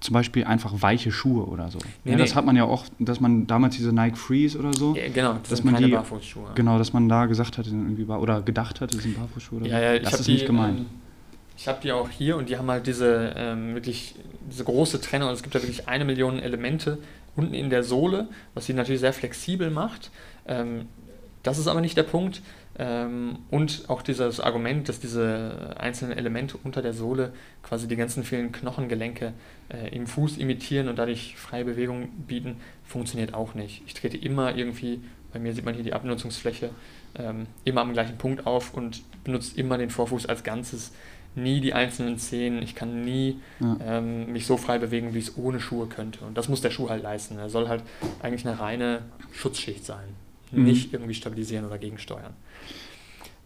zum 0.00 0.12
Beispiel 0.14 0.44
einfach 0.44 0.82
weiche 0.82 1.10
Schuhe 1.10 1.44
oder 1.46 1.70
so. 1.70 1.78
Nee, 2.04 2.12
ja, 2.12 2.18
das 2.18 2.30
nee. 2.30 2.36
hat 2.36 2.44
man 2.46 2.56
ja 2.56 2.64
auch, 2.64 2.84
dass 2.98 3.20
man 3.20 3.46
damals 3.46 3.76
diese 3.76 3.92
Nike 3.92 4.16
Freeze 4.16 4.58
oder 4.58 4.72
so, 4.72 4.94
Ja, 4.94 5.08
genau, 5.08 5.34
das 5.34 5.48
dass 5.50 5.58
sind 5.58 5.66
man 5.66 5.74
keine 5.74 5.86
die- 5.86 5.92
Barfußschuhe. 5.92 6.50
genau, 6.54 6.78
dass 6.78 6.92
man 6.92 7.08
da 7.08 7.26
gesagt 7.26 7.58
hat, 7.58 7.66
irgendwie 7.66 8.04
oder 8.04 8.42
gedacht 8.42 8.80
hat, 8.80 8.94
das 8.94 9.02
sind 9.02 9.16
Barfußschuhe 9.16 9.60
oder 9.60 9.68
Ja, 9.68 9.78
so. 9.78 9.84
ja, 9.84 9.94
ich 9.94 10.02
das 10.02 10.12
habe 10.12 10.20
ist 10.20 10.26
die, 10.28 10.32
nicht 10.32 10.46
gemeint. 10.46 10.78
Ähm, 10.80 10.86
ich 11.56 11.68
habe 11.68 11.80
die 11.82 11.92
auch 11.92 12.10
hier 12.10 12.36
und 12.36 12.48
die 12.48 12.58
haben 12.58 12.70
halt 12.70 12.86
diese 12.86 13.34
ähm, 13.36 13.74
wirklich 13.74 14.14
diese 14.50 14.64
große 14.64 15.00
Trennung. 15.00 15.28
Also 15.28 15.38
es 15.38 15.42
gibt 15.42 15.54
da 15.54 15.62
wirklich 15.62 15.88
eine 15.88 16.04
Million 16.04 16.38
Elemente 16.38 16.98
unten 17.34 17.54
in 17.54 17.70
der 17.70 17.82
Sohle, 17.82 18.28
was 18.54 18.66
sie 18.66 18.74
natürlich 18.74 19.00
sehr 19.00 19.12
flexibel 19.12 19.70
macht. 19.70 20.10
Ähm, 20.46 20.88
das 21.42 21.58
ist 21.58 21.68
aber 21.68 21.80
nicht 21.80 21.96
der 21.96 22.02
Punkt. 22.02 22.42
Ähm, 22.78 23.38
und 23.50 23.84
auch 23.88 24.02
dieses 24.02 24.40
Argument, 24.40 24.88
dass 24.88 25.00
diese 25.00 25.74
einzelnen 25.78 26.18
Elemente 26.18 26.58
unter 26.62 26.82
der 26.82 26.92
Sohle 26.92 27.32
quasi 27.62 27.88
die 27.88 27.96
ganzen 27.96 28.22
vielen 28.22 28.52
Knochengelenke 28.52 29.32
äh, 29.72 29.94
im 29.94 30.06
Fuß 30.06 30.36
imitieren 30.36 30.88
und 30.88 30.98
dadurch 30.98 31.36
freie 31.36 31.64
Bewegung 31.64 32.08
bieten, 32.26 32.56
funktioniert 32.84 33.32
auch 33.32 33.54
nicht. 33.54 33.82
Ich 33.86 33.94
trete 33.94 34.18
immer 34.18 34.56
irgendwie, 34.56 35.00
bei 35.32 35.38
mir 35.38 35.54
sieht 35.54 35.64
man 35.64 35.74
hier 35.74 35.84
die 35.84 35.94
Abnutzungsfläche, 35.94 36.70
ähm, 37.18 37.46
immer 37.64 37.80
am 37.80 37.94
gleichen 37.94 38.18
Punkt 38.18 38.46
auf 38.46 38.74
und 38.74 39.02
benutze 39.24 39.58
immer 39.58 39.78
den 39.78 39.88
Vorfuß 39.88 40.26
als 40.26 40.44
Ganzes, 40.44 40.92
nie 41.36 41.60
die 41.60 41.74
einzelnen 41.74 42.18
Zehen. 42.18 42.62
Ich 42.62 42.74
kann 42.74 43.02
nie 43.04 43.40
Ja. 43.60 43.76
ähm, 43.84 44.32
mich 44.32 44.46
so 44.46 44.56
frei 44.56 44.78
bewegen, 44.78 45.14
wie 45.14 45.18
ich 45.18 45.28
es 45.28 45.36
ohne 45.36 45.60
Schuhe 45.60 45.86
könnte. 45.86 46.24
Und 46.24 46.36
das 46.36 46.48
muss 46.48 46.60
der 46.62 46.70
Schuh 46.70 46.88
halt 46.88 47.02
leisten. 47.02 47.38
Er 47.38 47.50
soll 47.50 47.68
halt 47.68 47.82
eigentlich 48.22 48.46
eine 48.46 48.58
reine 48.58 49.02
Schutzschicht 49.32 49.84
sein, 49.84 50.08
Mhm. 50.52 50.64
nicht 50.64 50.92
irgendwie 50.92 51.14
stabilisieren 51.14 51.64
oder 51.66 51.78
gegensteuern. 51.78 52.32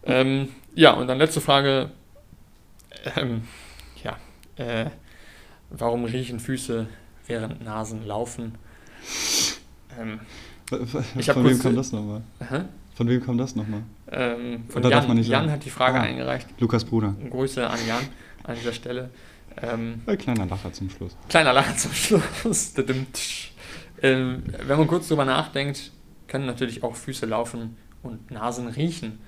Ähm, 0.03 0.49
ja, 0.73 0.93
und 0.93 1.07
dann 1.07 1.17
letzte 1.19 1.41
Frage. 1.41 1.91
Ähm, 3.15 3.43
ja, 4.03 4.17
äh, 4.55 4.89
warum 5.69 6.05
riechen 6.05 6.39
Füße 6.39 6.87
während 7.27 7.63
Nasen 7.63 8.05
laufen? 8.05 8.55
Ähm, 9.99 10.19
Ich 11.17 11.25
Von 11.31 11.43
wem 11.43 11.59
kam 11.59 11.75
das 11.75 11.91
nochmal? 11.91 12.21
hä? 12.39 12.61
Von 12.93 13.07
wem 13.07 13.23
kam 13.23 13.37
das 13.37 13.55
nochmal? 13.55 13.83
ähm, 14.11 14.65
von 14.69 14.81
Oder 14.81 14.89
darf 14.91 15.07
man 15.07 15.15
Jan, 15.15 15.17
nicht 15.17 15.27
Jan 15.29 15.41
sagen? 15.43 15.51
hat 15.53 15.65
die 15.65 15.69
Frage 15.69 15.99
Ah. 15.99 16.03
eingereicht. 16.03 16.47
Lukas 16.59 16.83
Bruder. 16.85 17.15
Grüße 17.29 17.67
an 17.67 17.79
Jan 17.87 18.03
an 18.43 18.55
dieser 18.55 18.73
Stelle. 18.73 19.09
Ähm, 19.61 20.01
Ein 20.05 20.17
kleiner 20.17 20.45
Lacher 20.45 20.71
zum 20.73 20.89
Schluss. 20.89 21.15
kleiner 21.29 21.53
Lacher 21.53 21.75
zum 21.77 21.91
Schluss. 21.93 22.73
Ähm, 24.03 24.41
wenn 24.65 24.77
man 24.79 24.87
kurz 24.87 25.07
drüber 25.09 25.25
nachdenkt, 25.25 25.91
können 26.27 26.47
natürlich 26.47 26.81
auch 26.81 26.95
Füße 26.95 27.27
laufen 27.27 27.77
und 28.01 28.31
Nasen 28.31 28.67
riechen. 28.67 29.19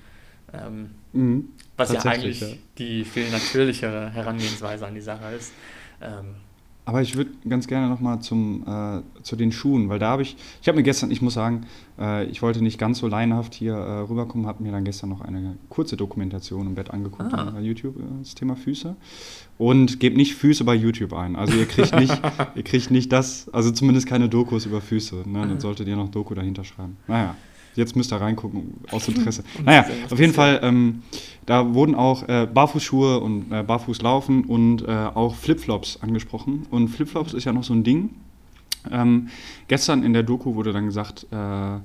Ähm, 0.52 0.90
Mhm. 1.12 1.48
was 1.76 1.92
ja 1.92 2.00
eigentlich 2.04 2.40
ja. 2.40 2.48
die 2.78 3.04
viel 3.04 3.30
natürlichere 3.30 4.10
Herangehensweise 4.10 4.84
an 4.84 4.94
die 4.96 5.00
Sache 5.00 5.26
ist. 5.36 5.52
Ähm, 6.02 6.34
Aber 6.86 7.00
ich 7.00 7.16
würde 7.16 7.30
ganz 7.48 7.66
gerne 7.66 7.88
nochmal 7.88 8.20
zum 8.20 8.62
äh, 8.66 9.00
zu 9.22 9.36
den 9.36 9.52
Schuhen, 9.52 9.88
weil 9.88 9.98
da 9.98 10.08
habe 10.10 10.20
ich, 10.22 10.36
ich 10.60 10.68
habe 10.68 10.76
mir 10.76 10.82
gestern, 10.82 11.10
ich 11.10 11.22
muss 11.22 11.32
sagen, 11.32 11.64
äh, 11.98 12.26
ich 12.26 12.42
wollte 12.42 12.62
nicht 12.62 12.78
ganz 12.78 12.98
so 12.98 13.08
laienhaft 13.08 13.54
hier 13.54 13.72
äh, 13.74 14.00
rüberkommen, 14.00 14.46
habe 14.46 14.62
mir 14.62 14.70
dann 14.70 14.84
gestern 14.84 15.08
noch 15.08 15.22
eine 15.22 15.56
kurze 15.70 15.96
Dokumentation 15.96 16.66
im 16.66 16.74
Bett 16.74 16.90
angeguckt 16.90 17.32
Ah. 17.32 17.52
bei 17.54 17.60
YouTube, 17.60 17.96
äh, 17.96 18.02
das 18.20 18.34
Thema 18.34 18.54
Füße. 18.54 18.96
Und 19.56 19.98
gebt 19.98 20.16
nicht 20.18 20.34
Füße 20.34 20.64
bei 20.64 20.74
YouTube 20.74 21.14
ein. 21.14 21.36
Also 21.36 21.56
ihr 21.56 21.64
kriegt 21.66 21.94
nicht, 21.98 22.20
ihr 22.54 22.62
kriegt 22.64 22.90
nicht 22.90 23.10
das, 23.12 23.48
also 23.54 23.70
zumindest 23.70 24.06
keine 24.06 24.28
Dokus 24.28 24.66
über 24.66 24.82
Füße. 24.82 25.22
Ne? 25.26 25.46
Dann 25.46 25.60
solltet 25.60 25.88
ihr 25.88 25.96
noch 25.96 26.10
Doku 26.10 26.34
dahinter 26.34 26.64
schreiben. 26.64 26.98
Naja. 27.08 27.34
Jetzt 27.74 27.96
müsst 27.96 28.12
ihr 28.12 28.20
reingucken, 28.20 28.74
aus 28.90 29.08
Interesse. 29.08 29.44
naja, 29.64 29.84
auf 30.10 30.18
jeden 30.18 30.32
Fall, 30.32 30.60
ähm, 30.62 31.02
da 31.46 31.74
wurden 31.74 31.94
auch 31.94 32.28
äh, 32.28 32.46
Barfußschuhe 32.46 33.20
und 33.20 33.52
äh, 33.52 33.62
Barfußlaufen 33.62 34.44
und 34.44 34.82
äh, 34.82 34.90
auch 34.92 35.34
Flipflops 35.34 35.98
angesprochen. 36.00 36.66
Und 36.70 36.88
Flipflops 36.88 37.34
ist 37.34 37.44
ja 37.44 37.52
noch 37.52 37.64
so 37.64 37.74
ein 37.74 37.84
Ding. 37.84 38.10
Ähm, 38.90 39.28
gestern 39.68 40.02
in 40.02 40.12
der 40.12 40.22
Doku 40.22 40.54
wurde 40.54 40.72
dann 40.72 40.86
gesagt, 40.86 41.26
äh, 41.30 41.78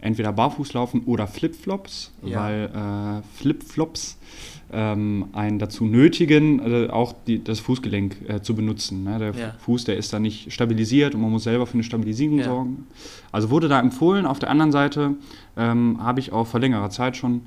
entweder 0.00 0.32
Barfußlaufen 0.32 1.02
oder 1.04 1.26
Flipflops, 1.26 2.12
Ja. 2.24 2.42
weil 2.42 3.22
äh, 3.22 3.38
Flipflops 3.38 4.18
ähm, 4.72 5.26
einen 5.32 5.58
dazu 5.58 5.84
nötigen, 5.84 6.58
äh, 6.60 6.88
auch 6.90 7.14
die, 7.26 7.42
das 7.42 7.60
Fußgelenk 7.60 8.16
äh, 8.28 8.42
zu 8.42 8.54
benutzen. 8.54 9.04
Ne? 9.04 9.18
Der 9.18 9.30
Ja. 9.34 9.54
Fuß, 9.60 9.84
der 9.84 9.96
ist 9.96 10.12
dann 10.12 10.22
nicht 10.22 10.52
stabilisiert 10.52 11.14
und 11.14 11.20
man 11.22 11.30
muss 11.30 11.44
selber 11.44 11.66
für 11.66 11.74
eine 11.74 11.84
Stabilisierung 11.84 12.38
Ja. 12.38 12.44
sorgen. 12.46 12.86
Also 13.32 13.50
wurde 13.50 13.68
da 13.68 13.78
empfohlen. 13.80 14.26
Auf 14.26 14.38
der 14.40 14.50
anderen 14.50 14.72
Seite 14.72 15.14
ähm, 15.56 15.98
habe 16.02 16.20
ich 16.20 16.32
auch 16.32 16.46
vor 16.46 16.58
längerer 16.60 16.90
Zeit 16.90 17.16
schon 17.16 17.42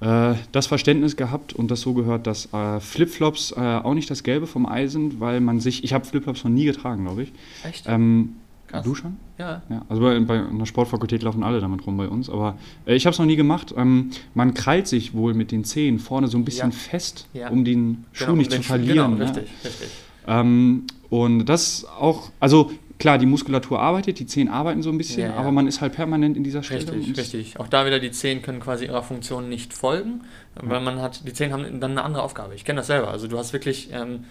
äh, 0.00 0.34
das 0.50 0.66
Verständnis 0.66 1.16
gehabt 1.16 1.52
und 1.52 1.70
das 1.70 1.82
so 1.82 1.92
gehört, 1.94 2.26
dass 2.26 2.52
äh, 2.52 2.80
Flipflops 2.80 3.52
äh, 3.52 3.60
auch 3.60 3.94
nicht 3.94 4.10
das 4.10 4.22
Gelbe 4.22 4.46
vom 4.46 4.66
Ei 4.66 4.86
sind, 4.88 5.20
weil 5.20 5.40
man 5.40 5.60
sich, 5.60 5.84
ich 5.84 5.92
habe 5.92 6.04
Flipflops 6.04 6.42
noch 6.44 6.50
nie 6.50 6.64
getragen, 6.64 7.04
glaube 7.04 7.24
ich. 7.24 7.32
Echt? 7.64 7.84
Ähm, 7.86 8.36
Krass. 8.74 8.84
du 8.84 8.94
schon? 8.94 9.16
ja. 9.38 9.62
Ja, 9.68 9.82
also 9.88 10.02
bei, 10.02 10.18
bei 10.20 10.38
einer 10.46 10.66
Sportfakultät 10.66 11.22
laufen 11.22 11.42
alle 11.42 11.60
damit 11.60 11.86
rum 11.86 11.96
bei 11.96 12.08
uns, 12.08 12.28
aber 12.30 12.56
äh, 12.86 12.94
ich 12.94 13.06
habe 13.06 13.12
es 13.12 13.18
noch 13.18 13.26
nie 13.26 13.36
gemacht. 13.36 13.74
Ähm, 13.76 14.10
man 14.34 14.54
krallt 14.54 14.86
sich 14.86 15.14
wohl 15.14 15.34
mit 15.34 15.50
den 15.52 15.64
Zehen 15.64 15.98
vorne 15.98 16.28
so 16.28 16.36
ein 16.38 16.44
bisschen 16.44 16.70
Ja. 16.70 16.76
fest, 16.76 17.26
Ja. 17.32 17.48
um 17.50 17.64
den 17.64 18.04
Schuh 18.12 18.24
Genau, 18.24 18.32
um 18.32 18.38
nicht 18.38 18.52
den 18.52 18.62
zu 18.62 18.68
verlieren. 18.68 19.12
Genau, 19.18 19.24
ne? 19.24 19.24
richtig, 19.36 19.50
richtig. 19.64 19.88
Ähm, 20.26 20.84
und 21.10 21.44
das 21.46 21.84
auch, 21.84 22.30
also 22.40 22.70
klar, 22.98 23.18
die 23.18 23.26
Muskulatur 23.26 23.80
arbeitet, 23.80 24.18
die 24.20 24.26
Zehen 24.26 24.48
arbeiten 24.48 24.82
so 24.82 24.90
ein 24.90 24.96
bisschen, 24.98 25.32
aber 25.32 25.50
man 25.52 25.66
ist 25.66 25.80
halt 25.80 25.92
permanent 25.94 26.36
in 26.36 26.44
dieser 26.44 26.62
Stellung. 26.62 26.94
Richtig, 26.96 27.18
richtig. 27.18 27.60
Auch 27.60 27.68
da 27.68 27.84
wieder 27.86 27.98
die 28.00 28.10
Zehen 28.12 28.40
können 28.40 28.60
quasi 28.60 28.86
ihrer 28.86 29.02
Funktion 29.02 29.48
nicht 29.48 29.74
folgen, 29.74 30.22
weil 30.54 30.80
man 30.80 31.00
hat, 31.02 31.26
die 31.26 31.32
Zehen 31.32 31.52
haben 31.52 31.80
dann 31.80 31.90
eine 31.92 32.04
andere 32.04 32.22
Aufgabe. 32.22 32.54
Ich 32.54 32.64
kenne 32.64 32.78
das 32.78 32.86
selber. 32.86 33.08
Also 33.08 33.26
du 33.28 33.36
hast 33.36 33.52
wirklich, 33.52 33.90
ähm, 33.92 34.24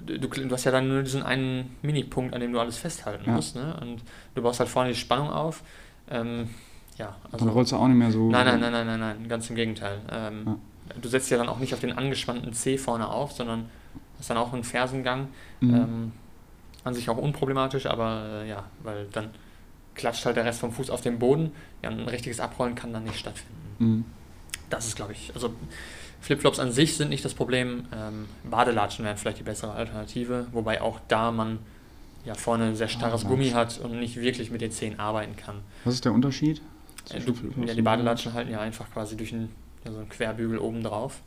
du, 0.00 0.28
du 0.28 0.50
hast 0.50 0.64
ja 0.64 0.72
dann 0.72 0.88
nur 0.88 1.02
diesen 1.02 1.22
einen 1.22 1.76
Minipunkt, 1.82 2.34
an 2.34 2.40
dem 2.40 2.52
du 2.52 2.60
alles 2.60 2.78
festhalten 2.78 3.24
Ja. 3.26 3.32
musst. 3.32 3.56
Ne? 3.56 3.76
Und 3.80 4.02
du 4.34 4.42
baust 4.42 4.60
halt 4.60 4.68
vorne 4.68 4.90
die 4.90 4.96
Spannung 4.96 5.30
auf. 5.30 5.62
Ähm, 6.10 6.50
ja, 6.98 7.14
also 7.30 7.44
Dann 7.44 7.54
rollst 7.54 7.72
du 7.72 7.76
auch 7.76 7.88
nicht 7.88 7.96
mehr 7.96 8.10
so. 8.10 8.30
Nein, 8.30 8.46
nein, 8.46 8.60
nein, 8.60 8.72
nein, 8.72 8.86
nein, 8.86 9.00
nein, 9.00 9.28
ganz 9.28 9.48
im 9.50 9.56
Gegenteil. 9.56 10.00
Ähm, 10.10 10.56
Du 11.02 11.08
setzt 11.08 11.28
ja 11.30 11.36
dann 11.36 11.48
auch 11.48 11.58
nicht 11.58 11.74
auf 11.74 11.80
den 11.80 11.92
angespannten 11.98 12.52
C 12.52 12.78
vorne 12.78 13.08
auf, 13.08 13.32
sondern 13.32 13.68
hast 14.18 14.30
dann 14.30 14.36
auch 14.36 14.52
einen 14.52 14.62
Fersengang. 14.62 15.26
Mhm. 15.60 15.74
Ähm, 15.74 16.12
an 16.84 16.94
sich 16.94 17.10
auch 17.10 17.16
unproblematisch, 17.16 17.86
aber 17.86 18.42
äh, 18.44 18.48
ja, 18.48 18.62
weil 18.84 19.08
dann 19.10 19.30
klatscht 19.96 20.24
halt 20.24 20.36
der 20.36 20.44
Rest 20.44 20.60
vom 20.60 20.70
Fuß 20.70 20.90
auf 20.90 21.00
den 21.00 21.18
Boden. 21.18 21.50
Ja, 21.82 21.90
ein 21.90 22.06
richtiges 22.08 22.38
Abrollen 22.38 22.76
kann 22.76 22.92
dann 22.92 23.02
nicht 23.02 23.18
stattfinden. 23.18 23.56
Mhm. 23.80 24.04
Das 24.70 24.86
ist, 24.86 24.94
glaube 24.94 25.12
ich, 25.12 25.32
also 25.34 25.52
Flipflops 26.26 26.58
an 26.58 26.72
sich 26.72 26.96
sind 26.96 27.08
nicht 27.08 27.24
das 27.24 27.34
Problem. 27.34 27.84
Ähm, 27.94 28.26
Badelatschen 28.42 29.04
wären 29.04 29.16
vielleicht 29.16 29.38
die 29.38 29.44
bessere 29.44 29.70
Alternative, 29.72 30.48
wobei 30.50 30.82
auch 30.82 30.98
da 31.06 31.30
man 31.30 31.60
ja 32.24 32.34
vorne 32.34 32.74
sehr 32.74 32.88
starres 32.88 33.22
Badelatschen. 33.22 33.28
Gummi 33.30 33.50
hat 33.50 33.78
und 33.78 34.00
nicht 34.00 34.16
wirklich 34.20 34.50
mit 34.50 34.60
den 34.60 34.72
Zehen 34.72 34.98
arbeiten 34.98 35.36
kann. 35.36 35.60
Was 35.84 35.94
ist 35.94 36.04
der 36.04 36.12
Unterschied? 36.12 36.60
Äh, 37.10 37.20
du, 37.20 37.32
ja, 37.64 37.74
die 37.74 37.82
Badelatschen 37.82 38.32
halten 38.32 38.50
ja 38.50 38.58
einfach 38.58 38.90
quasi 38.92 39.16
durch 39.16 39.32
einen, 39.32 39.52
ja, 39.84 39.92
so 39.92 39.98
einen 39.98 40.08
Querbügel 40.08 40.58
oben 40.58 40.82
drauf. 40.82 41.20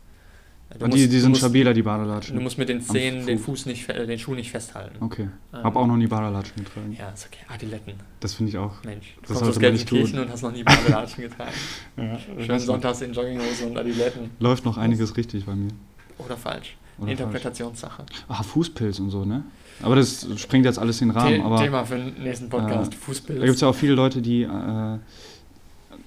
Du 0.78 0.84
Und 0.84 0.94
die, 0.94 1.00
musst- 1.00 1.12
die 1.12 1.18
sind 1.20 1.30
musst- 1.30 1.40
stabiler, 1.40 1.74
die 1.74 1.82
Badelatschen. 1.82 2.36
Du 2.36 2.42
musst 2.42 2.56
mit 2.56 2.68
den 2.68 2.80
Zehen 2.80 3.26
den, 3.26 3.38
Fuß. 3.38 3.62
Fuß 3.62 3.66
nicht, 3.66 3.88
äh, 3.88 4.06
den 4.06 4.18
Schuh 4.20 4.34
nicht 4.34 4.50
festhalten. 4.52 4.96
Okay. 5.00 5.28
Ähm, 5.52 5.62
Hab 5.64 5.74
auch 5.74 5.86
noch 5.86 5.96
nie 5.96 6.06
Badelatschen 6.06 6.64
getragen. 6.64 6.96
Ja, 6.96 7.08
ist 7.10 7.26
okay. 7.26 7.44
Adiletten. 7.52 7.94
Das 8.20 8.34
finde 8.34 8.50
ich 8.50 8.58
auch. 8.58 8.72
Mensch, 8.84 9.14
du 9.16 9.20
Das 9.22 9.38
kommst 9.38 9.50
aus 9.50 9.58
Gelsenkirchen 9.58 10.20
und 10.20 10.30
hast 10.30 10.42
noch 10.42 10.52
nie 10.52 10.62
Badelatschen 10.62 11.22
getragen. 11.24 11.50
Ja, 11.96 12.18
Schön 12.44 12.58
sonntags 12.60 13.00
in 13.02 13.12
Jogginghose 13.12 13.66
und 13.66 13.76
Adiletten. 13.76 14.30
Läuft 14.38 14.64
noch 14.64 14.78
einiges 14.78 15.16
richtig 15.16 15.44
bei 15.44 15.54
mir. 15.56 15.70
Oder 16.18 16.36
falsch. 16.36 16.76
Oder 16.98 17.10
Interpretationssache. 17.12 18.04
Ah, 18.28 18.42
Fußpilz 18.42 19.00
und 19.00 19.10
so, 19.10 19.24
ne? 19.24 19.42
Aber 19.82 19.96
das 19.96 20.26
sprengt 20.36 20.66
jetzt 20.66 20.78
alles 20.78 20.98
den 20.98 21.10
Rahmen. 21.10 21.34
The 21.36 21.40
aber 21.40 21.58
Thema 21.58 21.84
für 21.84 21.96
den 21.96 22.22
nächsten 22.22 22.48
Podcast. 22.48 22.92
äh, 22.92 22.96
Fußbild. 22.96 23.40
Da 23.40 23.44
gibt 23.46 23.54
es 23.56 23.60
ja 23.62 23.68
auch 23.68 23.74
viele 23.74 23.94
Leute, 23.94 24.20
die 24.22 24.42
äh, 24.42 24.98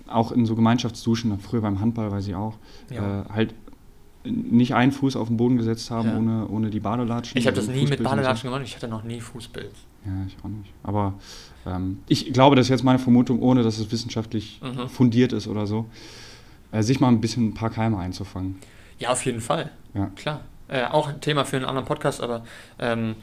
auch 0.08 0.32
in 0.32 0.46
so 0.46 0.56
Gemeinschaftsduschen, 0.56 1.38
früher 1.40 1.62
beim 1.62 1.80
Handball 1.80 2.12
weiß 2.12 2.28
ich 2.28 2.36
auch, 2.36 2.56
Ja. 2.92 3.22
äh, 3.22 3.26
halt 3.34 3.54
nicht 4.26 4.74
einen 4.76 4.92
Fuß 4.92 5.16
auf 5.16 5.28
den 5.28 5.38
Boden 5.38 5.58
gesetzt 5.58 5.92
haben 5.92 6.10
Ja. 6.10 6.18
ohne, 6.18 6.48
ohne 6.48 6.70
die 6.70 6.80
Badelatschen. 6.80 7.38
ich 7.38 7.46
habe 7.48 7.56
das 7.56 7.68
nie 7.68 7.86
mit 7.86 8.02
Badelatschen 8.04 8.50
gemacht. 8.50 8.64
Ich 8.66 8.76
hatte 8.76 8.88
noch 8.88 9.04
nie 9.04 9.20
Fußbild. 9.20 9.72
Ja, 10.06 10.12
ich 10.28 10.36
auch 10.44 10.50
nicht. 10.50 10.72
Aber 10.84 11.14
ähm, 11.66 12.00
ich 12.08 12.32
glaube, 12.34 12.56
das 12.56 12.66
ist 12.66 12.70
jetzt 12.70 12.84
meine 12.84 13.00
Vermutung, 13.00 13.42
ohne 13.42 13.64
dass 13.64 13.78
es 13.80 13.92
wissenschaftlich 13.92 14.60
Mhm. 14.62 14.88
fundiert 14.90 15.34
ist 15.34 15.48
oder 15.48 15.66
so, 15.68 15.86
äh, 16.72 16.82
sich 16.84 17.00
mal 17.00 17.08
ein 17.10 17.22
bisschen 17.22 17.48
ein 17.50 17.54
paar 17.54 17.70
Keime 17.70 17.98
einzufangen. 17.98 18.58
Ja, 19.00 19.10
auf 19.10 19.26
jeden 19.26 19.42
Fall. 19.42 19.72
Ja. 19.94 20.08
Klar. 20.16 20.42
Äh, 20.70 20.86
auch 20.86 21.10
ein 21.10 21.20
Thema 21.22 21.44
für 21.46 21.58
einen 21.58 21.66
anderen 21.66 21.86
Podcast, 21.88 22.22
aber 22.22 22.44
ähm, 22.80 23.16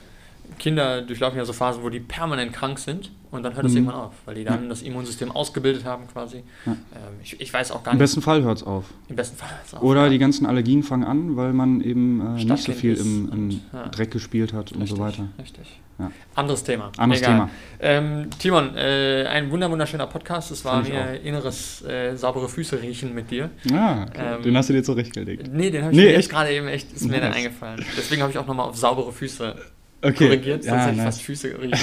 Kinder 0.59 1.03
durchlaufen 1.03 1.39
ja 1.39 1.45
so 1.45 1.53
Phasen, 1.53 1.83
wo 1.83 1.89
die 1.89 2.01
permanent 2.01 2.53
krank 2.53 2.79
sind 2.79 3.11
und 3.31 3.43
dann 3.43 3.55
hört 3.55 3.67
es 3.67 3.73
Mhm. 3.73 3.79
irgendwann 3.79 3.97
auf, 4.01 4.13
weil 4.27 4.35
die 4.35 4.45
dann 4.45 4.69
das 4.69 4.83
Immunsystem 4.83 5.31
ausgebildet 5.31 5.85
haben 5.85 6.07
quasi. 6.13 6.43
Ja. 6.67 6.73
Ähm, 6.73 6.79
ich, 7.23 7.41
ich 7.41 7.53
weiß 7.53 7.71
auch 7.73 7.83
gar 7.85 7.93
Im 7.93 7.99
nicht. 7.99 8.05
besten 8.05 8.23
Fall 8.23 8.43
hört 8.43 8.59
es 8.59 8.65
auf. 8.65 8.85
Im 9.09 9.17
besten 9.17 9.37
Fall 9.37 9.51
hört's 9.51 9.75
auf, 9.75 9.83
Oder 9.83 10.05
ja. 10.05 10.09
die 10.11 10.19
ganzen 10.19 10.47
Allergien 10.47 10.83
fangen 10.83 11.05
an, 11.05 11.37
weil 11.37 11.53
man 11.53 11.81
eben 11.81 12.37
äh, 12.39 12.45
nicht 12.45 12.65
so 12.65 12.73
viel 12.73 12.95
im, 12.97 13.27
im 13.27 13.31
und- 13.33 13.61
ja. 13.73 13.89
Dreck 13.89 14.11
gespielt 14.11 14.53
hat 14.53 14.73
und 14.73 14.87
so 14.89 14.97
Richtig, 14.97 14.99
weiter. 15.21 15.29
Richtig. 15.41 15.81
Ja. 15.99 16.11
Anderes 16.35 16.65
Thema. 16.65 16.91
Anderes 16.97 17.21
Egal. 17.23 17.35
Thema. 17.35 17.51
Ähm, 17.81 18.31
Timon, 18.39 18.75
äh, 18.75 19.27
ein 19.29 19.51
wunder 19.51 19.71
wunderschöner 19.71 20.07
Podcast. 20.07 20.51
Es 20.51 20.65
war 20.65 20.83
mir 20.83 21.21
inneres 21.23 21.83
äh, 21.85 22.17
saubere 22.17 22.49
Füße 22.49 22.81
riechen 22.81 23.15
mit 23.15 23.31
dir. 23.31 23.51
Ja, 23.71 24.07
okay. 24.09 24.37
Ähm, 24.37 24.43
den 24.43 24.57
hast 24.57 24.71
du 24.71 24.73
dir 24.73 24.83
zurechtgelegt. 24.83 25.51
Nee, 25.53 25.71
den 25.71 25.83
habe 25.83 25.93
ich 25.93 25.99
Nee, 25.99 26.17
mir 26.17 26.23
gerade 26.23 26.51
eben 26.53 26.69
echt, 26.69 26.91
ist 26.91 27.05
mir 27.07 27.21
dann 27.21 27.29
Nice. 27.33 27.37
eingefallen. 27.45 27.85
Deswegen 27.99 28.23
habe 28.23 28.33
ich 28.33 28.39
auch 28.39 28.47
nochmal 28.47 28.67
auf 28.67 28.77
saubere 28.79 29.13
Füße 29.13 29.55
Okay. 30.03 30.27
korrigiert, 30.27 30.65
ja, 30.65 30.77
hätte 30.79 30.91
ich 30.93 30.97
nice. 30.97 31.05
fast 31.17 31.23
Füße 31.23 31.59
riechen. 31.61 31.79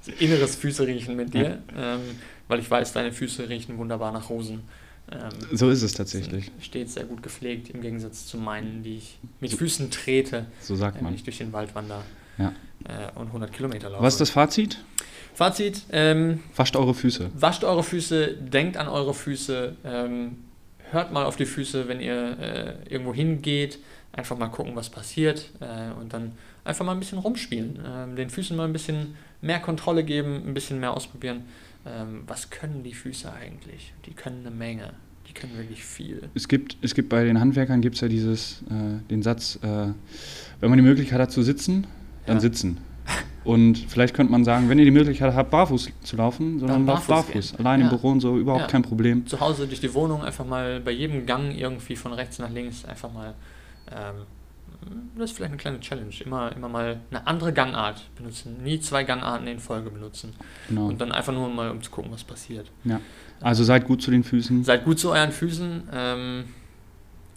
So 0.00 0.12
Inneres 0.20 0.54
Füße 0.56 0.86
riechen 0.86 1.16
mit 1.16 1.34
dir, 1.34 1.58
ähm, 1.76 2.00
weil 2.46 2.60
ich 2.60 2.70
weiß, 2.70 2.92
deine 2.92 3.12
Füße 3.12 3.48
riechen 3.48 3.76
wunderbar 3.78 4.12
nach 4.12 4.30
Rosen. 4.30 4.62
Ähm, 5.10 5.28
So 5.52 5.68
ist 5.70 5.82
es 5.82 5.92
tatsächlich. 5.92 6.50
Stets 6.60 6.94
sehr 6.94 7.04
gut 7.04 7.22
gepflegt, 7.22 7.70
im 7.70 7.80
Gegensatz 7.80 8.26
zu 8.26 8.36
meinen, 8.38 8.82
die 8.82 8.98
ich 8.98 9.18
mit 9.40 9.52
Füßen 9.52 9.90
trete, 9.90 10.46
So 10.60 10.76
sagt 10.76 10.96
äh, 10.96 10.98
wenn 10.98 11.04
man. 11.06 11.14
ich 11.14 11.24
durch 11.24 11.38
den 11.38 11.52
Wald 11.52 11.74
wandere 11.74 12.02
Ja. 12.38 12.52
äh, 12.84 13.18
und 13.18 13.26
100 13.28 13.52
Kilometer 13.52 13.90
laufe. 13.90 14.02
Was 14.04 14.14
ist 14.14 14.20
das 14.20 14.30
Fazit? 14.30 14.78
Fazit, 15.34 15.82
ähm, 15.92 16.40
Wascht 16.56 16.76
eure 16.76 16.94
Füße. 16.94 17.30
wascht 17.34 17.64
eure 17.64 17.82
Füße, 17.82 18.34
denkt 18.34 18.76
an 18.76 18.88
eure 18.88 19.14
Füße, 19.14 19.76
ähm, 19.84 20.38
hört 20.90 21.12
mal 21.12 21.24
auf 21.26 21.36
die 21.36 21.46
Füße, 21.46 21.86
wenn 21.88 22.00
ihr 22.00 22.38
äh, 22.86 22.92
irgendwo 22.92 23.12
hingeht, 23.14 23.78
einfach 24.12 24.36
mal 24.38 24.48
gucken, 24.48 24.74
was 24.74 24.88
passiert 24.90 25.50
äh, 25.60 25.92
und 26.00 26.12
dann 26.12 26.32
einfach 26.68 26.84
mal 26.84 26.92
ein 26.92 27.00
bisschen 27.00 27.18
rumspielen, 27.18 27.78
ähm, 27.84 28.16
den 28.16 28.30
Füßen 28.30 28.56
mal 28.56 28.64
ein 28.66 28.72
bisschen 28.72 29.14
mehr 29.40 29.58
Kontrolle 29.60 30.04
geben, 30.04 30.42
ein 30.46 30.54
bisschen 30.54 30.78
mehr 30.80 30.92
ausprobieren. 30.92 31.42
Ähm, 31.86 32.22
was 32.26 32.50
können 32.50 32.82
die 32.82 32.94
Füße 32.94 33.32
eigentlich? 33.32 33.92
Die 34.06 34.12
können 34.12 34.40
eine 34.46 34.54
Menge, 34.54 34.92
die 35.28 35.32
können 35.32 35.56
wirklich 35.56 35.84
viel. 35.84 36.28
Es 36.34 36.46
gibt, 36.48 36.76
es 36.82 36.94
gibt 36.94 37.08
bei 37.08 37.24
den 37.24 37.40
Handwerkern 37.40 37.80
gibt's 37.80 38.00
ja 38.00 38.08
dieses, 38.08 38.62
äh, 38.70 39.00
den 39.10 39.22
Satz, 39.22 39.58
äh, 39.62 39.66
wenn 40.60 40.70
man 40.70 40.76
die 40.78 40.84
Möglichkeit 40.84 41.20
hat 41.20 41.32
zu 41.32 41.42
sitzen, 41.42 41.86
dann 42.26 42.36
Ja. 42.36 42.40
sitzen. 42.40 42.78
Und 43.44 43.78
vielleicht 43.78 44.12
könnte 44.14 44.30
man 44.30 44.44
sagen, 44.44 44.68
wenn 44.68 44.78
ihr 44.78 44.84
die 44.84 44.90
Möglichkeit 44.90 45.32
habt, 45.34 45.50
barfuß 45.50 45.90
zu 46.02 46.16
laufen, 46.16 46.58
sondern 46.58 46.80
Dann 46.84 46.94
lauft 46.96 47.08
barfuß 47.08 47.32
barfuß. 47.52 47.54
Allein 47.58 47.80
im 47.80 47.86
Ja. 47.86 47.92
Büro 47.94 48.10
und 48.10 48.20
so, 48.20 48.36
überhaupt 48.36 48.62
Ja. 48.64 48.68
kein 48.68 48.82
Problem. 48.82 49.26
Zu 49.26 49.40
Hause 49.40 49.66
durch 49.66 49.80
die 49.80 49.94
Wohnung 49.94 50.22
einfach 50.22 50.44
mal 50.44 50.80
bei 50.80 50.90
jedem 50.90 51.24
Gang 51.24 51.56
irgendwie 51.56 51.96
von 51.96 52.12
rechts 52.12 52.38
nach 52.38 52.50
links 52.50 52.84
einfach 52.84 53.10
mal 53.10 53.32
ähm, 53.90 54.26
das 55.16 55.30
ist 55.30 55.36
vielleicht 55.36 55.52
eine 55.52 55.58
kleine 55.58 55.80
Challenge. 55.80 56.14
Immer, 56.24 56.54
immer 56.54 56.68
mal 56.68 57.00
eine 57.10 57.26
andere 57.26 57.52
Gangart 57.52 58.02
benutzen. 58.16 58.62
Nie 58.62 58.80
zwei 58.80 59.04
Gangarten 59.04 59.46
in 59.46 59.58
Folge 59.58 59.90
benutzen. 59.90 60.34
Genau. 60.68 60.86
Und 60.86 61.00
dann 61.00 61.12
einfach 61.12 61.32
nur 61.32 61.48
mal, 61.48 61.70
um 61.70 61.82
zu 61.82 61.90
gucken, 61.90 62.12
was 62.12 62.24
passiert. 62.24 62.70
Ja. 62.84 63.00
Also 63.40 63.64
seid 63.64 63.86
gut 63.86 64.02
zu 64.02 64.10
den 64.10 64.24
Füßen. 64.24 64.64
Seid 64.64 64.84
gut 64.84 64.98
zu 64.98 65.10
euren 65.10 65.32
Füßen. 65.32 65.88
Ähm, 65.92 66.44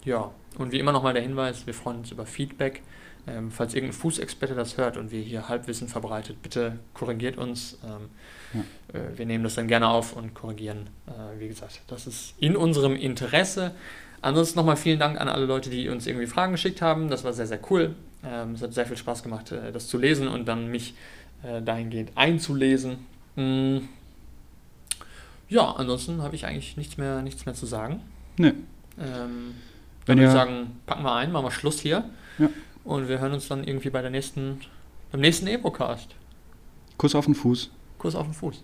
ja, 0.04 0.30
und 0.58 0.72
wie 0.72 0.78
immer 0.78 0.92
nochmal 0.92 1.14
der 1.14 1.22
Hinweis, 1.22 1.66
wir 1.66 1.74
freuen 1.74 1.98
uns 1.98 2.10
über 2.10 2.26
Feedback. 2.26 2.82
Ähm, 3.24 3.52
falls 3.52 3.74
irgendein 3.74 3.96
Fußexperte 3.96 4.56
das 4.56 4.78
hört 4.78 4.96
und 4.96 5.12
wir 5.12 5.20
hier 5.20 5.48
Halbwissen 5.48 5.86
verbreitet, 5.86 6.42
bitte 6.42 6.80
korrigiert 6.92 7.38
uns. 7.38 7.78
Ähm, 7.84 8.60
äh, 8.92 9.16
wir 9.16 9.26
nehmen 9.26 9.44
das 9.44 9.54
dann 9.54 9.68
gerne 9.68 9.88
auf 9.88 10.16
und 10.16 10.34
korrigieren. 10.34 10.88
Äh, 11.06 11.38
wie 11.38 11.46
gesagt, 11.46 11.82
das 11.86 12.08
ist 12.08 12.34
in 12.40 12.56
unserem 12.56 12.96
Interesse. 12.96 13.72
Ansonsten 14.22 14.58
nochmal 14.58 14.76
vielen 14.76 14.98
Dank 14.98 15.20
an 15.20 15.28
alle 15.28 15.46
Leute, 15.46 15.68
die 15.68 15.88
uns 15.88 16.06
irgendwie 16.06 16.26
Fragen 16.26 16.52
geschickt 16.52 16.80
haben. 16.80 17.08
Das 17.08 17.24
war 17.24 17.32
sehr, 17.32 17.46
sehr 17.46 17.60
cool. 17.70 17.94
Ähm, 18.24 18.52
es 18.54 18.62
hat 18.62 18.72
sehr 18.72 18.86
viel 18.86 18.96
Spaß 18.96 19.22
gemacht, 19.22 19.50
äh, 19.50 19.72
das 19.72 19.88
zu 19.88 19.98
lesen 19.98 20.28
und 20.28 20.46
dann 20.46 20.68
mich 20.68 20.94
äh, 21.42 21.60
dahingehend 21.60 22.12
einzulesen. 22.14 22.98
Mm. 23.34 23.78
Ja, 25.48 25.72
ansonsten 25.72 26.22
habe 26.22 26.36
ich 26.36 26.46
eigentlich 26.46 26.76
nichts 26.76 26.96
mehr, 26.96 27.20
nichts 27.20 27.44
mehr 27.44 27.54
zu 27.54 27.66
sagen. 27.66 28.00
Nee. 28.38 28.54
Ähm, 28.98 29.54
Wenn 30.06 30.16
dann 30.16 30.18
würde 30.18 30.26
ich 30.26 30.32
sagen, 30.32 30.80
packen 30.86 31.02
wir 31.02 31.14
ein, 31.14 31.32
machen 31.32 31.46
wir 31.46 31.50
Schluss 31.50 31.80
hier. 31.80 32.04
Ja. 32.38 32.48
Und 32.84 33.08
wir 33.08 33.18
hören 33.18 33.32
uns 33.32 33.48
dann 33.48 33.64
irgendwie 33.64 33.90
bei 33.90 34.00
der 34.02 34.10
nächsten, 34.10 34.60
beim 35.10 35.20
nächsten 35.20 35.46
Epocast. 35.48 36.14
Kuss 36.96 37.14
auf 37.14 37.26
den 37.26 37.34
Fuß. 37.34 37.70
Kurs 37.98 38.14
auf 38.14 38.26
den 38.26 38.34
Fuß. 38.34 38.62